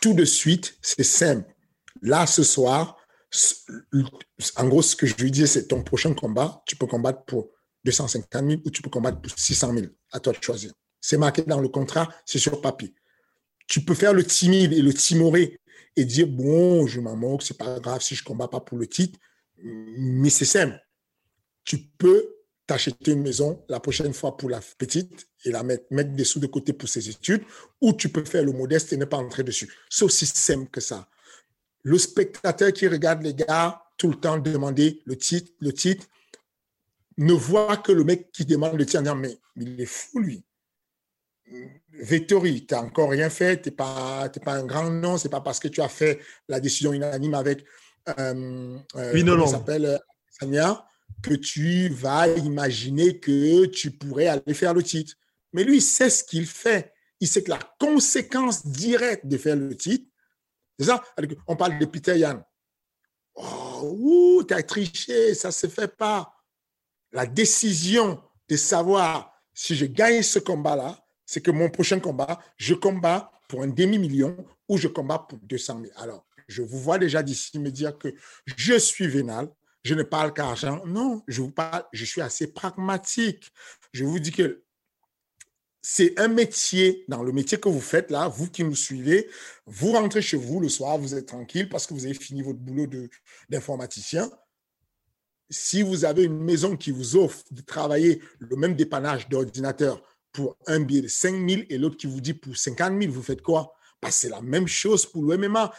Tout 0.00 0.14
de 0.14 0.24
suite, 0.24 0.76
c'est 0.82 1.04
simple. 1.04 1.52
Là, 2.02 2.26
ce 2.26 2.42
soir, 2.42 2.96
en 4.56 4.68
gros, 4.68 4.82
ce 4.82 4.96
que 4.96 5.06
je 5.06 5.14
lui 5.16 5.30
dis, 5.30 5.46
c'est 5.46 5.68
ton 5.68 5.82
prochain 5.82 6.14
combat, 6.14 6.62
tu 6.66 6.76
peux 6.76 6.86
combattre 6.86 7.24
pour 7.24 7.50
250 7.84 8.46
000 8.48 8.62
ou 8.64 8.70
tu 8.70 8.82
peux 8.82 8.90
combattre 8.90 9.20
pour 9.20 9.38
600 9.38 9.74
000. 9.74 9.86
À 10.12 10.20
toi 10.20 10.32
de 10.32 10.42
choisir. 10.42 10.72
C'est 11.00 11.18
marqué 11.18 11.42
dans 11.42 11.60
le 11.60 11.68
contrat, 11.68 12.08
c'est 12.24 12.38
sur 12.38 12.60
papier. 12.60 12.94
Tu 13.66 13.84
peux 13.84 13.94
faire 13.94 14.12
le 14.12 14.24
timide 14.24 14.72
et 14.72 14.82
le 14.82 14.92
timoré 14.92 15.58
et 15.96 16.04
dire, 16.04 16.26
bon, 16.26 16.86
je 16.86 17.00
m'en 17.00 17.16
moque, 17.16 17.42
c'est 17.42 17.58
pas 17.58 17.78
grave 17.80 18.02
si 18.02 18.14
je 18.14 18.24
combats 18.24 18.48
pas 18.48 18.60
pour 18.60 18.78
le 18.78 18.86
titre, 18.86 19.18
mais 19.62 20.30
c'est 20.30 20.44
simple. 20.44 20.78
Tu 21.64 21.78
peux 21.78 22.33
t'acheter 22.66 23.12
une 23.12 23.22
maison 23.22 23.62
la 23.68 23.80
prochaine 23.80 24.14
fois 24.14 24.36
pour 24.36 24.48
la 24.48 24.60
petite 24.78 25.28
et 25.44 25.50
la 25.50 25.62
mettre, 25.62 25.84
mettre 25.90 26.12
des 26.12 26.24
sous 26.24 26.40
de 26.40 26.46
côté 26.46 26.72
pour 26.72 26.88
ses 26.88 27.08
études, 27.08 27.42
ou 27.80 27.92
tu 27.92 28.08
peux 28.08 28.24
faire 28.24 28.44
le 28.44 28.52
modeste 28.52 28.92
et 28.92 28.96
ne 28.96 29.04
pas 29.04 29.18
entrer 29.18 29.42
dessus. 29.42 29.72
C'est 29.90 30.04
aussi 30.04 30.26
simple 30.26 30.70
que 30.70 30.80
ça. 30.80 31.08
Le 31.82 31.98
spectateur 31.98 32.72
qui 32.72 32.88
regarde 32.88 33.22
les 33.22 33.34
gars 33.34 33.82
tout 33.98 34.08
le 34.08 34.16
temps 34.16 34.38
demander 34.38 35.02
le 35.04 35.16
titre, 35.16 35.52
le 35.60 35.72
titre, 35.72 36.06
ne 37.18 37.32
voit 37.32 37.76
que 37.76 37.92
le 37.92 38.04
mec 38.04 38.32
qui 38.32 38.44
demande 38.44 38.76
le 38.76 38.86
titre, 38.86 39.14
mais 39.14 39.38
il 39.56 39.80
est 39.80 39.86
fou 39.86 40.18
lui. 40.18 40.44
Vettori, 41.92 42.66
tu 42.66 42.74
n'as 42.74 42.80
encore 42.80 43.10
rien 43.10 43.30
fait, 43.30 43.60
tu 43.60 43.68
n'es 43.68 43.74
pas, 43.74 44.28
pas 44.28 44.54
un 44.54 44.64
grand 44.64 44.90
nom, 44.90 45.18
c'est 45.18 45.28
pas 45.28 45.42
parce 45.42 45.60
que 45.60 45.68
tu 45.68 45.80
as 45.82 45.88
fait 45.88 46.20
la 46.48 46.58
décision 46.58 46.92
unanime 46.92 47.34
avec 47.34 47.64
euh, 48.18 48.78
euh, 48.96 49.46
s'appelle 49.46 49.86
euh, 49.86 49.98
Sanya 50.30 50.86
que 51.22 51.34
tu 51.34 51.88
vas 51.88 52.28
imaginer 52.28 53.18
que 53.18 53.66
tu 53.66 53.90
pourrais 53.90 54.26
aller 54.26 54.54
faire 54.54 54.74
le 54.74 54.82
titre. 54.82 55.14
Mais 55.52 55.64
lui, 55.64 55.76
il 55.76 55.82
sait 55.82 56.10
ce 56.10 56.24
qu'il 56.24 56.46
fait. 56.46 56.92
Il 57.20 57.28
sait 57.28 57.42
que 57.42 57.50
la 57.50 57.60
conséquence 57.78 58.66
directe 58.66 59.26
de 59.26 59.38
faire 59.38 59.56
le 59.56 59.74
titre, 59.76 60.10
c'est 60.78 60.86
ça? 60.86 61.02
On 61.46 61.56
parle 61.56 61.78
de 61.78 61.86
Peter 61.86 62.18
Yan. 62.18 62.42
Oh, 63.36 64.42
tu 64.46 64.54
as 64.54 64.62
triché, 64.62 65.34
ça 65.34 65.48
ne 65.48 65.52
se 65.52 65.66
fait 65.68 65.96
pas. 65.96 66.34
La 67.12 67.26
décision 67.26 68.20
de 68.48 68.56
savoir 68.56 69.32
si 69.54 69.76
je 69.76 69.86
gagne 69.86 70.22
ce 70.22 70.38
combat-là, 70.38 71.04
c'est 71.24 71.40
que 71.40 71.50
mon 71.50 71.70
prochain 71.70 72.00
combat, 72.00 72.40
je 72.56 72.74
combats 72.74 73.30
pour 73.48 73.62
un 73.62 73.68
demi-million 73.68 74.36
ou 74.68 74.76
je 74.76 74.88
combats 74.88 75.20
pour 75.20 75.38
200 75.38 75.80
000. 75.82 75.92
Alors, 75.96 76.26
je 76.48 76.62
vous 76.62 76.78
vois 76.78 76.98
déjà 76.98 77.22
d'ici 77.22 77.58
me 77.58 77.70
dire 77.70 77.96
que 77.96 78.14
je 78.44 78.78
suis 78.78 79.06
vénal, 79.06 79.48
je 79.84 79.94
ne 79.94 80.02
parle 80.02 80.32
qu'argent. 80.32 80.84
Non, 80.86 81.22
je 81.28 81.42
vous 81.42 81.50
parle, 81.50 81.84
je 81.92 82.04
suis 82.04 82.22
assez 82.22 82.52
pragmatique. 82.52 83.52
Je 83.92 84.04
vous 84.04 84.18
dis 84.18 84.32
que 84.32 84.64
c'est 85.82 86.18
un 86.18 86.28
métier, 86.28 87.04
dans 87.08 87.22
le 87.22 87.30
métier 87.30 87.60
que 87.60 87.68
vous 87.68 87.80
faites 87.80 88.10
là, 88.10 88.26
vous 88.26 88.50
qui 88.50 88.64
nous 88.64 88.74
suivez, 88.74 89.28
vous 89.66 89.92
rentrez 89.92 90.22
chez 90.22 90.38
vous 90.38 90.58
le 90.58 90.70
soir, 90.70 90.96
vous 90.96 91.14
êtes 91.14 91.26
tranquille 91.26 91.68
parce 91.68 91.86
que 91.86 91.92
vous 91.92 92.06
avez 92.06 92.14
fini 92.14 92.40
votre 92.40 92.58
boulot 92.58 92.86
d'informaticien. 93.50 94.30
Si 95.50 95.82
vous 95.82 96.06
avez 96.06 96.24
une 96.24 96.42
maison 96.42 96.74
qui 96.78 96.90
vous 96.90 97.16
offre 97.16 97.44
de 97.50 97.60
travailler 97.60 98.22
le 98.38 98.56
même 98.56 98.74
dépannage 98.74 99.28
d'ordinateur 99.28 100.02
pour 100.32 100.56
un 100.66 100.80
billet 100.80 101.02
de 101.02 101.08
5 101.08 101.48
000 101.48 101.62
et 101.68 101.76
l'autre 101.76 101.98
qui 101.98 102.06
vous 102.06 102.22
dit 102.22 102.32
pour 102.32 102.56
50 102.56 102.98
000, 102.98 103.12
vous 103.12 103.22
faites 103.22 103.42
quoi? 103.42 103.74
Parce 104.00 104.16
c'est 104.16 104.30
la 104.30 104.40
même 104.40 104.66
chose 104.66 105.04
pour 105.04 105.22
le 105.22 105.36
MMA. 105.36 105.70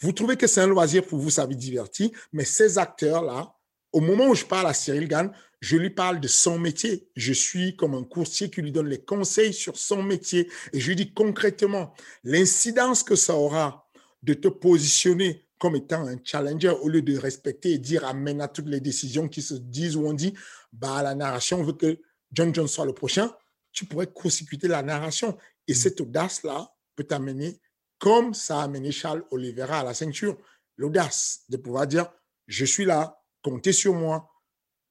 Vous 0.00 0.12
trouvez 0.12 0.36
que 0.36 0.46
c'est 0.46 0.60
un 0.60 0.66
loisir 0.66 1.04
pour 1.04 1.18
vous, 1.18 1.30
ça 1.30 1.46
vous 1.46 1.54
divertit, 1.54 2.12
mais 2.32 2.44
ces 2.44 2.78
acteurs-là, 2.78 3.54
au 3.92 4.00
moment 4.00 4.28
où 4.28 4.34
je 4.34 4.44
parle 4.44 4.66
à 4.66 4.74
Cyril 4.74 5.08
Gann, 5.08 5.32
je 5.60 5.76
lui 5.76 5.90
parle 5.90 6.20
de 6.20 6.28
son 6.28 6.58
métier. 6.58 7.08
Je 7.16 7.32
suis 7.32 7.74
comme 7.76 7.94
un 7.94 8.04
courtier 8.04 8.50
qui 8.50 8.62
lui 8.62 8.70
donne 8.70 8.88
les 8.88 9.02
conseils 9.02 9.52
sur 9.52 9.76
son 9.76 10.02
métier. 10.02 10.48
Et 10.72 10.78
je 10.78 10.88
lui 10.88 10.96
dis 10.96 11.12
concrètement, 11.12 11.94
l'incidence 12.22 13.02
que 13.02 13.16
ça 13.16 13.34
aura 13.34 13.88
de 14.22 14.34
te 14.34 14.48
positionner 14.48 15.48
comme 15.58 15.74
étant 15.74 16.06
un 16.06 16.16
challenger 16.22 16.68
au 16.68 16.88
lieu 16.88 17.02
de 17.02 17.18
respecter 17.18 17.72
et 17.72 17.78
dire 17.78 18.04
amen 18.04 18.40
à 18.40 18.46
toutes 18.46 18.68
les 18.68 18.80
décisions 18.80 19.28
qui 19.28 19.42
se 19.42 19.54
disent 19.54 19.96
ou 19.96 20.06
on 20.06 20.12
dit, 20.12 20.32
bah, 20.72 21.02
la 21.02 21.16
narration 21.16 21.62
veut 21.62 21.72
que 21.72 21.98
John 22.32 22.54
John 22.54 22.68
soit 22.68 22.84
le 22.86 22.92
prochain, 22.92 23.34
tu 23.72 23.84
pourrais 23.84 24.06
consécuter 24.06 24.68
la 24.68 24.82
narration. 24.82 25.36
Et 25.66 25.72
mm. 25.72 25.76
cette 25.76 26.00
audace-là 26.00 26.72
peut 26.94 27.04
t'amener, 27.04 27.60
comme 27.98 28.34
ça 28.34 28.60
a 28.60 28.64
amené 28.64 28.92
Charles 28.92 29.24
Oliveira 29.30 29.80
à 29.80 29.84
la 29.84 29.94
ceinture, 29.94 30.38
l'audace 30.76 31.44
de 31.48 31.56
pouvoir 31.56 31.86
dire, 31.86 32.10
je 32.46 32.64
suis 32.64 32.84
là, 32.84 33.22
comptez 33.42 33.72
sur 33.72 33.94
moi, 33.94 34.30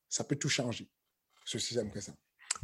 ça 0.09 0.23
peut 0.23 0.35
tout 0.35 0.49
changer. 0.49 0.89
Ce 1.45 1.59
système 1.59 1.91
que 1.91 2.01
ça. 2.01 2.13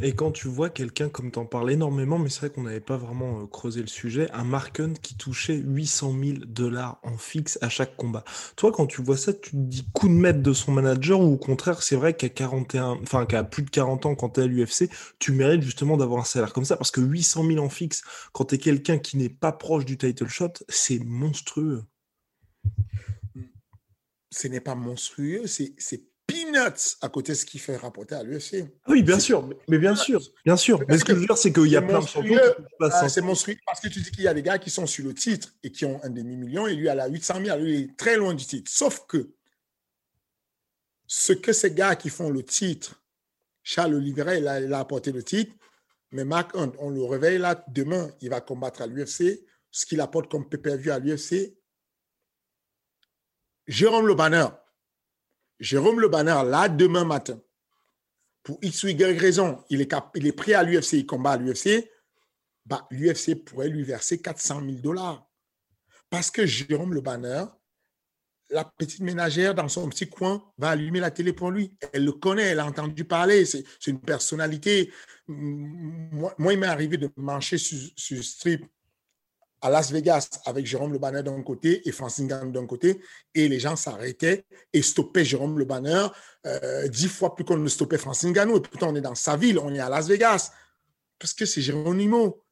Et 0.01 0.13
quand 0.13 0.31
tu 0.31 0.47
vois 0.47 0.69
quelqu'un, 0.69 1.09
comme 1.09 1.31
tu 1.31 1.39
en 1.39 1.45
parles 1.45 1.71
énormément, 1.71 2.17
mais 2.17 2.29
c'est 2.29 2.39
vrai 2.39 2.49
qu'on 2.49 2.63
n'avait 2.63 2.79
pas 2.79 2.97
vraiment 2.97 3.41
euh, 3.41 3.47
creusé 3.47 3.81
le 3.81 3.87
sujet, 3.87 4.29
un 4.31 4.43
Mark 4.43 4.79
Hunt 4.79 4.93
qui 5.01 5.15
touchait 5.15 5.55
800 5.55 6.15
000 6.23 6.37
dollars 6.47 6.99
en 7.03 7.17
fixe 7.17 7.59
à 7.61 7.69
chaque 7.69 7.95
combat. 7.95 8.23
Toi, 8.55 8.71
quand 8.71 8.87
tu 8.87 9.01
vois 9.01 9.17
ça, 9.17 9.33
tu 9.33 9.51
te 9.51 9.55
dis 9.55 9.87
coup 9.93 10.07
de 10.07 10.13
maître 10.13 10.41
de 10.41 10.53
son 10.53 10.71
manager 10.71 11.19
ou 11.19 11.33
au 11.33 11.37
contraire, 11.37 11.83
c'est 11.83 11.95
vrai 11.95 12.15
qu'à 12.15 12.29
41, 12.29 12.99
enfin 13.03 13.25
qu'à 13.25 13.43
plus 13.43 13.63
de 13.63 13.69
40 13.69 14.05
ans, 14.05 14.15
quand 14.15 14.29
tu 14.29 14.39
es 14.41 14.43
à 14.43 14.47
l'UFC, 14.47 14.89
tu 15.19 15.31
mérites 15.31 15.61
justement 15.61 15.97
d'avoir 15.97 16.21
un 16.21 16.25
salaire 16.25 16.53
comme 16.53 16.65
ça 16.65 16.77
parce 16.77 16.91
que 16.91 17.01
800 17.01 17.45
000 17.47 17.63
en 17.63 17.69
fixe, 17.69 18.03
quand 18.31 18.45
tu 18.45 18.55
es 18.55 18.57
quelqu'un 18.57 18.97
qui 18.97 19.17
n'est 19.17 19.29
pas 19.29 19.51
proche 19.51 19.85
du 19.85 19.97
title 19.97 20.27
shot, 20.27 20.53
c'est 20.69 20.99
monstrueux. 20.99 21.83
Ce 24.31 24.47
n'est 24.47 24.61
pas 24.61 24.75
monstrueux, 24.75 25.45
c'est 25.45 25.75
peanuts 26.53 26.97
à 27.01 27.09
côté 27.09 27.31
de 27.31 27.37
ce 27.37 27.45
qu'il 27.45 27.59
fait 27.59 27.75
rapporter 27.75 28.15
à 28.15 28.23
l'UFC. 28.23 28.65
Oui, 28.87 29.03
bien 29.03 29.19
sûr, 29.19 29.47
mais 29.67 29.77
bien 29.77 29.95
sûr, 29.95 30.21
bien 30.45 30.57
sûr. 30.57 30.79
Mais 30.87 30.97
ce 30.97 31.05
que 31.05 31.13
je 31.13 31.19
veux 31.19 31.25
dire, 31.25 31.37
c'est 31.37 31.51
qu'il 31.51 31.67
y 31.67 31.75
a 31.75 31.81
plein 31.81 31.99
de 31.99 32.07
champions 32.07 32.39
ah, 32.81 33.09
C'est 33.09 33.21
monstrueux 33.21 33.57
parce 33.65 33.79
que 33.79 33.87
tu 33.87 34.01
dis 34.01 34.11
qu'il 34.11 34.23
y 34.23 34.27
a 34.27 34.33
des 34.33 34.43
gars 34.43 34.59
qui 34.59 34.69
sont 34.69 34.85
sur 34.85 35.05
le 35.05 35.13
titre 35.13 35.53
et 35.63 35.71
qui 35.71 35.85
ont 35.85 35.99
un 36.03 36.09
demi-million 36.09 36.67
et 36.67 36.75
lui, 36.75 36.89
à 36.89 36.95
la 36.95 37.07
800 37.07 37.45
000, 37.45 37.57
lui, 37.59 37.73
il 37.73 37.83
est 37.83 37.97
très 37.97 38.17
loin 38.17 38.33
du 38.33 38.45
titre. 38.45 38.71
Sauf 38.71 39.05
que 39.07 39.31
ce 41.07 41.33
que 41.33 41.53
ces 41.53 41.73
gars 41.73 41.95
qui 41.95 42.09
font 42.09 42.29
le 42.29 42.43
titre, 42.43 43.03
Charles 43.63 43.95
Oliveira, 43.95 44.35
il 44.35 44.47
a, 44.47 44.79
apporté 44.79 45.11
le 45.11 45.23
titre, 45.23 45.53
mais 46.11 46.25
Mark 46.25 46.55
Hunt, 46.55 46.73
on 46.79 46.89
le 46.89 47.03
réveille 47.03 47.39
là, 47.39 47.63
demain, 47.69 48.09
il 48.21 48.29
va 48.29 48.41
combattre 48.41 48.81
à 48.81 48.87
l'UFC. 48.87 49.45
Ce 49.71 49.87
qu'il 49.87 50.01
apporte 50.01 50.29
comme 50.29 50.47
PPV 50.47 50.91
à 50.91 50.99
l'UFC, 50.99 51.57
Jérôme 53.65 54.05
Le 54.05 54.13
Banner, 54.13 54.45
Jérôme 55.59 55.99
Le 55.99 56.07
Banner, 56.07 56.41
là, 56.45 56.69
demain 56.69 57.05
matin, 57.05 57.39
pour 58.43 58.59
X 58.61 58.83
ou 58.83 58.87
Y 58.89 59.17
raison, 59.17 59.63
il 59.69 59.81
est, 59.81 59.93
est 59.93 60.31
prêt 60.33 60.53
à 60.53 60.63
l'UFC, 60.63 60.93
il 60.93 61.05
combat 61.05 61.31
à 61.31 61.37
l'UFC, 61.37 61.89
bah, 62.65 62.87
l'UFC 62.91 63.35
pourrait 63.35 63.69
lui 63.69 63.83
verser 63.83 64.21
400 64.21 64.61
000 64.61 64.71
dollars. 64.77 65.25
Parce 66.09 66.29
que 66.29 66.45
Jérôme 66.45 66.93
Le 66.93 67.01
Banner, 67.01 67.45
la 68.49 68.65
petite 68.65 68.99
ménagère 68.99 69.55
dans 69.55 69.67
son 69.67 69.89
petit 69.89 70.09
coin 70.09 70.43
va 70.57 70.69
allumer 70.69 70.99
la 70.99 71.11
télé 71.11 71.33
pour 71.33 71.51
lui. 71.51 71.75
Elle 71.91 72.05
le 72.05 72.11
connaît, 72.11 72.43
elle 72.43 72.59
a 72.59 72.65
entendu 72.65 73.03
parler, 73.05 73.45
c'est 73.45 73.63
une 73.87 73.99
personnalité. 73.99 74.91
Moi, 75.27 76.53
il 76.53 76.59
m'est 76.59 76.67
arrivé 76.67 76.97
de 76.97 77.09
marcher 77.17 77.57
sur, 77.57 77.77
sur 77.95 78.23
strip 78.23 78.65
à 79.63 79.69
Las 79.69 79.91
Vegas 79.91 80.29
avec 80.45 80.65
Jérôme 80.65 80.91
Le 80.91 80.99
Banner 80.99 81.23
d'un 81.23 81.41
côté 81.41 81.87
et 81.87 81.91
Francine 81.93 82.27
Gagnon 82.27 82.51
d'un 82.51 82.67
côté, 82.67 82.99
et 83.33 83.47
les 83.47 83.59
gens 83.59 83.77
s'arrêtaient 83.77 84.45
et 84.73 84.81
stoppaient 84.81 85.23
Jérôme 85.23 85.57
Le 85.57 85.63
Banner 85.63 86.07
euh, 86.45 86.87
dix 86.89 87.07
fois 87.07 87.33
plus 87.33 87.45
qu'on 87.45 87.57
ne 87.57 87.69
stoppait 87.69 87.97
Francine 87.97 88.33
Gagnon. 88.33 88.57
Et 88.57 88.61
pourtant, 88.61 88.89
on 88.91 88.95
est 88.95 89.01
dans 89.01 89.15
sa 89.15 89.37
ville, 89.37 89.57
on 89.57 89.73
est 89.73 89.79
à 89.79 89.87
Las 89.87 90.07
Vegas, 90.07 90.51
parce 91.17 91.33
que 91.33 91.45
c'est 91.45 91.61
Géronimo. 91.61 92.43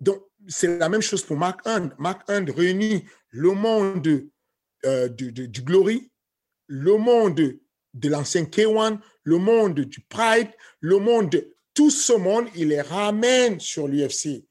Donc, 0.00 0.24
c'est 0.48 0.78
la 0.78 0.88
même 0.88 1.02
chose 1.02 1.22
pour 1.22 1.36
Mark 1.36 1.60
Hunt. 1.66 1.90
Mark 1.98 2.28
Hunt 2.30 2.46
réunit 2.56 3.04
le 3.28 3.50
monde 3.52 4.24
euh, 4.86 5.08
du, 5.08 5.32
du, 5.32 5.62
Glory, 5.62 6.10
le 6.66 6.96
monde 6.96 7.58
de 7.92 8.08
l'ancien 8.08 8.44
K1, 8.44 8.98
le 9.22 9.36
monde 9.36 9.80
du 9.80 10.00
Pride, 10.00 10.48
le 10.80 10.96
monde 10.96 11.28
de 11.30 11.54
tout 11.74 11.90
ce 11.90 12.14
monde, 12.14 12.46
il 12.56 12.68
les 12.68 12.80
ramène 12.80 13.60
sur 13.60 13.86
l'UFC 13.86 14.47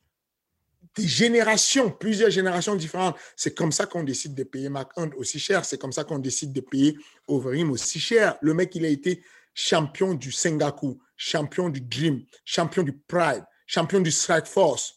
des 0.97 1.07
générations, 1.07 1.91
plusieurs 1.91 2.29
générations 2.29 2.75
différentes. 2.75 3.15
C'est 3.35 3.55
comme 3.55 3.71
ça 3.71 3.85
qu'on 3.85 4.03
décide 4.03 4.35
de 4.35 4.43
payer 4.43 4.69
McHunt 4.69 5.11
aussi 5.17 5.39
cher. 5.39 5.65
C'est 5.65 5.77
comme 5.77 5.91
ça 5.91 6.03
qu'on 6.03 6.19
décide 6.19 6.53
de 6.53 6.61
payer 6.61 6.97
Overeem 7.27 7.71
aussi 7.71 7.99
cher. 7.99 8.37
Le 8.41 8.53
mec, 8.53 8.75
il 8.75 8.85
a 8.85 8.89
été 8.89 9.23
champion 9.53 10.13
du 10.13 10.31
Sengaku, 10.31 10.99
champion 11.15 11.69
du 11.69 11.81
Dream, 11.81 12.23
champion 12.45 12.83
du 12.83 12.93
Pride, 12.93 13.43
champion 13.65 13.99
du 13.99 14.11
Strike 14.11 14.45
Force. 14.45 14.95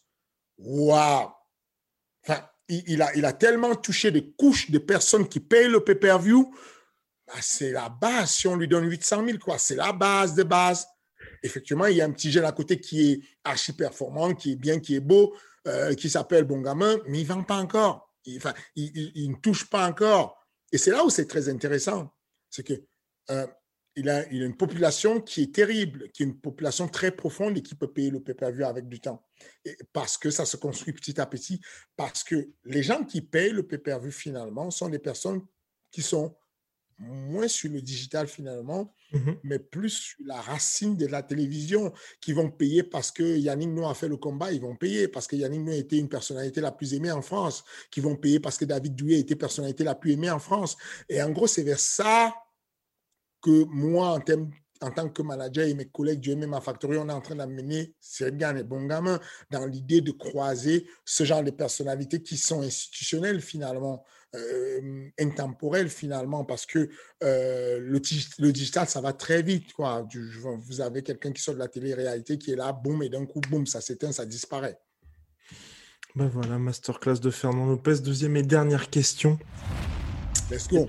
Waouh! 0.58 1.30
Enfin, 2.22 2.42
il, 2.68 3.00
a, 3.02 3.14
il 3.16 3.24
a 3.24 3.32
tellement 3.32 3.74
touché 3.74 4.10
des 4.10 4.32
couches 4.32 4.70
de 4.70 4.78
personnes 4.78 5.28
qui 5.28 5.40
payent 5.40 5.68
le 5.68 5.80
pay-per-view. 5.80 6.54
Bah, 7.26 7.34
c'est 7.40 7.72
la 7.72 7.88
base. 7.88 8.30
Si 8.32 8.48
on 8.48 8.56
lui 8.56 8.68
donne 8.68 8.88
800 8.88 9.24
000, 9.24 9.38
quoi, 9.38 9.58
c'est 9.58 9.76
la 9.76 9.92
base 9.92 10.34
de 10.34 10.42
base. 10.42 10.86
Effectivement, 11.42 11.86
il 11.86 11.96
y 11.96 12.00
a 12.02 12.04
un 12.04 12.10
petit 12.10 12.30
jeune 12.30 12.44
à 12.44 12.52
côté 12.52 12.78
qui 12.78 13.12
est 13.12 13.20
archi 13.44 13.72
performant, 13.72 14.34
qui 14.34 14.52
est 14.52 14.56
bien, 14.56 14.78
qui 14.78 14.96
est 14.96 15.00
beau, 15.00 15.34
euh, 15.66 15.94
qui 15.94 16.08
s'appelle 16.08 16.44
Bon 16.44 16.60
Gamin, 16.60 16.98
mais 17.06 17.20
il 17.20 17.28
ne 17.28 17.32
vend 17.34 17.42
pas 17.42 17.56
encore. 17.56 18.14
Il, 18.24 18.36
enfin, 18.36 18.54
il, 18.76 19.30
ne 19.30 19.36
touche 19.36 19.68
pas 19.68 19.88
encore. 19.88 20.38
Et 20.72 20.78
c'est 20.78 20.90
là 20.90 21.04
où 21.04 21.10
c'est 21.10 21.26
très 21.26 21.48
intéressant. 21.48 22.14
C'est 22.48 22.62
que 22.62 22.74
euh, 23.30 23.46
a, 24.08 24.26
une 24.26 24.56
population 24.56 25.20
qui 25.20 25.42
est 25.42 25.54
terrible, 25.54 26.10
qui 26.10 26.22
est 26.22 26.26
une 26.26 26.38
population 26.38 26.88
très 26.88 27.10
profonde 27.10 27.58
et 27.58 27.62
qui 27.62 27.74
peut 27.74 27.92
payer 27.92 28.10
le 28.10 28.20
pay-per-view 28.20 28.64
avec 28.64 28.88
du 28.88 29.00
temps. 29.00 29.26
Parce 29.92 30.16
que 30.16 30.30
ça 30.30 30.44
se 30.44 30.56
construit 30.56 30.92
petit 30.92 31.20
à 31.20 31.26
petit, 31.26 31.60
parce 31.96 32.24
que 32.24 32.48
les 32.64 32.82
gens 32.82 33.04
qui 33.04 33.20
payent 33.20 33.52
le 33.52 33.66
pay-per-view 33.66 34.10
finalement 34.10 34.70
sont 34.70 34.88
des 34.88 34.98
personnes 34.98 35.44
qui 35.90 36.02
sont 36.02 36.36
moins 37.00 37.48
sur 37.48 37.70
le 37.70 37.80
digital 37.80 38.28
finalement, 38.28 38.92
mmh 39.12 39.32
mais 39.42 39.58
plus 39.58 39.90
sur 39.90 40.18
la 40.24 40.40
racine 40.40 40.96
de 40.96 41.06
la 41.06 41.22
télévision, 41.22 41.92
qui 42.20 42.32
vont 42.32 42.50
payer 42.50 42.82
parce 42.82 43.10
que 43.10 43.22
Yannick 43.22 43.70
Noah 43.70 43.90
a 43.90 43.94
fait 43.94 44.08
le 44.08 44.16
combat, 44.16 44.52
ils 44.52 44.60
vont 44.60 44.76
payer. 44.76 45.08
Parce 45.08 45.26
que 45.26 45.36
Yannick 45.36 45.62
Noah 45.62 45.76
était 45.76 45.98
une 45.98 46.08
personnalité 46.08 46.60
la 46.60 46.72
plus 46.72 46.94
aimée 46.94 47.10
en 47.10 47.22
France, 47.22 47.64
qui 47.90 48.00
vont 48.00 48.16
payer 48.16 48.38
parce 48.38 48.56
que 48.56 48.64
David 48.64 48.94
Douillet 48.94 49.20
était 49.20 49.36
personnalité 49.36 49.82
la 49.82 49.94
plus 49.94 50.12
aimée 50.12 50.30
en 50.30 50.38
France. 50.38 50.76
Et 51.08 51.22
en 51.22 51.30
gros, 51.30 51.46
c'est 51.46 51.62
vers 51.62 51.80
ça 51.80 52.34
que 53.42 53.64
moi, 53.64 54.18
en, 54.18 54.20
en 54.82 54.90
tant 54.90 55.08
que 55.08 55.22
manager 55.22 55.66
et 55.66 55.74
mes 55.74 55.86
collègues 55.86 56.20
du 56.20 56.34
MMA 56.34 56.60
Factory, 56.60 56.96
on 56.98 57.08
est 57.08 57.12
en 57.12 57.20
train 57.20 57.36
d'amener 57.36 57.94
Sergan 58.00 58.56
et 58.56 58.64
Bongamin 58.64 59.20
dans 59.50 59.66
l'idée 59.66 60.00
de 60.00 60.12
croiser 60.12 60.86
ce 61.04 61.24
genre 61.24 61.42
de 61.42 61.50
personnalités 61.50 62.22
qui 62.22 62.36
sont 62.36 62.62
institutionnelles 62.62 63.40
finalement, 63.40 64.04
euh, 64.34 65.08
intemporelles 65.18 65.88
finalement, 65.88 66.44
parce 66.44 66.66
que 66.66 66.88
euh, 67.22 67.78
le, 67.80 68.00
le, 68.38 68.52
digital, 68.52 68.88
ça 68.88 69.00
va 69.00 69.12
très 69.12 69.42
vite. 69.42 69.72
Quoi. 69.72 70.06
Vous 70.58 70.80
avez 70.80 71.02
quelqu'un 71.02 71.32
qui 71.32 71.42
sort 71.42 71.54
de 71.54 71.58
la 71.58 71.68
télé-réalité 71.68 72.38
qui 72.38 72.52
est 72.52 72.56
là, 72.56 72.72
boum, 72.72 73.02
et 73.02 73.08
d'un 73.08 73.26
coup, 73.26 73.40
boum, 73.50 73.66
ça 73.66 73.80
s'éteint, 73.80 74.12
ça 74.12 74.26
disparaît. 74.26 74.78
Ben 76.16 76.28
voilà, 76.28 76.58
masterclass 76.58 77.20
de 77.20 77.30
Fernand 77.30 77.66
Lopez. 77.66 78.00
Deuxième 78.00 78.36
et 78.36 78.42
dernière 78.42 78.90
question. 78.90 79.38
Let's 80.50 80.68
go. 80.68 80.86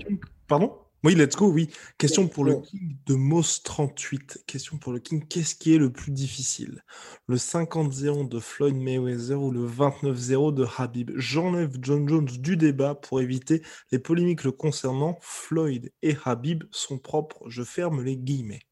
Pardon? 0.48 0.81
Oui, 1.04 1.14
let's 1.16 1.34
go, 1.34 1.50
oui. 1.50 1.68
Question 1.98 2.28
pour 2.28 2.44
le 2.44 2.60
King 2.60 2.96
de 3.06 3.14
Moss38. 3.14 4.44
Question 4.46 4.78
pour 4.78 4.92
le 4.92 5.00
King, 5.00 5.26
qu'est-ce 5.26 5.56
qui 5.56 5.74
est 5.74 5.78
le 5.78 5.90
plus 5.90 6.12
difficile? 6.12 6.84
Le 7.26 7.36
50-0 7.36 8.28
de 8.28 8.38
Floyd 8.38 8.76
Mayweather 8.76 9.40
ou 9.40 9.50
le 9.50 9.66
29-0 9.66 10.54
de 10.54 10.66
Habib? 10.78 11.10
J'enlève 11.16 11.76
John 11.80 12.08
Jones 12.08 12.26
du 12.26 12.56
débat 12.56 12.94
pour 12.94 13.20
éviter 13.20 13.62
les 13.90 13.98
polémiques 13.98 14.44
le 14.44 14.52
concernant. 14.52 15.18
Floyd 15.20 15.92
et 16.02 16.16
Habib 16.24 16.64
sont 16.70 16.98
propres, 16.98 17.48
je 17.48 17.64
ferme 17.64 18.02
les 18.02 18.16
guillemets. 18.16 18.62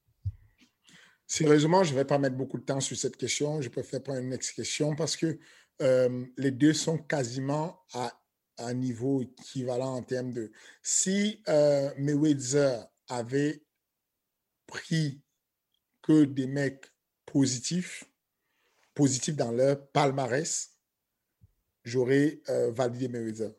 Sérieusement, 1.27 1.85
je 1.85 1.93
ne 1.93 1.99
vais 1.99 2.05
pas 2.05 2.19
mettre 2.19 2.37
beaucoup 2.37 2.59
de 2.59 2.65
temps 2.65 2.81
sur 2.81 2.97
cette 2.97 3.17
question. 3.17 3.61
Je 3.61 3.69
préfère 3.69 4.03
prendre 4.03 4.21
une 4.21 4.35
autre 4.35 4.53
question 4.55 4.95
parce 4.97 5.17
que 5.17 5.39
euh, 5.83 6.25
les 6.37 6.51
deux 6.51 6.75
sont 6.75 6.99
quasiment 6.99 7.81
à 7.95 8.20
un 8.61 8.75
niveau 8.75 9.23
équivalent 9.23 9.97
en 9.97 10.03
termes 10.03 10.33
de... 10.33 10.51
Si 10.83 11.43
euh, 11.49 11.91
Mayweather 11.99 12.87
avait 13.09 13.63
pris 14.67 15.21
que 16.03 16.25
des 16.25 16.47
mecs 16.47 16.87
positifs, 17.27 18.05
positifs 18.95 19.37
dans 19.37 19.53
leur 19.53 19.87
palmarès, 19.89 20.71
j'aurais 21.85 22.41
euh, 22.49 22.71
validé 22.73 23.09
Mayweather. 23.09 23.53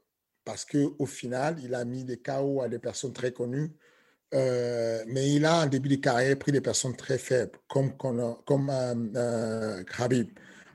Parce 0.44 0.66
qu'au 0.66 1.06
final, 1.06 1.60
il 1.64 1.76
a 1.76 1.86
mis 1.86 2.04
des 2.04 2.18
KO 2.18 2.62
à 2.62 2.70
des 2.70 2.80
personnes 2.80 3.14
très 3.14 3.32
connues, 3.32 3.72
euh, 4.34 5.04
mais 5.08 5.32
il 5.34 5.46
a, 5.46 5.64
en 5.64 5.66
début 5.68 5.90
de 5.90 5.96
carrière, 5.96 6.38
pris 6.40 6.52
des 6.52 6.62
personnes 6.62 6.96
très 6.96 7.18
faibles, 7.18 7.60
comme, 7.68 7.96
comme, 7.98 8.38
comme 8.46 8.72
Khabib. 9.86 10.30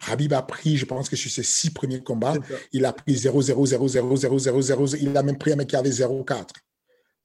Habib 0.08 0.32
a 0.32 0.42
pris, 0.42 0.76
je 0.76 0.84
pense 0.84 1.08
que 1.08 1.16
sur 1.16 1.30
ses 1.30 1.42
six 1.42 1.70
premiers 1.70 2.02
combats, 2.02 2.34
il 2.72 2.84
a 2.84 2.92
pris 2.92 3.16
0, 3.16 3.42
0, 3.42 3.66
0, 3.66 3.88
0, 3.88 4.16
0, 4.16 4.38
0, 4.38 4.62
0, 4.62 4.86
Il 5.00 5.16
a 5.16 5.22
même 5.22 5.38
pris 5.38 5.52
un 5.52 5.56
mec 5.56 5.68
qui 5.68 5.76
avait 5.76 5.90
0, 5.90 6.24
4. 6.24 6.54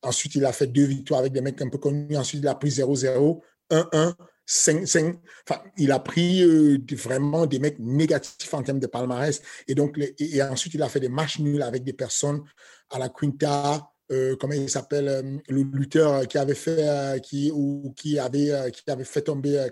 Ensuite, 0.04 0.36
il 0.36 0.46
a 0.46 0.52
fait 0.52 0.68
deux 0.68 0.86
victoires 0.86 1.20
avec 1.20 1.34
des 1.34 1.42
mecs 1.42 1.62
un 1.62 1.70
peu 1.70 1.78
connus. 1.78 2.18
Ensuite, 2.18 2.42
il 2.42 2.48
a 2.48 2.56
pris 2.56 2.72
0, 2.72 2.96
0, 2.96 3.44
1, 3.70 3.90
1, 3.94 4.16
5, 4.46 4.88
5. 4.88 5.20
Enfin, 5.48 5.62
il 5.78 5.92
a 5.92 6.00
pris 6.00 6.42
euh, 6.42 6.80
vraiment 6.94 7.46
des 7.46 7.60
mecs 7.60 7.78
négatifs 7.80 8.54
en 8.54 8.64
termes 8.64 8.80
de 8.80 8.88
palmarès. 8.88 9.42
Et 9.68 9.76
donc, 9.76 10.00
et, 10.18 10.42
ensuite, 10.44 10.74
il 10.74 10.82
a 10.82 10.90
fait 10.90 11.00
des 11.00 11.10
matchs 11.10 11.40
nuls 11.40 11.62
avec 11.62 11.84
des 11.84 11.94
personnes 11.94 12.42
à 12.90 13.00
la 13.00 13.10
Quinta, 13.10 13.92
euh, 14.12 14.36
comment 14.38 14.54
il 14.54 14.70
s'appelle, 14.70 15.08
euh, 15.08 15.38
le 15.48 15.62
lutteur 15.62 16.28
qui 16.28 16.38
avait 16.38 16.56
fait, 16.56 17.22
qui, 17.24 17.50
ou, 17.54 17.94
qui, 17.96 18.20
avait, 18.20 18.72
qui 18.72 18.84
avait 18.88 19.06
fait 19.06 19.22
tomber 19.22 19.58
euh, 19.58 19.70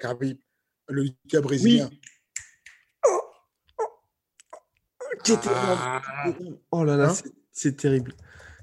le 0.87 1.01
lutteur 1.01 1.41
brésilien. 1.41 1.89
Oui. 1.91 1.99
Ah. 5.47 6.01
Oh 6.71 6.83
là 6.83 6.95
là, 6.97 7.09
hein 7.09 7.29
c'est 7.51 7.75
terrible. 7.75 8.13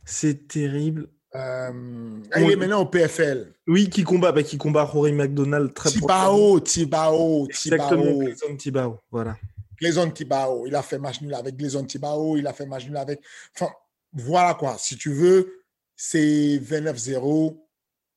C'est 0.05 0.48
terrible. 0.48 1.09
Euh, 1.35 2.20
il 2.36 2.51
est 2.51 2.56
maintenant 2.56 2.81
au 2.81 2.86
PFL. 2.86 3.52
Oui, 3.66 3.90
qui 3.90 4.05
combat, 4.05 4.32
bah, 4.32 4.43
qui 4.43 4.56
combat 4.56 4.85
Rory 4.85 5.12
McDonald 5.12 5.74
très 5.74 5.90
Tibao, 5.90 6.60
Tibao, 6.60 7.47
Exactement, 7.48 8.18
Gleison 8.18 8.56
Tibao, 8.56 9.01
voilà. 9.10 9.36
Gleison 9.78 10.10
Tibao, 10.10 10.66
il 10.66 10.74
a 10.74 10.82
fait 10.82 10.98
match 10.98 11.20
nul 11.20 11.35
avec 11.35 11.56
Gleison 11.56 11.85
Tibao, 11.85 12.36
il 12.39 12.47
a 12.47 12.52
fait 12.55 12.64
match 12.64 12.86
nul 12.86 12.97
avec... 12.97 13.20
Enfin, 13.55 13.70
voilà 14.12 14.55
quoi, 14.55 14.77
si 14.78 14.97
tu 14.97 15.12
veux, 15.12 15.64
c'est 15.94 16.59
29-0, 16.59 17.60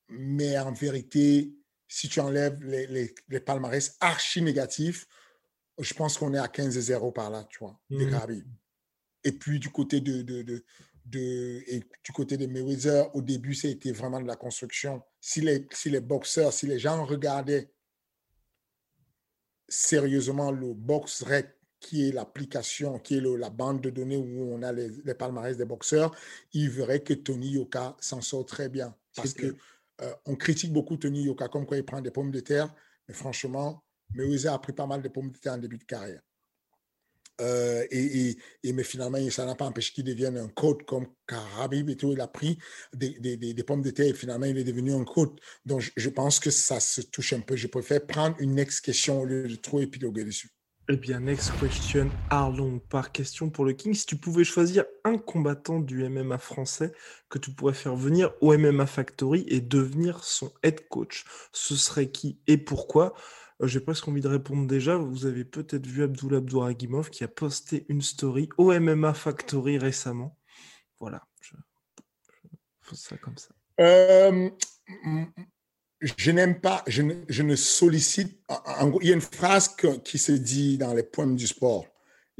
mais 0.08 0.58
en 0.58 0.72
vérité, 0.72 1.52
si 1.88 2.08
tu 2.08 2.20
enlèves 2.20 2.62
les, 2.64 2.86
les, 2.86 3.14
les 3.28 3.40
palmarès 3.40 3.96
archi 4.00 4.40
négatifs, 4.40 5.06
je 5.80 5.94
pense 5.94 6.18
qu'on 6.18 6.34
est 6.34 6.38
à 6.38 6.46
15-0 6.46 7.12
par 7.12 7.30
là, 7.30 7.44
tu 7.48 7.58
vois, 7.58 7.78
mmh. 7.90 8.42
Et 9.22 9.32
puis 9.32 9.58
du 9.58 9.70
côté 9.70 10.00
de, 10.00 10.22
de, 10.22 10.42
de, 10.42 10.64
de, 11.06 11.62
et 11.66 11.80
du 12.04 12.12
côté 12.12 12.36
de 12.36 12.46
Mayweather, 12.46 13.14
au 13.14 13.22
début, 13.22 13.54
ça 13.54 13.68
a 13.68 13.70
été 13.70 13.92
vraiment 13.92 14.20
de 14.20 14.26
la 14.26 14.36
construction. 14.36 15.02
Si 15.20 15.40
les, 15.40 15.66
si 15.72 15.90
les 15.90 16.00
boxeurs, 16.00 16.52
si 16.52 16.66
les 16.66 16.78
gens 16.78 17.04
regardaient 17.04 17.70
sérieusement 19.68 20.50
le 20.50 20.74
BoxRec, 20.74 21.48
qui 21.80 22.06
est 22.06 22.12
l'application, 22.12 22.98
qui 22.98 23.16
est 23.16 23.20
la 23.20 23.48
bande 23.48 23.80
de 23.80 23.88
données 23.90 24.16
où 24.16 24.52
on 24.52 24.62
a 24.62 24.70
les, 24.72 24.90
les, 25.02 25.14
palmarès 25.14 25.56
des 25.56 25.64
boxeurs, 25.64 26.14
ils 26.52 26.68
verraient 26.68 27.02
que 27.02 27.14
Tony 27.14 27.52
Yoka 27.52 27.96
s'en 28.00 28.20
sort 28.20 28.44
très 28.44 28.68
bien. 28.68 28.94
Parce 29.16 29.32
que 29.32 29.56
euh, 30.02 30.14
on 30.26 30.36
critique 30.36 30.72
beaucoup 30.72 30.96
Tony 30.98 31.22
Yoka 31.22 31.48
comme 31.48 31.64
quoi 31.66 31.78
il 31.78 31.84
prend 31.84 32.02
des 32.02 32.10
pommes 32.10 32.30
de 32.30 32.40
terre, 32.40 32.74
mais 33.08 33.14
franchement, 33.14 33.82
Mayweather 34.14 34.52
a 34.52 34.58
pris 34.58 34.72
pas 34.72 34.86
mal 34.86 35.02
de 35.02 35.08
pommes 35.08 35.30
de 35.30 35.38
terre 35.38 35.54
en 35.54 35.58
début 35.58 35.78
de 35.78 35.84
carrière. 35.84 36.20
Euh, 37.40 37.86
et, 37.90 38.36
mais 38.72 38.84
finalement, 38.84 39.18
ça 39.30 39.46
n'a 39.46 39.54
pas 39.54 39.64
empêché 39.64 39.92
qu'il 39.92 40.04
devienne 40.04 40.36
un 40.36 40.48
coach 40.48 40.80
comme 40.86 41.06
Karabib 41.26 41.88
et 41.88 41.96
tout. 41.96 42.12
Il 42.12 42.20
a 42.20 42.28
pris 42.28 42.58
des, 42.92 43.64
pommes 43.66 43.82
de 43.82 43.90
terre 43.90 44.08
et 44.08 44.14
finalement, 44.14 44.46
il 44.46 44.58
est 44.58 44.64
devenu 44.64 44.92
un 44.92 45.04
coach. 45.04 45.38
Donc, 45.64 45.90
je, 45.96 46.08
pense 46.10 46.40
que 46.40 46.50
ça 46.50 46.80
se 46.80 47.00
touche 47.00 47.32
un 47.32 47.40
peu. 47.40 47.56
Je 47.56 47.66
préfère 47.66 48.06
prendre 48.06 48.36
une 48.40 48.54
next 48.54 48.84
question 48.84 49.22
au 49.22 49.24
lieu 49.24 49.48
de 49.48 49.56
trop 49.56 49.80
épiloguer 49.80 50.24
dessus. 50.24 50.50
Eh 50.92 50.96
bien, 50.96 51.20
next 51.20 51.52
question, 51.60 52.10
Arlong, 52.30 52.80
par 52.80 53.12
question 53.12 53.48
pour 53.48 53.64
le 53.64 53.74
King. 53.74 53.94
Si 53.94 54.06
tu 54.06 54.16
pouvais 54.16 54.42
choisir 54.42 54.84
un 55.04 55.18
combattant 55.18 55.78
du 55.78 56.08
MMA 56.08 56.38
français 56.38 56.92
que 57.28 57.38
tu 57.38 57.52
pourrais 57.52 57.74
faire 57.74 57.94
venir 57.94 58.32
au 58.40 58.56
MMA 58.58 58.86
Factory 58.86 59.44
et 59.46 59.60
devenir 59.60 60.24
son 60.24 60.52
head 60.64 60.88
coach, 60.88 61.24
ce 61.52 61.76
serait 61.76 62.10
qui 62.10 62.40
et 62.48 62.56
pourquoi? 62.58 63.14
J'ai 63.62 63.80
presque 63.80 64.08
envie 64.08 64.20
de 64.20 64.28
répondre 64.28 64.66
déjà. 64.66 64.96
Vous 64.96 65.26
avez 65.26 65.44
peut-être 65.44 65.86
vu 65.86 66.02
Abdullah 66.02 66.38
Abdouragimov 66.38 67.10
qui 67.10 67.24
a 67.24 67.28
posté 67.28 67.86
une 67.88 68.02
story 68.02 68.48
au 68.56 68.72
MMA 68.72 69.14
Factory 69.14 69.78
récemment. 69.78 70.36
Voilà, 70.98 71.26
je, 71.40 71.54
je 72.88 72.94
ça 72.94 73.16
comme 73.16 73.36
ça. 73.36 73.50
Euh, 73.80 74.50
je 76.00 76.30
n'aime 76.30 76.60
pas, 76.60 76.82
je 76.86 77.02
ne, 77.02 77.14
je 77.28 77.42
ne, 77.42 77.56
sollicite. 77.56 78.40
il 79.00 79.08
y 79.08 79.12
a 79.12 79.14
une 79.14 79.20
phrase 79.20 79.76
qui 80.04 80.18
se 80.18 80.32
dit 80.32 80.78
dans 80.78 80.94
les 80.94 81.02
poèmes 81.02 81.36
du 81.36 81.46
sport 81.46 81.86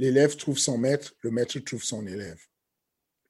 l'élève 0.01 0.35
trouve 0.37 0.59
son 0.59 0.79
maître, 0.79 1.15
le 1.23 1.31
maître 1.31 1.59
trouve 1.61 1.85
son 1.85 2.07
élève. 2.07 2.41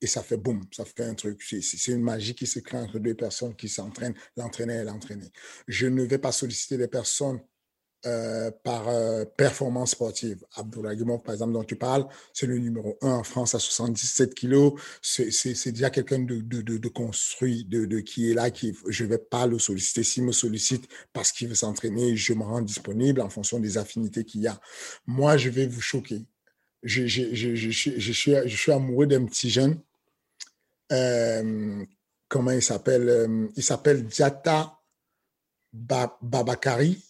Et 0.01 0.07
ça 0.07 0.23
fait 0.23 0.39
boum, 0.39 0.65
ça 0.73 0.85
fait 0.85 1.05
un 1.05 1.15
truc. 1.15 1.43
C'est 1.43 1.93
une 1.93 2.03
magie 2.03 2.35
qui 2.35 2.47
se 2.47 2.61
crée 2.61 2.79
entre 2.79 2.99
deux 2.99 3.15
personnes 3.15 3.55
qui 3.55 3.69
s'entraînent, 3.69 4.15
l'entraîner 4.37 4.77
et 4.77 4.85
l'entraîner. 4.85 5.31
Je 5.67 5.89
ne 5.89 6.05
vais 6.05 6.19
pas 6.19 6.33
solliciter 6.33 6.79
des 6.79 6.89
personnes 6.89 7.41
euh, 8.07 8.51
par 8.65 8.89
euh, 8.89 9.27
performance 9.37 9.91
sportive. 9.91 10.43
Abdouragimov, 10.57 11.21
par 11.23 11.35
exemple, 11.35 11.53
dont 11.53 11.65
tu 11.65 11.77
parles, 11.77 12.07
c'est 12.33 12.47
le 12.47 12.57
numéro 12.57 12.97
1 13.03 13.11
en 13.11 13.23
France 13.25 13.55
à 13.55 13.59
77 13.59 14.35
kilos. 14.35 14.73
C'est 15.03 15.71
déjà 15.71 15.91
quelqu'un 15.91 16.21
de, 16.21 16.89
construit, 16.89 17.67
de, 17.67 18.01
qui 18.01 18.31
est 18.31 18.35
là, 18.35 18.51
qui 18.51 18.75
je 18.89 19.05
ne 19.05 19.11
vais 19.11 19.19
pas 19.19 19.47
le 19.47 19.59
solliciter. 19.59 20.03
S'il 20.03 20.25
me 20.25 20.33
sollicite 20.33 20.89
parce 21.13 21.31
qu'il 21.31 21.49
veut 21.49 21.55
s'entraîner, 21.55 22.17
je 22.17 22.33
me 22.33 22.43
rends 22.43 22.63
disponible 22.63 23.21
en 23.21 23.29
fonction 23.29 23.59
des 23.59 23.77
affinités 23.77 24.25
qu'il 24.25 24.41
y 24.41 24.47
a. 24.47 24.59
Moi, 25.07 25.37
je 25.37 25.51
vais 25.51 25.67
vous 25.67 25.83
choquer. 25.83 26.25
je, 26.83 27.05
suis, 27.05 28.73
amoureux 28.73 29.09
d'un 29.09 29.27
petit 29.27 29.51
jeune. 29.51 29.79
Euh, 30.91 31.85
comment 32.29 32.53
il 32.53 32.63
s'appelle 32.63 33.51
Il 33.57 33.63
s'appelle 33.63 34.07
Diata 34.07 34.79
Babakari. 35.71 37.10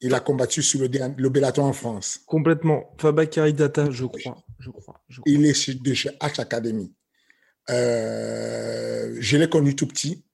Il 0.00 0.14
a 0.14 0.20
combattu 0.20 0.62
sur 0.62 0.80
le, 0.80 0.88
le 1.16 1.28
Bellator 1.28 1.64
en 1.64 1.72
France. 1.72 2.20
Complètement. 2.26 2.94
Fabakari 2.98 3.52
Data, 3.52 3.90
je 3.90 4.04
crois. 4.04 4.44
Je 4.58 4.70
crois, 4.70 5.02
Il 5.26 5.44
est 5.44 5.82
de 5.82 5.94
chez 5.94 6.10
H 6.20 6.40
Academy. 6.40 6.92
Euh, 7.70 9.16
je 9.18 9.36
l'ai 9.36 9.48
connu 9.48 9.74
tout 9.74 9.86
petit 9.86 10.24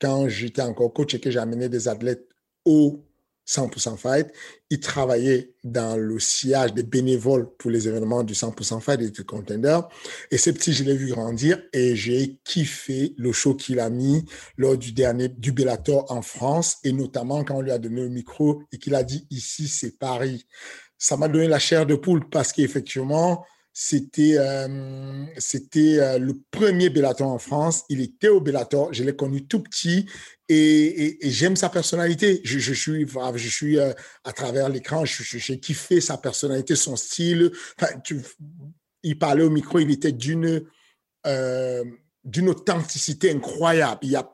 quand 0.00 0.28
j'étais 0.28 0.62
encore 0.62 0.92
coach 0.92 1.14
et 1.14 1.20
que 1.20 1.30
j'ai 1.30 1.38
amené 1.38 1.68
des 1.68 1.88
athlètes 1.88 2.28
au 2.64 3.04
100% 3.46 3.96
Fight. 3.96 4.28
Il 4.70 4.80
travaillait 4.80 5.52
dans 5.62 5.96
le 5.96 6.18
sillage 6.18 6.74
des 6.74 6.82
bénévoles 6.82 7.48
pour 7.58 7.70
les 7.70 7.86
événements 7.86 8.24
du 8.24 8.34
100% 8.34 8.80
Fight 8.80 9.00
et 9.00 9.10
du 9.10 9.24
Contender. 9.24 9.78
Et 10.30 10.38
ce 10.38 10.50
petit, 10.50 10.72
je 10.72 10.84
l'ai 10.84 10.96
vu 10.96 11.08
grandir 11.08 11.62
et 11.72 11.94
j'ai 11.94 12.38
kiffé 12.44 13.14
le 13.16 13.32
show 13.32 13.54
qu'il 13.54 13.78
a 13.78 13.90
mis 13.90 14.24
lors 14.56 14.76
du 14.76 14.92
dernier 14.92 15.28
du 15.28 15.52
Bellator 15.52 16.10
en 16.10 16.22
France 16.22 16.78
et 16.82 16.92
notamment 16.92 17.44
quand 17.44 17.56
on 17.56 17.60
lui 17.60 17.70
a 17.70 17.78
donné 17.78 18.02
le 18.02 18.08
micro 18.08 18.62
et 18.72 18.78
qu'il 18.78 18.94
a 18.94 19.04
dit 19.04 19.26
ici, 19.30 19.68
c'est 19.68 19.98
Paris. 19.98 20.46
Ça 20.98 21.16
m'a 21.16 21.28
donné 21.28 21.46
la 21.46 21.58
chair 21.58 21.86
de 21.86 21.94
poule 21.94 22.28
parce 22.28 22.52
qu'effectivement, 22.52 23.44
c'était 23.78 24.38
euh, 24.38 25.26
c'était 25.36 25.98
euh, 26.00 26.18
le 26.18 26.32
premier 26.50 26.88
Bellator 26.88 27.28
en 27.28 27.36
France. 27.36 27.84
Il 27.90 28.00
était 28.00 28.28
au 28.28 28.40
Bellator. 28.40 28.90
Je 28.94 29.04
l'ai 29.04 29.14
connu 29.14 29.46
tout 29.46 29.60
petit 29.60 30.06
et, 30.48 31.18
j'aime 31.20 31.56
sa 31.56 31.68
personnalité. 31.68 32.40
Je, 32.42 32.58
je 32.58 32.72
suis, 32.72 33.06
je 33.06 33.48
suis 33.50 33.78
euh, 33.78 33.92
à 34.24 34.32
travers 34.32 34.70
l'écran, 34.70 35.04
j'ai 35.04 35.60
kiffé 35.60 36.00
sa 36.00 36.16
personnalité, 36.16 36.74
son 36.74 36.96
style. 36.96 37.52
il 39.02 39.18
parlait 39.18 39.44
au 39.44 39.50
micro, 39.50 39.78
il 39.78 39.90
était 39.90 40.12
d'une 40.12 40.62
d'une 42.26 42.48
authenticité 42.48 43.30
incroyable. 43.30 44.00
Il 44.02 44.10
y 44.10 44.16
a, 44.16 44.28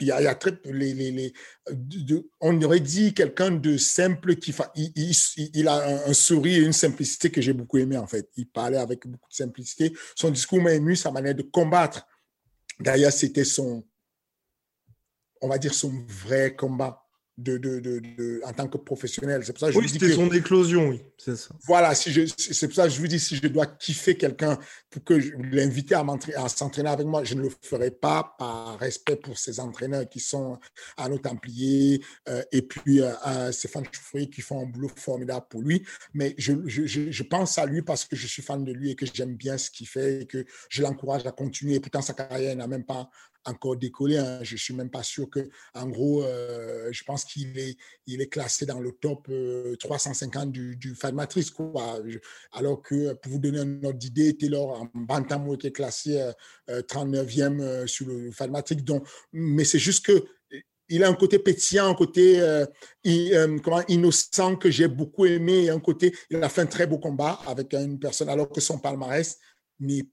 on 2.41 2.63
aurait 2.63 2.81
dit 2.81 3.13
quelqu'un 3.13 3.51
de 3.51 3.77
simple 3.77 4.37
qui 4.37 4.55
il, 4.75 5.15
il, 5.55 5.69
a 5.69 6.07
un, 6.09 6.15
sourire 6.15 6.63
et 6.63 6.65
une 6.65 6.73
simplicité 6.73 7.31
que 7.31 7.43
j'ai 7.43 7.53
beaucoup 7.53 7.77
aimé 7.77 7.99
en 7.99 8.07
fait. 8.07 8.31
Il 8.39 8.49
parlait 8.49 8.79
avec 8.79 9.07
beaucoup 9.07 9.29
de 9.29 9.35
simplicité. 9.35 9.93
Son 10.17 10.31
discours 10.31 10.63
m'a 10.63 10.73
ému, 10.73 10.97
sa 10.97 11.11
manière 11.11 11.35
de 11.35 11.43
combattre. 11.43 12.07
D'ailleurs, 12.81 13.13
c'était 13.13 13.45
son, 13.45 13.85
on 15.43 15.49
va 15.49 15.59
dire 15.59 15.75
son 15.75 15.93
vrai 16.09 16.57
combat 16.57 17.02
de, 17.39 17.57
de, 17.57 17.81
de, 17.81 18.41
en 18.45 18.53
tant 18.53 18.69
que 18.69 18.77
professionnel. 18.77 19.43
C'est 19.45 19.53
pour 19.53 19.61
ça 19.61 19.67
que 19.69 19.73
je 19.73 19.79
oui, 19.79 19.89
c'était 19.89 20.13
son 20.13 20.31
éclosion, 20.31 20.89
oui, 20.89 21.03
c'est 21.17 21.37
ça. 21.37 21.55
Voilà, 21.67 21.95
si 21.95 22.13
je, 22.13 22.23
c'est 22.37 22.67
pour 22.69 22.77
ça 22.77 22.85
que 22.85 22.91
je 22.91 23.01
vous 23.01 23.07
dis, 23.07 23.19
si 23.19 23.37
je 23.37 23.47
dois 23.49 23.67
kiffer 23.67 24.17
quelqu'un 24.17 24.59
pour 24.91 25.03
que 25.03 25.19
je 25.19 25.33
l'invite 25.51 25.93
à, 25.93 26.05
à 26.37 26.49
s'entraîner 26.49 26.91
avec 26.91 27.07
moi, 27.07 27.25
je 27.25 27.35
ne 27.35 27.43
le 27.43 27.49
ferai 27.63 27.91
pas 27.91 28.35
par 28.39 28.79
respect 28.79 29.17
pour 29.17 29.39
ces 29.39 29.61
entraîneurs 29.61 30.09
qui 30.09 30.21
sont 30.21 30.59
à 30.97 31.09
nos 31.09 31.19
Templiers 31.19 32.03
euh, 32.29 32.43
et 32.53 32.63
puis 32.63 33.01
euh, 33.01 33.13
à 33.23 33.53
Stéphane 33.53 33.85
Choufoury 33.91 34.29
qui 34.29 34.41
font 34.41 34.63
un 34.63 34.67
boulot 34.67 34.91
formidable 34.95 35.47
pour 35.49 35.63
lui. 35.63 35.87
Mais 36.15 36.35
je, 36.37 36.53
je, 36.67 36.85
je, 36.87 37.23
pense 37.23 37.59
à 37.59 37.67
lui 37.67 37.83
parce 37.83 38.05
que 38.05 38.17
je 38.17 38.27
suis 38.27 38.43
fan 38.43 38.65
de 38.65 38.73
lui 38.73 38.91
et 38.91 38.95
que 38.97 39.07
j'aime 39.07 39.37
bien 39.37 39.57
ce 39.57 39.71
qu'il 39.71 39.89
fait 39.89 40.23
et 40.23 40.27
que 40.27 40.45
je 40.69 40.83
l'encourage 40.83 41.27
à 41.27 41.33
continuer. 41.33 41.81
Pourtant, 41.81 42.03
sa 42.03 42.13
carrière 42.13 42.57
n'a 42.57 42.67
même 42.67 42.85
pas 42.85 43.09
encore 43.45 43.77
décollé. 43.77 44.19
Hein. 44.19 44.41
Je 44.43 44.57
suis 44.57 44.75
même 44.75 44.91
pas 44.91 45.03
sûr 45.03 45.29
que, 45.29 45.51
en 45.75 45.89
gros, 45.89 46.23
euh, 46.23 46.89
je 46.93 47.05
pense 47.05 47.25
qu'il 47.25 47.59
est, 47.59 47.77
il 48.07 48.21
est 48.21 48.29
classé 48.29 48.67
dans 48.67 48.81
le 48.81 48.93
top 48.93 49.29
350 49.79 50.49
euh, 50.49 50.51
du, 50.51 50.77
du 50.77 50.95
Fan 50.95 51.15
Matrix, 51.15 51.51
quoi. 51.55 52.01
alors 52.53 52.83
que, 52.83 53.13
pour 53.15 53.33
vous 53.33 53.39
donner 53.39 53.61
un 53.61 53.85
ordre 53.85 53.99
d'idée, 53.99 54.37
Taylor 54.37 54.83
en 54.83 54.89
Bantamou 54.95 55.55
était 55.55 55.73
classé 55.73 56.33
39e 56.69 57.61
euh, 57.61 57.87
sur 57.87 58.07
le 58.07 58.31
Fan 58.31 58.51
Matrix. 58.51 58.77
Donc, 58.77 59.07
mais 59.33 59.65
c'est 59.65 59.79
juste 59.79 60.07
que 60.07 60.25
il 60.89 61.05
a 61.05 61.09
un 61.09 61.15
côté 61.15 61.39
pétillant, 61.39 61.89
un 61.89 61.95
côté 61.95 62.39
comment, 63.63 63.83
innocent 63.89 64.57
que 64.57 64.71
j'ai 64.71 64.89
beaucoup 64.89 65.25
aimé, 65.25 65.71
un 65.71 65.81
côté, 65.81 66.15
il 66.29 66.43
a 66.43 66.51
fait 66.51 66.61
un 66.61 66.67
très 66.67 66.87
beau 66.87 66.99
combat 66.99 67.41
avec 67.47 67.73
une 67.73 67.99
personne, 67.99 68.29
alors 68.29 68.51
que 68.51 68.61
son 68.61 68.79
palmarès 68.79 69.39
n'est 69.81 70.07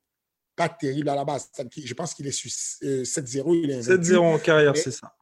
pas 0.60 0.68
terrible 0.68 1.08
à 1.08 1.16
la 1.16 1.24
base. 1.24 1.50
Je 1.74 1.94
pense 1.94 2.14
qu'il 2.14 2.28
est 2.28 2.34
sur 2.34 2.52
7-0. 2.52 2.84
Euh, 2.84 3.82
7-0 3.82 4.18
en 4.18 4.38
carrière, 4.40 4.76
c'est 4.76 4.92
ça. 4.92 5.16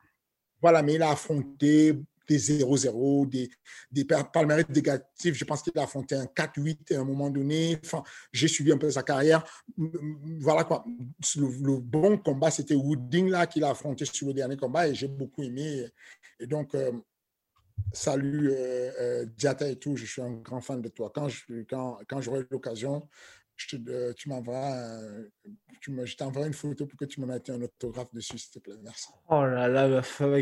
Voilà, 0.60 0.82
mais 0.82 0.96
il 0.96 1.02
a 1.04 1.12
affronté 1.12 1.94
des 2.28 2.40
0-0, 2.40 3.30
des, 3.30 3.48
des 3.92 4.04
palmarès 4.04 4.68
négatifs. 4.68 5.36
Je 5.36 5.46
pense 5.46 5.62
qu'il 5.62 5.78
a 5.78 5.84
affronté 5.84 6.16
un 6.16 6.26
4-8 6.26 6.96
à 6.96 7.02
un 7.02 7.04
moment 7.04 7.30
donné. 7.30 7.78
Enfin, 7.86 8.04
j'ai 8.34 8.48
suivi 8.48 8.72
un 8.72 8.80
peu 8.80 8.90
sa 8.90 9.04
carrière. 9.04 9.44
Voilà 10.40 10.64
quoi. 10.64 10.84
Le, 11.36 11.78
bon 11.78 12.18
combat, 12.18 12.50
c'était 12.50 12.74
Wooding 12.74 13.30
là 13.30 13.46
qu'il 13.46 13.64
a 13.64 13.70
affronté 13.70 14.06
sur 14.06 14.26
le 14.26 14.34
dernier 14.34 14.58
combat 14.58 14.88
et 14.88 14.96
j'ai 14.96 15.08
beaucoup 15.08 15.44
aimé. 15.44 15.86
Et 16.40 16.48
donc, 16.48 16.74
euh, 16.74 16.92
salut 17.94 18.50
euh, 18.52 19.24
Diata 19.38 19.70
et 19.70 19.76
tout, 19.76 19.96
je 19.96 20.06
suis 20.06 20.22
un 20.24 20.32
grand 20.32 20.62
fan 20.62 20.82
de 20.82 20.90
toi. 20.90 21.12
Quand, 21.14 21.30
je, 21.30 21.44
quand, 21.70 22.00
quand 22.10 22.22
j'aurai 22.22 22.42
l'occasion, 22.50 23.08
je 23.58 23.76
te, 23.76 24.14
tu 24.14 24.30
m'envoies, 24.30 24.74
tu 25.82 25.92
me, 25.92 26.06
je 26.06 26.16
t'envoie 26.16 26.48
une 26.48 26.54
photo 26.54 26.86
pour 26.86 26.98
que 26.98 27.06
tu 27.06 27.20
me 27.20 27.26
mettes 27.26 27.50
un 27.50 27.62
autographe 27.62 28.14
dessus, 28.14 28.38
s'il 28.38 28.52
te 28.52 28.60
plaît. 28.60 28.78
Merci. 28.84 29.08
Oh 29.30 29.44
là 29.46 29.68
là, 29.68 29.88
ma 29.88 30.02
femme 30.02 30.42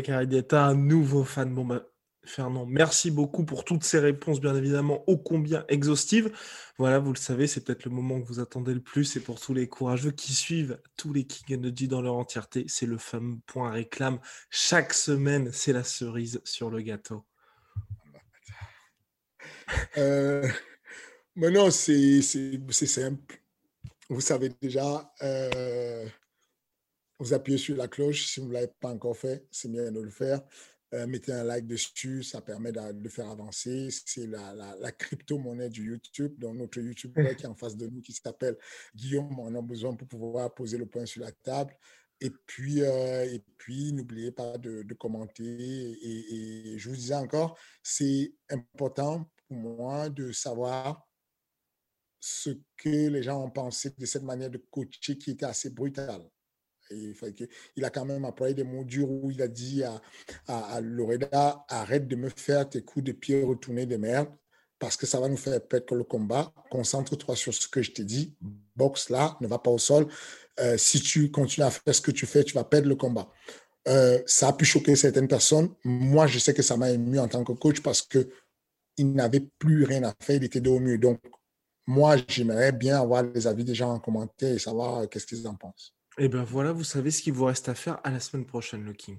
un 0.52 0.74
nouveau 0.74 1.24
fan. 1.24 1.52
Bon, 1.54 1.64
bah, 1.64 1.86
Fernand, 2.26 2.66
merci 2.66 3.10
beaucoup 3.10 3.44
pour 3.44 3.64
toutes 3.64 3.84
ces 3.84 3.98
réponses, 3.98 4.40
bien 4.40 4.54
évidemment, 4.56 5.04
ô 5.08 5.16
combien 5.16 5.64
exhaustives. 5.68 6.32
Voilà, 6.78 6.98
vous 6.98 7.12
le 7.12 7.18
savez, 7.18 7.46
c'est 7.46 7.64
peut-être 7.64 7.84
le 7.84 7.90
moment 7.90 8.20
que 8.20 8.26
vous 8.26 8.40
attendez 8.40 8.74
le 8.74 8.80
plus. 8.80 9.16
Et 9.16 9.20
pour 9.20 9.40
tous 9.40 9.54
les 9.54 9.68
courageux 9.68 10.10
qui 10.10 10.34
suivent 10.34 10.80
tous 10.96 11.12
les 11.12 11.24
King 11.24 11.58
Energy 11.58 11.88
dans 11.88 12.02
leur 12.02 12.16
entièreté, 12.16 12.64
c'est 12.68 12.86
le 12.86 12.98
fameux 12.98 13.38
point 13.46 13.70
réclame. 13.70 14.18
Chaque 14.50 14.92
semaine, 14.92 15.50
c'est 15.52 15.72
la 15.72 15.84
cerise 15.84 16.40
sur 16.44 16.70
le 16.70 16.80
gâteau. 16.82 17.24
Euh, 19.96 20.48
mais 21.36 21.50
non, 21.50 21.70
c'est 21.70 22.22
simple. 22.22 23.40
Vous 24.08 24.20
savez 24.20 24.50
déjà, 24.60 25.12
euh, 25.22 26.06
vous 27.18 27.34
appuyez 27.34 27.58
sur 27.58 27.76
la 27.76 27.88
cloche. 27.88 28.26
Si 28.26 28.40
vous 28.40 28.48
ne 28.48 28.52
l'avez 28.52 28.70
pas 28.80 28.90
encore 28.90 29.16
fait, 29.16 29.46
c'est 29.50 29.70
bien 29.70 29.90
de 29.90 30.00
le 30.00 30.10
faire. 30.10 30.42
Euh, 30.94 31.06
mettez 31.06 31.32
un 31.32 31.42
like 31.42 31.66
dessus, 31.66 32.22
ça 32.22 32.40
permet 32.40 32.70
de, 32.70 33.08
faire 33.08 33.28
avancer. 33.28 33.88
C'est 33.90 34.26
la, 34.26 34.54
la, 34.54 34.92
crypto-monnaie 34.92 35.68
du 35.68 35.90
YouTube. 35.90 36.38
Donc, 36.38 36.56
notre 36.56 36.80
YouTuber 36.80 37.34
qui 37.36 37.42
est 37.42 37.48
en 37.48 37.56
face 37.56 37.76
de 37.76 37.88
nous, 37.88 38.00
qui 38.00 38.12
s'appelle 38.12 38.56
Guillaume, 38.94 39.38
on 39.38 39.54
a 39.54 39.62
besoin 39.62 39.94
pour 39.94 40.06
pouvoir 40.06 40.54
poser 40.54 40.78
le 40.78 40.86
point 40.86 41.04
sur 41.04 41.22
la 41.22 41.32
table. 41.32 41.76
Et 42.20 42.30
puis, 42.30 42.82
euh, 42.82 43.38
n'oubliez 43.92 44.30
pas 44.30 44.56
de, 44.58 44.94
commenter. 44.94 45.44
Et, 45.44 46.78
je 46.78 46.88
vous 46.88 46.96
disais 46.96 47.14
encore, 47.14 47.58
c'est 47.82 48.32
important 48.48 49.28
pour 49.48 49.56
moi 49.56 50.08
de 50.08 50.32
savoir 50.32 51.05
ce 52.20 52.50
que 52.76 53.08
les 53.08 53.22
gens 53.22 53.42
ont 53.42 53.50
pensé 53.50 53.92
de 53.96 54.06
cette 54.06 54.22
manière 54.22 54.50
de 54.50 54.58
coacher 54.70 55.18
qui 55.18 55.30
était 55.30 55.46
assez 55.46 55.70
brutale. 55.70 56.22
il, 56.90 57.84
a 57.84 57.90
quand 57.90 58.04
même 58.04 58.24
employé 58.24 58.54
des 58.54 58.64
mots 58.64 58.84
durs 58.84 59.10
où 59.10 59.30
il 59.30 59.42
a 59.42 59.48
dit 59.48 59.82
à, 59.82 60.00
à, 60.46 60.80
Loreda 60.80 61.64
arrête 61.68 62.06
de 62.08 62.16
me 62.16 62.28
faire 62.28 62.68
tes 62.68 62.82
coups 62.82 63.04
de 63.04 63.12
pied 63.12 63.42
retournés 63.42 63.86
de 63.86 63.96
merde 63.96 64.28
parce 64.78 64.96
que 64.96 65.06
ça 65.06 65.20
va 65.20 65.28
nous 65.28 65.36
faire 65.36 65.60
perdre 65.66 65.94
le 65.94 66.04
combat. 66.04 66.52
Concentre-toi 66.70 67.34
sur 67.34 67.54
ce 67.54 67.66
que 67.66 67.82
je 67.82 67.92
t'ai 67.92 68.04
dit. 68.04 68.36
Boxe 68.76 69.10
là, 69.10 69.36
ne 69.40 69.46
va 69.46 69.58
pas 69.58 69.70
au 69.70 69.78
sol. 69.78 70.06
Euh, 70.60 70.76
si 70.76 71.00
tu 71.00 71.30
continues 71.30 71.66
à 71.66 71.70
faire 71.70 71.94
ce 71.94 72.00
que 72.00 72.10
tu 72.10 72.26
fais, 72.26 72.44
tu 72.44 72.54
vas 72.54 72.64
perdre 72.64 72.88
le 72.88 72.96
combat. 72.96 73.28
Euh, 73.88 74.20
ça 74.26 74.48
a 74.48 74.52
pu 74.52 74.64
choquer 74.64 74.96
certaines 74.96 75.28
personnes. 75.28 75.70
Moi, 75.84 76.26
je 76.26 76.38
sais 76.38 76.52
que 76.52 76.62
ça 76.62 76.76
m'a 76.76 76.90
ému 76.90 77.18
en 77.18 77.28
tant 77.28 77.44
que 77.44 77.52
coach 77.52 77.80
parce 77.80 78.02
que 78.02 78.28
il 78.98 79.12
n'avait 79.12 79.48
plus 79.58 79.84
rien 79.84 80.02
à 80.04 80.14
faire, 80.20 80.36
il 80.36 80.44
était 80.44 80.60
dos 80.60 80.76
au 80.76 80.80
mur. 80.80 80.98
Donc, 80.98 81.20
moi, 81.86 82.16
j'aimerais 82.28 82.72
bien 82.72 83.00
avoir 83.00 83.22
les 83.22 83.46
avis 83.46 83.64
des 83.64 83.74
gens 83.74 83.92
en 83.92 83.98
commentaire 83.98 84.54
et 84.54 84.58
savoir 84.58 84.98
euh, 84.98 85.06
qu'est-ce 85.06 85.26
qu'ils 85.26 85.46
en 85.46 85.54
pensent. 85.54 85.94
Et 86.18 86.24
eh 86.24 86.28
bien 86.28 86.44
voilà, 86.44 86.72
vous 86.72 86.84
savez 86.84 87.10
ce 87.10 87.22
qu'il 87.22 87.34
vous 87.34 87.44
reste 87.44 87.68
à 87.68 87.74
faire 87.74 88.00
à 88.02 88.10
la 88.10 88.20
semaine 88.20 88.46
prochaine, 88.46 88.84
le 88.84 88.94
King. 88.94 89.18